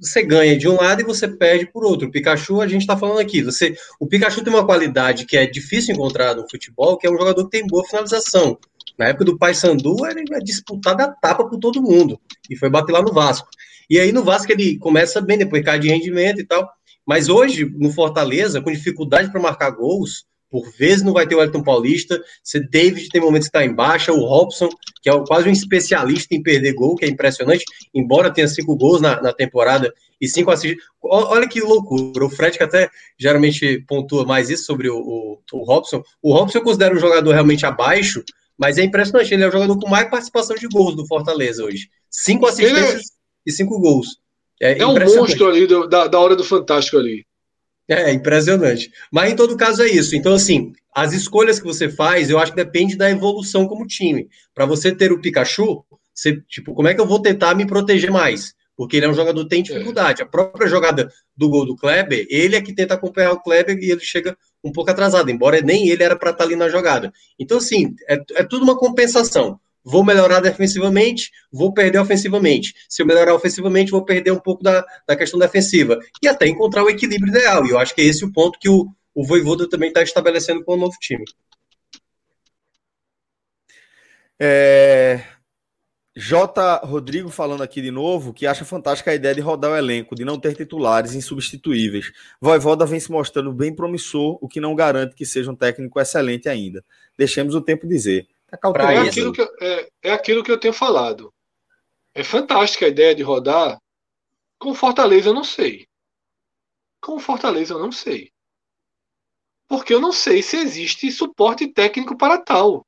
você 0.00 0.22
ganha 0.22 0.56
de 0.56 0.68
um 0.68 0.76
lado 0.76 1.00
e 1.00 1.04
você 1.04 1.28
perde 1.28 1.66
por 1.66 1.84
outro. 1.84 2.08
O 2.08 2.10
Pikachu, 2.10 2.60
a 2.60 2.66
gente 2.66 2.82
está 2.82 2.96
falando 2.96 3.18
aqui, 3.18 3.42
você, 3.42 3.74
o 3.98 4.06
Pikachu 4.06 4.42
tem 4.42 4.52
uma 4.52 4.64
qualidade 4.64 5.26
que 5.26 5.36
é 5.36 5.46
difícil 5.46 5.94
encontrar 5.94 6.34
no 6.34 6.48
futebol, 6.48 6.96
que 6.96 7.06
é 7.06 7.10
um 7.10 7.18
jogador 7.18 7.44
que 7.44 7.50
tem 7.50 7.66
boa 7.66 7.84
finalização. 7.84 8.58
Na 8.98 9.06
época 9.06 9.24
do 9.24 9.38
Paysandu, 9.38 9.96
ele 10.06 10.24
é 10.34 10.38
disputado 10.40 11.02
a 11.02 11.08
tapa 11.08 11.48
por 11.48 11.58
todo 11.58 11.82
mundo 11.82 12.20
e 12.50 12.56
foi 12.56 12.68
bater 12.68 12.92
lá 12.92 13.00
no 13.00 13.12
Vasco. 13.12 13.48
E 13.88 13.98
aí 13.98 14.12
no 14.12 14.22
Vasco 14.22 14.52
ele 14.52 14.78
começa 14.78 15.20
bem, 15.20 15.38
depois 15.38 15.64
cai 15.64 15.78
de 15.78 15.88
rendimento 15.88 16.40
e 16.40 16.44
tal. 16.44 16.68
Mas 17.10 17.28
hoje, 17.28 17.68
no 17.76 17.90
Fortaleza, 17.90 18.60
com 18.60 18.70
dificuldade 18.70 19.32
para 19.32 19.40
marcar 19.40 19.70
gols, 19.70 20.26
por 20.48 20.70
vezes 20.70 21.02
não 21.02 21.12
vai 21.12 21.26
ter 21.26 21.34
o 21.34 21.42
Elton 21.42 21.60
Paulista, 21.60 22.22
você 22.40 22.60
David 22.60 23.08
tem 23.08 23.20
momentos 23.20 23.48
que 23.48 23.58
está 23.58 23.66
em 23.66 23.74
baixa, 23.74 24.12
o 24.12 24.24
Robson, 24.24 24.68
que 25.02 25.10
é 25.10 25.24
quase 25.26 25.48
um 25.48 25.52
especialista 25.52 26.36
em 26.36 26.40
perder 26.40 26.72
gol, 26.72 26.94
que 26.94 27.04
é 27.04 27.08
impressionante, 27.08 27.64
embora 27.92 28.32
tenha 28.32 28.46
cinco 28.46 28.76
gols 28.76 29.00
na, 29.00 29.20
na 29.20 29.32
temporada 29.32 29.92
e 30.20 30.28
cinco 30.28 30.52
assistências. 30.52 30.86
Olha 31.02 31.48
que 31.48 31.60
loucura, 31.60 32.24
o 32.24 32.30
Fred 32.30 32.56
que 32.56 32.62
até 32.62 32.88
geralmente 33.18 33.84
pontua 33.88 34.24
mais 34.24 34.48
isso 34.48 34.66
sobre 34.66 34.88
o, 34.88 34.96
o, 34.96 35.40
o 35.52 35.64
Robson. 35.64 36.04
O 36.22 36.32
Robson 36.32 36.58
eu 36.58 36.62
considero 36.62 36.94
um 36.94 37.00
jogador 37.00 37.32
realmente 37.32 37.66
abaixo, 37.66 38.22
mas 38.56 38.78
é 38.78 38.84
impressionante, 38.84 39.34
ele 39.34 39.42
é 39.42 39.48
o 39.48 39.52
jogador 39.52 39.76
com 39.80 39.90
mais 39.90 40.08
participação 40.08 40.54
de 40.54 40.68
gols 40.68 40.94
do 40.94 41.04
Fortaleza 41.08 41.64
hoje. 41.64 41.90
Cinco 42.08 42.46
é 42.46 42.50
assistências 42.50 43.02
é... 43.02 43.04
e 43.48 43.50
cinco 43.50 43.80
gols. 43.80 44.20
É, 44.60 44.78
é 44.78 44.86
um 44.86 44.94
monstro 44.94 45.48
ali 45.48 45.66
do, 45.66 45.88
da, 45.88 46.06
da 46.06 46.20
hora 46.20 46.36
do 46.36 46.44
Fantástico 46.44 46.98
ali. 46.98 47.24
É, 47.88 48.12
impressionante. 48.12 48.92
Mas 49.10 49.32
em 49.32 49.36
todo 49.36 49.56
caso 49.56 49.82
é 49.82 49.88
isso. 49.88 50.14
Então, 50.14 50.34
assim, 50.34 50.72
as 50.94 51.12
escolhas 51.12 51.58
que 51.58 51.66
você 51.66 51.88
faz, 51.88 52.30
eu 52.30 52.38
acho 52.38 52.52
que 52.52 52.62
depende 52.62 52.96
da 52.96 53.10
evolução 53.10 53.66
como 53.66 53.86
time. 53.86 54.28
Para 54.54 54.66
você 54.66 54.94
ter 54.94 55.10
o 55.10 55.20
Pikachu, 55.20 55.84
você, 56.14 56.40
tipo, 56.48 56.74
como 56.74 56.86
é 56.86 56.94
que 56.94 57.00
eu 57.00 57.06
vou 57.06 57.20
tentar 57.20 57.54
me 57.54 57.66
proteger 57.66 58.10
mais? 58.10 58.54
Porque 58.76 58.96
ele 58.96 59.06
é 59.06 59.08
um 59.08 59.14
jogador 59.14 59.42
que 59.42 59.48
tem 59.48 59.62
dificuldade. 59.62 60.22
É. 60.22 60.24
A 60.24 60.28
própria 60.28 60.68
jogada 60.68 61.10
do 61.36 61.48
gol 61.48 61.66
do 61.66 61.76
Kleber, 61.76 62.26
ele 62.30 62.54
é 62.54 62.60
que 62.60 62.74
tenta 62.74 62.94
acompanhar 62.94 63.32
o 63.32 63.40
Kleber 63.40 63.76
e 63.78 63.90
ele 63.90 64.00
chega 64.00 64.36
um 64.62 64.70
pouco 64.70 64.90
atrasado, 64.90 65.30
embora 65.30 65.60
nem 65.60 65.88
ele 65.88 66.02
era 66.02 66.14
para 66.14 66.30
estar 66.30 66.44
tá 66.44 66.44
ali 66.44 66.54
na 66.54 66.68
jogada. 66.68 67.12
Então, 67.38 67.58
assim, 67.58 67.94
é, 68.08 68.20
é 68.36 68.44
tudo 68.44 68.62
uma 68.62 68.78
compensação 68.78 69.58
vou 69.84 70.04
melhorar 70.04 70.40
defensivamente, 70.40 71.30
vou 71.52 71.72
perder 71.72 71.98
ofensivamente. 71.98 72.74
Se 72.88 73.02
eu 73.02 73.06
melhorar 73.06 73.34
ofensivamente, 73.34 73.90
vou 73.90 74.04
perder 74.04 74.32
um 74.32 74.38
pouco 74.38 74.62
da, 74.62 74.84
da 75.06 75.16
questão 75.16 75.38
defensiva. 75.38 75.98
E 76.22 76.28
até 76.28 76.46
encontrar 76.46 76.84
o 76.84 76.90
equilíbrio 76.90 77.30
ideal. 77.30 77.66
E 77.66 77.70
eu 77.70 77.78
acho 77.78 77.94
que 77.94 78.00
é 78.00 78.04
esse 78.04 78.24
o 78.24 78.32
ponto 78.32 78.58
que 78.58 78.68
o, 78.68 78.86
o 79.14 79.26
Voivoda 79.26 79.68
também 79.68 79.88
está 79.88 80.02
estabelecendo 80.02 80.64
com 80.64 80.74
o 80.74 80.76
novo 80.76 80.96
time. 81.00 81.24
É... 84.38 85.22
J. 86.16 86.80
Rodrigo 86.84 87.28
falando 87.28 87.62
aqui 87.62 87.80
de 87.80 87.90
novo 87.90 88.34
que 88.34 88.46
acha 88.46 88.64
fantástica 88.64 89.10
a 89.10 89.14
ideia 89.14 89.34
de 89.34 89.40
rodar 89.40 89.70
o 89.70 89.76
elenco, 89.76 90.14
de 90.14 90.24
não 90.24 90.40
ter 90.40 90.56
titulares 90.56 91.14
insubstituíveis. 91.14 92.10
Voivoda 92.40 92.84
vem 92.84 92.98
se 92.98 93.12
mostrando 93.12 93.52
bem 93.52 93.74
promissor, 93.74 94.36
o 94.40 94.48
que 94.48 94.60
não 94.60 94.74
garante 94.74 95.14
que 95.14 95.24
seja 95.24 95.50
um 95.50 95.54
técnico 95.54 96.00
excelente 96.00 96.48
ainda. 96.48 96.84
Deixemos 97.16 97.54
o 97.54 97.60
tempo 97.60 97.86
dizer. 97.86 98.26
Tá 98.50 98.92
é, 98.92 98.98
aquilo 98.98 99.32
que, 99.32 99.40
eu, 99.40 99.48
é, 99.60 99.90
é 100.02 100.12
aquilo 100.12 100.42
que 100.42 100.50
eu 100.50 100.58
tenho 100.58 100.74
falado. 100.74 101.32
É 102.14 102.24
fantástica 102.24 102.86
a 102.86 102.88
ideia 102.88 103.14
de 103.14 103.22
rodar. 103.22 103.80
Com 104.58 104.74
Fortaleza 104.74 105.28
eu 105.28 105.34
não 105.34 105.44
sei. 105.44 105.86
Com 107.00 107.18
Fortaleza 107.18 107.74
eu 107.74 107.78
não 107.78 107.92
sei. 107.92 108.32
Porque 109.68 109.94
eu 109.94 110.00
não 110.00 110.12
sei 110.12 110.42
se 110.42 110.56
existe 110.56 111.10
suporte 111.12 111.72
técnico 111.72 112.16
para 112.16 112.38
tal. 112.38 112.84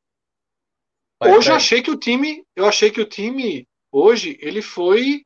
Vai, 1.20 1.30
hoje 1.30 1.46
vai. 1.46 1.54
eu 1.54 1.56
achei 1.56 1.82
que 1.82 1.90
o 1.90 1.96
time, 1.96 2.44
eu 2.56 2.66
achei 2.66 2.90
que 2.90 3.00
o 3.00 3.08
time 3.08 3.66
hoje 3.92 4.36
ele 4.40 4.60
foi 4.60 5.24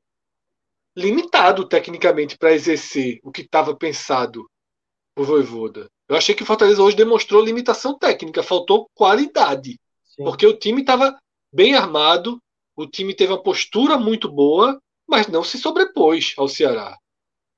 limitado 0.94 1.68
tecnicamente 1.68 2.36
para 2.36 2.52
exercer 2.52 3.20
o 3.22 3.32
que 3.32 3.42
estava 3.42 3.74
pensado 3.74 4.48
por 5.14 5.26
Voivoda. 5.26 5.90
Eu 6.08 6.16
achei 6.16 6.34
que 6.34 6.42
o 6.42 6.46
Fortaleza 6.46 6.82
hoje 6.82 6.96
demonstrou 6.96 7.42
limitação 7.42 7.98
técnica, 7.98 8.42
faltou 8.42 8.88
qualidade. 8.94 9.78
Porque 10.16 10.46
o 10.46 10.56
time 10.56 10.80
estava 10.80 11.18
bem 11.52 11.74
armado, 11.74 12.40
o 12.74 12.86
time 12.86 13.14
teve 13.14 13.32
uma 13.32 13.42
postura 13.42 13.98
muito 13.98 14.30
boa, 14.30 14.80
mas 15.06 15.26
não 15.28 15.44
se 15.44 15.58
sobrepôs 15.58 16.34
ao 16.36 16.48
Ceará. 16.48 16.98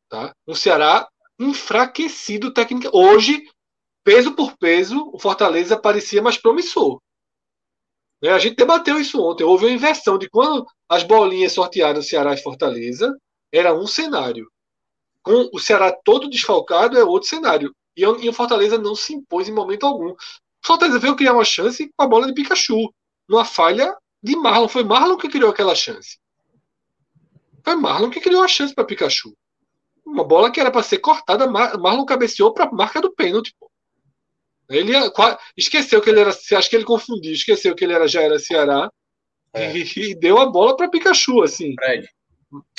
Tá? 0.09 0.35
Um 0.47 0.55
Ceará 0.55 1.09
enfraquecido 1.39 2.53
técnica. 2.53 2.91
Hoje, 2.93 3.45
peso 4.05 4.35
por 4.35 4.57
peso, 4.57 5.11
o 5.13 5.19
Fortaleza 5.19 5.79
parecia 5.79 6.23
mais 6.23 6.37
promissor. 6.37 7.01
Né? 8.23 8.31
A 8.31 8.39
gente 8.39 8.57
debateu 8.57 8.99
isso 9.01 9.23
ontem. 9.23 9.45
Houve 9.45 9.67
uma 9.67 9.73
inversão 9.73 10.19
de 10.19 10.29
quando 10.29 10.67
as 10.89 11.03
bolinhas 11.03 11.53
sortearam 11.53 12.03
Ceará 12.03 12.35
e 12.35 12.43
Fortaleza, 12.43 13.17
era 13.53 13.75
um 13.75 13.87
cenário. 13.87 14.51
Com 15.23 15.49
o 15.53 15.59
Ceará 15.59 15.93
todo 15.93 16.29
desfalcado, 16.29 16.99
é 16.99 17.05
outro 17.05 17.29
cenário. 17.29 17.75
E, 17.97 18.03
e 18.03 18.29
o 18.29 18.33
Fortaleza 18.33 18.79
não 18.79 18.95
se 18.95 19.15
impôs 19.15 19.49
em 19.49 19.53
momento 19.53 19.87
algum. 19.87 20.15
Fortaleza 20.69 20.99
veio 20.99 21.17
criar 21.17 21.33
uma 21.33 21.47
chance 21.47 21.91
com 21.97 22.05
a 22.05 22.07
bola 22.07 22.27
de 22.27 22.35
Pikachu. 22.35 22.93
Numa 23.27 23.43
falha 23.43 23.97
de 24.23 24.37
Marlon. 24.37 24.69
Foi 24.69 24.85
Marlon 24.85 25.17
que 25.17 25.27
criou 25.27 25.51
aquela 25.51 25.75
chance. 25.75 26.19
Foi 27.65 27.75
Marlon 27.75 28.11
que 28.11 28.21
criou 28.21 28.43
a 28.43 28.49
chance 28.49 28.75
para 28.75 28.85
Pikachu. 28.85 29.35
Uma 30.05 30.25
bola 30.25 30.51
que 30.51 30.61
era 30.61 30.71
para 30.71 30.83
ser 30.83 30.99
cortada, 30.99 31.47
Marlon 31.47 32.05
cabeceou 32.05 32.53
para 32.53 32.67
a 32.67 32.71
marca 32.71 33.01
do 33.01 33.15
pênalti. 33.15 33.55
Ele 34.69 34.93
esqueceu 35.57 36.03
que 36.03 36.11
ele 36.11 36.21
era. 36.21 36.31
Acho 36.31 36.69
que 36.69 36.77
ele 36.77 36.85
confundiu, 36.85 37.33
esqueceu 37.33 37.75
que 37.75 37.85
ele 37.85 37.95
era, 37.95 38.07
já 38.07 38.21
era 38.21 38.39
Ceará. 38.39 38.91
É. 39.55 39.75
E, 39.75 39.91
e, 39.97 40.15
deu 40.15 40.39
a 40.39 40.45
bola 40.45 40.77
para 40.77 40.91
Pikachu, 40.91 41.43
assim. 41.43 41.75
Fred. 41.77 42.07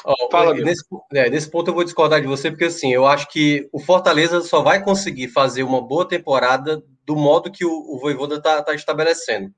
Oh, 0.04 0.30
Fala, 0.32 0.54
nesse, 0.56 0.84
é, 1.14 1.30
nesse, 1.30 1.50
ponto 1.50 1.70
eu 1.70 1.76
vou 1.76 1.84
discordar 1.84 2.20
de 2.22 2.28
você, 2.28 2.50
porque 2.50 2.66
assim, 2.66 2.92
eu 2.92 3.06
acho 3.06 3.28
que 3.30 3.70
o 3.72 3.80
Fortaleza 3.80 4.42
só 4.42 4.62
vai 4.62 4.84
conseguir 4.84 5.28
fazer 5.28 5.62
uma 5.64 5.82
boa 5.82 6.08
temporada 6.08 6.84
do 7.06 7.16
modo 7.16 7.52
que 7.52 7.64
o, 7.64 7.72
o 7.72 8.00
Voivoda 8.00 8.36
está 8.36 8.64
tá 8.64 8.74
estabelecendo. 8.74 9.54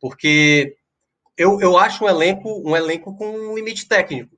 Porque 0.00 0.76
eu, 1.36 1.60
eu 1.60 1.76
acho 1.76 2.04
um 2.04 2.08
elenco 2.08 2.62
um 2.64 2.76
elenco 2.76 3.16
com 3.16 3.26
um 3.26 3.54
limite 3.54 3.88
técnico. 3.88 4.36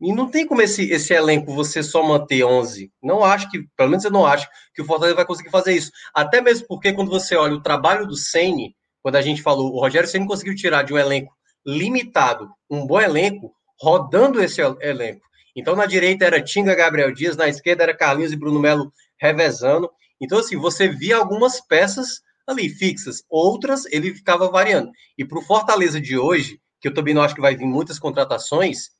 E 0.00 0.12
não 0.12 0.30
tem 0.30 0.46
como 0.46 0.62
esse, 0.62 0.90
esse 0.90 1.12
elenco 1.12 1.52
você 1.52 1.82
só 1.82 2.02
manter 2.02 2.44
11. 2.44 2.92
Não 3.02 3.24
acho 3.24 3.50
que, 3.50 3.66
pelo 3.76 3.90
menos 3.90 4.04
eu 4.04 4.10
não 4.10 4.24
acho, 4.26 4.48
que 4.74 4.82
o 4.82 4.84
Fortaleza 4.84 5.16
vai 5.16 5.26
conseguir 5.26 5.50
fazer 5.50 5.72
isso. 5.72 5.90
Até 6.14 6.40
mesmo 6.40 6.66
porque 6.68 6.92
quando 6.92 7.10
você 7.10 7.34
olha 7.34 7.54
o 7.54 7.62
trabalho 7.62 8.06
do 8.06 8.16
Ceni, 8.16 8.76
quando 9.02 9.16
a 9.16 9.22
gente 9.22 9.42
falou, 9.42 9.72
o 9.72 9.80
Rogério 9.80 10.08
Ceni 10.08 10.26
conseguiu 10.26 10.54
tirar 10.54 10.82
de 10.82 10.92
um 10.92 10.98
elenco 10.98 11.36
limitado 11.66 12.48
um 12.70 12.86
bom 12.86 13.00
elenco, 13.00 13.52
rodando 13.80 14.42
esse 14.42 14.60
elenco. 14.80 15.26
Então 15.56 15.74
na 15.74 15.86
direita 15.86 16.24
era 16.24 16.42
Tinga 16.42 16.74
Gabriel 16.74 17.12
Dias, 17.12 17.36
na 17.36 17.48
esquerda 17.48 17.82
era 17.82 17.96
Carlinhos 17.96 18.32
e 18.32 18.36
Bruno 18.36 18.60
Melo 18.60 18.92
revezando. 19.20 19.90
Então, 20.20 20.38
assim, 20.38 20.56
você 20.56 20.88
via 20.88 21.16
algumas 21.16 21.60
peças 21.60 22.20
ali 22.46 22.68
fixas, 22.68 23.22
outras 23.28 23.84
ele 23.86 24.14
ficava 24.14 24.50
variando. 24.50 24.90
E 25.16 25.24
para 25.24 25.38
o 25.38 25.42
Fortaleza 25.42 26.00
de 26.00 26.16
hoje, 26.18 26.58
que 26.80 26.88
eu 26.88 26.94
também 26.94 27.12
não 27.12 27.22
acho 27.22 27.34
que 27.34 27.40
vai 27.40 27.54
vir 27.54 27.66
muitas 27.66 27.98
contratações, 27.98 28.90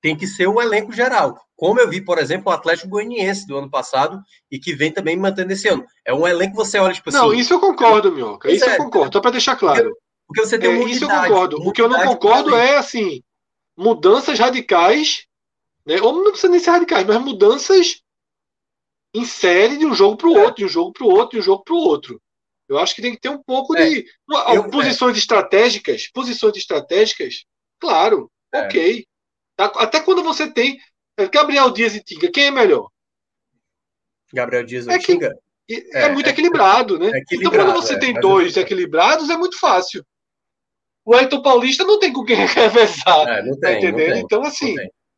tem 0.00 0.16
que 0.16 0.26
ser 0.26 0.46
o 0.46 0.60
elenco 0.60 0.92
geral. 0.92 1.38
Como 1.56 1.80
eu 1.80 1.88
vi, 1.88 2.00
por 2.00 2.18
exemplo, 2.18 2.50
o 2.50 2.54
Atlético 2.54 2.88
Goianiense 2.88 3.46
do 3.46 3.56
ano 3.56 3.70
passado 3.70 4.20
e 4.50 4.58
que 4.58 4.74
vem 4.74 4.92
também 4.92 5.16
mantendo 5.16 5.52
esse 5.52 5.68
ano. 5.68 5.84
É 6.04 6.12
um 6.12 6.26
elenco 6.26 6.52
que 6.52 6.56
você 6.56 6.78
olha, 6.78 6.94
tipo 6.94 7.08
assim. 7.08 7.18
Não, 7.18 7.34
isso 7.34 7.54
eu 7.54 7.60
concordo, 7.60 8.12
Minhoca. 8.12 8.50
Isso 8.50 8.64
é, 8.64 8.74
eu 8.74 8.78
concordo, 8.78 9.12
só 9.12 9.20
para 9.20 9.32
deixar 9.32 9.56
claro. 9.56 9.82
Porque, 9.82 10.00
porque 10.26 10.46
você 10.46 10.58
tem 10.58 10.70
é, 10.70 10.84
Isso 10.84 11.04
eu 11.04 11.08
concordo. 11.08 11.56
O 11.56 11.72
que 11.72 11.82
eu 11.82 11.88
não 11.88 12.04
concordo 12.04 12.54
é, 12.54 12.76
assim, 12.76 13.22
mudanças 13.78 14.38
radicais, 14.38 15.24
né? 15.86 16.00
ou 16.02 16.12
não 16.12 16.32
precisa 16.32 16.50
nem 16.50 16.60
ser 16.60 16.70
radicais, 16.70 17.06
mas 17.06 17.20
mudanças 17.20 18.02
em 19.14 19.24
série 19.24 19.78
de 19.78 19.86
um 19.86 19.94
jogo 19.94 20.16
para 20.16 20.28
o 20.28 20.36
é. 20.36 20.42
outro, 20.42 20.56
de 20.56 20.64
um 20.64 20.68
jogo 20.68 20.92
para 20.92 21.04
o 21.04 21.10
outro, 21.10 21.30
de 21.30 21.38
um 21.38 21.42
jogo 21.42 21.62
para 21.62 21.74
o 21.74 21.78
outro. 21.78 22.20
Eu 22.68 22.78
acho 22.78 22.94
que 22.94 23.00
tem 23.00 23.12
que 23.12 23.20
ter 23.20 23.30
um 23.30 23.42
pouco 23.42 23.76
é. 23.76 23.88
de. 23.88 24.06
eu, 24.52 24.68
posições 24.68 25.16
é. 25.16 25.18
estratégicas, 25.18 26.08
posições 26.08 26.56
estratégicas, 26.56 27.44
claro, 27.78 28.30
é. 28.52 28.62
ok. 28.62 29.06
Tá, 29.56 29.66
até 29.76 30.00
quando 30.00 30.22
você 30.22 30.52
tem 30.52 30.78
é, 31.16 31.26
Gabriel 31.28 31.70
Dias 31.70 31.94
e 31.94 32.02
Tinga, 32.02 32.30
quem 32.30 32.46
é 32.46 32.50
melhor? 32.50 32.90
Gabriel 34.32 34.64
Dias 34.64 34.86
e 34.86 34.98
Tinga? 34.98 35.38
É, 35.92 36.08
muito 36.10 36.28
equilibrado, 36.28 36.98
né? 36.98 37.10
então, 37.30 37.50
quando 37.50 37.72
você 37.74 37.98
tem 37.98 38.14
dois 38.14 38.56
equilibrados, 38.56 39.28
é 39.28 39.36
muito 39.36 39.58
fácil. 39.58 40.04
O 41.08 41.16
Elton 41.16 41.40
Paulista 41.40 41.84
não 41.84 41.98
tem 41.98 42.12
com 42.12 42.22
quem 42.22 42.36
revezar. 42.44 43.26
É, 43.28 43.42
não 43.42 43.58
tá 43.58 43.68
tem, 43.68 43.80
tá 43.80 43.88
entendendo? 43.88 44.12
Tem, 44.12 44.22
então, 44.22 44.42
assim, 44.42 44.76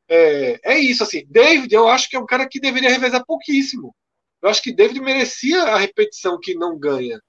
é, 0.08 0.60
é 0.62 0.78
isso. 0.78 1.02
assim. 1.02 1.24
David, 1.28 1.74
eu 1.74 1.88
acho 1.88 2.08
que 2.08 2.14
é 2.14 2.20
um 2.20 2.26
cara 2.26 2.48
que 2.48 2.60
deveria 2.60 2.90
revezar 2.90 3.24
pouquíssimo. 3.26 3.92
Eu 4.40 4.48
acho 4.48 4.62
que 4.62 4.72
David 4.72 5.00
merecia 5.00 5.64
a 5.64 5.78
repetição 5.78 6.38
que 6.40 6.54
não 6.54 6.78
ganha, 6.78 7.20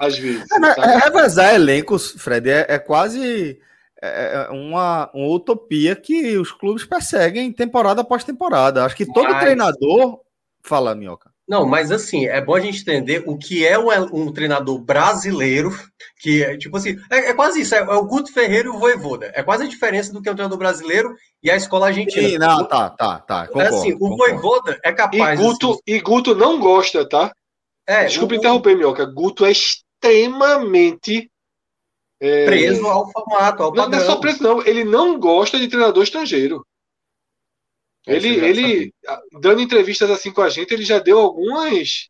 às 0.00 0.18
vezes. 0.18 0.44
É, 0.50 0.80
é 0.80 0.96
revezar 0.98 1.54
elencos, 1.54 2.10
Fred, 2.18 2.50
é, 2.50 2.66
é 2.68 2.78
quase 2.80 3.60
é, 4.02 4.32
é 4.34 4.50
uma, 4.50 5.08
uma, 5.14 5.28
utopia 5.28 5.94
que 5.94 6.36
os 6.36 6.50
clubes 6.50 6.84
perseguem 6.84 7.52
temporada 7.52 8.00
após 8.00 8.24
temporada. 8.24 8.84
Acho 8.84 8.96
que 8.96 9.06
todo 9.06 9.30
Mas... 9.30 9.40
treinador. 9.40 10.20
Fala, 10.62 10.96
Minhoca. 10.96 11.29
Não, 11.50 11.66
mas 11.66 11.90
assim, 11.90 12.26
é 12.26 12.40
bom 12.40 12.54
a 12.54 12.60
gente 12.60 12.80
entender 12.80 13.24
o 13.26 13.36
que 13.36 13.66
é 13.66 13.76
um, 13.76 13.88
um 14.12 14.32
treinador 14.32 14.78
brasileiro, 14.78 15.76
que 16.20 16.44
é 16.44 16.56
tipo 16.56 16.76
assim, 16.76 16.96
é, 17.10 17.30
é 17.30 17.34
quase 17.34 17.62
isso, 17.62 17.74
é, 17.74 17.78
é, 17.78 17.82
o 17.82 18.04
Guto 18.04 18.32
Ferreira 18.32 18.68
e 18.68 18.70
o 18.70 18.78
Voivoda. 18.78 19.32
É 19.34 19.42
quase 19.42 19.64
a 19.64 19.68
diferença 19.68 20.12
do 20.12 20.22
que 20.22 20.28
é 20.28 20.32
um 20.32 20.36
treinador 20.36 20.56
brasileiro 20.56 21.12
e 21.42 21.50
a 21.50 21.56
escola 21.56 21.88
argentina. 21.88 22.28
Sim, 22.28 22.38
não, 22.38 22.64
tá, 22.68 22.88
tá, 22.90 23.18
tá. 23.18 23.46
Concordo, 23.48 23.74
é 23.74 23.76
assim, 23.76 23.96
o 24.00 24.16
Voivoda 24.16 24.78
é 24.84 24.92
capaz. 24.92 25.40
E 25.40 25.42
Guto, 25.42 25.70
assim, 25.72 25.80
e 25.88 25.98
Guto 25.98 26.36
não 26.36 26.60
gosta, 26.60 27.04
tá? 27.08 27.32
É, 27.84 28.04
Desculpa 28.04 28.34
o... 28.34 28.36
interromper, 28.36 28.76
Minhoca. 28.76 29.04
Guto 29.04 29.44
é 29.44 29.50
extremamente 29.50 31.28
é... 32.20 32.44
preso 32.44 32.86
ao 32.86 33.10
formato, 33.10 33.64
ao 33.64 33.72
padrão. 33.72 33.90
Não, 33.90 33.98
não 33.98 34.04
é 34.04 34.06
só 34.06 34.20
preso, 34.20 34.40
não. 34.40 34.64
Ele 34.64 34.84
não 34.84 35.18
gosta 35.18 35.58
de 35.58 35.66
treinador 35.66 36.04
estrangeiro. 36.04 36.64
Ele, 38.14 38.28
ele 38.28 38.94
dando 39.40 39.60
entrevistas 39.60 40.10
assim 40.10 40.32
com 40.32 40.42
a 40.42 40.48
gente, 40.48 40.72
ele 40.72 40.84
já 40.84 40.98
deu 40.98 41.18
algumas. 41.18 42.08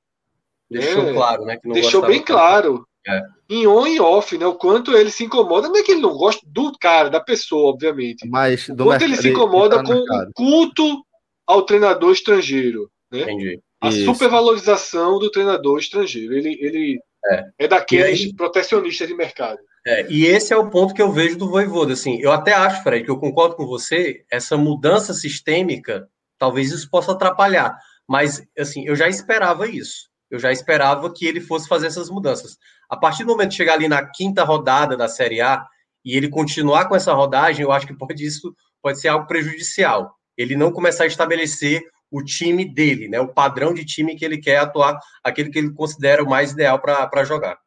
Deixou 0.70 1.08
é, 1.08 1.12
claro, 1.12 1.44
né? 1.44 1.58
deixou 1.64 2.06
bem 2.06 2.22
claro. 2.22 2.86
É. 3.06 3.22
Em 3.48 3.66
on 3.66 3.86
e 3.86 3.98
off, 4.00 4.36
né? 4.36 4.46
O 4.46 4.54
quanto 4.54 4.96
ele 4.96 5.10
se 5.10 5.24
incomoda. 5.24 5.68
Não 5.68 5.76
é 5.76 5.82
que 5.82 5.92
ele 5.92 6.02
não 6.02 6.16
gosta 6.16 6.42
do 6.46 6.72
cara, 6.78 7.08
da 7.08 7.18
pessoa, 7.18 7.70
obviamente. 7.70 8.28
Mas 8.28 8.68
o 8.68 8.76
quanto 8.76 9.02
ele 9.02 9.16
se 9.16 9.30
incomoda 9.30 9.76
tá 9.76 9.84
com 9.84 9.94
o 9.94 10.32
culto 10.34 11.04
ao 11.46 11.62
treinador 11.62 12.12
estrangeiro. 12.12 12.90
Né? 13.10 13.22
Entendi. 13.22 13.60
A 13.80 13.88
Isso. 13.88 14.04
supervalorização 14.04 15.18
do 15.18 15.30
treinador 15.30 15.78
estrangeiro. 15.78 16.34
Ele, 16.34 16.56
ele 16.60 17.00
é, 17.26 17.44
é 17.60 17.68
daqueles 17.68 18.20
aí... 18.20 18.34
protecionistas 18.34 19.08
de 19.08 19.14
mercado. 19.14 19.58
É, 19.86 20.06
e 20.10 20.26
esse 20.26 20.52
é 20.52 20.56
o 20.56 20.68
ponto 20.68 20.92
que 20.92 21.00
eu 21.00 21.10
vejo 21.10 21.38
do 21.38 21.48
Voivoda. 21.48 21.92
Assim, 21.92 22.18
eu 22.20 22.32
até 22.32 22.52
acho, 22.52 22.82
Fred, 22.82 23.04
que 23.04 23.10
eu 23.10 23.18
concordo 23.18 23.56
com 23.56 23.66
você, 23.66 24.24
essa 24.30 24.56
mudança 24.56 25.14
sistêmica, 25.14 26.08
talvez 26.38 26.70
isso 26.70 26.90
possa 26.90 27.12
atrapalhar. 27.12 27.78
Mas, 28.08 28.42
assim, 28.58 28.86
eu 28.86 28.94
já 28.94 29.08
esperava 29.08 29.66
isso. 29.66 30.10
Eu 30.30 30.38
já 30.38 30.52
esperava 30.52 31.12
que 31.12 31.26
ele 31.26 31.40
fosse 31.40 31.68
fazer 31.68 31.86
essas 31.86 32.10
mudanças. 32.10 32.56
A 32.88 32.96
partir 32.96 33.24
do 33.24 33.30
momento 33.30 33.50
de 33.50 33.56
chegar 33.56 33.74
ali 33.74 33.88
na 33.88 34.04
quinta 34.04 34.44
rodada 34.44 34.96
da 34.96 35.08
Série 35.08 35.40
A 35.40 35.64
e 36.04 36.16
ele 36.16 36.28
continuar 36.28 36.86
com 36.86 36.94
essa 36.94 37.12
rodagem, 37.12 37.62
eu 37.62 37.72
acho 37.72 37.86
que 37.86 37.96
pode 37.96 38.24
isso 38.24 38.54
pode 38.82 39.00
ser 39.00 39.08
algo 39.08 39.26
prejudicial. 39.26 40.14
Ele 40.36 40.56
não 40.56 40.72
começar 40.72 41.04
a 41.04 41.06
estabelecer 41.06 41.82
o 42.10 42.22
time 42.24 42.64
dele, 42.64 43.08
né? 43.08 43.20
O 43.20 43.28
padrão 43.28 43.72
de 43.72 43.84
time 43.84 44.16
que 44.16 44.24
ele 44.24 44.38
quer 44.38 44.58
atuar, 44.58 44.98
aquele 45.22 45.50
que 45.50 45.58
ele 45.58 45.72
considera 45.72 46.22
o 46.22 46.28
mais 46.28 46.52
ideal 46.52 46.80
para 46.80 47.24
jogar. 47.24 47.58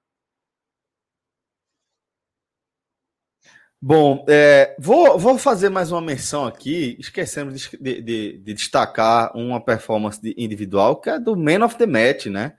Bom, 3.85 4.23
é, 4.29 4.77
vou, 4.79 5.19
vou 5.19 5.37
fazer 5.37 5.67
mais 5.67 5.91
uma 5.91 5.99
menção 5.99 6.45
aqui. 6.45 6.95
Esquecemos 6.97 7.59
de, 7.59 7.77
de, 7.77 8.37
de, 8.37 8.53
destacar 8.53 9.35
uma 9.35 9.59
performance 9.59 10.21
individual 10.37 10.95
que 11.01 11.09
é 11.09 11.19
do 11.19 11.35
Man 11.35 11.65
of 11.65 11.75
the 11.75 11.85
Match, 11.85 12.27
né? 12.27 12.53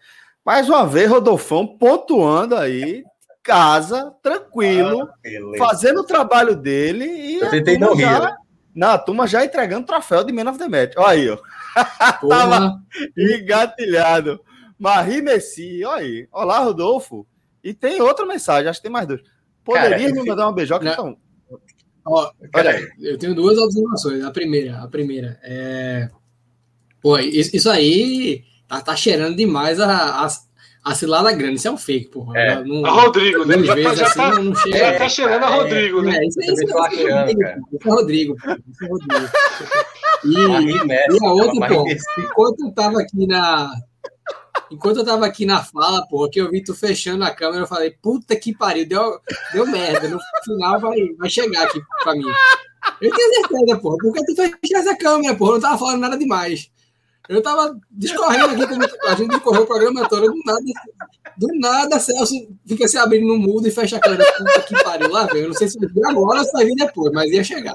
Mais 0.45 0.69
uma 0.69 0.87
vez, 0.87 1.09
Rodolfão 1.09 1.67
pontuando 1.67 2.55
aí, 2.55 3.03
casa, 3.43 4.15
tranquilo, 4.23 5.09
ah, 5.09 5.57
fazendo 5.57 6.01
o 6.01 6.05
trabalho 6.05 6.55
dele 6.55 7.07
e. 7.07 7.41
Eu 7.41 7.49
tentei 7.49 7.79
não 7.79 7.95
rir. 7.95 8.05
Não, 8.75 8.91
a 8.91 8.99
turma 8.99 9.27
já 9.27 9.43
entregando 9.43 9.87
troféu 9.87 10.25
de 10.25 10.31
Man 10.31 10.51
of 10.51 10.59
the 10.59 10.69
Match. 10.69 10.93
Olha 10.99 11.09
aí, 11.09 11.31
ó. 11.31 11.39
Tava 12.29 12.83
engatilhado. 13.17 14.45
Marie 14.79 15.23
Messi, 15.23 15.83
olha 15.87 16.03
aí. 16.03 16.29
Olá, 16.31 16.59
Rodolfo. 16.59 17.27
E 17.63 17.73
tem 17.73 18.03
outra 18.03 18.27
mensagem, 18.27 18.69
acho 18.69 18.79
que 18.79 18.83
tem 18.83 18.93
mais 18.93 19.07
dois. 19.07 19.23
Poderia 19.65 20.13
me 20.13 20.25
mandar 20.25 20.47
uma 20.47 20.53
beijoca, 20.53 20.87
então? 20.87 21.17
Ó, 22.07 22.31
olha 22.55 22.71
aí, 22.71 22.89
eu 23.01 23.17
tenho 23.17 23.35
duas 23.35 23.57
observações. 23.57 24.23
A 24.23 24.31
primeira, 24.31 24.79
a 24.83 24.89
primeira 24.89 25.39
é. 25.43 26.09
Pô, 27.01 27.19
isso 27.19 27.71
aí 27.71 28.45
tá, 28.69 28.81
tá 28.81 28.97
cheirando 28.97 29.37
demais 29.37 29.81
a, 29.81 30.25
a, 30.25 30.29
a 30.85 30.95
cilada 30.95 31.33
grande. 31.33 31.57
Isso 31.57 31.69
é 31.69 31.71
um 31.71 31.79
fake, 31.79 32.11
porra. 32.11 32.39
É. 32.39 32.65
Não, 32.65 32.85
a 32.85 32.91
Rodrigo, 32.91 33.45
né? 33.47 33.63
Já, 33.63 33.75
vezes, 33.75 33.99
já, 33.99 34.07
assim, 34.07 34.17
tá, 34.17 34.39
não 34.39 34.55
chega, 34.55 34.79
já 34.79 34.99
tá 34.99 35.09
cheirando 35.09 35.45
a 35.45 35.51
é, 35.51 35.57
Rodrigo, 35.57 36.03
né? 36.03 36.17
É, 36.17 36.27
isso, 36.27 36.41
isso, 36.41 36.53
isso, 36.53 36.79
é, 36.79 36.95
isso, 36.95 37.09
é 37.09 37.91
Rodrigo, 37.91 38.37
isso 38.37 38.85
é 38.85 38.89
Rodrigo. 38.89 39.31
E, 40.25 40.35
e 40.35 41.27
a 41.27 41.33
outra, 41.33 41.69
pô, 41.69 41.87
enquanto 42.19 42.61
eu 42.61 42.73
tava 42.73 43.01
aqui 43.01 43.27
na, 43.27 43.71
Enquanto 44.71 44.99
eu 44.99 45.05
tava 45.05 45.27
aqui 45.27 45.45
na 45.45 45.63
fala, 45.63 46.07
porra, 46.09 46.31
que 46.31 46.41
eu 46.41 46.51
vi 46.51 46.63
tu 46.63 46.75
fechando 46.75 47.25
a 47.25 47.31
câmera, 47.31 47.63
eu 47.63 47.67
falei, 47.67 47.91
puta 47.91 48.35
que 48.35 48.57
pariu, 48.57 48.87
deu, 48.87 49.21
deu 49.53 49.67
merda. 49.67 50.09
No 50.09 50.19
final 50.45 50.81
vai, 50.81 50.99
vai 51.19 51.31
chegar 51.31 51.65
aqui 51.65 51.81
pra 52.03 52.15
mim. 52.15 52.25
Eu 53.01 53.11
tenho 53.11 53.35
certeza, 53.35 53.79
porra, 53.79 53.97
porque 53.99 54.25
tu 54.25 54.35
fechou 54.37 54.79
essa 54.79 54.97
câmera, 54.97 55.37
porra, 55.37 55.53
não 55.53 55.61
tava 55.61 55.79
falando 55.79 56.01
nada 56.01 56.17
demais. 56.17 56.71
Eu 57.29 57.43
tava 57.43 57.79
discorrendo 57.91 58.51
aqui, 58.51 58.67
como 58.67 58.85
a 58.85 59.15
gente 59.15 59.31
discorreu 59.31 59.63
o 59.63 59.67
programa 59.67 60.07
todo, 60.09 60.27
do 60.27 60.43
nada, 60.45 60.61
do 61.39 61.49
nada, 61.59 61.99
Celso 61.99 62.35
fica 62.67 62.87
se 62.87 62.99
abrindo 62.99 63.27
no 63.27 63.39
mudo 63.39 63.67
e 63.67 63.71
fecha 63.71 63.97
a 63.97 64.01
câmera. 64.01 64.25
Puta 64.37 64.63
que 64.63 64.85
pariu 64.85 65.11
lá, 65.11 65.25
velho. 65.27 65.45
Eu 65.45 65.49
não 65.49 65.55
sei 65.55 65.69
se 65.69 65.79
vai 65.79 65.89
vir 65.89 66.07
agora 66.07 66.41
ou 66.41 66.45
se 66.45 66.53
vai 66.53 66.67
vir 66.67 66.75
depois, 66.75 67.13
mas 67.13 67.31
ia 67.31 67.43
chegar. 67.43 67.75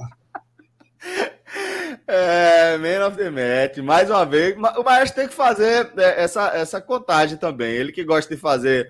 É, 2.12 2.76
Man 2.80 3.06
of 3.06 3.18
the 3.18 3.30
Match, 3.30 3.78
mais 3.78 4.10
uma 4.10 4.26
vez. 4.26 4.56
O 4.58 4.84
Maestro 4.84 5.22
tem 5.22 5.28
que 5.28 5.34
fazer 5.34 5.92
é, 5.96 6.24
essa, 6.24 6.48
essa 6.56 6.82
contagem 6.82 7.38
também. 7.38 7.72
Ele 7.72 7.92
que 7.92 8.04
gosta 8.04 8.34
de 8.34 8.42
fazer 8.42 8.90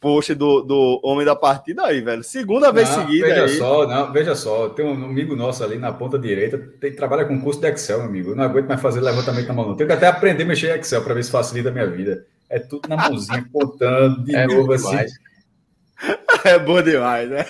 post 0.00 0.34
do, 0.34 0.62
do 0.62 1.00
Homem 1.04 1.26
da 1.26 1.36
Partida 1.36 1.84
aí, 1.84 2.00
velho. 2.00 2.24
Segunda 2.24 2.72
vez 2.72 2.88
não, 2.88 3.02
seguida. 3.02 3.26
Veja 3.26 3.44
aí. 3.44 3.58
só, 3.58 3.86
não, 3.86 4.10
veja 4.10 4.34
só. 4.34 4.70
Tem 4.70 4.82
um 4.82 4.92
amigo 4.92 5.36
nosso 5.36 5.62
ali 5.62 5.76
na 5.76 5.92
ponta 5.92 6.18
direita, 6.18 6.56
tem, 6.80 6.94
trabalha 6.94 7.26
com 7.26 7.38
curso 7.38 7.60
de 7.60 7.68
Excel, 7.68 7.98
meu 7.98 8.08
amigo. 8.08 8.30
Eu 8.30 8.36
não 8.36 8.44
aguento 8.44 8.66
mais 8.66 8.80
fazer 8.80 9.02
levantamento 9.02 9.48
na 9.48 9.54
mão. 9.54 9.76
Tenho 9.76 9.86
que 9.86 9.94
até 9.94 10.06
aprender 10.06 10.44
a 10.44 10.46
mexer 10.46 10.74
em 10.74 10.80
Excel 10.80 11.02
para 11.02 11.12
ver 11.12 11.22
se 11.22 11.30
facilita 11.30 11.68
a 11.68 11.72
minha 11.72 11.86
vida. 11.86 12.24
É 12.48 12.58
tudo 12.58 12.88
na 12.88 12.96
mãozinha, 12.96 13.44
contando 13.52 14.24
de 14.24 14.34
é 14.34 14.46
novo 14.46 14.72
assim. 14.72 14.96
É 16.44 16.58
bom 16.58 16.82
demais, 16.82 17.30
né? 17.30 17.46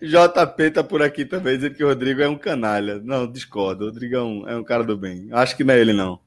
JP 0.00 0.70
tá 0.70 0.84
por 0.84 1.02
aqui 1.02 1.24
também, 1.24 1.56
dizendo 1.56 1.74
que 1.74 1.84
o 1.84 1.88
Rodrigo 1.88 2.22
é 2.22 2.28
um 2.28 2.38
canalha. 2.38 3.00
Não, 3.02 3.30
discordo. 3.30 3.84
O 3.84 3.88
Rodrigo 3.88 4.16
é 4.16 4.22
um, 4.22 4.48
é 4.48 4.56
um 4.56 4.64
cara 4.64 4.84
do 4.84 4.96
bem. 4.96 5.28
Acho 5.32 5.56
que 5.56 5.64
não 5.64 5.74
é 5.74 5.80
ele, 5.80 5.92
não. 5.92 6.20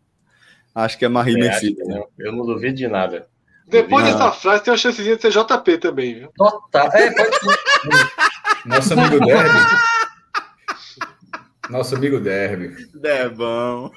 Acho 0.73 0.97
que 0.97 1.05
é 1.05 1.09
Marie 1.09 1.35
Messi. 1.35 1.75
Eu 2.17 2.31
não 2.31 2.45
duvido 2.45 2.75
de 2.75 2.87
nada. 2.87 3.27
Depois 3.67 4.03
não. 4.03 4.11
dessa 4.11 4.31
frase, 4.31 4.63
tem 4.63 4.71
uma 4.71 4.77
chancezinha 4.77 5.15
de 5.15 5.21
ser 5.21 5.31
JP 5.31 5.77
também, 5.77 6.15
viu? 6.15 6.31
Total. 6.35 6.89
É, 6.93 7.11
pode 7.11 7.35
ser. 7.39 7.59
Nosso 8.65 8.93
amigo 8.93 9.25
Derby. 9.25 9.59
Nosso 11.69 11.95
amigo 11.95 12.19
Derby. 12.19 12.89
Debão. 12.93 13.91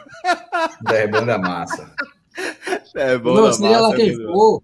Derbão 0.82 1.26
da 1.26 1.38
massa. 1.38 1.92
Debão 2.94 3.34
não, 3.34 3.44
da 3.44 3.52
seja 3.52 3.70
massa. 3.70 3.88
Lá 3.88 3.96
quem 3.96 4.16
for, 4.16 4.62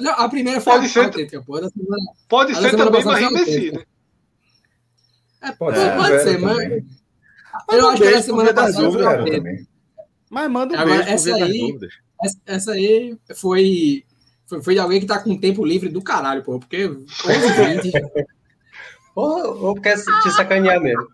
não, 0.00 0.12
a 0.12 0.28
primeira 0.28 0.60
foi 0.60 0.74
pode 0.74 0.86
a 0.86 0.88
ser, 0.88 1.28
semana, 1.70 2.12
Pode 2.28 2.54
ser 2.54 2.76
também 2.76 3.04
Marie 3.04 3.30
Messi, 3.30 3.72
né? 3.72 3.82
É, 5.40 5.52
pode, 5.52 5.78
é, 5.78 5.96
pode 5.96 6.22
ser, 6.22 6.38
mas. 6.38 6.84
mas 7.68 7.78
eu 7.78 7.88
acho 7.88 8.02
que 8.02 8.08
a 8.08 8.22
semana 8.22 8.54
passada 8.54 8.90
foi 8.90 9.66
Mas 10.30 10.50
manda 10.50 10.74
um 10.74 10.78
Agora, 10.78 10.96
beijo 10.96 11.10
essa 11.10 11.34
aí, 11.34 11.78
essa, 12.22 12.38
essa, 12.44 12.72
aí 12.72 13.16
foi, 13.36 14.04
foi, 14.46 14.62
foi 14.62 14.74
de 14.74 14.80
alguém 14.80 15.00
que 15.00 15.06
tá 15.06 15.22
com 15.22 15.38
tempo 15.38 15.64
livre 15.64 15.88
do 15.88 16.02
caralho, 16.02 16.42
pô. 16.42 16.58
Porque 16.58 16.86
11 16.86 17.06
20. 17.82 17.92
ou, 19.14 19.64
ou 19.66 19.74
quer 19.80 19.96
te 19.96 20.30
sacanear 20.32 20.80
mesmo. 20.80 21.06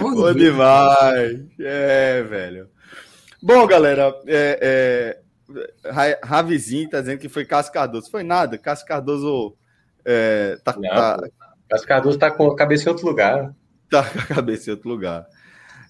Bom 0.00 0.32
demais. 0.32 1.40
É, 1.60 2.22
velho. 2.22 2.68
Bom, 3.42 3.66
galera, 3.66 4.14
é, 4.26 4.58
é, 4.60 5.20
Ravizinho 6.22 6.88
tá 6.88 7.00
dizendo 7.00 7.18
que 7.18 7.28
foi 7.28 7.44
Cássio 7.44 7.72
Cardoso. 7.72 8.10
Foi 8.10 8.22
nada, 8.22 8.58
Cássio 8.58 8.86
Cardoso. 8.86 9.56
É, 10.04 10.58
tá, 10.64 10.74
Não, 10.74 10.82
tá... 10.82 11.28
Cássio 11.68 11.88
Cardoso 11.88 12.18
tá 12.18 12.30
com 12.30 12.50
a 12.50 12.56
cabeça 12.56 12.88
em 12.88 12.92
outro 12.92 13.06
lugar. 13.06 13.54
Tá 13.88 14.02
com 14.02 14.18
a 14.18 14.26
cabeça 14.26 14.68
em 14.68 14.72
outro 14.72 14.88
lugar. 14.88 15.26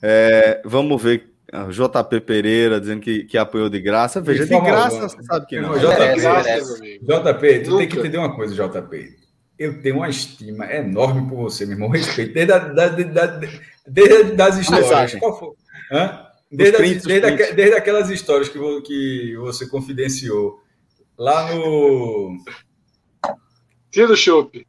É, 0.02 0.60
vamos 0.64 1.02
ver. 1.02 1.32
JP 1.70 2.20
Pereira 2.20 2.80
dizendo 2.80 3.00
que, 3.00 3.24
que 3.24 3.38
apoiou 3.38 3.70
de 3.70 3.80
graça. 3.80 4.20
Veja, 4.20 4.44
de, 4.44 4.54
de 4.54 4.60
graça, 4.60 5.08
você 5.08 5.22
sabe 5.22 5.46
que 5.46 5.60
não. 5.60 5.78
JP, 5.78 6.20
JP, 7.00 7.58
tu 7.60 7.78
tem 7.78 7.88
que 7.88 7.98
entender 7.98 8.18
uma 8.18 8.34
coisa, 8.34 8.54
JP. 8.54 9.16
Eu 9.58 9.80
tenho 9.80 9.96
uma 9.96 10.08
estima 10.08 10.70
enorme 10.70 11.28
por 11.28 11.36
você, 11.36 11.64
meu 11.64 11.76
irmão. 11.76 11.88
Respeito. 11.88 12.34
Desde, 12.34 12.52
a, 12.52 12.58
da, 12.58 12.88
da, 12.88 13.40
desde 13.86 14.32
das 14.32 14.58
histórias. 14.58 15.14
Qual 15.14 15.38
foi? 15.38 15.50
Hã? 15.90 16.25
Desde, 16.50 16.76
prints, 16.76 17.04
desde, 17.04 17.52
desde 17.54 17.76
aquelas 17.76 18.08
histórias 18.08 18.48
que, 18.48 18.58
que 18.82 19.36
você 19.36 19.66
confidenciou 19.66 20.60
lá 21.18 21.52
no, 21.52 22.38
Tira 23.96 24.08
do 24.08 24.16
chope. 24.16 24.66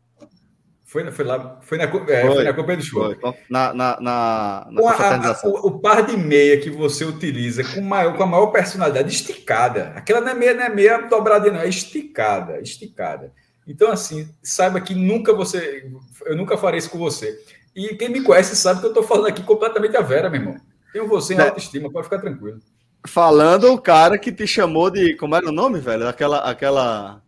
Foi, 0.86 1.12
foi 1.12 1.26
lá, 1.26 1.60
foi 1.62 1.78
na, 1.78 1.84
é, 1.84 1.88
foi, 1.88 2.34
foi 2.34 2.44
na 2.46 2.54
Copa 2.54 2.78
do 2.78 2.82
Show. 2.82 3.14
Na, 3.50 3.74
na, 3.74 4.00
na, 4.00 4.68
na 4.72 4.82
a, 4.90 5.32
a, 5.32 5.42
o, 5.44 5.68
o, 5.68 5.80
par 5.80 6.06
de 6.06 6.16
meia 6.16 6.62
que 6.62 6.70
você 6.70 7.04
utiliza 7.04 7.62
com, 7.62 7.82
maior, 7.82 8.16
com 8.16 8.24
a 8.24 8.26
maior 8.26 8.48
personalidade, 8.48 9.14
esticada. 9.14 9.92
Aquela 9.98 10.22
não 10.22 10.30
é 10.30 10.34
meia, 10.34 10.54
não 10.54 10.64
é 10.64 10.70
meia 10.70 10.98
dobradinha, 11.00 11.52
não, 11.52 11.60
é 11.60 11.68
esticada, 11.68 12.62
esticada. 12.62 13.34
Então, 13.68 13.92
assim, 13.92 14.30
saiba 14.42 14.80
que 14.80 14.96
nunca 14.96 15.34
você. 15.34 15.92
Eu 16.26 16.38
nunca 16.38 16.58
farei 16.58 16.78
isso 16.78 16.90
com 16.90 16.98
você. 16.98 17.38
E 17.76 17.96
quem 17.96 18.08
me 18.08 18.24
conhece 18.24 18.56
sabe 18.56 18.80
que 18.80 18.86
eu 18.86 18.92
estou 18.92 19.04
falando 19.04 19.28
aqui 19.28 19.44
completamente 19.44 19.98
a 19.98 20.02
Vera, 20.02 20.30
meu 20.30 20.40
irmão. 20.40 20.56
Tenho 20.98 21.08
você 21.08 21.36
em 21.36 21.38
é. 21.38 21.44
autoestima, 21.44 21.92
pode 21.92 22.06
ficar 22.06 22.20
tranquilo. 22.20 22.60
Falando 23.06 23.72
o 23.72 23.80
cara 23.80 24.18
que 24.18 24.32
te 24.32 24.48
chamou 24.48 24.90
de. 24.90 25.16
Como 25.16 25.36
era 25.36 25.48
o 25.48 25.52
nome, 25.52 25.80
velho? 25.80 26.08
Aquela. 26.08 26.40
aquela 26.40 27.22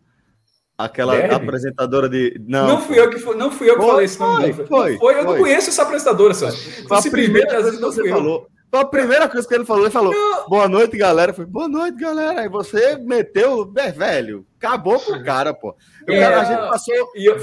Aquela 0.76 1.14
Derby? 1.14 1.34
apresentadora 1.34 2.08
de. 2.08 2.40
Não, 2.48 2.66
não 2.66 2.80
fui 2.80 2.98
eu 2.98 3.10
que, 3.10 3.18
foi, 3.18 3.36
não 3.36 3.50
fui 3.50 3.68
eu 3.68 3.74
que 3.74 3.82
foi, 3.82 3.90
falei 3.90 4.04
esse 4.06 4.18
nome. 4.18 4.52
Foi, 4.54 4.66
foi, 4.66 4.96
foi, 4.96 5.18
Eu 5.18 5.24
não 5.24 5.36
conheço 5.36 5.68
essa 5.68 5.82
apresentadora, 5.82 6.32
Sérgio. 6.32 6.86
A 6.90 7.02
primeira 7.02 7.50
coisa 7.50 7.70
que 7.72 7.76
você 7.76 8.08
falou. 8.08 8.48
Foi 8.70 8.80
a 8.80 8.84
primeira 8.84 9.28
coisa 9.28 9.46
que 9.48 9.54
ele 9.54 9.64
falou. 9.64 9.82
Ele 9.82 9.90
falou: 9.90 10.12
não. 10.12 10.48
Boa 10.48 10.68
noite, 10.68 10.96
galera. 10.96 11.32
Foi 11.34 11.44
boa 11.44 11.68
noite, 11.68 11.98
galera. 11.98 12.42
Aí 12.42 12.48
você 12.48 12.96
meteu, 12.96 13.72
é, 13.76 13.90
velho. 13.90 14.46
Acabou 14.58 15.00
com 15.00 15.12
o 15.12 15.22
cara, 15.24 15.52
pô. 15.52 15.74
O 16.08 16.12
é, 16.12 16.20
cara, 16.20 16.40
a 16.40 16.44
gente 16.44 16.70
passou 16.70 16.94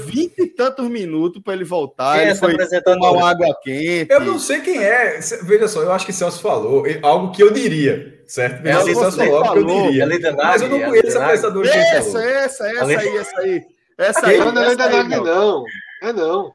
vinte 0.06 0.38
e 0.38 0.46
tantos 0.46 0.88
minutos 0.88 1.42
para 1.42 1.52
ele 1.52 1.64
voltar. 1.64 2.22
Ele 2.22 2.34
foi 2.34 2.56
tomar 2.82 3.10
uma 3.10 3.30
água 3.30 3.54
quente. 3.62 4.10
Eu 4.10 4.20
não 4.20 4.38
sei 4.38 4.60
quem 4.60 4.82
é. 4.82 5.20
Veja 5.42 5.68
só, 5.68 5.82
eu 5.82 5.92
acho 5.92 6.06
que 6.06 6.12
Celso 6.12 6.40
falou 6.40 6.84
algo 7.02 7.32
que 7.32 7.42
eu 7.42 7.52
diria 7.52 8.18
certo? 8.28 8.66
É, 8.66 8.74
você 8.74 8.94
Celso 8.94 9.16
falou 9.16 9.44
algo 9.44 9.52
que 9.52 9.58
eu 9.58 9.82
diria. 9.82 10.06
Mas 10.36 10.62
eu 10.62 10.68
não 10.68 10.80
conheço 10.80 11.18
a 11.18 11.24
apresentadora 11.24 11.70
que 11.70 11.76
Essa, 11.76 12.22
essa, 12.22 12.68
essa 12.68 12.86
aí, 12.86 13.16
essa 13.16 13.40
aí. 13.40 13.66
Essa 13.98 14.26
aí. 14.26 14.38
Não 14.38 14.62
é 14.62 14.68
Leda 14.68 14.88
Nagli, 14.88 15.16
não. 15.16 15.64
É 16.02 16.12
não. 16.12 16.52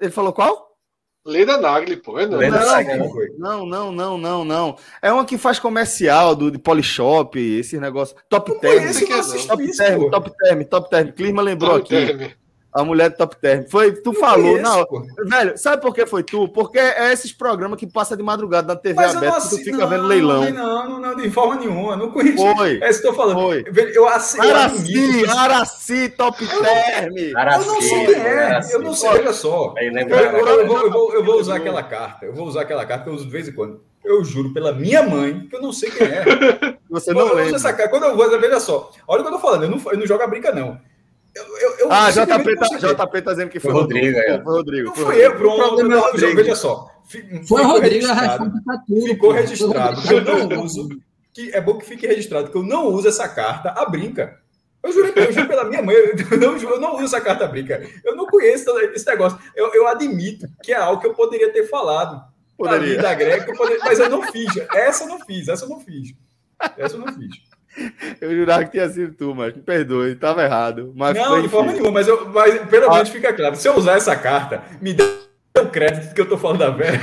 Ele 0.00 0.10
falou 0.10 0.32
qual? 0.32 0.71
Leda 1.24 1.56
Nagli, 1.56 1.96
pô, 1.96 2.18
é 2.18 2.26
não. 2.26 2.40
Não, 3.38 3.66
não, 3.66 3.92
não, 3.92 4.18
não, 4.18 4.44
não. 4.44 4.76
É 5.00 5.12
uma 5.12 5.24
que 5.24 5.38
faz 5.38 5.58
comercial 5.58 6.34
do 6.34 6.50
de 6.50 6.58
Polishop, 6.58 7.38
esse 7.38 7.78
negócio. 7.78 8.16
Top 8.28 8.52
Term. 8.60 8.92
Top 9.46 9.76
Term, 9.76 10.10
Top 10.10 10.32
Term, 10.36 10.62
Top 10.64 10.90
Term. 10.90 11.08
Clima 11.12 11.40
lembrou 11.40 11.76
aqui. 11.76 12.34
A 12.72 12.82
mulher 12.84 13.10
do 13.10 13.16
Top 13.16 13.36
Term. 13.36 13.64
Foi, 13.68 13.92
tu 13.92 14.14
falou, 14.14 14.58
não. 14.58 14.86
Velho, 15.26 15.58
sabe 15.58 15.82
por 15.82 15.94
que 15.94 16.06
foi 16.06 16.22
tu? 16.22 16.48
Porque 16.48 16.78
é 16.78 17.12
esses 17.12 17.30
programas 17.30 17.78
que 17.78 17.86
passa 17.86 18.16
de 18.16 18.22
madrugada 18.22 18.68
na 18.68 18.80
TV 18.80 18.94
Mas 18.94 19.14
aberta 19.14 19.42
que 19.42 19.48
tu 19.50 19.56
fica 19.58 19.76
não, 19.76 19.88
vendo 19.88 20.06
leilão. 20.06 20.50
Não, 20.50 20.88
não, 20.88 21.00
não, 21.00 21.16
de 21.16 21.30
forma 21.30 21.56
nenhuma. 21.56 21.96
Não 21.96 22.10
conheço. 22.10 22.38
Foi. 22.56 22.80
É 22.82 22.88
isso 22.88 23.02
que 23.02 23.08
eu 23.08 23.10
tô 23.10 23.16
falando. 23.18 23.40
Foi. 23.40 23.64
Eu 23.94 24.08
assi, 24.08 24.40
Araci, 24.40 25.24
Araci, 25.28 26.08
Top 26.10 26.38
Term. 26.38 27.14
Eu 27.18 27.66
não 27.66 27.82
sei 27.82 28.06
quem 28.06 28.14
é. 28.14 28.60
Eu 28.70 28.80
não 28.80 28.94
sei, 28.94 29.10
olha 29.10 29.32
só. 29.34 29.74
Eu 31.12 31.24
vou 31.24 31.40
usar 31.40 31.56
aquela 31.56 31.82
carta. 31.82 32.24
Eu 32.24 32.32
vou 32.32 32.46
usar 32.46 32.62
aquela 32.62 32.86
carta 32.86 33.04
que 33.04 33.10
eu 33.10 33.14
uso 33.14 33.26
de 33.26 33.30
vez 33.30 33.48
em 33.48 33.52
quando. 33.52 33.82
Eu 34.02 34.24
juro 34.24 34.52
pela 34.52 34.72
minha 34.72 35.02
mãe 35.02 35.46
que 35.48 35.54
eu 35.54 35.62
não 35.62 35.72
sei 35.72 35.90
quem 35.90 36.06
é. 36.06 36.24
Você 36.90 37.12
não 37.12 37.34
lembra. 37.34 37.54
Essa 37.54 37.72
carta. 37.72 37.90
Quando 37.90 38.04
eu 38.04 38.16
vou, 38.16 38.40
veja 38.40 38.58
só. 38.58 38.90
Olha 39.06 39.20
o 39.20 39.24
que 39.24 39.28
eu 39.28 39.36
tô 39.36 39.40
falando. 39.40 39.64
Eu 39.64 39.70
não, 39.70 39.80
eu 39.92 39.98
não 39.98 40.06
jogo 40.06 40.22
a 40.22 40.26
brinca, 40.26 40.52
não. 40.52 40.80
Eu, 41.34 41.58
eu, 41.58 41.78
eu 41.78 41.92
ah, 41.92 42.10
JP 42.10 42.56
tá, 42.56 42.66
JP 42.66 43.22
tá 43.22 43.30
dizendo 43.32 43.48
que 43.48 43.58
foi, 43.58 43.72
foi 43.72 43.80
Rodrigo. 43.80 44.06
Rodrigo. 44.06 44.18
É. 44.18 44.42
Foi 44.42 44.54
Rodrigo. 44.54 44.88
Não 44.88 44.94
foi 44.94 45.26
eu, 45.26 45.36
pronto. 45.36 45.82
O 45.82 45.88
não, 45.88 46.00
Rodrigo. 46.00 46.36
Veja 46.36 46.54
só. 46.54 46.90
Foi 47.46 47.62
Rodrigo, 47.62 48.06
registrado, 48.06 48.64
tá 48.64 48.82
tudo, 48.86 49.06
ficou 49.06 49.32
registrado 49.32 50.00
eu 50.12 50.48
não 50.48 50.62
uso. 50.62 50.88
Que 51.32 51.54
é 51.54 51.60
bom 51.60 51.78
que 51.78 51.86
fique 51.86 52.06
registrado 52.06 52.50
que 52.50 52.56
eu 52.56 52.62
não 52.62 52.86
uso 52.86 53.08
essa 53.08 53.28
carta 53.28 53.70
a 53.70 53.84
brinca. 53.86 54.38
Eu 54.82 54.92
juro, 54.92 55.12
eu 55.14 55.32
juro 55.32 55.48
pela 55.48 55.64
minha 55.64 55.82
mãe, 55.82 55.94
eu 55.94 56.14
não, 56.38 56.56
eu 56.56 56.80
não 56.80 56.96
uso 56.96 57.04
essa 57.04 57.20
carta 57.20 57.44
a 57.44 57.48
brinca. 57.48 57.82
Eu 58.04 58.16
não 58.16 58.26
conheço 58.26 58.68
esse 58.78 59.06
negócio. 59.06 59.38
Eu, 59.54 59.72
eu 59.74 59.86
admito 59.86 60.46
que 60.62 60.72
é 60.72 60.76
algo 60.76 61.00
que 61.00 61.06
eu 61.06 61.14
poderia 61.14 61.52
ter 61.52 61.68
falado. 61.68 62.22
Poderia. 62.56 63.00
Da 63.00 63.14
Greg, 63.14 63.48
eu 63.48 63.56
poderia, 63.56 63.82
mas 63.84 63.98
eu 63.98 64.10
não 64.10 64.22
fiz. 64.22 64.56
Essa 64.74 65.04
eu 65.04 65.08
não 65.08 65.20
fiz, 65.20 65.48
essa 65.48 65.64
eu 65.64 65.68
não 65.68 65.80
fiz. 65.80 66.14
Essa 66.76 66.96
eu 66.96 67.00
não 67.00 67.12
fiz. 67.12 67.51
Eu 68.20 68.34
jurava 68.34 68.64
que 68.64 68.72
tinha 68.72 68.88
sido 68.88 69.14
tu, 69.14 69.34
mas 69.34 69.54
me 69.54 69.62
perdoe, 69.62 70.12
estava 70.12 70.42
errado. 70.42 70.92
Mas 70.94 71.16
não, 71.16 71.40
de 71.40 71.48
forma 71.48 71.72
nenhuma, 71.72 71.90
mas, 71.90 72.08
eu, 72.08 72.28
mas 72.28 72.58
pelo 72.68 72.90
ah. 72.90 72.94
menos 72.94 73.08
fica 73.08 73.32
claro. 73.32 73.56
Se 73.56 73.68
eu 73.68 73.76
usar 73.76 73.96
essa 73.96 74.14
carta, 74.14 74.62
me 74.80 74.92
dê 74.92 75.04
o 75.58 75.66
crédito 75.66 76.14
que 76.14 76.20
eu 76.20 76.28
tô 76.28 76.36
falando 76.36 76.58
da 76.58 76.70
velha. 76.70 77.00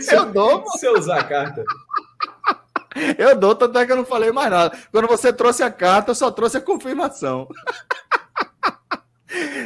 se, 0.00 0.14
eu 0.14 0.26
dou, 0.26 0.64
se 0.70 0.86
eu 0.86 0.94
usar 0.94 1.20
a 1.20 1.24
carta. 1.24 1.64
Eu 3.16 3.36
dou, 3.36 3.54
tanto 3.54 3.78
é 3.78 3.86
que 3.86 3.92
eu 3.92 3.96
não 3.96 4.04
falei 4.04 4.32
mais 4.32 4.50
nada. 4.50 4.76
Quando 4.90 5.06
você 5.06 5.32
trouxe 5.32 5.62
a 5.62 5.70
carta, 5.70 6.10
eu 6.10 6.14
só 6.14 6.30
trouxe 6.30 6.56
a 6.56 6.60
confirmação. 6.60 7.46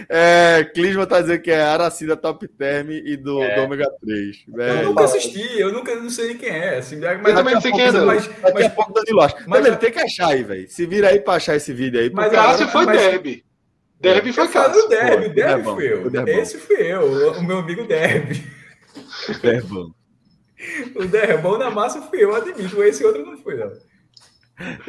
É, 0.08 0.64
Clisma 0.74 1.06
tá 1.06 1.20
dizendo 1.20 1.40
que 1.40 1.50
é 1.50 1.62
Aracida 1.62 2.16
Top 2.16 2.46
Term 2.48 2.90
e 2.90 3.16
do, 3.16 3.42
é. 3.42 3.54
do 3.54 3.62
Ômega 3.62 3.88
3. 4.00 4.44
Eu 4.48 4.84
nunca 4.84 5.04
assisti, 5.04 5.60
eu 5.60 5.72
nunca 5.72 5.94
não 5.94 6.10
sei 6.10 6.28
nem 6.28 6.38
quem 6.38 6.48
é. 6.48 6.78
Assim, 6.78 6.96
mas 6.96 7.28
eu 7.28 7.34
também 7.34 7.54
não 7.54 7.60
sei 7.60 7.72
quem 7.72 7.80
é, 7.82 7.92
não. 7.92 8.06
Mas, 8.06 8.26
daqui 8.26 8.52
mas, 8.54 8.66
a 8.66 8.70
pouco 8.70 8.92
Danilo 8.92 9.20
acha. 9.20 9.36
Mas, 9.40 9.46
mas 9.46 9.66
ele 9.66 9.76
tem 9.76 9.92
que 9.92 10.00
achar 10.00 10.28
aí, 10.28 10.42
velho. 10.42 10.68
Se 10.68 10.86
vira 10.86 11.08
aí 11.08 11.20
pra 11.20 11.34
achar 11.34 11.56
esse 11.56 11.72
vídeo 11.72 12.00
aí. 12.00 12.10
Mas 12.10 12.32
Cássio 12.32 12.68
foi 12.68 12.86
mas... 12.86 13.00
Derby. 13.00 13.44
Derby 14.00 14.32
foi 14.32 14.48
Cássio. 14.48 14.84
O 14.84 14.88
Derby, 14.88 15.26
o 15.26 15.34
Derby 15.34 15.64
fui 15.64 15.92
eu. 15.92 16.26
Esse 16.26 16.58
fui 16.58 16.76
eu, 16.76 17.32
o 17.32 17.42
meu 17.42 17.58
amigo 17.58 17.84
Derby. 17.84 18.44
Derbão. 19.40 19.94
o 20.96 21.04
Derbão 21.04 21.58
na 21.58 21.70
massa 21.70 22.02
fui 22.02 22.22
eu, 22.22 22.34
admito. 22.34 22.82
Esse 22.82 23.04
outro 23.04 23.24
não 23.24 23.38
foi, 23.38 23.56
não. 23.56 23.70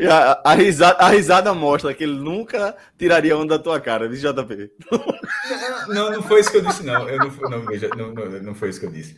A, 0.09 0.51
a, 0.51 0.53
risada, 0.53 0.97
a 0.99 1.09
risada 1.09 1.53
mostra 1.53 1.93
que 1.93 2.03
ele 2.03 2.19
nunca 2.19 2.75
tiraria 2.97 3.37
onda 3.37 3.57
da 3.57 3.63
tua 3.63 3.79
cara, 3.79 4.07
viu, 4.07 4.33
JP? 4.33 4.71
Não, 5.87 6.11
não 6.11 6.23
foi 6.23 6.39
isso 6.39 6.51
que 6.51 6.57
eu 6.57 6.61
disse, 6.65 6.83
não. 6.83 7.09
Eu 7.09 7.17
não, 7.17 7.49
não, 7.49 7.65
veja, 7.65 7.89
não, 7.95 8.13
não, 8.13 8.25
não 8.41 8.55
foi 8.55 8.69
isso 8.69 8.79
que 8.79 8.85
eu 8.85 8.91
disse. 8.91 9.17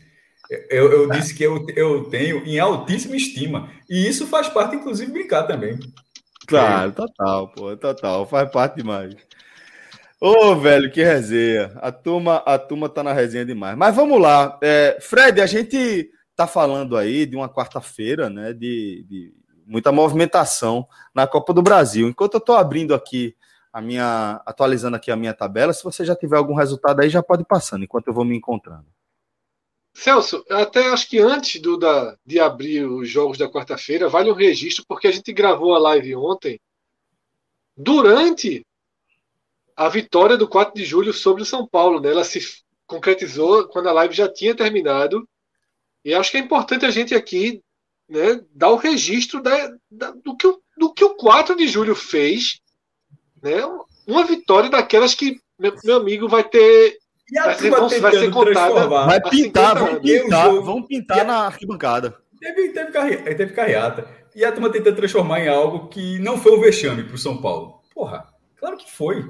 Eu, 0.69 0.91
eu 0.91 1.10
disse 1.10 1.34
que 1.34 1.44
eu, 1.44 1.65
eu 1.76 2.06
tenho 2.06 2.44
em 2.45 2.60
altíssima 2.60 3.15
estima. 3.15 3.69
E 3.90 4.07
isso 4.07 4.27
faz 4.27 4.48
parte, 4.48 4.76
inclusive, 4.76 5.11
brincar 5.11 5.44
também. 5.44 5.80
Claro, 6.48 6.91
total, 6.91 7.48
pô, 7.49 7.76
total. 7.76 8.26
Faz 8.27 8.49
parte 8.52 8.77
demais. 8.77 9.15
Ô, 10.22 10.30
oh, 10.30 10.56
velho, 10.56 10.91
que 10.91 11.03
resenha. 11.03 11.72
A 11.77 11.91
turma, 11.91 12.38
a 12.45 12.57
turma 12.57 12.88
tá 12.88 13.03
na 13.03 13.14
resenha 13.14 13.45
demais. 13.45 13.77
Mas 13.77 13.95
vamos 13.95 14.22
lá. 14.22 14.57
É, 14.61 14.98
Fred, 15.02 15.41
a 15.41 15.45
gente 15.45 16.10
tá 16.36 16.45
falando 16.45 16.95
aí 16.95 17.26
de 17.26 17.36
uma 17.36 17.49
quarta-feira, 17.49 18.30
né? 18.30 18.53
De, 18.53 19.06
de 19.07 19.34
muita 19.66 19.92
movimentação 19.92 20.88
na 21.14 21.26
Copa 21.26 21.54
do 21.54 21.62
Brasil. 21.62 22.08
Enquanto 22.08 22.36
eu 22.36 22.40
estou 22.40 22.56
abrindo 22.56 22.94
aqui 22.94 23.36
a 23.74 23.82
minha, 23.82 24.42
atualizando 24.46 24.96
aqui 24.96 25.12
a 25.12 25.16
minha 25.16 25.34
tabela, 25.34 25.74
se 25.74 25.84
você 25.84 26.06
já 26.06 26.16
tiver 26.16 26.38
algum 26.38 26.54
resultado 26.54 27.02
aí, 27.02 27.10
já 27.10 27.22
pode 27.22 27.42
ir 27.42 27.48
passando, 27.48 27.84
enquanto 27.84 28.08
eu 28.08 28.14
vou 28.14 28.24
me 28.24 28.36
encontrando. 28.36 28.86
Celso, 29.94 30.46
até 30.50 30.88
acho 30.90 31.10
que 31.10 31.20
antes 31.20 31.62
do, 31.62 31.78
da, 31.78 32.18
de 32.26 32.40
abrir 32.40 32.86
os 32.86 33.10
jogos 33.10 33.38
da 33.38 33.50
quarta-feira, 33.50 34.10
vale 34.10 34.30
um 34.30 34.36
registro, 34.36 34.86
porque 34.88 35.08
a 35.08 35.12
gente 35.12 35.32
gravou 35.34 35.74
a 35.74 35.80
live 35.80 36.16
ontem, 36.16 36.60
durante 37.76 38.66
a 39.76 39.90
vitória 39.90 40.38
do 40.38 40.48
4 40.48 40.74
de 40.74 40.86
julho 40.86 41.14
sobre 41.14 41.44
o 41.44 41.46
São 41.46 41.68
Paulo. 41.68 42.00
Né? 42.00 42.12
Ela 42.12 42.24
se 42.24 42.40
concretizou 42.88 43.68
quando 43.68 43.90
a 43.90 43.94
live 43.94 44.14
já 44.14 44.32
tinha 44.32 44.56
terminado. 44.56 45.28
E 46.04 46.14
acho 46.14 46.32
que 46.32 46.38
é 46.38 46.40
importante 46.40 46.86
a 46.86 46.92
gente 46.92 47.14
aqui 47.14 47.62
né, 48.10 48.41
dar 48.53 48.69
o 48.69 48.76
registro 48.76 49.41
da, 49.41 49.72
da, 49.90 50.11
do, 50.11 50.36
que 50.36 50.48
o, 50.48 50.60
do 50.77 50.94
que 50.94 51.03
o 51.03 51.15
4 51.15 51.56
de 51.56 51.68
julho 51.68 51.95
fez. 51.95 52.60
Né, 53.41 53.61
uma 54.07 54.26
vitória 54.26 54.69
daquelas 54.69 55.14
que 55.14 55.40
meu, 55.60 55.73
meu 55.84 55.98
amigo 55.98 56.27
vai 56.27 56.44
ter. 56.44 56.98
vai 57.34 57.56
ser, 57.57 57.69
vão, 57.72 57.88
vai 57.88 58.11
ser 58.11 58.32
contada. 58.32 58.88
Vai 58.88 59.22
pintar, 59.22 59.77
vão 59.77 60.02
pintar, 60.02 60.53
vão 60.61 60.84
pintar 60.84 61.26
na 61.26 61.45
arquibancada. 61.45 62.18
Teve, 62.40 62.69
teve, 62.69 62.91
carre, 62.91 63.18
teve 63.18 63.53
carreata. 63.53 64.07
E 64.36 64.44
a 64.44 64.52
turma 64.52 64.69
tentando 64.69 64.98
transformar 64.98 65.40
em 65.40 65.48
algo 65.48 65.88
que 65.88 66.19
não 66.19 66.38
foi 66.38 66.57
um 66.57 66.60
vexame 66.60 67.03
para 67.03 67.15
o 67.15 67.18
São 67.18 67.38
Paulo. 67.38 67.82
Porra, 67.94 68.27
claro 68.57 68.76
que 68.76 68.91
foi. 68.91 69.26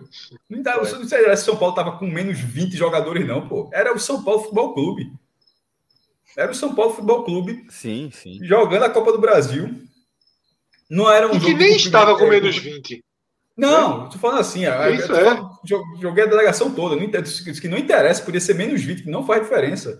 Não 0.49 0.61
dá, 0.63 0.73
foi. 0.83 0.99
Não 0.99 1.07
sei 1.07 1.35
se 1.37 1.43
São 1.43 1.55
Paulo 1.55 1.75
estava 1.75 1.97
com 1.97 2.07
menos 2.07 2.39
20 2.39 2.75
jogadores, 2.75 3.25
não, 3.25 3.47
pô. 3.47 3.69
Era 3.71 3.93
o 3.93 3.99
São 3.99 4.23
Paulo 4.23 4.41
Futebol 4.41 4.73
Clube. 4.73 5.11
Era 6.37 6.51
o 6.51 6.55
São 6.55 6.75
Paulo 6.75 6.93
Futebol 6.93 7.23
Clube. 7.23 7.65
Sim, 7.69 8.09
sim. 8.11 8.39
Jogando 8.43 8.83
a 8.83 8.89
Copa 8.89 9.11
do 9.11 9.19
Brasil. 9.19 9.69
Não 10.89 11.11
era 11.11 11.27
um 11.27 11.31
e 11.31 11.39
jogo. 11.39 11.45
que 11.45 11.53
nem 11.53 11.75
estava 11.75 12.17
com 12.17 12.27
menos 12.27 12.57
20. 12.57 13.03
Não, 13.57 14.05
estou 14.05 14.19
falando 14.19 14.41
assim. 14.41 14.63
Isso 14.93 15.13
é. 15.13 15.23
Falando, 15.23 15.49
joguei 15.63 16.23
a 16.23 16.27
delegação 16.27 16.71
toda. 16.71 16.95
Não, 16.95 17.09
que 17.09 17.67
não 17.67 17.77
interessa, 17.77 18.23
podia 18.23 18.41
ser 18.41 18.55
menos 18.55 18.83
20, 18.83 19.03
que 19.03 19.09
não 19.09 19.25
faz 19.25 19.41
diferença. 19.41 19.97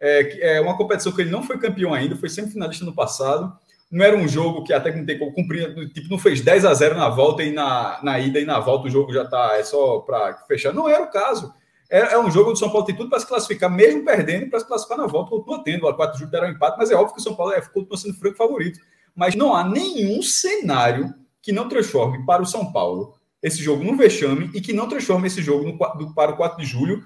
É, 0.00 0.56
é 0.56 0.60
uma 0.60 0.76
competição 0.76 1.10
que 1.10 1.22
ele 1.22 1.30
não 1.30 1.42
foi 1.42 1.58
campeão 1.58 1.92
ainda, 1.92 2.16
foi 2.16 2.28
sempre 2.28 2.52
finalista 2.52 2.84
no 2.84 2.94
passado. 2.94 3.52
Não 3.90 4.04
era 4.04 4.14
um 4.14 4.28
jogo 4.28 4.62
que 4.64 4.72
até 4.72 4.92
que 4.92 4.98
não 4.98 5.06
tem 5.06 5.18
como 5.18 5.32
cumprir, 5.32 5.74
tipo, 5.92 6.10
não 6.10 6.18
fez 6.18 6.42
10 6.42 6.66
a 6.66 6.74
0 6.74 6.96
na 6.96 7.08
volta 7.08 7.42
e 7.42 7.50
na, 7.50 7.98
na 8.02 8.18
ida 8.18 8.38
e 8.38 8.44
na 8.44 8.60
volta 8.60 8.86
o 8.86 8.90
jogo 8.90 9.12
já 9.12 9.24
tá 9.24 9.56
é 9.56 9.64
só 9.64 10.00
para 10.00 10.34
fechar. 10.46 10.74
Não 10.74 10.86
era 10.86 11.02
o 11.02 11.10
caso. 11.10 11.52
É, 11.90 12.14
é 12.14 12.18
um 12.18 12.30
jogo 12.30 12.50
onde 12.50 12.58
o 12.58 12.60
São 12.60 12.70
Paulo 12.70 12.84
tem 12.84 12.94
tudo 12.94 13.08
para 13.08 13.20
se 13.20 13.26
classificar, 13.26 13.70
mesmo 13.70 14.04
perdendo, 14.04 14.50
para 14.50 14.60
se 14.60 14.66
classificar 14.66 14.98
na 14.98 15.06
volta. 15.06 15.30
Continua 15.30 15.64
tendo, 15.64 15.88
a 15.88 15.94
4 15.94 16.12
de 16.14 16.18
julho 16.20 16.30
deram 16.30 16.48
um 16.48 16.50
empate, 16.50 16.76
mas 16.78 16.90
é 16.90 16.94
óbvio 16.94 17.14
que 17.14 17.20
o 17.20 17.22
São 17.22 17.34
Paulo 17.34 17.52
é, 17.52 17.60
continua 17.60 17.96
sendo 17.96 18.14
franco 18.14 18.36
favorito. 18.36 18.80
Mas 19.14 19.34
não 19.34 19.54
há 19.54 19.64
nenhum 19.64 20.22
cenário 20.22 21.14
que 21.40 21.52
não 21.52 21.68
transforme 21.68 22.24
para 22.26 22.42
o 22.42 22.46
São 22.46 22.70
Paulo 22.72 23.14
esse 23.42 23.62
jogo 23.62 23.82
num 23.84 23.96
vexame 23.96 24.50
e 24.54 24.60
que 24.60 24.72
não 24.72 24.88
transforma 24.88 25.26
esse 25.26 25.40
jogo 25.40 25.64
no, 25.64 26.14
para 26.14 26.32
o 26.32 26.36
4 26.36 26.58
de 26.58 26.66
julho 26.66 27.02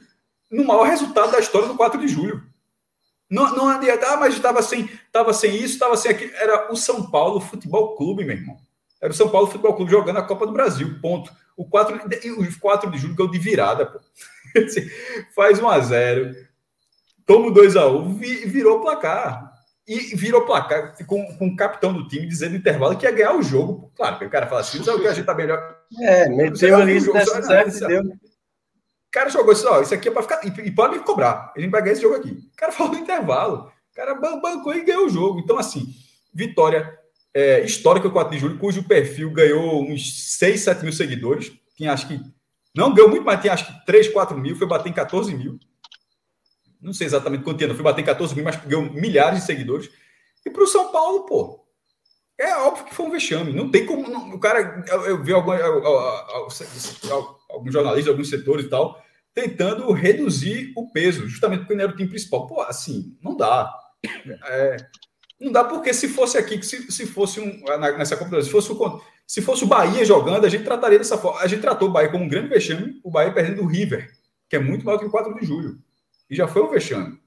no 0.51 0.65
maior 0.65 0.85
resultado 0.85 1.31
da 1.31 1.39
história 1.39 1.69
do 1.69 1.77
4 1.77 2.01
de 2.01 2.09
julho. 2.09 2.43
Não, 3.31 3.55
não 3.57 3.69
adianta, 3.69 4.07
ah, 4.13 4.17
mas 4.19 4.35
estava 4.35 4.63
sem, 4.63 4.91
tava 5.11 5.33
sem 5.33 5.55
isso, 5.55 5.75
estava 5.75 5.97
sem 5.97 6.11
aquilo. 6.11 6.33
Era 6.35 6.71
o 6.71 6.77
São 6.77 7.11
Paulo 7.11 7.41
Futebol 7.41 7.97
Clube, 7.97 8.25
meu 8.25 8.37
irmão. 8.37 8.57
Era 9.01 9.11
o 9.11 9.17
São 9.17 9.29
Paulo 9.31 9.47
Futebol 9.47 9.75
Clube 9.75 9.91
jogando 9.91 10.19
a 10.19 10.23
Copa 10.23 10.47
do 10.47 10.53
Brasil, 10.53 10.99
ponto. 11.01 11.33
O 11.57 11.65
4, 11.65 12.01
o 12.39 12.61
4 12.61 12.91
de 12.91 12.99
julho 12.99 13.15
ganhou 13.15 13.33
de 13.33 13.39
virada, 13.39 13.87
pô. 13.87 14.01
Faz 15.35 15.61
1 15.61 15.69
a 15.69 15.81
0 15.81 16.35
toma 17.27 17.51
2 17.51 17.77
a 17.77 17.87
1 17.87 18.15
virou 18.15 18.81
placar. 18.81 19.53
E 19.87 20.15
virou 20.15 20.47
placar 20.47 20.95
com, 21.07 21.37
com 21.37 21.49
o 21.49 21.57
capitão 21.57 21.93
do 21.93 22.07
time 22.07 22.27
dizendo 22.27 22.53
no 22.53 22.59
intervalo 22.59 22.97
que 22.97 23.05
ia 23.05 23.11
ganhar 23.11 23.37
o 23.37 23.43
jogo. 23.43 23.93
Claro, 23.97 24.15
porque 24.15 24.27
o 24.27 24.31
cara 24.31 24.47
fala 24.47 24.61
assim, 24.61 24.83
sabe 24.83 24.99
o 24.99 25.01
que 25.03 25.09
a 25.09 25.15
gente 25.15 25.27
tá 25.27 25.35
melhor. 25.35 25.77
É, 26.01 26.29
meteu 26.29 26.77
ali 26.77 27.01
jogo, 27.01 27.19
certo, 27.21 27.87
deu. 27.89 28.03
O 28.03 29.11
cara 29.11 29.29
jogou 29.29 29.53
isso, 29.53 29.69
ó, 29.69 29.83
isso 29.83 29.93
aqui 29.93 30.09
é 30.09 30.11
para 30.13 30.23
ficar. 30.23 30.41
E, 30.47 30.71
pode 30.71 30.99
me 30.99 31.05
cobrar. 31.05 31.53
A 31.55 31.61
gente 31.61 31.71
vai 31.71 31.83
ganhar 31.83 31.95
esse 31.95 32.03
jogo 32.03 32.15
aqui. 32.15 32.31
O 32.31 32.57
cara 32.57 32.71
falou 32.73 32.93
no 32.93 32.99
intervalo. 33.01 33.73
O 33.91 33.95
cara 33.95 34.15
bancou 34.15 34.73
e 34.75 34.85
ganhou 34.85 35.07
o 35.07 35.11
jogo. 35.11 35.41
Então, 35.41 35.59
assim, 35.59 35.87
vitória 36.33 36.99
é, 37.35 37.61
histórica 37.63 38.09
4 38.09 38.33
de 38.33 38.39
julho, 38.39 38.59
cujo 38.59 38.85
perfil 38.85 39.31
ganhou 39.31 39.83
uns 39.83 40.37
6, 40.39 40.61
7 40.61 40.83
mil 40.83 40.93
seguidores. 40.93 41.53
Tinha 41.77 41.93
acho 41.93 42.07
que. 42.07 42.21
Não 42.75 42.95
ganhou 42.95 43.11
muito, 43.11 43.25
mas 43.25 43.41
tinha 43.41 43.53
acho 43.53 43.67
que 43.67 43.87
3, 43.87 44.09
4 44.09 44.39
mil, 44.39 44.57
foi 44.57 44.67
bater 44.67 44.89
em 44.89 44.93
14 44.93 45.35
mil. 45.35 45.59
Não 46.81 46.93
sei 46.93 47.07
exatamente 47.07 47.45
quanto 47.45 47.59
tinha, 47.59 47.73
foi 47.75 47.85
bater 47.85 48.01
em 48.03 48.05
14 48.05 48.35
mil, 48.35 48.45
mas 48.45 48.57
ganhou 48.57 48.83
milhares 48.93 49.41
de 49.41 49.47
seguidores. 49.47 49.91
E 50.45 50.51
para 50.51 50.63
o 50.63 50.67
São 50.67 50.91
Paulo, 50.91 51.27
pô, 51.27 51.63
é 52.39 52.57
óbvio 52.57 52.87
que 52.87 52.95
foi 52.95 53.07
um 53.07 53.11
vexame. 53.11 53.53
Não 53.53 53.71
tem 53.71 53.87
como. 53.87 54.09
Não, 54.09 54.35
o 54.35 54.41
cara, 54.41 54.85
eu, 54.89 55.03
eu 55.07 55.23
vi 55.23 55.33
alguns 55.33 55.57
jornalistas, 57.73 58.09
alguns 58.09 58.29
setores 58.29 58.67
e 58.67 58.69
tal, 58.69 59.01
tentando 59.33 59.91
reduzir 59.93 60.73
o 60.77 60.91
peso, 60.91 61.29
justamente 61.29 61.61
porque 61.61 61.75
não 61.75 61.85
era 61.85 61.93
o 61.93 61.97
time 61.97 62.09
principal. 62.09 62.47
Pô, 62.47 62.61
assim, 62.63 63.17
não 63.23 63.37
dá. 63.37 63.73
É, 64.45 64.77
não 65.41 65.53
dá 65.53 65.63
porque 65.65 65.95
se 65.95 66.09
fosse 66.09 66.37
aqui, 66.39 66.63
se, 66.63 66.91
se 66.91 67.07
fosse 67.07 67.41
um, 67.41 67.63
nessa 67.97 68.17
competição, 68.17 68.43
se 68.43 68.51
fosse, 68.51 68.73
o, 68.73 69.01
se 69.27 69.41
fosse 69.41 69.65
o 69.65 69.67
Bahia 69.67 70.05
jogando, 70.05 70.45
a 70.45 70.49
gente 70.49 70.65
trataria 70.65 70.99
dessa 70.99 71.17
forma. 71.17 71.41
A 71.41 71.47
gente 71.47 71.63
tratou 71.63 71.89
o 71.89 71.93
Bahia 71.93 72.11
como 72.11 72.25
um 72.25 72.29
grande 72.29 72.49
vexame, 72.49 73.01
o 73.03 73.11
Bahia 73.11 73.33
perdendo 73.33 73.63
o 73.63 73.67
River, 73.67 74.11
que 74.49 74.57
é 74.57 74.59
muito 74.59 74.85
maior 74.85 74.99
que 74.99 75.07
o 75.07 75.11
4 75.11 75.35
de 75.39 75.47
julho. 75.47 75.79
E 76.29 76.37
já 76.37 76.47
foi 76.47 76.63
um 76.63 76.71
vexame. 76.71 77.19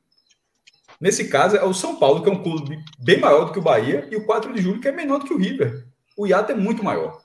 Nesse 0.99 1.27
caso, 1.27 1.57
é 1.57 1.63
o 1.63 1.73
São 1.73 1.97
Paulo, 1.97 2.23
que 2.23 2.29
é 2.29 2.31
um 2.31 2.41
clube 2.41 2.79
bem 2.99 3.19
maior 3.19 3.45
do 3.45 3.51
que 3.51 3.59
o 3.59 3.61
Bahia, 3.61 4.07
e 4.11 4.15
o 4.15 4.25
4 4.25 4.53
de 4.53 4.61
julho, 4.61 4.79
que 4.79 4.87
é 4.87 4.91
menor 4.91 5.19
do 5.19 5.25
que 5.25 5.33
o 5.33 5.37
River. 5.37 5.85
O 6.15 6.25
Iata 6.25 6.53
é 6.53 6.55
muito 6.55 6.83
maior. 6.83 7.21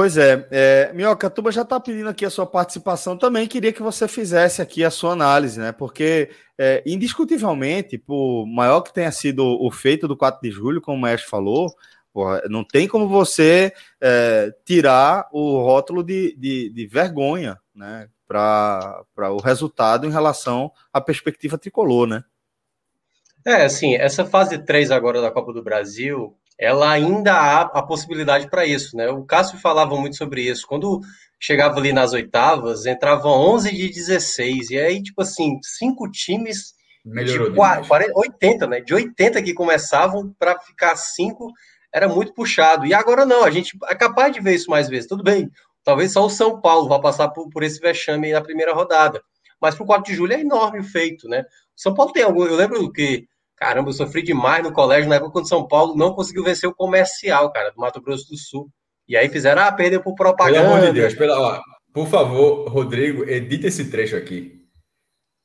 Pois 0.00 0.16
é, 0.16 0.48
é 0.50 0.92
Minhoca, 0.94 1.26
a 1.26 1.30
turma 1.30 1.52
já 1.52 1.60
está 1.60 1.78
pedindo 1.78 2.08
aqui 2.08 2.24
a 2.24 2.30
sua 2.30 2.46
participação 2.46 3.18
também. 3.18 3.46
Queria 3.46 3.70
que 3.70 3.82
você 3.82 4.08
fizesse 4.08 4.62
aqui 4.62 4.82
a 4.82 4.90
sua 4.90 5.12
análise, 5.12 5.60
né? 5.60 5.72
Porque, 5.72 6.30
é, 6.56 6.82
indiscutivelmente, 6.86 7.98
por 7.98 8.46
maior 8.46 8.80
que 8.80 8.94
tenha 8.94 9.12
sido 9.12 9.44
o 9.44 9.70
feito 9.70 10.08
do 10.08 10.16
4 10.16 10.40
de 10.40 10.50
julho, 10.50 10.80
como 10.80 10.96
o 10.96 11.00
Mestre 11.02 11.28
falou, 11.28 11.70
porra, 12.14 12.40
não 12.48 12.64
tem 12.64 12.88
como 12.88 13.06
você 13.06 13.74
é, 14.00 14.50
tirar 14.64 15.28
o 15.32 15.58
rótulo 15.58 16.02
de, 16.02 16.34
de, 16.34 16.70
de 16.70 16.86
vergonha, 16.86 17.58
né? 17.74 18.08
Para 18.26 19.04
o 19.34 19.36
resultado 19.36 20.06
em 20.06 20.10
relação 20.10 20.72
à 20.90 20.98
perspectiva 20.98 21.58
tricolor, 21.58 22.06
né? 22.06 22.24
É, 23.46 23.66
assim, 23.66 23.96
essa 23.96 24.24
fase 24.24 24.64
3 24.64 24.90
agora 24.90 25.20
da 25.20 25.30
Copa 25.30 25.52
do 25.52 25.62
Brasil, 25.62 26.39
ela 26.60 26.90
ainda 26.90 27.32
há 27.32 27.62
a 27.62 27.82
possibilidade 27.82 28.50
para 28.50 28.66
isso, 28.66 28.94
né? 28.94 29.08
O 29.08 29.24
Cássio 29.24 29.58
falava 29.58 29.96
muito 29.96 30.16
sobre 30.16 30.42
isso. 30.42 30.66
Quando 30.66 31.00
chegava 31.40 31.78
ali 31.78 31.90
nas 31.90 32.12
oitavas, 32.12 32.84
entravam 32.84 33.32
11 33.32 33.74
de 33.74 33.88
16, 33.88 34.70
e 34.70 34.78
aí, 34.78 35.02
tipo 35.02 35.22
assim, 35.22 35.58
cinco 35.62 36.10
times 36.10 36.74
Melhorou 37.02 37.48
de 37.48 37.56
40, 37.56 38.12
80, 38.14 38.66
né? 38.66 38.80
De 38.80 38.92
80 38.92 39.42
que 39.42 39.54
começavam 39.54 40.34
para 40.38 40.60
ficar 40.60 40.94
cinco, 40.96 41.50
era 41.90 42.06
muito 42.06 42.34
puxado. 42.34 42.84
E 42.84 42.92
agora 42.92 43.24
não, 43.24 43.42
a 43.42 43.50
gente 43.50 43.76
é 43.88 43.94
capaz 43.94 44.30
de 44.32 44.40
ver 44.40 44.54
isso 44.54 44.70
mais 44.70 44.86
vezes. 44.86 45.08
Tudo 45.08 45.24
bem, 45.24 45.50
talvez 45.82 46.12
só 46.12 46.26
o 46.26 46.30
São 46.30 46.60
Paulo 46.60 46.88
vá 46.88 46.98
passar 46.98 47.28
por, 47.30 47.48
por 47.48 47.62
esse 47.62 47.80
vexame 47.80 48.32
na 48.32 48.42
primeira 48.42 48.74
rodada. 48.74 49.22
Mas 49.58 49.74
para 49.74 49.84
o 49.84 49.86
4 49.86 50.10
de 50.10 50.16
julho 50.16 50.34
é 50.34 50.40
enorme 50.40 50.80
o 50.80 50.84
feito, 50.84 51.26
né? 51.26 51.40
O 51.40 51.80
São 51.80 51.94
Paulo 51.94 52.12
tem 52.12 52.22
algum. 52.22 52.44
Eu 52.44 52.56
lembro 52.56 52.92
que 52.92 53.26
Caramba, 53.60 53.90
eu 53.90 53.92
sofri 53.92 54.22
demais 54.22 54.62
no 54.64 54.72
colégio 54.72 55.06
na 55.06 55.16
época 55.16 55.32
quando 55.32 55.48
São 55.48 55.68
Paulo 55.68 55.94
não 55.94 56.14
conseguiu 56.14 56.42
vencer 56.42 56.66
o 56.66 56.74
comercial, 56.74 57.52
cara, 57.52 57.70
do 57.70 57.78
Mato 57.78 58.00
Grosso 58.00 58.30
do 58.30 58.36
Sul. 58.38 58.70
E 59.06 59.14
aí 59.14 59.28
fizeram, 59.28 59.60
ah, 59.60 59.70
perdeu 59.70 60.02
por 60.02 60.14
propaganda. 60.14 60.62
Pelo 60.62 60.72
amor 60.72 60.86
de 60.86 60.92
Deus, 60.98 61.14
pela, 61.14 61.38
ó, 61.38 61.60
por 61.92 62.06
favor, 62.06 62.68
Rodrigo, 62.68 63.28
edita 63.28 63.66
esse 63.66 63.90
trecho 63.90 64.16
aqui. 64.16 64.64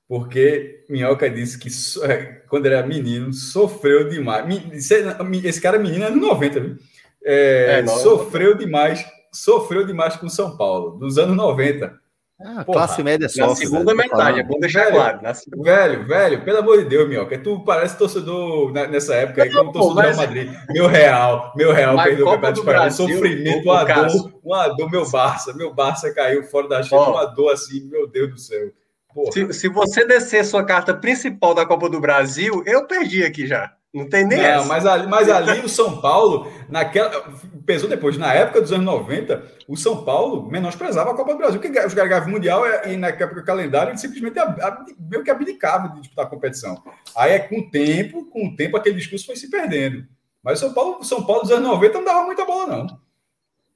Porque 0.07 0.85
Minhoca 0.89 1.29
disse 1.29 1.57
que 1.59 1.67
é, 2.05 2.43
quando 2.47 2.67
era 2.67 2.85
menino 2.87 3.33
sofreu 3.33 4.07
demais. 4.07 4.45
Esse 4.71 5.59
cara 5.59 5.75
é 5.75 5.79
menino 5.79 6.05
é 6.05 6.09
no 6.09 6.21
90, 6.21 6.59
viu? 6.59 6.77
É, 7.21 7.79
é, 7.79 7.87
sofreu 7.87 8.55
demais, 8.55 9.03
sofreu 9.33 9.85
demais 9.85 10.15
com 10.15 10.29
São 10.29 10.55
Paulo, 10.55 10.97
dos 10.99 11.17
anos 11.17 11.35
90. 11.35 11.99
Ah, 12.41 12.65
classe 12.65 13.01
média 13.01 13.29
só. 13.29 13.47
Na 13.47 13.55
segunda 13.55 13.95
velho, 13.95 13.97
metade, 13.97 14.39
é 14.39 14.43
bom 14.43 14.59
deixar 14.59 14.85
velho, 14.85 14.95
claro. 14.95 15.19
Velho, 15.57 16.05
velho, 16.05 16.43
pelo 16.43 16.57
amor 16.57 16.79
de 16.79 16.89
Deus, 16.89 17.07
Mioca, 17.07 17.37
tu 17.37 17.63
parece 17.63 17.97
torcedor 17.97 18.73
nessa 18.73 19.15
época 19.15 19.43
aí, 19.43 19.51
como 19.51 19.71
torcedor 19.71 19.95
do 19.95 20.01
Real 20.01 20.15
Madrid. 20.17 20.53
Meu 20.69 20.87
Real, 20.87 21.53
meu 21.55 21.71
Real 21.71 21.95
perdeu 21.95 22.27
o 22.27 22.31
Campeonato 22.31 22.59
Espanhol. 22.59 22.91
Sofrimento, 22.91 23.69
uma 23.69 23.83
dor, 23.85 24.39
uma 24.43 24.67
dor, 24.67 24.91
meu 24.91 25.09
Barça, 25.09 25.53
meu 25.53 25.73
Barça 25.73 26.13
caiu 26.13 26.43
fora 26.43 26.67
da 26.67 26.83
China, 26.83 27.09
uma 27.09 27.25
dor 27.25 27.53
assim, 27.53 27.87
meu 27.89 28.05
Deus 28.05 28.29
do 28.29 28.37
céu. 28.37 28.69
Se, 29.31 29.53
se, 29.53 29.69
você 29.69 30.05
descer 30.05 30.43
sua 30.43 30.63
carta 30.65 30.93
principal 30.93 31.53
da 31.55 31.65
Copa 31.65 31.89
do 31.89 32.01
Brasil, 32.01 32.61
eu 32.65 32.85
perdi 32.85 33.23
aqui 33.23 33.47
já. 33.47 33.71
Não 33.95 34.09
tem 34.09 34.27
nem 34.27 34.39
não, 34.39 34.45
essa. 34.45 34.67
Mas 34.67 34.85
ali, 34.85 35.07
mas 35.07 35.29
ali 35.29 35.61
o 35.61 35.69
São 35.69 36.01
Paulo, 36.01 36.51
naquela. 36.67 37.33
Pesou 37.65 37.87
depois, 37.87 38.17
na 38.17 38.33
época 38.33 38.59
dos 38.59 38.73
anos 38.73 38.85
90, 38.85 39.41
o 39.69 39.77
São 39.77 40.03
Paulo 40.03 40.51
menosprezava 40.51 41.11
a 41.11 41.13
Copa 41.15 41.31
do 41.31 41.37
Brasil. 41.37 41.61
Porque 41.61 41.79
os 41.79 41.93
caras 41.93 42.09
ganhavam 42.09 42.29
Mundial 42.29 42.65
e 42.85 42.97
na 42.97 43.07
época 43.07 43.35
do 43.35 43.45
calendário 43.45 43.91
ele 43.91 43.97
simplesmente 43.97 44.37
meio 44.99 45.23
que 45.23 45.31
abdicava 45.31 45.87
de 45.87 46.01
disputar 46.01 46.25
a 46.25 46.29
competição. 46.29 46.83
Aí 47.15 47.31
é 47.31 47.39
com 47.39 47.59
o 47.59 47.71
tempo, 47.71 48.25
com 48.25 48.47
o 48.47 48.55
tempo, 48.57 48.75
aquele 48.75 48.97
discurso 48.97 49.27
foi 49.27 49.37
se 49.37 49.49
perdendo. 49.49 50.05
Mas 50.43 50.61
o 50.61 50.65
São 50.65 50.73
Paulo, 50.73 51.01
São 51.01 51.25
Paulo 51.25 51.43
dos 51.43 51.51
anos 51.51 51.69
90 51.69 51.97
não 51.97 52.05
dava 52.05 52.25
muita 52.25 52.43
bola, 52.43 52.67
não. 52.67 52.99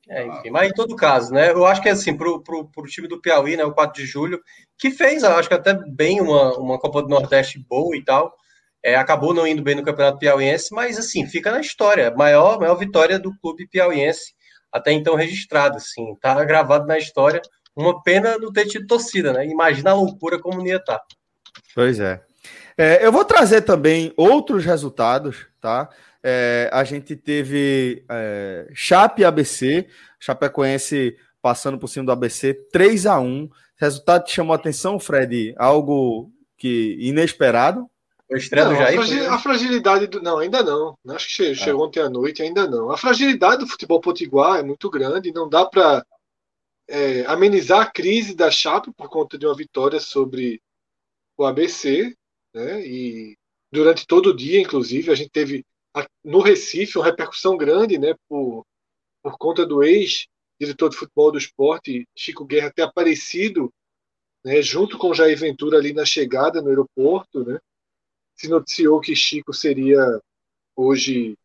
É, 0.09 0.27
enfim, 0.27 0.49
mas 0.49 0.69
em 0.69 0.73
todo 0.73 0.97
caso, 0.97 1.31
né? 1.31 1.51
Eu 1.51 1.65
acho 1.65 1.81
que 1.81 1.87
assim, 1.87 2.17
pro, 2.17 2.43
pro, 2.43 2.65
pro 2.65 2.87
time 2.87 3.07
do 3.07 3.21
Piauí, 3.21 3.55
né? 3.55 3.63
O 3.63 3.71
4 3.71 4.01
de 4.01 4.05
julho, 4.05 4.41
que 4.77 4.91
fez, 4.91 5.23
acho 5.23 5.47
que 5.47 5.55
até 5.55 5.73
bem 5.73 6.19
uma, 6.19 6.57
uma 6.57 6.77
Copa 6.77 7.01
do 7.01 7.07
Nordeste 7.07 7.57
boa 7.57 7.95
e 7.95 8.03
tal 8.03 8.35
é, 8.83 8.95
acabou 8.95 9.33
não 9.33 9.45
indo 9.45 9.61
bem 9.61 9.75
no 9.75 9.83
Campeonato 9.83 10.19
Piauiense, 10.19 10.73
mas 10.73 10.97
assim, 10.97 11.25
fica 11.27 11.51
na 11.51 11.61
história. 11.61 12.11
Maior, 12.11 12.59
maior 12.59 12.75
vitória 12.75 13.19
do 13.19 13.37
clube 13.39 13.67
piauiense 13.67 14.33
até 14.71 14.91
então 14.91 15.15
registrada, 15.15 15.77
assim, 15.77 16.15
tá 16.21 16.43
gravado 16.43 16.85
na 16.85 16.97
história. 16.97 17.41
Uma 17.75 18.01
pena 18.03 18.37
não 18.37 18.51
ter 18.51 18.65
tido 18.65 18.87
torcida, 18.87 19.33
né? 19.33 19.45
Imagina 19.45 19.91
a 19.91 19.95
loucura 19.95 20.39
como 20.39 20.65
ia 20.65 20.77
estar. 20.77 20.99
Tá. 20.99 21.05
Pois 21.73 21.99
é. 21.99 22.21
é. 22.77 23.05
Eu 23.05 23.11
vou 23.11 23.25
trazer 23.25 23.61
também 23.61 24.13
outros 24.15 24.65
resultados, 24.65 25.47
tá? 25.59 25.89
É, 26.21 26.69
a 26.71 26.83
gente 26.83 27.15
teve 27.15 28.03
é, 28.09 28.67
Chape 28.73 29.23
ABC, 29.23 29.87
Chapecoense 30.19 31.15
passando 31.41 31.79
por 31.79 31.87
cima 31.87 32.05
do 32.05 32.11
ABC, 32.11 32.53
3 32.71 33.05
a 33.05 33.19
1 33.19 33.49
Resultado 33.79 34.25
que 34.25 34.31
chamou 34.31 34.51
a 34.51 34.57
atenção, 34.57 34.99
Fred, 34.99 35.55
algo 35.57 36.29
que 36.57 36.97
inesperado, 36.99 37.89
o 38.35 38.37
estreia 38.37 38.65
não, 38.65 38.73
do 38.73 38.77
Jair? 38.77 38.99
A, 38.99 39.03
fragil, 39.03 39.33
a 39.33 39.39
fragilidade 39.39 40.07
do. 40.07 40.21
Não, 40.21 40.37
ainda 40.37 40.63
não. 40.63 40.97
Acho 41.09 41.27
que 41.27 41.33
chegou, 41.33 41.51
ah. 41.53 41.65
chegou 41.65 41.85
ontem 41.87 41.99
à 41.99 42.09
noite, 42.09 42.41
ainda 42.41 42.67
não. 42.67 42.91
A 42.91 42.97
fragilidade 42.97 43.63
do 43.63 43.67
futebol 43.67 43.99
potiguar 43.99 44.59
é 44.59 44.63
muito 44.63 44.89
grande, 44.89 45.33
não 45.33 45.49
dá 45.49 45.65
para 45.65 46.05
é, 46.87 47.25
amenizar 47.25 47.81
a 47.81 47.91
crise 47.91 48.35
da 48.35 48.51
Chape 48.51 48.91
por 48.93 49.09
conta 49.09 49.37
de 49.37 49.45
uma 49.45 49.55
vitória 49.55 49.99
sobre 49.99 50.61
o 51.37 51.45
ABC, 51.45 52.15
né? 52.53 52.85
E 52.85 53.37
durante 53.71 54.05
todo 54.05 54.27
o 54.27 54.35
dia, 54.35 54.61
inclusive, 54.61 55.11
a 55.11 55.15
gente 55.15 55.29
teve 55.29 55.65
no 56.23 56.39
Recife 56.39 56.97
uma 56.97 57.05
repercussão 57.05 57.57
grande, 57.57 57.97
né? 57.97 58.13
Por, 58.27 58.65
por 59.23 59.37
conta 59.37 59.65
do 59.65 59.83
ex-diretor 59.83 60.89
de 60.89 60.97
futebol 60.97 61.31
do 61.31 61.37
esporte, 61.37 62.07
Chico 62.15 62.45
Guerra, 62.45 62.71
ter 62.71 62.83
aparecido 62.83 63.71
né, 64.43 64.61
junto 64.61 64.97
com 64.97 65.13
Jair 65.13 65.37
Ventura 65.37 65.77
ali 65.77 65.93
na 65.93 66.05
chegada 66.05 66.61
no 66.61 66.69
aeroporto, 66.69 67.43
né? 67.43 67.59
Se 68.39 68.47
noticiou 68.47 69.01
que 69.01 69.13
Chico 69.13 69.53
seria 69.53 69.99
hoje 70.73 71.37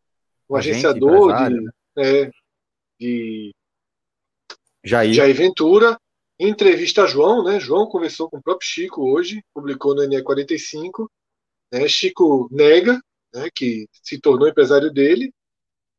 um 0.49 0.55
agenciador 0.55 1.49
de, 1.49 1.61
né? 1.61 1.73
é, 1.99 2.31
de 3.01 3.53
Jair. 4.85 5.13
Jair 5.13 5.35
Ventura. 5.35 5.99
Em 6.39 6.49
entrevista 6.49 7.03
a 7.03 7.07
João, 7.07 7.43
né? 7.43 7.59
João 7.59 7.87
conversou 7.87 8.31
com 8.31 8.37
o 8.39 8.43
próprio 8.43 8.69
Chico 8.69 9.09
hoje, 9.09 9.43
publicou 9.53 9.95
no 9.95 10.03
NE45. 10.03 11.09
Né? 11.73 11.89
Chico 11.89 12.49
nega 12.51 13.01
né, 13.33 13.49
que 13.53 13.89
se 14.03 14.21
tornou 14.21 14.49
empresário 14.49 14.93
dele, 14.93 15.33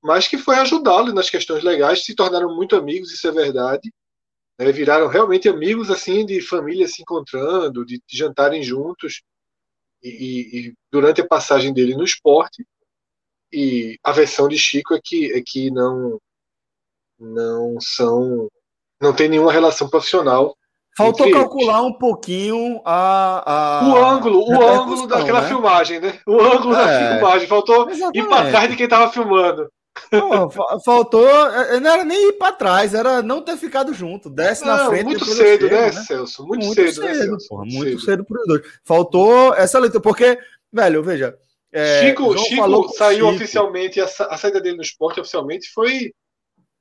mas 0.01 0.27
que 0.27 0.37
foi 0.37 0.55
ajudá-lo 0.55 1.13
nas 1.13 1.29
questões 1.29 1.63
legais, 1.63 2.05
se 2.05 2.15
tornaram 2.15 2.55
muito 2.55 2.75
amigos, 2.75 3.11
isso 3.11 3.27
é 3.27 3.31
verdade. 3.31 3.93
Né? 4.57 4.71
Viraram 4.71 5.07
realmente 5.07 5.49
amigos 5.49 5.89
assim 5.89 6.25
de 6.25 6.41
família 6.41 6.87
se 6.87 7.01
encontrando, 7.01 7.85
de, 7.85 8.01
de 8.07 8.17
jantarem 8.17 8.63
juntos. 8.63 9.21
E, 10.07 10.59
e, 10.67 10.73
durante 10.91 11.21
a 11.21 11.27
passagem 11.27 11.73
dele 11.73 11.95
no 11.95 12.03
esporte, 12.03 12.65
e 13.51 13.97
a 14.03 14.11
versão 14.11 14.47
de 14.47 14.57
Chico 14.57 14.93
é 14.93 14.99
que, 15.03 15.33
é 15.33 15.41
que 15.45 15.71
não 15.71 16.19
não 17.17 17.79
são 17.79 18.49
não 19.01 19.13
tem 19.15 19.29
nenhuma 19.29 19.51
relação 19.51 19.89
profissional 19.89 20.55
Faltou 20.97 21.29
calcular 21.29 21.79
eles. 21.79 21.87
um 21.87 21.93
pouquinho 21.93 22.81
a, 22.85 23.81
a 23.81 23.87
o 23.89 23.97
ângulo, 23.97 24.45
o 24.47 24.63
ângulo 24.63 25.07
daquela 25.07 25.41
né? 25.41 25.47
filmagem, 25.49 25.99
né? 25.99 26.19
O 26.25 26.39
ângulo 26.39 26.73
é, 26.73 26.77
da 26.77 27.11
filmagem. 27.19 27.47
Faltou 27.49 27.89
exatamente. 27.89 28.17
ir 28.17 28.27
para 28.29 28.49
trás 28.49 28.69
de 28.69 28.77
quem 28.77 28.85
estava 28.85 29.11
filmando. 29.11 29.69
Não, 30.11 30.49
faltou, 30.81 31.27
é, 31.27 31.75
é, 31.75 31.79
não 31.79 31.91
era 31.91 32.03
nem 32.03 32.29
ir 32.29 32.33
para 32.33 32.51
trás, 32.51 32.93
era 32.93 33.21
não 33.21 33.41
ter 33.41 33.57
ficado 33.57 33.93
junto. 33.93 34.29
Desce 34.29 34.65
não, 34.65 34.75
na 34.75 34.87
frente. 34.87 35.05
Muito 35.05 35.25
cedo, 35.25 35.67
chega, 35.67 35.69
né, 35.69 35.85
né, 35.85 35.91
Celso? 35.91 36.45
Muito, 36.45 36.65
muito 36.65 36.75
cedo, 36.75 37.01
né, 37.01 37.13
cedo, 37.13 37.31
né, 37.31 37.37
Porra, 37.47 37.65
muito 37.65 37.99
cedo, 37.99 38.01
cedo 38.01 38.25
para 38.25 38.41
os 38.41 38.47
dois. 38.47 38.61
Faltou 38.83 39.53
essa 39.53 39.79
leitura, 39.79 40.01
porque, 40.01 40.37
velho, 40.71 41.03
veja. 41.03 41.37
É, 41.71 42.07
Chico, 42.07 42.37
Chico 42.37 42.89
saiu 42.89 43.25
Chico. 43.25 43.35
oficialmente, 43.35 44.01
a, 44.01 44.05
a, 44.05 44.37
saída 44.37 44.61
dele 44.61 44.77
no 44.77 44.83
esporte 44.83 45.19
oficialmente 45.19 45.69
foi. 45.71 46.13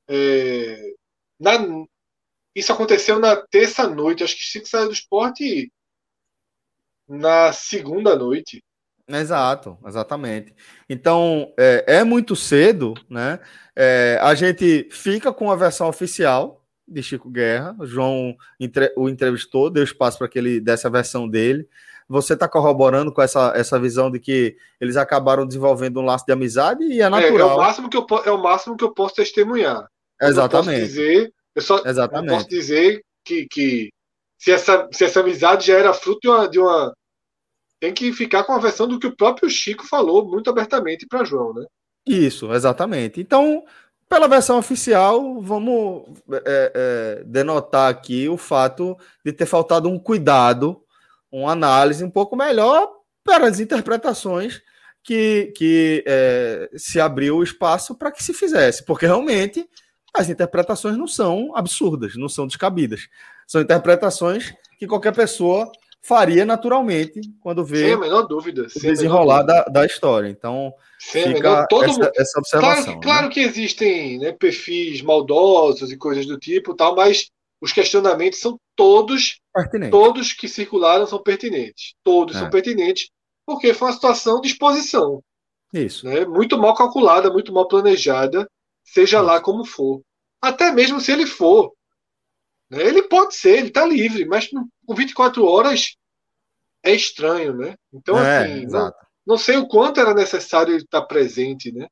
É, 0.07 0.93
na, 1.39 1.53
isso 2.55 2.71
aconteceu 2.71 3.19
na 3.19 3.35
terça-noite. 3.35 4.23
Acho 4.23 4.35
que 4.35 4.41
Chico 4.41 4.67
saiu 4.67 4.87
do 4.87 4.93
esporte 4.93 5.71
na 7.07 7.51
segunda 7.53 8.15
noite. 8.15 8.63
Exato, 9.07 9.77
exatamente. 9.85 10.53
Então, 10.89 11.53
é, 11.57 11.99
é 11.99 12.03
muito 12.03 12.35
cedo, 12.35 12.95
né? 13.09 13.39
É, 13.75 14.17
a 14.21 14.33
gente 14.33 14.87
fica 14.91 15.31
com 15.31 15.51
a 15.51 15.55
versão 15.55 15.87
oficial 15.87 16.63
de 16.87 17.03
Chico 17.03 17.29
Guerra. 17.29 17.75
O 17.79 17.85
João 17.85 18.35
entre, 18.59 18.91
o 18.95 19.07
entrevistou, 19.07 19.69
deu 19.69 19.83
espaço 19.83 20.17
para 20.17 20.27
que 20.27 20.39
ele 20.39 20.59
desse 20.59 20.87
a 20.87 20.89
versão 20.89 21.27
dele. 21.27 21.67
Você 22.07 22.33
está 22.33 22.47
corroborando 22.47 23.11
com 23.11 23.21
essa, 23.21 23.51
essa 23.55 23.79
visão 23.79 24.11
de 24.11 24.19
que 24.19 24.55
eles 24.79 24.95
acabaram 24.95 25.45
desenvolvendo 25.45 25.99
um 25.99 26.05
laço 26.05 26.25
de 26.25 26.33
amizade 26.33 26.83
e 26.83 27.01
é 27.01 27.09
natural. 27.09 27.49
É, 27.49 27.51
é 27.51 27.55
o, 27.55 27.57
máximo 27.57 27.89
que 27.89 27.97
eu, 27.97 28.05
é 28.25 28.31
o 28.31 28.41
máximo 28.41 28.77
que 28.77 28.83
eu 28.83 28.93
posso 28.93 29.15
testemunhar. 29.15 29.87
Exatamente. 30.21 30.69
Eu 30.69 30.81
posso 30.81 30.87
dizer, 30.87 31.33
eu 31.55 31.61
só 31.61 31.81
Exatamente. 31.85 32.31
Eu 32.31 32.37
posso 32.37 32.49
dizer 32.49 33.03
que, 33.23 33.47
que 33.47 33.89
se, 34.37 34.51
essa, 34.51 34.87
se 34.91 35.03
essa 35.03 35.19
amizade 35.19 35.67
já 35.67 35.77
era 35.77 35.93
fruto 35.93 36.19
de 36.21 36.29
uma, 36.29 36.47
de 36.47 36.59
uma 36.59 36.93
tem 37.85 37.93
que 37.93 38.11
ficar 38.11 38.43
com 38.43 38.53
a 38.53 38.59
versão 38.59 38.87
do 38.87 38.99
que 38.99 39.05
o 39.05 39.15
próprio 39.15 39.47
Chico 39.47 39.85
falou 39.85 40.25
muito 40.25 40.49
abertamente 40.49 41.05
para 41.05 41.23
João, 41.23 41.53
né? 41.53 41.65
Isso, 42.05 42.51
exatamente. 42.51 43.21
Então, 43.21 43.63
pela 44.09 44.27
versão 44.27 44.57
oficial, 44.57 45.39
vamos 45.39 46.03
é, 46.31 46.71
é, 46.75 47.23
denotar 47.25 47.89
aqui 47.89 48.27
o 48.27 48.37
fato 48.37 48.97
de 49.23 49.31
ter 49.31 49.45
faltado 49.45 49.87
um 49.87 49.99
cuidado, 49.99 50.81
uma 51.31 51.51
análise 51.51 52.03
um 52.03 52.09
pouco 52.09 52.35
melhor 52.35 52.89
para 53.23 53.47
as 53.47 53.59
interpretações 53.59 54.61
que, 55.03 55.53
que 55.55 56.03
é, 56.07 56.69
se 56.75 56.99
abriu 56.99 57.37
o 57.37 57.43
espaço 57.43 57.93
para 57.93 58.11
que 58.11 58.23
se 58.23 58.33
fizesse, 58.33 58.83
porque 58.83 59.05
realmente 59.05 59.67
as 60.11 60.27
interpretações 60.27 60.97
não 60.97 61.07
são 61.07 61.55
absurdas, 61.55 62.15
não 62.15 62.29
são 62.29 62.47
descabidas. 62.47 63.07
São 63.45 63.61
interpretações 63.61 64.55
que 64.79 64.87
qualquer 64.87 65.13
pessoa 65.13 65.71
faria 66.05 66.45
naturalmente 66.45 67.19
quando 67.41 67.65
vê 67.65 67.85
sem 67.85 67.93
a 67.93 67.97
menor 67.97 68.23
dúvida, 68.23 68.67
o 68.75 68.79
desenrolar 68.79 69.41
da, 69.41 69.63
da 69.63 69.85
história. 69.85 70.29
Então, 70.29 70.71
sem 70.99 71.33
fica 71.33 71.65
todo 71.67 71.85
essa, 71.85 72.11
essa 72.15 72.39
observação. 72.39 72.83
Claro, 72.83 72.95
né? 72.95 72.99
claro 73.01 73.29
que 73.29 73.39
existem 73.39 74.19
né, 74.19 74.31
perfis 74.31 75.01
maldosos 75.01 75.91
e 75.91 75.97
coisas 75.97 76.27
do 76.27 76.37
tipo, 76.37 76.75
tal, 76.75 76.95
mas 76.95 77.31
os 77.59 77.73
questionamentos 77.73 78.39
são 78.39 78.59
todos, 78.75 79.39
todos 79.89 80.31
que 80.31 80.47
circularam 80.47 81.07
são 81.07 81.21
pertinentes. 81.21 81.95
Todos 82.03 82.35
é. 82.35 82.39
são 82.39 82.49
pertinentes, 82.51 83.09
porque 83.43 83.73
foi 83.73 83.87
uma 83.87 83.93
situação 83.93 84.39
de 84.39 84.49
exposição. 84.49 85.23
Isso. 85.73 86.05
Né, 86.05 86.23
muito 86.23 86.55
mal 86.57 86.75
calculada, 86.75 87.31
muito 87.31 87.51
mal 87.51 87.67
planejada, 87.67 88.47
seja 88.83 89.17
Isso. 89.17 89.25
lá 89.25 89.41
como 89.41 89.65
for. 89.65 90.01
Até 90.39 90.71
mesmo 90.71 91.01
se 91.01 91.11
ele 91.11 91.25
for 91.25 91.73
né? 92.69 92.83
Ele 92.83 93.03
pode 93.03 93.35
ser, 93.35 93.57
ele 93.57 93.67
está 93.67 93.85
livre, 93.85 94.25
mas 94.25 94.49
com 94.49 94.95
24 94.95 95.45
horas 95.45 95.95
é 96.83 96.93
estranho, 96.93 97.55
né? 97.55 97.75
Então, 97.93 98.17
é, 98.17 98.43
assim, 98.43 98.65
não, 98.67 98.93
não, 99.25 99.37
sei 99.37 99.57
o 99.57 99.67
quanto 99.67 99.99
era 99.99 100.13
necessário 100.13 100.73
ele 100.73 100.83
estar 100.83 101.01
tá 101.01 101.07
presente, 101.07 101.71
né? 101.71 101.87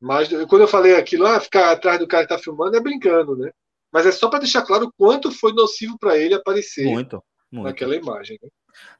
Mas 0.00 0.28
quando 0.48 0.62
eu 0.62 0.68
falei 0.68 0.96
aquilo, 0.96 1.26
ah, 1.26 1.40
ficar 1.40 1.70
atrás 1.70 1.98
do 1.98 2.08
cara 2.08 2.26
que 2.26 2.32
está 2.32 2.42
filmando, 2.42 2.76
é 2.76 2.80
brincando, 2.80 3.36
né? 3.36 3.50
Mas 3.92 4.06
é 4.06 4.12
só 4.12 4.28
para 4.28 4.40
deixar 4.40 4.62
claro 4.62 4.86
o 4.86 4.92
quanto 4.92 5.30
foi 5.30 5.52
nocivo 5.52 5.98
para 5.98 6.16
ele 6.16 6.34
aparecer 6.34 6.86
muito, 6.86 7.22
muito. 7.50 7.66
naquela 7.66 7.94
imagem. 7.94 8.38
Né? 8.42 8.48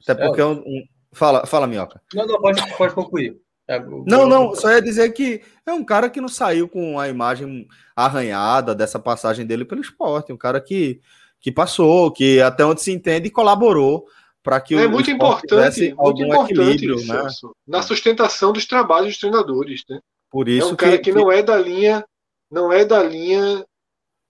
Até 0.07 0.27
porque 0.27 0.41
é 0.41 0.45
um, 0.45 0.61
um... 0.61 0.87
Fala, 1.13 1.47
fala, 1.47 1.67
Minhoca. 1.67 2.01
Não, 2.15 2.27
não, 2.27 2.41
pode, 2.41 2.77
pode 2.77 2.95
concluir. 2.95 3.41
É, 3.69 3.79
não, 3.79 4.27
não, 4.27 4.55
só 4.55 4.71
ia 4.71 4.83
dizer 4.83 5.13
que 5.13 5.41
é 5.65 5.73
um 5.73 5.85
cara 5.85 6.11
que 6.11 6.21
não 6.21 6.29
saiu 6.29 6.69
com 6.69 6.99
a 6.99 7.09
imagem 7.09 7.69
arranhada 7.95 8.75
dessa 8.75 8.99
passagem 8.99 9.47
dele 9.47 9.65
pelo 9.65 9.81
esporte, 9.81 10.33
um 10.33 10.37
cara 10.37 10.61
que, 10.61 11.01
que 11.41 11.53
passou, 11.53 12.11
que 12.11 12.41
até 12.41 12.65
onde 12.65 12.83
se 12.83 12.91
entende 12.91 13.31
colaborou 13.31 14.05
para 14.43 14.61
que 14.61 14.75
é 14.75 14.87
o 14.87 14.91
muito 14.91 15.11
importante, 15.11 15.95
muito 15.95 16.23
importante 16.23 16.91
isso, 16.93 17.07
né? 17.07 17.53
na 17.67 17.81
sustentação 17.81 18.53
dos 18.53 18.67
trabalhos 18.67 19.11
dos 19.11 19.19
treinadores, 19.19 19.85
né? 19.89 20.01
Por 20.29 20.49
isso 20.49 20.71
é 20.71 20.73
um 20.73 20.77
cara 20.77 20.99
que, 20.99 21.05
que, 21.05 21.13
não 21.13 21.31
é 21.31 21.43
da 21.43 21.57
linha, 21.57 22.05
não 22.51 22.73
é 22.73 22.85
da 22.85 23.01
linha 23.03 23.65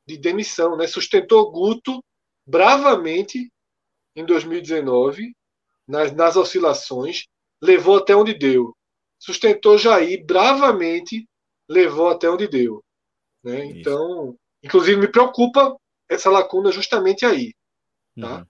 de 0.06 0.18
demissão, 0.18 0.76
né? 0.76 0.86
Sustentou 0.86 1.50
Guto 1.50 2.04
bravamente 2.46 3.50
em 4.14 4.26
2019 4.26 5.32
nas, 5.88 6.12
nas 6.12 6.36
oscilações, 6.36 7.24
levou 7.62 7.96
até 7.96 8.14
onde 8.14 8.34
deu 8.34 8.74
sustentou 9.22 9.78
Jair 9.78 10.24
bravamente, 10.26 11.28
levou 11.68 12.10
até 12.10 12.28
onde 12.28 12.48
deu. 12.48 12.82
Né? 13.44 13.66
Então, 13.66 14.36
inclusive 14.60 15.00
me 15.00 15.06
preocupa 15.06 15.76
essa 16.08 16.28
lacuna 16.28 16.72
justamente 16.72 17.24
aí. 17.24 17.54
Tá? 18.20 18.38
Uhum. 18.38 18.46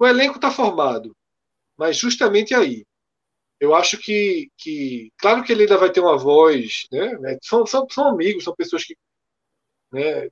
O 0.00 0.06
elenco 0.06 0.36
está 0.36 0.50
formado, 0.50 1.16
mas 1.78 1.96
justamente 1.96 2.54
aí. 2.54 2.84
Eu 3.58 3.74
acho 3.74 3.96
que, 3.96 4.50
que, 4.58 5.10
claro 5.16 5.42
que 5.42 5.50
ele 5.50 5.62
ainda 5.62 5.78
vai 5.78 5.90
ter 5.90 6.00
uma 6.00 6.18
voz, 6.18 6.86
né? 6.92 7.14
É, 7.32 7.38
são, 7.40 7.64
são, 7.64 7.86
são 7.88 8.08
amigos, 8.08 8.44
são 8.44 8.54
pessoas 8.54 8.84
que, 8.84 8.94
né, 9.92 10.28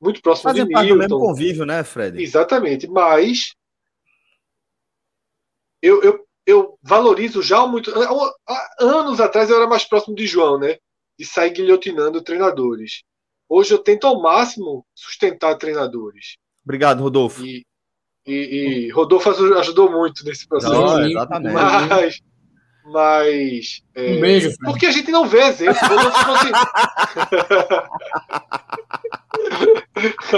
muito 0.00 0.20
próximas 0.20 0.56
de 0.56 0.64
Milton. 0.64 0.88
do 0.88 0.98
mesmo 0.98 1.18
convívio, 1.18 1.64
né, 1.64 1.82
Fred? 1.84 2.20
Exatamente, 2.20 2.86
mas 2.86 3.54
eu, 5.80 6.02
eu, 6.02 6.26
eu 6.46 6.78
valorizo 6.82 7.42
já 7.42 7.66
muito. 7.66 7.92
Há 8.48 8.68
anos 8.80 9.20
atrás 9.20 9.50
eu 9.50 9.56
era 9.56 9.66
mais 9.66 9.84
próximo 9.84 10.14
de 10.14 10.26
João, 10.26 10.58
né? 10.58 10.76
De 11.18 11.24
sair 11.24 11.50
guilhotinando 11.50 12.22
treinadores. 12.22 13.02
Hoje 13.48 13.74
eu 13.74 13.78
tento 13.78 14.06
ao 14.06 14.20
máximo 14.20 14.84
sustentar 14.94 15.56
treinadores. 15.56 16.36
Obrigado, 16.64 17.02
Rodolfo. 17.02 17.44
E, 17.44 17.64
e, 18.26 18.34
e 18.86 18.90
Rodolfo 18.90 19.30
ajudou 19.58 19.90
muito 19.90 20.24
nesse 20.24 20.46
processo. 20.46 20.72
Não, 20.72 21.06
exatamente. 21.06 21.54
Mas. 21.54 22.20
Mas. 22.84 23.82
É, 23.94 24.12
um 24.12 24.20
beijo. 24.20 24.50
Fred. 24.52 24.64
Porque 24.64 24.86
a 24.86 24.90
gente 24.90 25.10
não 25.10 25.26
vê 25.26 25.42
exemplos. 25.42 25.80
Rodolfo, 25.88 26.30
assim... 26.32 26.50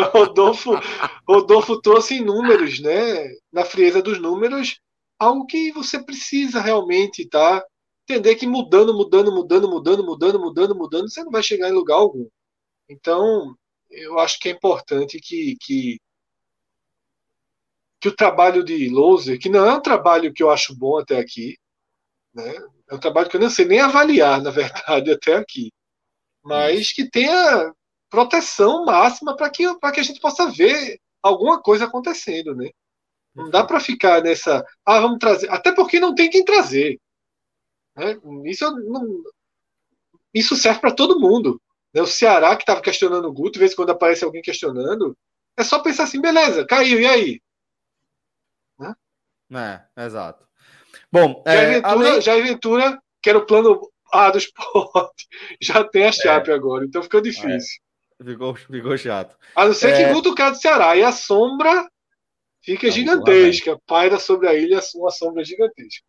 Rodolfo, 0.12 0.80
Rodolfo 1.26 1.80
trouxe 1.80 2.20
números, 2.20 2.80
né? 2.80 3.28
Na 3.52 3.64
frieza 3.64 4.02
dos 4.02 4.20
números, 4.20 4.78
algo 5.24 5.46
que 5.46 5.72
você 5.72 6.02
precisa 6.02 6.60
realmente, 6.60 7.28
tá? 7.28 7.64
Entender 8.08 8.36
que 8.36 8.46
mudando, 8.46 8.94
mudando, 8.94 9.32
mudando, 9.32 9.68
mudando, 9.68 10.04
mudando, 10.04 10.40
mudando, 10.40 10.74
mudando, 10.76 11.10
você 11.10 11.24
não 11.24 11.30
vai 11.30 11.42
chegar 11.42 11.68
em 11.68 11.72
lugar 11.72 11.96
algum. 11.96 12.28
Então, 12.88 13.56
eu 13.90 14.18
acho 14.18 14.38
que 14.38 14.48
é 14.48 14.52
importante 14.52 15.18
que, 15.20 15.56
que, 15.60 15.98
que 18.00 18.08
o 18.08 18.16
trabalho 18.16 18.64
de 18.64 18.88
Loser, 18.88 19.38
que 19.38 19.48
não 19.48 19.64
é 19.66 19.74
um 19.74 19.80
trabalho 19.80 20.32
que 20.32 20.42
eu 20.42 20.50
acho 20.50 20.76
bom 20.76 20.98
até 20.98 21.18
aqui, 21.18 21.56
né? 22.34 22.54
É 22.90 22.94
um 22.94 23.00
trabalho 23.00 23.30
que 23.30 23.36
eu 23.36 23.40
não 23.40 23.50
sei 23.50 23.64
nem 23.64 23.80
avaliar, 23.80 24.42
na 24.42 24.50
verdade, 24.50 25.10
até 25.12 25.34
aqui. 25.36 25.72
Mas 26.42 26.92
que 26.92 27.08
tenha 27.08 27.72
proteção 28.10 28.84
máxima 28.84 29.36
para 29.36 29.50
que, 29.50 29.64
que 29.78 30.00
a 30.00 30.02
gente 30.02 30.20
possa 30.20 30.50
ver 30.50 31.00
alguma 31.22 31.60
coisa 31.62 31.86
acontecendo, 31.86 32.54
né? 32.54 32.70
Não 33.34 33.50
dá 33.50 33.64
para 33.64 33.80
ficar 33.80 34.22
nessa. 34.22 34.64
Ah, 34.84 35.00
vamos 35.00 35.18
trazer. 35.18 35.50
Até 35.50 35.72
porque 35.72 35.98
não 35.98 36.14
tem 36.14 36.30
quem 36.30 36.44
trazer. 36.44 37.00
Né? 37.96 38.18
Isso, 38.44 38.70
não... 38.70 39.22
Isso 40.32 40.56
serve 40.56 40.80
para 40.80 40.94
todo 40.94 41.18
mundo. 41.18 41.60
Né? 41.92 42.00
O 42.00 42.06
Ceará, 42.06 42.54
que 42.56 42.62
estava 42.62 42.80
questionando 42.80 43.26
o 43.26 43.32
Guto, 43.32 43.52
de 43.52 43.58
vez 43.58 43.72
em 43.72 43.76
quando 43.76 43.90
aparece 43.90 44.24
alguém 44.24 44.42
questionando, 44.42 45.16
é 45.56 45.64
só 45.64 45.80
pensar 45.80 46.04
assim: 46.04 46.20
beleza, 46.20 46.64
caiu, 46.66 47.00
e 47.00 47.06
aí? 47.06 47.40
Né? 49.48 49.84
É, 49.96 50.04
exato. 50.04 50.44
Bom, 51.10 51.42
Jair, 51.46 51.60
é, 51.60 51.74
Ventura, 51.74 51.92
além... 51.92 52.20
Jair 52.20 52.44
Ventura, 52.44 53.02
que 53.22 53.30
era 53.30 53.38
o 53.38 53.46
plano 53.46 53.80
a 54.12 54.30
do 54.30 54.38
esporte 54.38 55.26
já 55.60 55.82
tem 55.84 56.06
a 56.06 56.12
Chape 56.12 56.50
é. 56.50 56.54
agora, 56.54 56.84
então 56.84 57.02
fica 57.02 57.20
difícil. 57.20 57.80
É. 58.20 58.24
Ficou, 58.24 58.54
ficou 58.54 58.96
chato. 58.96 59.36
A 59.56 59.66
não 59.66 59.74
ser 59.74 59.92
é... 59.92 59.96
que 60.06 60.14
Guto 60.14 60.30
o 60.30 60.34
cara 60.34 60.52
do 60.52 60.56
Ceará. 60.56 60.96
E 60.96 61.02
a 61.02 61.10
sombra 61.10 61.88
fica 62.64 62.90
gigantesca. 62.90 63.78
Paira 63.86 64.18
sobre 64.18 64.48
a 64.48 64.54
ilha 64.54 64.80
uma 64.96 65.10
sombra 65.10 65.44
gigantesca. 65.44 66.04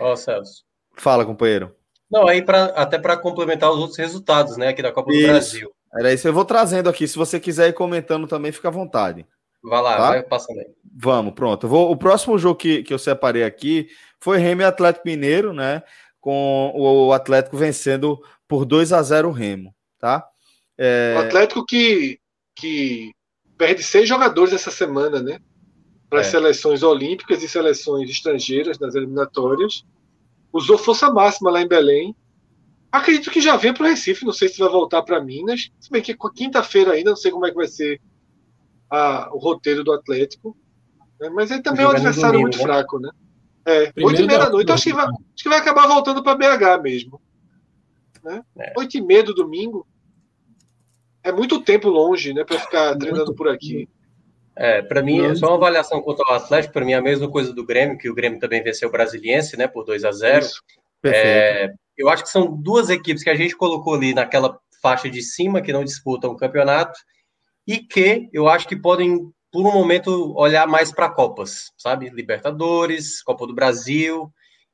Ó, 0.00 0.12
oh, 0.12 0.16
Celso. 0.16 0.64
Fala, 0.94 1.24
companheiro. 1.24 1.74
Não, 2.10 2.26
aí 2.26 2.42
pra, 2.42 2.66
até 2.66 2.98
para 2.98 3.16
complementar 3.16 3.70
os 3.70 3.78
outros 3.78 3.98
resultados, 3.98 4.56
né, 4.56 4.68
aqui 4.68 4.82
da 4.82 4.92
Copa 4.92 5.12
isso. 5.12 5.20
do 5.20 5.26
Brasil. 5.26 5.74
Era 5.94 6.12
isso, 6.12 6.28
eu 6.28 6.32
vou 6.32 6.44
trazendo 6.44 6.88
aqui. 6.88 7.06
Se 7.06 7.16
você 7.16 7.40
quiser 7.40 7.68
ir 7.68 7.72
comentando 7.72 8.26
também, 8.26 8.52
fica 8.52 8.68
à 8.68 8.70
vontade. 8.70 9.26
Vai 9.62 9.82
lá, 9.82 9.96
tá? 9.96 10.08
vai 10.10 10.22
passando 10.22 10.60
aí. 10.60 10.66
Vamos, 10.96 11.34
pronto. 11.34 11.66
Vou, 11.66 11.90
o 11.90 11.96
próximo 11.96 12.38
jogo 12.38 12.56
que, 12.56 12.82
que 12.82 12.92
eu 12.92 12.98
separei 12.98 13.42
aqui 13.42 13.88
foi 14.20 14.38
Remo 14.38 14.62
e 14.62 14.64
Atlético 14.64 15.06
Mineiro, 15.06 15.52
né? 15.52 15.82
Com 16.20 16.72
o 16.74 17.12
Atlético 17.12 17.56
vencendo 17.56 18.20
por 18.46 18.64
2 18.64 18.92
a 18.92 19.02
0 19.02 19.28
o 19.28 19.32
Remo, 19.32 19.74
tá? 19.98 20.26
É... 20.76 21.14
O 21.16 21.20
Atlético 21.20 21.64
que, 21.64 22.20
que 22.54 23.12
perde 23.56 23.82
seis 23.82 24.08
jogadores 24.08 24.52
essa 24.52 24.70
semana, 24.70 25.20
né? 25.20 25.40
Para 26.08 26.20
as 26.20 26.28
é. 26.28 26.30
seleções 26.30 26.82
olímpicas 26.82 27.42
e 27.42 27.48
seleções 27.48 28.08
estrangeiras 28.08 28.78
nas 28.78 28.94
eliminatórias. 28.94 29.84
Usou 30.52 30.78
força 30.78 31.12
máxima 31.12 31.50
lá 31.50 31.60
em 31.60 31.68
Belém. 31.68 32.16
Acredito 32.90 33.30
que 33.30 33.40
já 33.40 33.56
vem 33.56 33.74
para 33.74 33.84
o 33.84 33.86
Recife, 33.86 34.24
não 34.24 34.32
sei 34.32 34.48
se 34.48 34.58
vai 34.58 34.68
voltar 34.70 35.02
para 35.02 35.22
Minas. 35.22 35.70
Se 35.78 35.90
bem 35.90 36.00
que 36.00 36.16
quinta-feira 36.34 36.92
ainda, 36.92 37.10
não 37.10 37.16
sei 37.16 37.30
como 37.30 37.46
é 37.46 37.50
que 37.50 37.56
vai 37.56 37.66
ser 37.66 38.00
a, 38.90 39.28
o 39.32 39.38
roteiro 39.38 39.84
do 39.84 39.92
Atlético. 39.92 40.56
Né? 41.20 41.28
Mas 41.28 41.50
ele 41.50 41.62
também 41.62 41.84
é 41.84 41.88
um 41.88 41.90
adversário 41.90 42.38
domingo, 42.38 42.48
muito 42.48 42.58
né? 42.58 42.64
fraco, 42.64 42.98
né? 42.98 43.10
É, 43.66 43.92
oito 44.02 44.22
e 44.22 44.26
meia 44.26 44.38
da 44.38 44.50
noite. 44.50 44.72
Acho 44.72 44.84
que, 44.84 44.92
vai, 44.94 45.04
acho 45.04 45.42
que 45.42 45.48
vai 45.48 45.58
acabar 45.58 45.86
voltando 45.86 46.22
para 46.22 46.34
BH 46.34 46.82
mesmo. 46.82 47.20
Né? 48.24 48.42
É. 48.58 48.72
Oito 48.78 48.96
e 48.96 49.02
meia 49.02 49.22
do 49.22 49.34
domingo. 49.34 49.86
É 51.22 51.30
muito 51.30 51.60
tempo 51.60 51.90
longe, 51.90 52.32
né? 52.32 52.44
Para 52.44 52.58
ficar 52.58 52.96
treinando 52.96 53.34
por 53.34 53.48
aqui. 53.48 53.86
É, 54.60 54.82
para 54.82 55.00
mim, 55.02 55.24
é 55.24 55.36
só 55.36 55.46
uma 55.46 55.54
avaliação 55.54 56.02
quanto 56.02 56.20
ao 56.24 56.34
Atlético, 56.34 56.72
para 56.72 56.84
mim 56.84 56.90
é 56.90 56.96
a 56.96 57.02
mesma 57.02 57.30
coisa 57.30 57.52
do 57.52 57.64
Grêmio, 57.64 57.96
que 57.96 58.10
o 58.10 58.14
Grêmio 58.14 58.40
também 58.40 58.60
venceu 58.60 58.88
o 58.88 58.92
Brasiliense, 58.92 59.56
né, 59.56 59.68
por 59.68 59.84
2 59.84 60.04
a 60.04 60.10
0 60.10 60.46
é, 61.04 61.72
Eu 61.96 62.08
acho 62.08 62.24
que 62.24 62.28
são 62.28 62.60
duas 62.60 62.90
equipes 62.90 63.22
que 63.22 63.30
a 63.30 63.36
gente 63.36 63.56
colocou 63.56 63.94
ali 63.94 64.12
naquela 64.12 64.58
faixa 64.82 65.08
de 65.08 65.22
cima, 65.22 65.62
que 65.62 65.72
não 65.72 65.84
disputam 65.84 66.32
o 66.32 66.36
campeonato, 66.36 66.98
e 67.68 67.78
que 67.78 68.28
eu 68.32 68.48
acho 68.48 68.66
que 68.66 68.74
podem, 68.74 69.30
por 69.52 69.64
um 69.64 69.72
momento, 69.72 70.34
olhar 70.36 70.66
mais 70.66 70.90
para 70.90 71.08
Copas, 71.08 71.70
sabe? 71.78 72.10
Libertadores, 72.10 73.22
Copa 73.22 73.46
do 73.46 73.54
Brasil, 73.54 74.28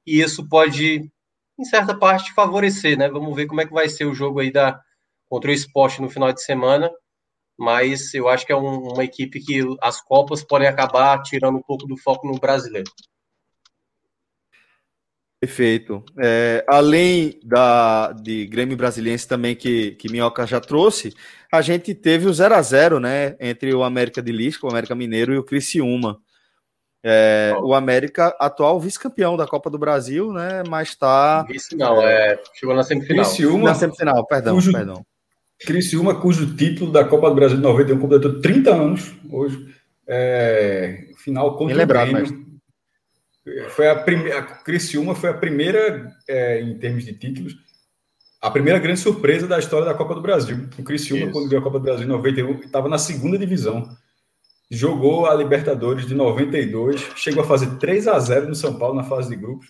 e 0.06 0.22
isso 0.22 0.48
pode, 0.48 1.10
em 1.58 1.64
certa 1.64 1.94
parte, 1.94 2.32
favorecer, 2.32 2.96
né? 2.96 3.10
Vamos 3.10 3.36
ver 3.36 3.44
como 3.44 3.60
é 3.60 3.66
que 3.66 3.72
vai 3.74 3.90
ser 3.90 4.06
o 4.06 4.14
jogo 4.14 4.40
aí 4.40 4.50
da, 4.50 4.80
contra 5.28 5.50
o 5.50 5.54
esporte 5.54 6.00
no 6.00 6.08
final 6.08 6.32
de 6.32 6.42
semana, 6.42 6.90
mas 7.58 8.12
eu 8.14 8.28
acho 8.28 8.44
que 8.44 8.52
é 8.52 8.56
um, 8.56 8.92
uma 8.92 9.04
equipe 9.04 9.40
que 9.40 9.60
as 9.80 10.00
Copas 10.00 10.42
podem 10.42 10.68
acabar 10.68 11.22
tirando 11.22 11.58
um 11.58 11.62
pouco 11.62 11.86
do 11.86 11.96
foco 11.96 12.26
no 12.26 12.38
brasileiro. 12.38 12.90
Perfeito. 15.44 16.02
É, 16.18 16.64
além 16.66 17.38
da, 17.44 18.12
de 18.12 18.46
Grêmio 18.46 18.78
Brasiliense 18.78 19.28
também, 19.28 19.54
que, 19.54 19.90
que 19.92 20.10
Minhoca 20.10 20.46
já 20.46 20.58
trouxe, 20.58 21.12
a 21.52 21.60
gente 21.60 21.94
teve 21.94 22.26
o 22.26 22.32
0 22.32 22.54
a 22.54 22.62
0 22.62 22.98
né, 22.98 23.36
entre 23.38 23.74
o 23.74 23.82
América 23.82 24.22
de 24.22 24.32
Lisca, 24.32 24.66
o 24.66 24.70
América 24.70 24.94
Mineiro 24.94 25.34
e 25.34 25.38
o 25.38 25.44
Criciúma. 25.44 26.18
É, 27.04 27.54
o 27.60 27.74
América, 27.74 28.34
atual 28.40 28.80
vice-campeão 28.80 29.36
da 29.36 29.46
Copa 29.46 29.68
do 29.68 29.76
Brasil, 29.76 30.32
né, 30.32 30.62
mas 30.66 30.88
está... 30.88 31.42
Vice 31.42 31.76
não, 31.76 32.00
é, 32.00 32.40
chegou 32.54 32.74
na 32.74 32.82
semifinal. 32.82 33.26
Criciúma, 33.26 33.68
na 33.68 33.74
semifinal, 33.74 34.26
perdão, 34.26 34.54
cujo, 34.54 34.72
perdão. 34.72 35.04
Criciúma, 35.60 36.20
cujo 36.20 36.56
título 36.56 36.90
da 36.90 37.04
Copa 37.04 37.28
do 37.28 37.36
Brasil 37.36 37.56
de 37.56 37.62
91 37.62 37.98
completou 37.98 38.40
30 38.40 38.74
anos 38.74 39.14
hoje. 39.30 39.74
É, 40.06 41.08
final 41.16 41.56
contra 41.56 41.82
o 41.82 41.86
Grêmio. 41.86 42.12
Mas... 42.12 42.44
Foi 43.74 43.88
a 43.88 43.94
primeira, 43.94 44.42
Criciúma 44.42 45.14
foi 45.14 45.30
a 45.30 45.34
primeira, 45.34 46.10
é, 46.26 46.62
em 46.62 46.78
termos 46.78 47.04
de 47.04 47.12
títulos, 47.12 47.54
a 48.40 48.50
primeira 48.50 48.78
grande 48.78 49.00
surpresa 49.00 49.46
da 49.46 49.58
história 49.58 49.86
da 49.86 49.94
Copa 49.94 50.14
do 50.14 50.22
Brasil. 50.22 50.68
O 50.78 50.82
Criciúma, 50.82 51.24
Isso. 51.24 51.32
quando 51.32 51.48
ganhou 51.48 51.60
a 51.60 51.64
Copa 51.64 51.78
do 51.78 51.84
Brasil 51.84 52.04
em 52.04 52.08
91, 52.08 52.60
estava 52.60 52.88
na 52.88 52.98
segunda 52.98 53.38
divisão. 53.38 53.88
Jogou 54.70 55.26
a 55.26 55.34
Libertadores 55.34 56.06
de 56.06 56.14
92, 56.14 57.00
chegou 57.16 57.42
a 57.42 57.46
fazer 57.46 57.76
3 57.76 58.08
a 58.08 58.18
0 58.18 58.48
no 58.48 58.54
São 58.54 58.78
Paulo 58.78 58.94
na 58.94 59.04
fase 59.04 59.28
de 59.28 59.36
grupos. 59.36 59.68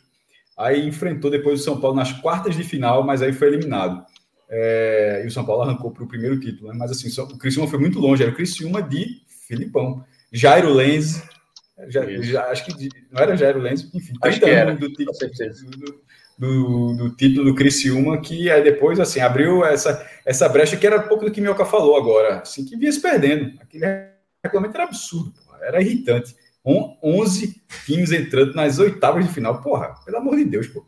Aí 0.57 0.87
enfrentou 0.87 1.31
depois 1.31 1.61
o 1.61 1.65
São 1.65 1.81
Paulo 1.81 1.97
nas 1.97 2.13
quartas 2.13 2.57
de 2.57 2.63
final, 2.63 3.03
mas 3.03 3.23
aí 3.23 3.33
foi 3.33 3.49
eliminado. 3.49 4.05
É, 4.49 5.23
e 5.25 5.27
o 5.27 5.31
São 5.31 5.45
Paulo 5.45 5.63
arrancou 5.63 5.91
para 5.91 6.05
o 6.05 6.09
primeiro 6.09 6.39
título. 6.39 6.71
Né? 6.71 6.77
Mas 6.79 6.91
assim, 6.91 7.09
o 7.21 7.39
Criciúma 7.39 7.69
foi 7.69 7.79
muito 7.79 7.99
longe. 7.99 8.23
Era 8.23 8.33
o 8.33 8.35
Criciúma 8.35 8.83
de 8.83 9.23
Filipão. 9.47 10.05
Jairo 10.33 10.73
Lenz, 10.73 11.23
já, 11.89 12.05
já, 12.23 12.45
acho 12.47 12.65
que 12.65 12.89
não 13.11 13.21
era 13.21 13.37
Jairo 13.37 13.61
Lenz, 13.61 13.89
enfim, 13.93 14.15
acho 14.23 14.39
que 14.39 14.47
era, 14.47 14.75
do, 14.75 14.93
título, 14.93 15.13
do, 15.71 16.03
do, 16.39 16.97
do, 16.97 17.17
título 17.17 17.45
do 17.45 17.55
Criciúma, 17.55 18.21
que 18.21 18.51
aí 18.51 18.63
depois 18.63 19.01
assim, 19.01 19.21
abriu 19.21 19.65
essa, 19.65 20.05
essa 20.25 20.49
brecha 20.49 20.77
que 20.77 20.87
era 20.87 21.03
pouco 21.03 21.25
do 21.25 21.33
que 21.33 21.41
Mioca 21.41 21.65
falou 21.65 21.97
agora, 21.97 22.41
assim, 22.41 22.65
que 22.65 22.77
vinha 22.77 22.93
se 22.93 23.01
perdendo. 23.01 23.61
Aquele 23.61 23.87
regulamento 24.43 24.77
era 24.77 24.85
absurdo, 24.85 25.33
porra, 25.33 25.59
era 25.63 25.81
irritante. 25.81 26.35
11 26.67 27.63
times 27.85 28.11
entrando 28.11 28.55
nas 28.55 28.79
oitavas 28.79 29.27
de 29.27 29.33
final, 29.33 29.61
porra, 29.61 29.95
pelo 30.05 30.17
amor 30.17 30.37
de 30.37 30.45
Deus, 30.45 30.67
pô. 30.69 30.87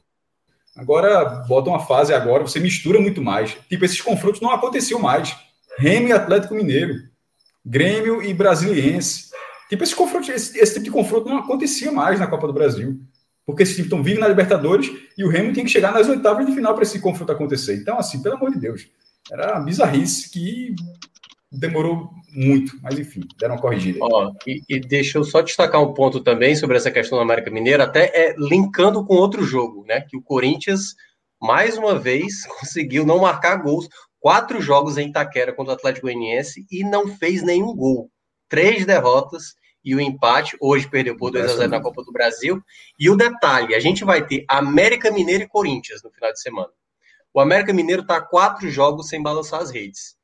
Agora 0.77 1.25
bota 1.49 1.71
uma 1.71 1.81
fase 1.81 2.13
agora, 2.13 2.43
você 2.43 2.61
mistura 2.61 3.01
muito 3.01 3.23
mais. 3.23 3.57
Tipo, 3.69 3.85
esses 3.85 4.01
confrontos 4.01 4.41
não 4.41 4.51
aconteciam 4.51 5.01
mais. 5.01 5.35
Remo 5.79 6.09
e 6.09 6.13
Atlético 6.13 6.55
Mineiro, 6.55 6.95
Grêmio 7.65 8.23
e 8.23 8.33
Brasiliense. 8.35 9.31
Tipo, 9.69 9.83
esse, 9.83 9.95
confronto, 9.95 10.31
esse, 10.31 10.59
esse, 10.59 10.75
tipo 10.75 10.85
de 10.85 10.91
confronto 10.91 11.29
não 11.29 11.39
acontecia 11.39 11.91
mais 11.91 12.21
na 12.21 12.27
Copa 12.27 12.47
do 12.47 12.53
Brasil. 12.53 13.01
Porque 13.45 13.63
esses 13.63 13.75
times 13.75 13.87
estão 13.87 14.03
vivos 14.03 14.21
na 14.21 14.29
Libertadores 14.29 14.91
e 15.17 15.25
o 15.25 15.29
Remo 15.29 15.53
tem 15.53 15.65
que 15.65 15.71
chegar 15.71 15.93
nas 15.93 16.09
oitavas 16.09 16.47
de 16.47 16.53
final 16.53 16.75
para 16.75 16.83
esse 16.83 16.99
confronto 16.99 17.33
acontecer. 17.33 17.77
Então, 17.77 17.99
assim, 17.99 18.21
pelo 18.21 18.35
amor 18.35 18.51
de 18.51 18.59
Deus, 18.59 18.89
era 19.31 19.59
bizarrice 19.61 20.31
que 20.31 20.75
demorou 21.51 22.11
muito, 22.33 22.79
mas 22.83 22.99
enfim, 22.99 23.21
deram 23.39 23.55
uma 23.55 23.61
corrigida. 23.61 23.99
Ó, 24.03 24.33
e, 24.47 24.63
e, 24.69 24.81
deixa 24.81 25.19
eu 25.19 25.25
só 25.25 25.41
destacar 25.41 25.83
um 25.83 25.95
ponto 25.95 26.21
também 26.21 26.55
sobre 26.57 26.77
essa 26.77 26.91
questão 26.91 27.19
do 27.19 27.23
América 27.23 27.51
Mineiro, 27.51 27.83
até 27.83 28.11
é 28.15 28.35
linkando 28.37 29.05
com 29.05 29.15
outro 29.15 29.45
jogo, 29.45 29.85
né? 29.87 30.01
Que 30.01 30.17
o 30.17 30.23
Corinthians, 30.23 30.95
mais 31.41 31.79
uma 31.79 31.99
vez, 31.99 32.47
conseguiu 32.61 33.07
não 33.07 33.21
marcar 33.21 33.57
gols. 33.57 33.89
Quatro 34.19 34.61
jogos 34.61 34.99
em 34.99 35.09
Itaquera 35.09 35.53
contra 35.53 35.73
o 35.73 35.77
Atlético 35.77 36.07
Goianiense 36.07 36.67
e 36.71 36.83
não 36.83 37.07
fez 37.07 37.43
nenhum 37.43 37.75
gol. 37.75 38.11
Três 38.49 38.85
derrotas 38.85 39.55
e 39.85 39.95
o 39.95 40.01
empate. 40.01 40.57
Hoje 40.61 40.89
perdeu 40.89 41.17
por 41.17 41.31
2 41.31 41.45
a 41.45 41.57
0 41.57 41.71
na 41.71 41.81
Copa 41.81 42.03
do 42.03 42.13
Brasil. 42.13 42.61
E 42.99 43.09
o 43.09 43.17
detalhe: 43.17 43.75
a 43.75 43.79
gente 43.79 44.05
vai 44.05 44.27
ter 44.27 44.45
América 44.49 45.13
Mineiro 45.13 45.45
e 45.45 45.49
Corinthians 45.49 46.03
no 46.03 46.11
final 46.11 46.33
de 46.33 46.41
semana. 46.41 46.71
O 47.33 47.41
América 47.41 47.73
Mineiro 47.73 48.03
está 48.03 48.21
quatro 48.21 48.69
jogos 48.69 49.09
sem 49.09 49.23
balançar 49.23 49.61
as 49.61 49.71
redes. 49.71 50.16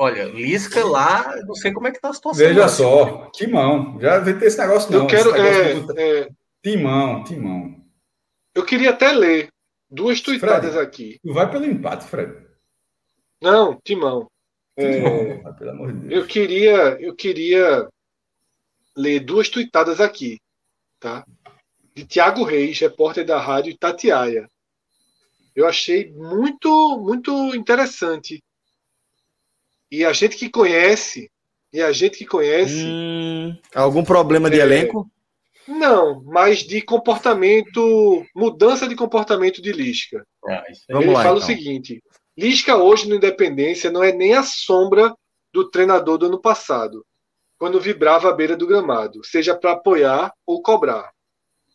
Olha, 0.00 0.26
Lisca 0.26 0.84
lá, 0.84 1.34
não 1.44 1.56
sei 1.56 1.72
como 1.72 1.88
é 1.88 1.90
que 1.90 2.00
tá 2.00 2.10
a 2.10 2.12
situação. 2.12 2.46
Veja 2.46 2.60
lá, 2.60 2.68
só, 2.68 3.22
assim. 3.22 3.30
timão. 3.32 4.00
Já 4.00 4.20
vem 4.20 4.38
ter 4.38 4.46
esse 4.46 4.56
negócio 4.56 4.92
não. 4.92 5.00
Eu 5.00 5.06
quero. 5.08 5.34
É, 5.34 6.20
é... 6.20 6.28
Timão, 6.62 7.24
timão. 7.24 7.84
Eu 8.54 8.64
queria 8.64 8.90
até 8.90 9.10
ler 9.10 9.48
duas 9.90 10.20
tuitadas 10.20 10.74
Fred, 10.74 10.86
aqui. 10.86 11.18
Vai 11.24 11.50
pelo 11.50 11.64
empate, 11.64 12.04
Fred. 12.06 12.32
Não, 13.42 13.76
timão. 13.82 14.30
É, 14.76 15.00
pelo 15.54 15.70
amor 15.70 15.92
de 15.92 15.98
Deus. 15.98 16.12
Eu 16.12 16.26
queria, 16.28 16.76
eu 17.00 17.16
queria 17.16 17.88
ler 18.96 19.18
duas 19.18 19.48
tuitadas 19.48 20.00
aqui, 20.00 20.38
tá? 21.00 21.26
De 21.92 22.06
Tiago 22.06 22.44
Reis, 22.44 22.78
repórter 22.78 23.26
da 23.26 23.40
rádio 23.40 23.72
Itatiaia. 23.72 24.48
Eu 25.56 25.66
achei 25.66 26.12
muito, 26.12 26.98
muito 27.00 27.32
interessante 27.56 28.40
e 29.90 30.04
a 30.04 30.12
gente 30.12 30.36
que 30.36 30.50
conhece, 30.50 31.30
e 31.72 31.80
a 31.80 31.92
gente 31.92 32.18
que 32.18 32.26
conhece. 32.26 32.84
Hum, 32.84 33.56
algum 33.74 34.04
problema 34.04 34.50
de 34.50 34.60
é, 34.60 34.62
elenco? 34.62 35.10
Não, 35.66 36.22
mas 36.24 36.60
de 36.60 36.80
comportamento, 36.80 38.24
mudança 38.34 38.88
de 38.88 38.96
comportamento 38.96 39.60
de 39.60 39.70
Lisca. 39.70 40.26
Ah, 40.46 40.64
Vamos 40.88 41.04
Ele 41.04 41.14
lá, 41.14 41.22
fala 41.22 41.36
então. 41.36 41.44
o 41.44 41.46
seguinte: 41.46 42.02
Lisca 42.36 42.76
hoje 42.76 43.08
no 43.08 43.14
Independência 43.14 43.90
não 43.90 44.02
é 44.02 44.12
nem 44.12 44.34
a 44.34 44.42
sombra 44.42 45.14
do 45.52 45.68
treinador 45.70 46.18
do 46.18 46.26
ano 46.26 46.40
passado, 46.40 47.04
quando 47.58 47.80
vibrava 47.80 48.30
à 48.30 48.32
beira 48.32 48.56
do 48.56 48.66
gramado, 48.66 49.24
seja 49.24 49.54
para 49.54 49.72
apoiar 49.72 50.32
ou 50.46 50.62
cobrar. 50.62 51.10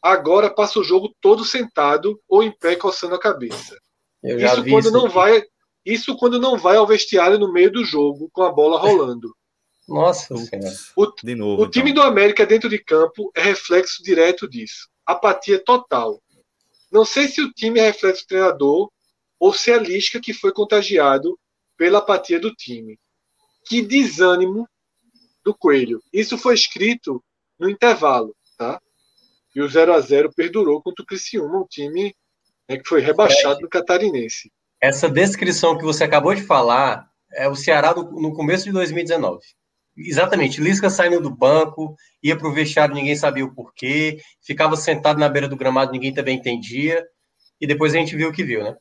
Agora 0.01 0.49
passa 0.49 0.79
o 0.79 0.83
jogo 0.83 1.13
todo 1.21 1.45
sentado 1.45 2.19
ou 2.27 2.41
em 2.41 2.51
pé 2.51 2.75
coçando 2.75 3.15
a 3.15 3.19
cabeça. 3.19 3.77
Isso 4.23 4.63
quando 4.69 4.91
não 4.91 5.09
vai, 5.09 5.43
isso 5.85 6.15
quando 6.17 6.39
não 6.39 6.57
vai 6.57 6.77
ao 6.77 6.87
vestiário 6.87 7.37
no 7.37 7.51
meio 7.51 7.71
do 7.71 7.83
jogo, 7.83 8.29
com 8.31 8.43
a 8.43 8.51
bola 8.51 8.79
rolando. 8.79 9.35
Nossa 9.87 10.33
O, 10.95 11.13
de 11.21 11.35
novo, 11.35 11.63
o 11.63 11.69
time 11.69 11.91
então. 11.91 12.03
do 12.03 12.07
América 12.07 12.45
dentro 12.45 12.69
de 12.69 12.79
campo 12.79 13.31
é 13.35 13.41
reflexo 13.41 14.01
direto 14.01 14.47
disso. 14.47 14.87
Apatia 15.05 15.59
total. 15.59 16.21
Não 16.89 17.03
sei 17.03 17.27
se 17.27 17.41
o 17.41 17.51
time 17.51 17.79
é 17.79 17.87
reflexo 17.87 18.23
do 18.23 18.27
treinador 18.27 18.89
ou 19.37 19.53
se 19.53 19.71
é 19.71 19.77
Lisca 19.77 20.21
que 20.21 20.33
foi 20.33 20.53
contagiado 20.53 21.37
pela 21.75 21.99
apatia 21.99 22.39
do 22.39 22.53
time. 22.53 22.97
Que 23.65 23.81
desânimo 23.81 24.69
do 25.43 25.53
Coelho. 25.53 26.01
Isso 26.13 26.37
foi 26.37 26.53
escrito 26.53 27.21
no 27.59 27.69
intervalo, 27.69 28.33
tá? 28.57 28.81
E 29.53 29.61
o 29.61 29.67
0 29.67 29.93
a 29.93 29.99
0 29.99 30.31
perdurou 30.33 30.81
contra 30.81 31.03
o 31.03 31.05
Criciúma, 31.05 31.59
um 31.59 31.67
time 31.67 32.15
né, 32.67 32.77
que 32.77 32.87
foi 32.87 33.01
rebaixado 33.01 33.59
no 33.61 33.69
Catarinense. 33.69 34.51
Essa 34.83 35.09
descrição 35.09 35.77
que 35.77 35.85
você 35.85 36.03
acabou 36.03 36.35
de 36.35 36.41
falar 36.41 37.09
é 37.31 37.47
o 37.47 37.55
Ceará 37.55 37.95
no, 37.95 38.03
no 38.11 38.33
começo 38.33 38.65
de 38.65 38.71
2019. 38.73 39.39
Exatamente, 39.95 40.59
Lisca 40.59 40.89
saindo 40.89 41.21
do 41.21 41.33
banco, 41.33 41.95
ia 42.21 42.35
para 42.35 42.49
o 42.49 42.53
vestiário, 42.53 42.93
ninguém 42.93 43.15
sabia 43.15 43.45
o 43.45 43.55
porquê, 43.55 44.19
ficava 44.41 44.75
sentado 44.75 45.17
na 45.17 45.29
beira 45.29 45.47
do 45.47 45.55
gramado, 45.55 45.93
ninguém 45.93 46.13
também 46.13 46.37
entendia, 46.37 47.01
e 47.61 47.65
depois 47.65 47.95
a 47.95 47.97
gente 47.97 48.13
viu 48.13 48.27
o 48.27 48.33
que 48.33 48.43
viu, 48.43 48.61
né? 48.61 48.75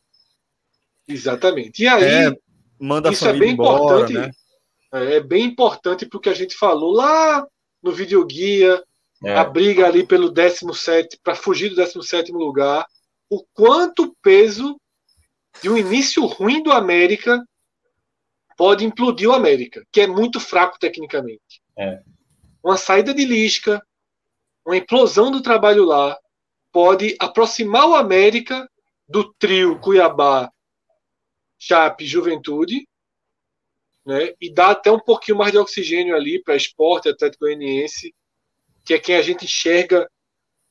Exatamente. 1.07 1.85
E 1.85 1.87
aí, 1.87 2.03
é, 2.03 2.33
manda 2.81 3.13
isso 3.13 3.29
é 3.29 3.33
bem 3.33 3.53
embora, 3.53 3.85
importante. 3.85 4.13
Né? 4.15 4.31
É, 4.93 5.17
é 5.19 5.21
bem 5.21 5.45
importante 5.45 6.05
porque 6.07 6.29
a 6.29 6.35
gente 6.35 6.57
falou 6.57 6.91
lá 6.91 7.47
no 7.81 7.93
videoguia, 7.93 8.83
é. 9.25 9.37
a 9.37 9.45
briga 9.45 9.87
ali 9.87 10.05
pelo 10.05 10.31
17, 10.31 11.21
para 11.23 11.37
fugir 11.37 11.69
do 11.69 11.77
17 11.77 12.33
lugar, 12.33 12.85
o 13.31 13.45
quanto 13.55 14.17
peso 14.21 14.77
de 15.61 15.69
um 15.69 15.77
início 15.77 16.25
ruim 16.25 16.63
do 16.63 16.73
América 16.73 17.45
pode 18.57 18.85
implodir 18.85 19.29
o 19.29 19.33
América, 19.33 19.85
que 19.91 20.01
é 20.01 20.07
muito 20.07 20.39
fraco 20.39 20.79
tecnicamente. 20.79 21.63
É. 21.77 22.03
Uma 22.63 22.77
saída 22.77 23.13
de 23.13 23.25
Lisca, 23.25 23.85
uma 24.65 24.77
implosão 24.77 25.31
do 25.31 25.43
trabalho 25.43 25.85
lá, 25.85 26.17
pode 26.71 27.17
aproximar 27.19 27.89
o 27.89 27.95
América 27.95 28.69
do 29.09 29.33
trio 29.35 29.79
Cuiabá, 29.81 30.51
Chape, 31.59 32.07
Juventude, 32.07 32.87
né? 34.05 34.33
E 34.41 34.53
dar 34.53 34.71
até 34.71 34.91
um 34.91 34.99
pouquinho 34.99 35.39
mais 35.39 35.53
de 35.53 35.59
oxigênio 35.59 36.17
ali 36.17 36.43
para 36.43 36.57
esporte, 36.57 37.09
Atlético 37.09 37.45
Goianiense, 37.45 38.15
que 38.85 38.95
é 38.95 38.99
quem 38.99 39.15
a 39.15 39.23
gente 39.23 39.45
enxerga 39.45 40.11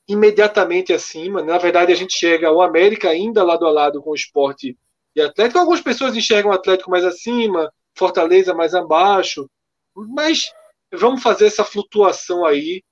imediatamente 0.08 0.92
acima. 0.92 1.42
Na 1.42 1.58
verdade, 1.58 1.92
a 1.92 1.94
gente 1.94 2.14
enxerga 2.14 2.52
o 2.52 2.62
América 2.62 3.10
ainda 3.10 3.42
lado 3.42 3.66
a 3.66 3.70
lado 3.70 4.02
com 4.02 4.10
o 4.10 4.14
esporte 4.14 4.76
e 5.14 5.20
Atlético. 5.20 5.58
Algumas 5.58 5.80
pessoas 5.80 6.16
enxergam 6.16 6.50
o 6.50 6.54
Atlético 6.54 6.90
mais 6.90 7.04
acima, 7.04 7.72
Fortaleza 7.94 8.54
mais 8.54 8.74
abaixo, 8.74 9.48
mas 9.94 10.52
vamos 10.92 11.22
fazer 11.22 11.46
essa 11.46 11.64
flutuação 11.64 12.44
aí, 12.44 12.82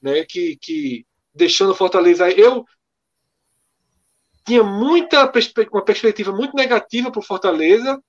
né? 0.00 0.24
Que, 0.24 0.56
que 0.60 1.06
deixando 1.34 1.74
Fortaleza. 1.74 2.30
Eu 2.30 2.64
tinha 4.46 4.62
muita 4.62 5.30
uma 5.72 5.84
perspectiva 5.84 6.32
muito 6.32 6.54
negativa 6.54 7.10
para 7.10 7.20
o 7.20 7.24
Fortaleza, 7.24 8.00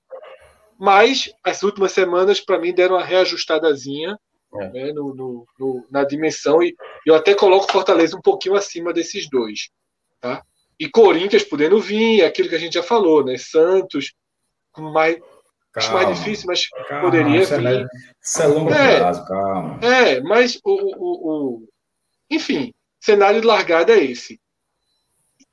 mas 0.78 1.30
as 1.44 1.62
últimas 1.62 1.92
semanas 1.92 2.40
para 2.40 2.58
mim 2.58 2.72
deram 2.72 2.94
uma 2.94 3.04
reajustadazinha 3.04 4.18
é. 4.54 4.68
né, 4.70 4.92
no, 4.92 5.14
no, 5.14 5.46
no, 5.58 5.86
na 5.90 6.04
dimensão 6.04 6.62
e 6.62 6.74
eu 7.06 7.14
até 7.14 7.34
coloco 7.34 7.70
Fortaleza 7.70 8.16
um 8.16 8.22
pouquinho 8.22 8.54
acima 8.54 8.92
desses 8.92 9.28
dois, 9.28 9.70
tá? 10.20 10.42
E 10.80 10.88
Corinthians 10.88 11.42
podendo 11.42 11.80
vir, 11.80 12.24
aquilo 12.24 12.48
que 12.48 12.54
a 12.54 12.58
gente 12.58 12.74
já 12.74 12.82
falou, 12.82 13.24
né? 13.24 13.36
Santos, 13.36 14.14
mais, 14.76 15.18
calma, 15.72 15.92
mais 15.92 16.18
difícil, 16.18 16.46
mas 16.46 16.68
calma, 16.88 17.02
poderia 17.02 17.42
isso 17.42 17.54
é 17.54 17.58
vir. 17.58 17.66
É, 17.66 17.86
isso 18.22 18.42
é 18.42 18.46
longo 18.46 18.72
é, 18.72 18.96
prazo, 18.98 19.26
calma. 19.26 19.80
É, 19.82 20.20
mas 20.20 20.58
o, 20.64 20.70
o, 20.70 21.56
o, 21.56 21.68
enfim, 22.30 22.72
cenário 23.00 23.40
de 23.40 23.46
largada 23.46 23.92
é 23.92 24.04
esse. 24.04 24.40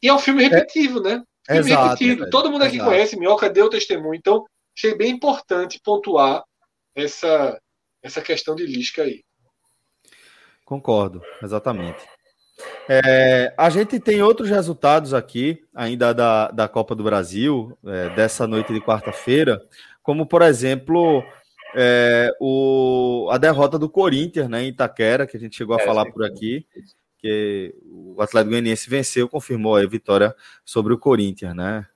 E 0.02 0.08
é 0.08 0.14
um 0.14 0.20
filme 0.20 0.44
repetitivo, 0.44 1.00
né? 1.02 1.24
Filme 1.46 1.72
exato, 1.72 1.84
repetido. 1.84 2.30
Todo 2.30 2.52
mundo 2.52 2.64
aqui 2.64 2.76
exato. 2.76 2.92
conhece, 2.92 3.18
Minhoca 3.18 3.50
deu 3.50 3.70
testemunho, 3.70 4.16
então 4.16 4.46
achei 4.78 4.96
bem 4.96 5.12
importante 5.12 5.82
pontuar 5.84 6.44
essa, 6.96 7.60
essa 8.06 8.22
questão 8.22 8.56
de 8.56 8.66
Lisca 8.66 9.02
aí. 9.02 9.24
Concordo, 10.64 11.22
exatamente. 11.44 12.00
É, 12.88 13.54
a 13.58 13.70
gente 13.70 14.00
tem 14.00 14.22
outros 14.22 14.50
resultados 14.50 15.14
aqui, 15.14 15.62
ainda 15.74 16.14
da, 16.14 16.50
da 16.50 16.68
Copa 16.68 16.96
do 16.96 17.04
Brasil, 17.04 17.78
é, 17.86 18.10
dessa 18.16 18.48
noite 18.48 18.72
de 18.72 18.80
quarta-feira, 18.80 19.62
como, 20.02 20.26
por 20.26 20.42
exemplo, 20.42 21.24
é, 21.76 22.32
o, 22.40 23.28
a 23.32 23.38
derrota 23.38 23.78
do 23.78 23.90
Corinthians 23.90 24.48
né, 24.48 24.64
em 24.64 24.70
Itaquera, 24.70 25.26
que 25.28 25.36
a 25.36 25.40
gente 25.40 25.56
chegou 25.58 25.76
a 25.76 25.82
é, 25.82 25.86
falar 25.86 26.06
por 26.12 26.24
aqui, 26.24 26.66
que 27.18 27.74
o 27.86 28.22
Atlético 28.22 28.52
Goianiense 28.52 28.90
venceu, 28.90 29.28
confirmou 29.28 29.76
a 29.76 29.86
vitória 29.86 30.34
sobre 30.64 30.94
o 30.94 30.98
Corinthians, 30.98 31.56
né? 31.56 31.88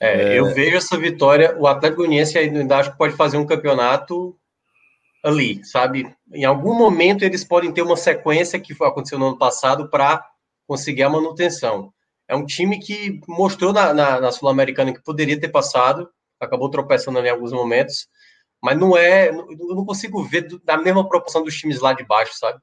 É, 0.00 0.38
eu 0.38 0.44
vejo 0.54 0.76
essa 0.76 0.96
vitória, 0.96 1.56
o 1.58 1.66
Atlético 1.66 2.02
Goianiense 2.02 2.38
ainda 2.38 2.76
acho 2.76 2.92
que 2.92 2.98
pode 2.98 3.16
fazer 3.16 3.36
um 3.36 3.46
campeonato 3.46 4.38
ali, 5.24 5.64
sabe? 5.64 6.14
Em 6.32 6.44
algum 6.44 6.74
momento 6.74 7.24
eles 7.24 7.44
podem 7.44 7.72
ter 7.72 7.82
uma 7.82 7.96
sequência 7.96 8.60
que 8.60 8.72
aconteceu 8.82 9.18
no 9.18 9.28
ano 9.28 9.38
passado 9.38 9.90
para 9.90 10.24
conseguir 10.66 11.02
a 11.02 11.10
manutenção. 11.10 11.92
É 12.28 12.36
um 12.36 12.44
time 12.44 12.78
que 12.78 13.20
mostrou 13.26 13.72
na, 13.72 13.92
na, 13.94 14.20
na 14.20 14.32
Sul-Americana 14.32 14.92
que 14.92 15.02
poderia 15.02 15.40
ter 15.40 15.48
passado, 15.48 16.08
acabou 16.38 16.70
tropeçando 16.70 17.18
em 17.18 17.30
alguns 17.30 17.52
momentos, 17.52 18.06
mas 18.62 18.78
não 18.78 18.96
é, 18.96 19.28
eu 19.28 19.74
não 19.74 19.84
consigo 19.84 20.22
ver 20.22 20.48
da 20.64 20.76
mesma 20.76 21.08
proporção 21.08 21.42
dos 21.42 21.56
times 21.56 21.80
lá 21.80 21.92
de 21.92 22.04
baixo, 22.04 22.34
sabe? 22.36 22.58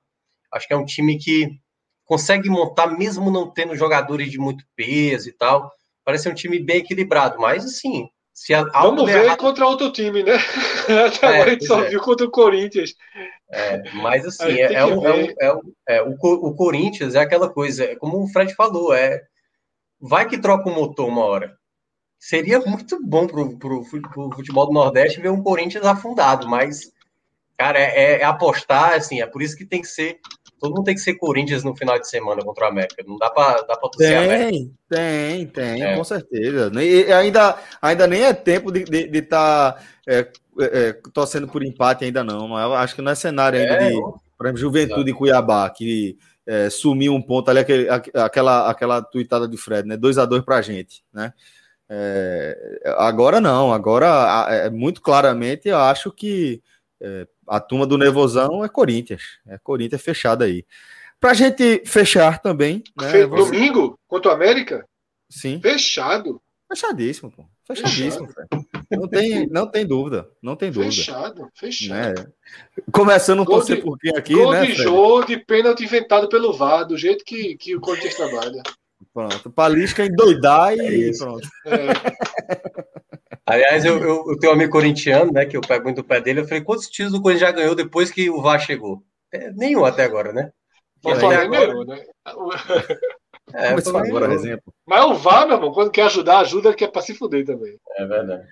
Acho 0.54 0.68
que 0.68 0.74
é 0.74 0.78
um 0.78 0.86
time 0.86 1.18
que 1.18 1.50
consegue 2.06 2.50
montar 2.50 2.88
mesmo 2.88 3.32
não 3.32 3.52
tendo 3.52 3.76
jogadores 3.76 4.30
de 4.30 4.38
muito 4.38 4.64
peso 4.76 5.28
e 5.30 5.34
tal. 5.34 5.72
Parece 6.04 6.30
um 6.30 6.34
time 6.34 6.60
bem 6.60 6.78
equilibrado, 6.78 7.40
mas 7.40 7.66
assim, 7.66 8.08
se 8.36 8.54
a, 8.54 8.64
Vamos 8.64 9.06
ver 9.06 9.24
errado... 9.24 9.38
contra 9.38 9.66
outro 9.66 9.90
time, 9.94 10.22
né? 10.22 10.34
Até 11.08 11.26
é, 11.26 11.30
agora 11.30 11.46
a 11.46 11.50
gente 11.54 11.66
só 11.66 11.82
é. 11.82 11.90
viu 11.90 12.02
contra 12.02 12.28
o 12.28 12.32
Corinthians. 12.32 12.94
É, 13.50 13.90
mas 13.94 14.26
assim, 14.26 14.60
é, 14.60 14.74
é, 14.74 14.86
um, 14.86 15.08
é, 15.08 15.34
é, 15.40 15.58
é, 15.88 16.04
o, 16.04 16.18
o 16.22 16.54
Corinthians 16.54 17.16
é 17.16 17.20
aquela 17.20 17.50
coisa, 17.50 17.86
é 17.86 17.96
como 17.96 18.22
o 18.22 18.28
Fred 18.28 18.54
falou, 18.54 18.94
é 18.94 19.24
vai 20.02 20.28
que 20.28 20.38
troca 20.38 20.70
o 20.70 20.76
motor 20.76 21.08
uma 21.08 21.24
hora. 21.24 21.58
Seria 22.20 22.60
muito 22.60 23.02
bom 23.02 23.26
pro, 23.26 23.58
pro, 23.58 23.84
pro 23.86 24.32
futebol 24.36 24.66
do 24.66 24.74
Nordeste 24.74 25.22
ver 25.22 25.32
um 25.32 25.42
Corinthians 25.42 25.86
afundado, 25.86 26.46
mas, 26.46 26.92
cara, 27.58 27.80
é, 27.80 28.20
é 28.20 28.24
apostar, 28.26 28.96
assim, 28.96 29.22
é 29.22 29.26
por 29.26 29.42
isso 29.42 29.56
que 29.56 29.66
tem 29.66 29.80
que 29.80 29.88
ser 29.88 30.20
todo 30.60 30.76
mundo 30.76 30.86
tem 30.86 30.96
que 30.96 31.02
ser 31.02 31.16
Corinthians 31.16 31.64
no 31.64 31.76
final 31.76 32.00
de 32.00 32.08
semana 32.08 32.44
contra 32.44 32.66
o 32.66 32.68
América. 32.68 33.04
Não 33.06 33.18
dá 33.18 33.30
para 33.30 33.62
dá 33.62 33.78
pra 33.78 33.90
torcer 33.90 34.10
tem, 34.10 34.18
América. 34.18 34.74
Tem, 34.90 35.48
tem, 35.48 35.84
é. 35.84 35.96
com 35.96 36.04
certeza. 36.04 36.72
E 36.82 37.12
ainda, 37.12 37.58
ainda 37.82 38.08
nem 38.08 38.24
é 38.24 38.34
tempo 38.34 38.72
de 38.72 38.82
estar 38.82 38.92
de, 38.92 39.08
de 39.08 39.22
tá, 39.22 39.78
é, 40.08 40.20
é, 40.20 40.30
é, 40.60 40.94
torcendo 41.14 41.48
por 41.48 41.64
empate 41.64 42.06
ainda 42.06 42.24
não. 42.24 42.58
Eu 42.60 42.74
acho 42.74 42.96
que 42.96 43.02
não 43.02 43.12
é 43.12 43.16
cenário 43.16 43.60
ainda 43.60 43.74
é, 43.74 43.90
de, 43.90 43.96
por 44.38 44.46
exemplo, 44.46 44.58
Juventude 44.58 45.12
e 45.12 45.14
Cuiabá, 45.14 45.70
que 45.70 46.18
é, 46.46 46.70
sumiu 46.70 47.14
um 47.14 47.22
ponto 47.22 47.50
ali, 47.50 47.60
aquele, 47.60 47.88
aquela, 47.90 48.70
aquela 48.70 49.02
tuitada 49.02 49.48
de 49.48 49.58
Fred, 49.58 49.88
né? 49.88 49.98
2 49.98 50.18
a 50.18 50.26
2 50.26 50.44
pra 50.44 50.62
gente, 50.62 51.04
né? 51.14 51.34
É, 51.88 52.82
agora 52.98 53.40
não, 53.40 53.72
agora 53.72 54.48
é, 54.50 54.72
muito 54.72 55.02
claramente 55.02 55.70
eu 55.70 55.78
acho 55.78 56.12
que 56.12 56.60
é, 57.00 57.28
a 57.48 57.60
turma 57.60 57.86
do 57.86 57.98
Nervosão 57.98 58.64
é 58.64 58.70
Corinthians. 58.70 59.40
É 59.48 59.58
Corinthians 59.58 60.02
fechado 60.02 60.44
aí. 60.44 60.66
Pra 61.20 61.34
gente 61.34 61.84
fechar 61.86 62.40
também. 62.40 62.84
Né, 63.00 63.26
você... 63.26 63.52
Domingo 63.52 64.00
contra 64.08 64.32
o 64.32 64.34
América? 64.34 64.86
Sim. 65.30 65.60
Fechado. 65.62 66.42
Fechadíssimo, 66.68 67.32
pô. 67.32 67.46
Fechadíssimo. 67.66 68.28
Fechado. 68.28 68.66
Não 68.92 69.08
tem, 69.08 69.48
não 69.48 69.68
tem 69.68 69.86
dúvida. 69.86 70.30
Não 70.42 70.56
tem 70.56 70.72
dúvida. 70.72 70.92
Fechado, 70.92 71.50
fechado. 71.56 72.22
Né? 72.22 72.28
Começando 72.92 73.42
a 73.42 73.46
torcer 73.46 73.82
por 73.82 73.98
quem 73.98 74.16
aqui, 74.16 74.36
gol 74.36 74.52
né? 74.52 74.66
de 74.66 74.74
jogo 74.74 75.26
de 75.26 75.38
pênalti 75.38 75.84
inventado 75.84 76.30
pelo 76.30 76.54
VAR, 76.54 76.86
do 76.86 76.98
jeito 76.98 77.24
que, 77.26 77.56
que 77.58 77.76
o 77.76 77.82
Corinthians 77.82 78.16
trabalha. 78.16 78.62
Pronto. 79.14 79.50
Palisca 79.50 80.06
endoidar 80.06 80.76
e 80.76 81.10
é 81.10 81.18
pronto. 81.18 81.48
É. 81.66 82.96
Aliás, 83.46 83.86
eu, 83.86 84.00
eu, 84.00 84.26
eu, 84.28 84.40
tenho 84.40 84.52
um 84.52 84.56
amigo 84.56 84.72
corintiano, 84.72 85.32
né, 85.32 85.46
que 85.46 85.56
eu 85.56 85.62
pego 85.62 85.84
muito 85.84 86.02
o 86.02 86.04
pé 86.04 86.20
dele. 86.20 86.40
Eu 86.40 86.48
falei, 86.48 86.64
quantos 86.64 86.90
títulos 86.90 87.20
o 87.20 87.22
Corinthians 87.22 87.50
já 87.50 87.56
ganhou 87.56 87.76
depois 87.76 88.10
que 88.10 88.30
o 88.30 88.42
VAR 88.42 88.60
chegou? 88.60 89.04
É, 89.32 89.52
nenhum 89.52 89.86
até 89.86 90.04
agora, 90.04 90.34
né? 90.34 90.52
Mas 91.04 91.22
o 91.22 91.28
agora... 91.28 91.48
ganhou, 91.48 91.86
né? 91.86 92.04
É, 93.54 93.68
agora, 93.70 94.34
exemplo. 94.34 94.74
Mas 94.88 95.06
o 95.06 95.14
VAR, 95.14 95.48
meu 95.48 95.58
irmão, 95.58 95.72
quando 95.72 95.92
quer 95.92 96.04
ajudar, 96.04 96.40
ajuda 96.40 96.74
que 96.74 96.84
é 96.84 96.88
para 96.88 97.04
se 97.04 97.14
fuder 97.14 97.46
também. 97.46 97.78
É 97.98 98.06
verdade. 98.06 98.48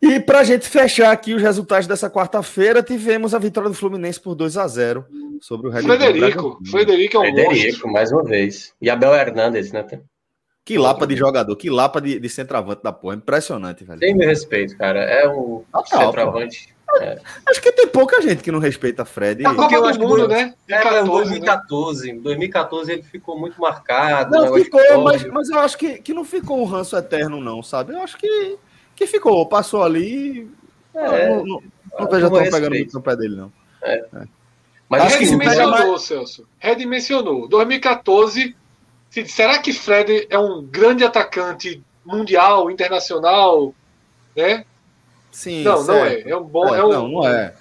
E 0.00 0.20
para 0.20 0.40
a 0.40 0.44
gente 0.44 0.68
fechar 0.68 1.10
aqui 1.10 1.34
os 1.34 1.42
resultados 1.42 1.86
dessa 1.86 2.10
quarta-feira, 2.10 2.82
tivemos 2.82 3.34
a 3.34 3.38
vitória 3.38 3.70
do 3.70 3.74
Fluminense 3.74 4.20
por 4.20 4.34
2 4.34 4.56
a 4.56 4.68
0 4.68 5.06
sobre 5.40 5.68
o 5.68 5.70
Red 5.70 5.82
Bull. 5.82 5.96
Frederico, 5.96 6.58
Frederico 6.70 7.16
é 7.16 7.20
um 7.20 7.22
Frederico, 7.22 7.68
monstro. 7.68 7.92
mais 7.92 8.12
uma 8.12 8.22
vez. 8.22 8.74
E 8.80 8.90
Abel 8.90 9.14
Hernandes, 9.14 9.72
né? 9.72 9.82
Que 10.64 10.78
lapa 10.78 11.06
de 11.06 11.14
jogador, 11.14 11.54
que 11.56 11.68
lapa 11.68 12.00
de, 12.00 12.18
de 12.18 12.28
centroavante 12.28 12.82
da 12.82 12.90
porra. 12.90 13.16
Impressionante, 13.16 13.84
velho. 13.84 14.00
Tem 14.00 14.14
meu 14.14 14.26
respeito, 14.26 14.76
cara. 14.78 15.00
É 15.00 15.28
o 15.28 15.62
Total, 15.70 16.06
centroavante. 16.06 16.74
É. 17.00 17.18
Acho 17.48 17.60
que 17.60 17.72
tem 17.72 17.86
pouca 17.86 18.22
gente 18.22 18.42
que 18.42 18.50
não 18.50 18.58
respeita 18.58 19.04
Fred. 19.04 19.44
A 19.44 19.54
Copa 19.54 19.92
do 19.92 19.98
Mundo, 19.98 20.28
né? 20.28 20.54
É, 20.68 20.82
14, 20.82 21.10
2014. 21.10 22.12
Né? 22.12 22.20
2014 22.20 22.92
ele 22.92 23.02
ficou 23.02 23.38
muito 23.38 23.60
marcado. 23.60 24.30
Não, 24.30 24.54
ficou, 24.54 25.02
mas, 25.02 25.26
mas 25.26 25.50
eu 25.50 25.58
acho 25.58 25.76
que, 25.76 25.98
que 25.98 26.14
não 26.14 26.24
ficou 26.24 26.58
um 26.60 26.64
ranço 26.64 26.96
eterno, 26.96 27.40
não, 27.40 27.62
sabe? 27.62 27.92
Eu 27.92 28.00
acho 28.00 28.16
que, 28.16 28.56
que 28.96 29.06
ficou. 29.06 29.44
Passou 29.46 29.82
ali. 29.82 30.48
É, 30.94 31.28
não, 31.28 31.44
não, 31.44 31.62
não 31.98 32.08
vejo 32.08 32.30
tão 32.30 32.42
pegando 32.44 32.74
muito 32.74 32.94
no 32.94 33.02
pé 33.02 33.16
dele, 33.16 33.36
não. 33.36 33.52
É. 33.82 33.98
é. 33.98 34.24
Mas 34.88 35.02
acho 35.02 35.18
que 35.18 35.24
redimensionou, 35.24 35.70
mais... 35.90 36.02
Celso. 36.02 36.48
Redimensionou. 36.58 37.48
2014. 37.48 38.56
Será 39.26 39.58
que 39.58 39.72
Fred 39.72 40.26
é 40.28 40.38
um 40.38 40.62
grande 40.62 41.04
atacante 41.04 41.82
mundial, 42.04 42.70
internacional? 42.70 43.74
Né? 44.36 44.64
Sim, 45.30 45.62
não, 45.62 45.84
certo. 45.84 45.88
não 45.88 46.04
é. 46.04 46.30
É 46.30 46.36
um 46.36 46.44
bom. 46.44 46.74
É, 46.74 46.78
é 46.78 46.84
um, 46.84 46.88
não, 46.90 47.08
não 47.08 47.28
é. 47.28 47.54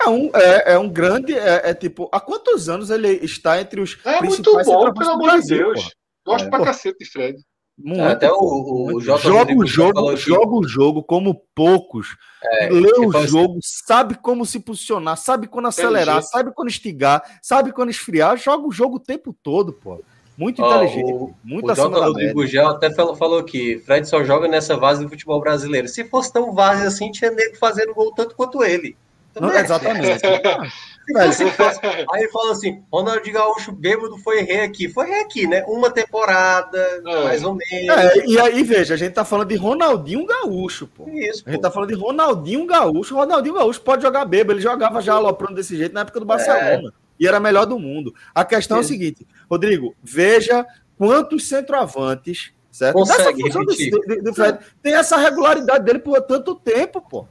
É 0.00 0.08
um, 0.08 0.30
é, 0.34 0.72
é 0.72 0.78
um 0.78 0.88
grande. 0.88 1.36
É, 1.36 1.70
é, 1.70 1.74
tipo, 1.74 2.08
há 2.12 2.20
quantos 2.20 2.68
anos 2.68 2.90
ele 2.90 3.08
está 3.22 3.60
entre 3.60 3.80
os. 3.80 3.98
É 4.04 4.20
muito 4.22 4.52
bom, 4.64 4.92
pelo 4.92 5.10
amor 5.10 5.40
de 5.40 5.48
Deus. 5.48 5.90
Gosto 6.26 6.46
é. 6.46 6.50
pra 6.50 6.64
cacete 6.64 6.98
de 6.98 7.10
Fred. 7.10 7.38
Muito, 7.78 8.02
é, 8.02 8.12
até 8.12 8.30
o, 8.30 8.36
o, 8.36 8.96
o 8.96 9.00
joga 9.00 9.56
o 9.56 9.66
jogo, 9.66 10.14
joga 10.14 10.54
o 10.54 10.68
jogo 10.68 11.02
como 11.02 11.42
poucos. 11.54 12.16
É, 12.42 12.68
lê 12.68 12.92
o 12.92 13.12
jogo, 13.26 13.58
assim. 13.58 13.84
sabe 13.86 14.14
como 14.16 14.44
se 14.44 14.60
posicionar, 14.60 15.16
sabe 15.16 15.46
quando 15.46 15.68
acelerar, 15.68 16.22
sabe 16.22 16.52
quando 16.52 16.68
estigar, 16.68 17.22
sabe 17.40 17.72
quando 17.72 17.90
esfriar, 17.90 18.36
joga 18.36 18.66
o 18.66 18.72
jogo 18.72 18.96
o 18.96 19.00
tempo 19.00 19.34
todo, 19.42 19.72
pô. 19.72 20.02
Muito 20.36 20.62
inteligente. 20.62 21.12
O, 21.12 21.34
muito 21.44 21.70
o 21.70 21.74
Jota 21.74 22.00
Rodrigo 22.00 22.46
Gel 22.46 22.68
até 22.68 22.90
falou, 22.90 23.14
falou 23.14 23.44
que 23.44 23.78
Fred 23.80 24.08
só 24.08 24.24
joga 24.24 24.48
nessa 24.48 24.76
base 24.76 25.02
do 25.02 25.08
futebol 25.08 25.40
brasileiro. 25.40 25.88
Se 25.88 26.04
fosse 26.04 26.32
tão 26.32 26.52
base 26.54 26.86
assim, 26.86 27.10
tinha 27.10 27.30
nego 27.30 27.56
fazendo 27.56 27.94
gol 27.94 28.12
tanto 28.14 28.34
quanto 28.34 28.62
ele. 28.62 28.96
Não, 29.40 29.50
exatamente. 29.54 30.20
aí 32.12 32.28
fala 32.28 32.52
assim: 32.52 32.82
Ronaldinho 32.92 33.34
Gaúcho 33.34 33.72
bêbado 33.72 34.16
foi 34.18 34.42
rei 34.42 34.60
aqui. 34.60 34.88
Foi 34.88 35.06
rei 35.06 35.20
aqui, 35.20 35.46
né? 35.46 35.64
Uma 35.66 35.90
temporada, 35.90 36.78
é. 36.78 37.24
mais 37.24 37.42
ou 37.42 37.54
menos. 37.54 37.96
É, 37.96 38.26
e 38.26 38.38
aí, 38.38 38.62
veja, 38.62 38.94
a 38.94 38.96
gente 38.96 39.14
tá 39.14 39.24
falando 39.24 39.48
de 39.48 39.56
Ronaldinho 39.56 40.26
Gaúcho, 40.26 40.86
pô. 40.86 41.08
Isso, 41.08 41.44
pô. 41.44 41.50
A 41.50 41.52
gente 41.52 41.62
tá 41.62 41.70
falando 41.70 41.88
de 41.88 41.94
Ronaldinho 41.94 42.66
Gaúcho. 42.66 43.14
Ronaldinho 43.14 43.54
Gaúcho 43.54 43.80
pode 43.80 44.02
jogar 44.02 44.24
bêbado. 44.24 44.52
Ele 44.52 44.60
jogava 44.60 45.00
já 45.00 45.14
aloprando 45.14 45.54
desse 45.54 45.76
jeito 45.76 45.94
na 45.94 46.02
época 46.02 46.20
do 46.20 46.26
Barcelona. 46.26 46.92
É 47.22 47.24
e 47.24 47.28
era 47.28 47.40
melhor 47.40 47.66
do 47.66 47.78
mundo. 47.78 48.14
A 48.34 48.44
questão 48.44 48.78
é, 48.78 48.80
é 48.80 48.84
a 48.84 48.86
seguinte, 48.86 49.26
Rodrigo, 49.50 49.94
veja 50.02 50.66
quantos 50.98 51.48
centroavantes, 51.48 52.52
certo? 52.70 52.94
Consegue 52.94 53.48
do, 53.48 53.64
do, 53.64 54.22
do 54.22 54.34
Fred, 54.34 54.58
tem 54.82 54.94
essa 54.94 55.16
regularidade 55.16 55.84
dele 55.84 55.98
por 55.98 56.20
tanto 56.22 56.54
tempo, 56.54 57.00
pô. 57.00 57.26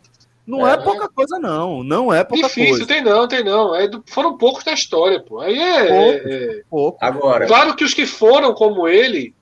Não 0.45 0.67
é, 0.67 0.73
é 0.73 0.77
pouca 0.77 1.07
coisa, 1.07 1.39
não. 1.39 1.83
Não 1.83 2.13
é 2.13 2.23
pouca 2.23 2.47
Difícil, 2.47 2.71
coisa. 2.71 2.87
tem 2.87 3.03
não, 3.03 3.27
tem 3.27 3.43
não. 3.43 3.75
É 3.75 3.87
do, 3.87 4.03
foram 4.07 4.37
poucos 4.37 4.63
da 4.63 4.73
história, 4.73 5.21
pô. 5.21 5.39
Aí 5.39 5.57
é, 5.57 5.87
pouco, 5.87 6.27
é, 6.27 6.63
pouco. 6.69 6.97
Agora. 6.99 7.47
Claro 7.47 7.75
que 7.75 7.83
os 7.83 7.93
que 7.93 8.05
foram 8.05 8.53
como 8.53 8.87
ele 8.87 9.33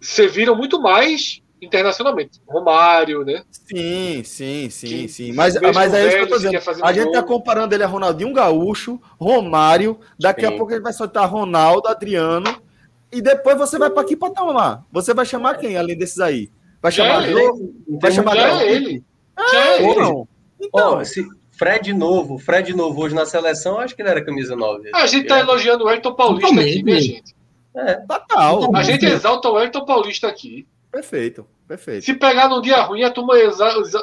serviram 0.00 0.56
muito 0.56 0.80
mais 0.80 1.40
internacionalmente. 1.60 2.40
Romário, 2.46 3.24
né? 3.24 3.42
Sim, 3.50 4.22
sim, 4.24 4.70
sim, 4.70 5.08
sim. 5.08 5.32
Mas, 5.32 5.54
mas 5.74 5.94
é 5.94 6.06
isso 6.06 6.16
que 6.16 6.22
eu 6.22 6.28
tô 6.28 6.36
dizendo. 6.36 6.60
A 6.82 6.92
gente 6.92 7.12
tá 7.12 7.22
comparando 7.22 7.74
ele 7.74 7.84
a 7.84 7.86
Ronaldinho 7.86 8.32
Gaúcho, 8.32 9.00
Romário, 9.18 9.98
daqui 10.18 10.42
sim. 10.42 10.46
a 10.46 10.52
pouco 10.56 10.72
ele 10.72 10.82
vai 10.82 10.92
soltar 10.92 11.28
Ronaldo, 11.28 11.88
Adriano, 11.88 12.62
e 13.12 13.22
depois 13.22 13.56
você 13.56 13.78
vai 13.78 13.90
para 13.90 14.02
aqui 14.02 14.16
para 14.16 14.32
tomar. 14.32 14.84
Você 14.92 15.14
vai 15.14 15.24
chamar 15.24 15.56
quem 15.56 15.76
além 15.76 15.96
desses 15.96 16.20
aí? 16.20 16.50
Vai 16.82 16.92
chamar 16.92 17.24
é 17.24 17.30
ele. 17.30 17.74
Vai 18.00 18.12
chamar 18.12 18.36
já 18.36 18.62
é 18.62 18.72
ele. 18.72 19.04
Já 19.38 19.66
é 19.66 19.82
ele. 19.82 20.00
Não. 20.00 20.28
Então, 20.60 20.98
oh, 20.98 21.04
se 21.04 21.26
Fred 21.52 21.92
novo, 21.92 22.38
Fred 22.38 22.74
novo 22.74 23.00
hoje 23.00 23.14
na 23.14 23.24
seleção, 23.24 23.78
acho 23.78 23.94
que 23.94 24.02
ele 24.02 24.08
era 24.10 24.24
camisa 24.24 24.56
9. 24.56 24.90
A 24.94 25.06
gente 25.06 25.26
tá 25.26 25.38
elogiando 25.38 25.84
o 25.84 25.88
Ayrton 25.88 26.14
Paulista 26.14 26.60
aqui, 26.60 26.82
minha 26.82 27.00
gente. 27.00 27.34
É, 27.76 27.94
total. 27.94 28.74
A 28.74 28.82
gente 28.82 29.04
exalta 29.04 29.48
o 29.48 29.56
Ayrton 29.56 29.84
Paulista 29.84 30.28
aqui. 30.28 30.66
Perfeito, 30.94 31.44
perfeito. 31.66 32.04
Se 32.04 32.14
pegar 32.14 32.48
num 32.48 32.62
dia 32.62 32.80
ruim, 32.82 33.02
a 33.02 33.10
turma 33.10 33.34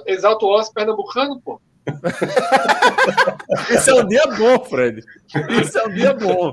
exalta 0.06 0.46
o 0.46 0.50
Oscar 0.50 0.74
pernambucano, 0.74 1.40
pô. 1.40 1.62
Esse 3.72 3.90
é 3.90 3.94
um 3.94 4.06
dia 4.06 4.28
bom, 4.38 4.60
Fred. 4.66 5.02
Isso 5.62 5.80
é 5.80 5.88
um 5.88 5.94
dia 5.94 6.14
bom. 6.14 6.52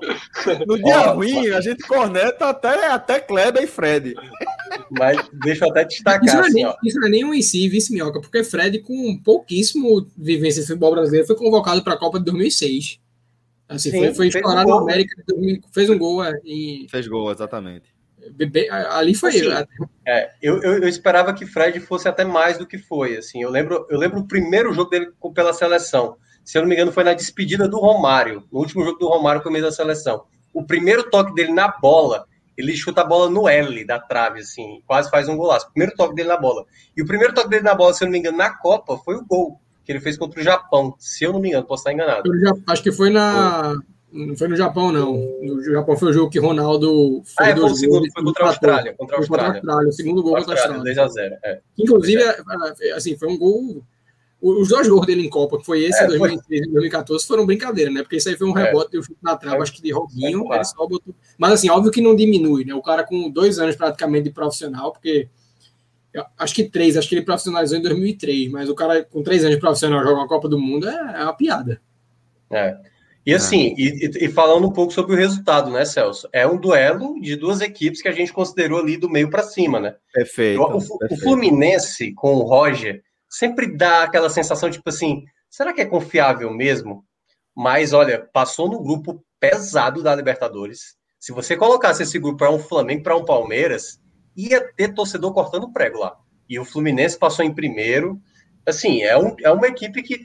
No 0.64 0.78
dia 0.78 1.08
ruim, 1.08 1.50
a 1.50 1.60
gente 1.60 1.84
corneta 1.86 2.50
até, 2.50 2.86
até 2.86 3.18
Kleber 3.18 3.64
e 3.64 3.66
Fred. 3.66 4.14
Mas 4.90 5.18
deixa 5.32 5.66
eu 5.66 5.70
até 5.70 5.84
destacar. 5.84 6.24
Isso, 6.24 6.36
não, 6.36 6.44
é 6.44 6.46
assim, 6.46 6.54
nem, 6.54 6.74
isso 6.84 7.00
não 7.00 7.08
é 7.08 7.10
nem 7.10 7.24
um 7.24 7.34
em 7.34 7.42
si, 7.42 7.68
vice-minhoca, 7.68 8.20
porque 8.20 8.44
Fred, 8.44 8.78
com 8.78 9.18
pouquíssimo 9.18 10.06
vivência 10.16 10.62
de 10.62 10.68
futebol 10.68 10.92
brasileiro, 10.92 11.26
foi 11.26 11.36
convocado 11.36 11.82
para 11.82 11.94
a 11.94 11.98
Copa 11.98 12.20
de 12.20 12.24
2006. 12.26 13.00
Assim, 13.68 13.90
Sim, 13.90 13.98
foi, 13.98 14.14
foi 14.14 14.28
estourado 14.28 14.70
na 14.70 14.78
América, 14.78 15.14
fez 15.72 15.90
um 15.90 15.98
gol. 15.98 16.22
É, 16.24 16.40
e... 16.44 16.86
Fez 16.88 17.08
gol, 17.08 17.30
exatamente. 17.32 17.97
Ali 18.90 19.14
foi 19.14 19.30
assim, 19.30 19.66
é, 20.06 20.30
eu, 20.40 20.62
eu, 20.62 20.78
eu, 20.78 20.88
esperava 20.88 21.32
que 21.32 21.46
Fred 21.46 21.78
fosse 21.80 22.08
até 22.08 22.24
mais 22.24 22.58
do 22.58 22.66
que 22.66 22.78
foi. 22.78 23.16
Assim, 23.16 23.42
eu 23.42 23.50
lembro, 23.50 23.86
eu 23.90 23.98
lembro 23.98 24.20
o 24.20 24.26
primeiro 24.26 24.72
jogo 24.72 24.90
dele 24.90 25.12
pela 25.34 25.52
seleção. 25.52 26.16
Se 26.44 26.56
eu 26.56 26.62
não 26.62 26.68
me 26.68 26.74
engano, 26.74 26.92
foi 26.92 27.04
na 27.04 27.12
despedida 27.12 27.68
do 27.68 27.78
Romário, 27.78 28.44
no 28.50 28.60
último 28.60 28.84
jogo 28.84 28.98
do 28.98 29.08
Romário 29.08 29.42
com 29.42 29.48
o 29.48 29.52
meio 29.52 29.64
da 29.64 29.72
seleção. 29.72 30.24
O 30.52 30.64
primeiro 30.64 31.10
toque 31.10 31.34
dele 31.34 31.52
na 31.52 31.68
bola, 31.68 32.26
ele 32.56 32.74
chuta 32.74 33.02
a 33.02 33.04
bola 33.04 33.28
no 33.28 33.46
L 33.46 33.84
da 33.84 33.98
trave, 33.98 34.40
assim, 34.40 34.82
quase 34.86 35.10
faz 35.10 35.28
um 35.28 35.36
golaço. 35.36 35.66
O 35.66 35.72
primeiro 35.72 35.94
toque 35.94 36.14
dele 36.14 36.28
na 36.28 36.36
bola. 36.38 36.64
E 36.96 37.02
o 37.02 37.06
primeiro 37.06 37.34
toque 37.34 37.50
dele 37.50 37.64
na 37.64 37.74
bola, 37.74 37.92
se 37.92 38.02
eu 38.02 38.06
não 38.06 38.12
me 38.12 38.18
engano, 38.18 38.38
na 38.38 38.50
Copa, 38.50 38.96
foi 38.96 39.16
o 39.16 39.24
gol 39.26 39.60
que 39.84 39.92
ele 39.92 40.00
fez 40.00 40.18
contra 40.18 40.40
o 40.40 40.42
Japão. 40.42 40.94
Se 40.98 41.24
eu 41.24 41.32
não 41.32 41.40
me 41.40 41.48
engano, 41.48 41.66
posso 41.66 41.82
estar 41.82 41.92
enganado. 41.92 42.30
acho 42.66 42.82
que 42.82 42.92
foi 42.92 43.10
na. 43.10 43.74
Foi. 43.74 43.97
Não 44.10 44.36
foi 44.36 44.48
no 44.48 44.56
Japão, 44.56 44.90
não. 44.90 45.16
No 45.42 45.62
Japão 45.62 45.96
foi 45.96 46.10
o 46.10 46.12
jogo 46.12 46.30
que 46.30 46.38
Ronaldo 46.38 47.22
foi 47.24 47.46
ah, 47.46 47.50
é, 47.50 47.54
o 47.54 47.68
segundo, 47.74 48.10
foi 48.10 48.24
contra 48.24 48.44
a 48.44 48.48
Austrália. 48.48 48.94
Contra 48.94 49.16
a 49.16 49.20
Austrália. 49.20 49.62
O 49.88 49.92
segundo 49.92 50.22
gol 50.22 50.36
contra 50.36 50.54
a 50.54 50.56
Austrália. 50.56 50.82
2 50.82 50.98
a 50.98 51.08
0 51.08 51.36
é. 51.44 51.60
Inclusive, 51.78 52.22
é. 52.22 52.36
É, 52.80 52.92
assim, 52.92 53.16
foi 53.16 53.28
um 53.28 53.38
gol. 53.38 53.82
Os 54.40 54.68
dois 54.68 54.88
gols 54.88 55.04
dele 55.04 55.26
em 55.26 55.28
Copa, 55.28 55.58
que 55.58 55.66
foi 55.66 55.82
esse, 55.82 56.00
é, 56.00 56.06
2013 56.06 56.62
e 56.62 56.72
2014, 56.72 57.26
foram 57.26 57.44
brincadeira, 57.44 57.90
né? 57.90 58.02
Porque 58.02 58.16
isso 58.16 58.28
aí 58.28 58.36
foi 58.36 58.48
um 58.48 58.56
é. 58.56 58.66
rebote 58.66 58.94
e 58.94 58.98
um 59.00 59.02
chute 59.02 59.18
na 59.20 59.36
trave, 59.36 59.60
acho 59.60 59.72
que 59.72 59.82
de 59.82 59.90
Robinho, 59.90 60.54
ele 60.54 60.64
só 60.64 60.86
botou... 60.86 61.12
Mas 61.36 61.54
assim, 61.54 61.68
óbvio 61.68 61.90
que 61.90 62.00
não 62.00 62.14
diminui, 62.14 62.64
né? 62.64 62.72
O 62.72 62.80
cara 62.80 63.02
com 63.02 63.28
dois 63.28 63.58
anos 63.58 63.74
praticamente 63.74 64.24
de 64.24 64.30
profissional, 64.30 64.92
porque 64.92 65.28
acho 66.38 66.54
que 66.54 66.64
três, 66.64 66.96
acho 66.96 67.08
que 67.08 67.16
ele 67.16 67.24
profissionalizou 67.24 67.78
em 67.78 67.82
2003, 67.82 68.50
mas 68.50 68.68
o 68.68 68.76
cara 68.76 69.04
com 69.04 69.22
três 69.24 69.42
anos 69.42 69.56
de 69.56 69.60
profissional 69.60 70.02
jogar 70.02 70.20
uma 70.20 70.28
Copa 70.28 70.48
do 70.48 70.58
Mundo 70.58 70.88
é, 70.88 71.20
é 71.20 71.22
uma 71.24 71.34
piada. 71.34 71.80
É. 72.50 72.78
E 73.28 73.34
assim, 73.34 73.72
é. 73.72 73.74
e, 73.76 74.24
e, 74.24 74.28
falando 74.30 74.66
um 74.66 74.72
pouco 74.72 74.90
sobre 74.90 75.12
o 75.12 75.18
resultado, 75.18 75.70
né, 75.70 75.84
Celso? 75.84 76.26
É 76.32 76.46
um 76.46 76.56
duelo 76.56 77.20
de 77.20 77.36
duas 77.36 77.60
equipes 77.60 78.00
que 78.00 78.08
a 78.08 78.12
gente 78.12 78.32
considerou 78.32 78.80
ali 78.80 78.96
do 78.96 79.10
meio 79.10 79.28
para 79.28 79.42
cima, 79.42 79.78
né? 79.78 79.96
Perfeito, 80.14 80.62
o, 80.62 80.98
perfeito. 80.98 81.12
O 81.12 81.16
Fluminense 81.18 82.14
com 82.14 82.36
o 82.36 82.42
Roger 82.42 83.02
sempre 83.28 83.76
dá 83.76 84.04
aquela 84.04 84.30
sensação, 84.30 84.70
tipo 84.70 84.88
assim, 84.88 85.24
será 85.50 85.74
que 85.74 85.82
é 85.82 85.84
confiável 85.84 86.50
mesmo? 86.50 87.04
Mas 87.54 87.92
olha, 87.92 88.26
passou 88.32 88.66
no 88.66 88.82
grupo 88.82 89.22
pesado 89.38 90.02
da 90.02 90.16
Libertadores. 90.16 90.96
Se 91.20 91.30
você 91.30 91.54
colocasse 91.54 92.04
esse 92.04 92.18
grupo 92.18 92.38
para 92.38 92.50
um 92.50 92.58
Flamengo, 92.58 93.02
para 93.02 93.14
um 93.14 93.26
Palmeiras, 93.26 94.00
ia 94.34 94.58
ter 94.72 94.94
torcedor 94.94 95.34
cortando 95.34 95.70
prego 95.70 95.98
lá. 95.98 96.16
E 96.48 96.58
o 96.58 96.64
Fluminense 96.64 97.18
passou 97.18 97.44
em 97.44 97.54
primeiro. 97.54 98.18
Assim, 98.64 99.02
é, 99.02 99.18
um, 99.18 99.36
é 99.44 99.52
uma 99.52 99.66
equipe 99.66 100.02
que, 100.02 100.16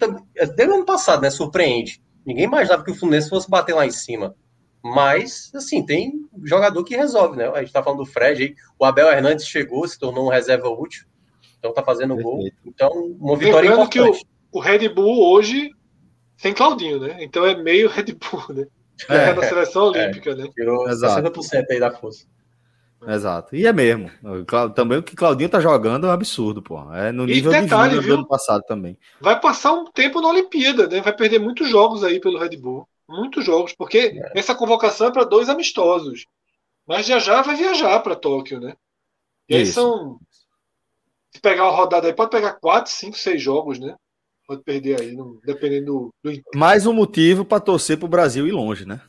desde 0.55 0.69
o 0.69 0.75
ano 0.75 0.85
passado, 0.85 1.21
né, 1.21 1.29
surpreende 1.29 2.01
Ninguém 2.25 2.45
imaginava 2.45 2.83
que 2.83 2.91
o 2.91 2.95
Fluminense 2.95 3.29
fosse 3.29 3.49
bater 3.49 3.73
lá 3.73 3.85
em 3.85 3.91
cima. 3.91 4.35
Mas, 4.83 5.49
assim, 5.55 5.85
tem 5.85 6.27
jogador 6.43 6.83
que 6.83 6.95
resolve, 6.95 7.37
né? 7.37 7.47
A 7.47 7.61
gente 7.61 7.71
tá 7.71 7.81
falando 7.81 7.99
do 7.99 8.05
Fred 8.05 8.43
aí. 8.43 8.55
O 8.77 8.83
Abel 8.83 9.07
Hernandes 9.09 9.47
chegou, 9.47 9.87
se 9.87 9.97
tornou 9.97 10.25
um 10.25 10.29
reserva 10.29 10.67
útil. 10.67 11.05
Então 11.57 11.73
tá 11.73 11.81
fazendo 11.81 12.15
Perfeito. 12.15 12.37
gol. 12.37 12.51
Então, 12.65 12.91
uma 13.17 13.37
vitória 13.37 13.69
Lembrando 13.69 13.87
importante. 13.87 14.25
que 14.25 14.27
o, 14.51 14.59
o, 14.59 14.61
Red 14.61 14.89
Bull 14.89 15.31
hoje 15.31 15.71
tem 16.41 16.53
Claudinho, 16.53 16.99
né? 16.99 17.17
Então 17.21 17.45
é 17.45 17.55
meio 17.55 17.87
Red 17.87 18.13
Bull, 18.13 18.43
né? 18.53 18.67
É, 19.09 19.29
é 19.29 19.33
na 19.33 19.43
seleção 19.43 19.85
é. 19.95 20.03
olímpica, 20.03 20.31
é, 20.31 20.35
né? 20.35 20.49
Tirou 20.53 20.89
Exato. 20.89 21.21
60% 21.21 21.65
aí 21.71 21.79
da 21.79 21.91
força. 21.91 22.25
Exato. 23.07 23.55
E 23.55 23.65
é 23.65 23.73
mesmo. 23.73 24.09
Também 24.75 24.97
o 24.97 25.03
que 25.03 25.15
Claudinho 25.15 25.49
tá 25.49 25.59
jogando 25.59 26.07
é 26.07 26.09
um 26.09 26.13
absurdo, 26.13 26.61
pô. 26.61 26.91
É 26.93 27.11
no 27.11 27.25
nível 27.25 27.51
detalhe, 27.51 27.99
de 27.99 28.07
do 28.07 28.13
ano 28.13 28.27
passado 28.27 28.63
também. 28.63 28.97
Vai 29.19 29.39
passar 29.39 29.73
um 29.73 29.85
tempo 29.85 30.21
na 30.21 30.29
Olimpíada, 30.29 30.87
né? 30.87 31.01
Vai 31.01 31.15
perder 31.15 31.39
muitos 31.39 31.69
jogos 31.69 32.03
aí 32.03 32.19
pelo 32.19 32.39
Red 32.39 32.57
Bull. 32.57 32.87
Muitos 33.07 33.45
jogos, 33.45 33.73
porque 33.73 33.97
é. 33.97 34.39
essa 34.39 34.55
convocação 34.55 35.07
é 35.07 35.11
para 35.11 35.23
dois 35.23 35.49
amistosos. 35.49 36.25
Mas 36.87 37.05
já 37.05 37.19
já 37.19 37.41
vai 37.41 37.55
viajar 37.55 37.99
para 37.99 38.15
Tóquio, 38.15 38.59
né? 38.59 38.75
E 39.49 39.55
aí 39.55 39.65
são. 39.65 40.19
Se 41.33 41.41
pegar 41.41 41.63
uma 41.63 41.75
rodada 41.75 42.07
aí, 42.07 42.13
pode 42.13 42.31
pegar 42.31 42.53
quatro, 42.53 42.91
cinco, 42.91 43.17
seis 43.17 43.41
jogos, 43.41 43.79
né? 43.79 43.95
Pode 44.47 44.61
perder 44.63 45.01
aí, 45.01 45.13
não... 45.13 45.39
dependendo 45.43 46.13
do. 46.23 46.41
Mais 46.55 46.85
um 46.85 46.93
motivo 46.93 47.43
para 47.43 47.59
torcer 47.59 47.97
para 47.97 48.05
o 48.05 48.09
Brasil 48.09 48.47
ir 48.47 48.51
longe, 48.51 48.85
né? 48.85 49.01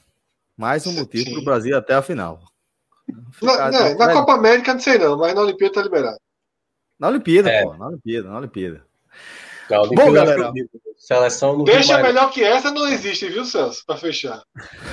Mais 0.56 0.86
um 0.86 0.92
motivo 0.92 1.32
para 1.32 1.40
o 1.40 1.44
Brasil 1.44 1.76
até 1.76 1.94
a 1.94 2.02
final. 2.02 2.40
Na, 3.42 3.70
não, 3.70 3.98
na 3.98 4.12
Copa 4.12 4.34
América 4.34 4.72
não 4.72 4.80
sei 4.80 4.98
não, 4.98 5.18
mas 5.18 5.34
na 5.34 5.42
Olimpíada 5.42 5.74
tá 5.74 5.82
liberado. 5.82 6.18
Na 6.98 7.08
Olimpíada, 7.08 7.50
é. 7.50 7.64
pô, 7.64 7.74
na 7.74 7.88
Olimpíada, 7.88 8.28
na 8.28 8.38
Olimpíada. 8.38 8.82
Bom, 9.68 10.12
galera. 10.12 10.52
Seleção 10.96 11.58
no 11.58 11.64
Deixa 11.64 12.02
melhor 12.02 12.30
que 12.30 12.42
essa 12.42 12.70
não 12.70 12.88
existe, 12.88 13.28
viu, 13.28 13.44
Celso? 13.44 13.84
Para 13.86 13.98
fechar. 13.98 14.42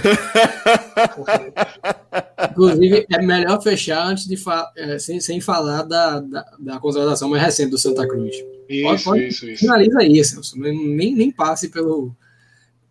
Inclusive, 2.52 3.08
é 3.10 3.22
melhor 3.22 3.62
fechar 3.62 4.08
antes 4.08 4.28
de 4.28 4.36
fa 4.36 4.70
é, 4.76 5.00
sem, 5.00 5.22
sem 5.22 5.40
falar 5.40 5.84
da, 5.84 6.20
da, 6.20 6.46
da, 6.60 6.80
contratação 6.80 7.30
mais 7.30 7.42
recente 7.42 7.70
do 7.70 7.78
Santa 7.78 8.06
Cruz. 8.06 8.36
Isso, 8.68 8.84
pode, 8.84 9.04
pode, 9.04 9.28
isso, 9.28 9.50
isso. 9.50 9.62
Finaliza 9.62 10.00
aí, 10.00 10.26
Celso. 10.26 10.60
Nem, 10.60 11.16
nem 11.16 11.32
passe 11.32 11.70
pelo, 11.70 12.14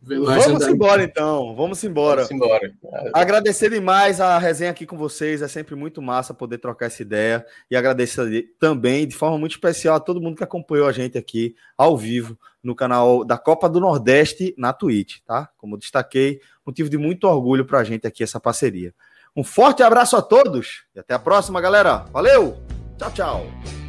Vamos 0.02 0.66
embora 0.66 1.02
então, 1.02 1.55
vamos 1.55 1.85
embora. 1.85 2.24
Vamos 2.24 2.31
embora. 2.31 2.72
Agradecer 3.12 3.68
demais 3.68 4.20
a 4.20 4.39
resenha 4.39 4.70
aqui 4.70 4.86
com 4.86 4.97
vocês, 4.97 5.43
é 5.43 5.48
sempre 5.48 5.74
muito 5.74 6.01
massa 6.01 6.32
poder 6.32 6.59
trocar 6.59 6.86
essa 6.86 7.02
ideia 7.02 7.44
e 7.70 7.77
agradecer 7.77 8.55
também 8.59 9.06
de 9.06 9.14
forma 9.14 9.36
muito 9.36 9.52
especial 9.52 9.97
a 9.97 10.01
todo 10.01 10.20
mundo 10.20 10.36
que 10.36 10.44
acompanhou 10.44 10.86
a 10.86 10.93
gente 10.93 11.18
aqui 11.18 11.55
ao 11.77 11.97
vivo 11.98 12.39
no 12.62 12.74
canal 12.74 13.24
da 13.24 13.36
Copa 13.36 13.68
do 13.68 13.81
Nordeste 13.81 14.55
na 14.56 14.72
Twitch, 14.72 15.18
tá? 15.27 15.51
Como 15.59 15.77
destaquei, 15.77 16.40
motivo 16.64 16.89
de 16.89 16.97
muito 16.97 17.24
orgulho 17.24 17.66
para 17.66 17.81
a 17.81 17.85
gente 17.85 18.06
aqui 18.06 18.22
essa 18.22 18.40
parceria. 18.40 18.94
Um 19.36 19.44
forte 19.44 19.82
abraço 19.82 20.16
a 20.16 20.22
todos 20.22 20.85
e 20.94 20.98
até 20.98 21.14
a 21.14 21.18
próxima, 21.18 21.60
galera. 21.60 22.05
Valeu! 22.12 22.59
Tchau, 22.98 23.10
tchau. 23.12 23.80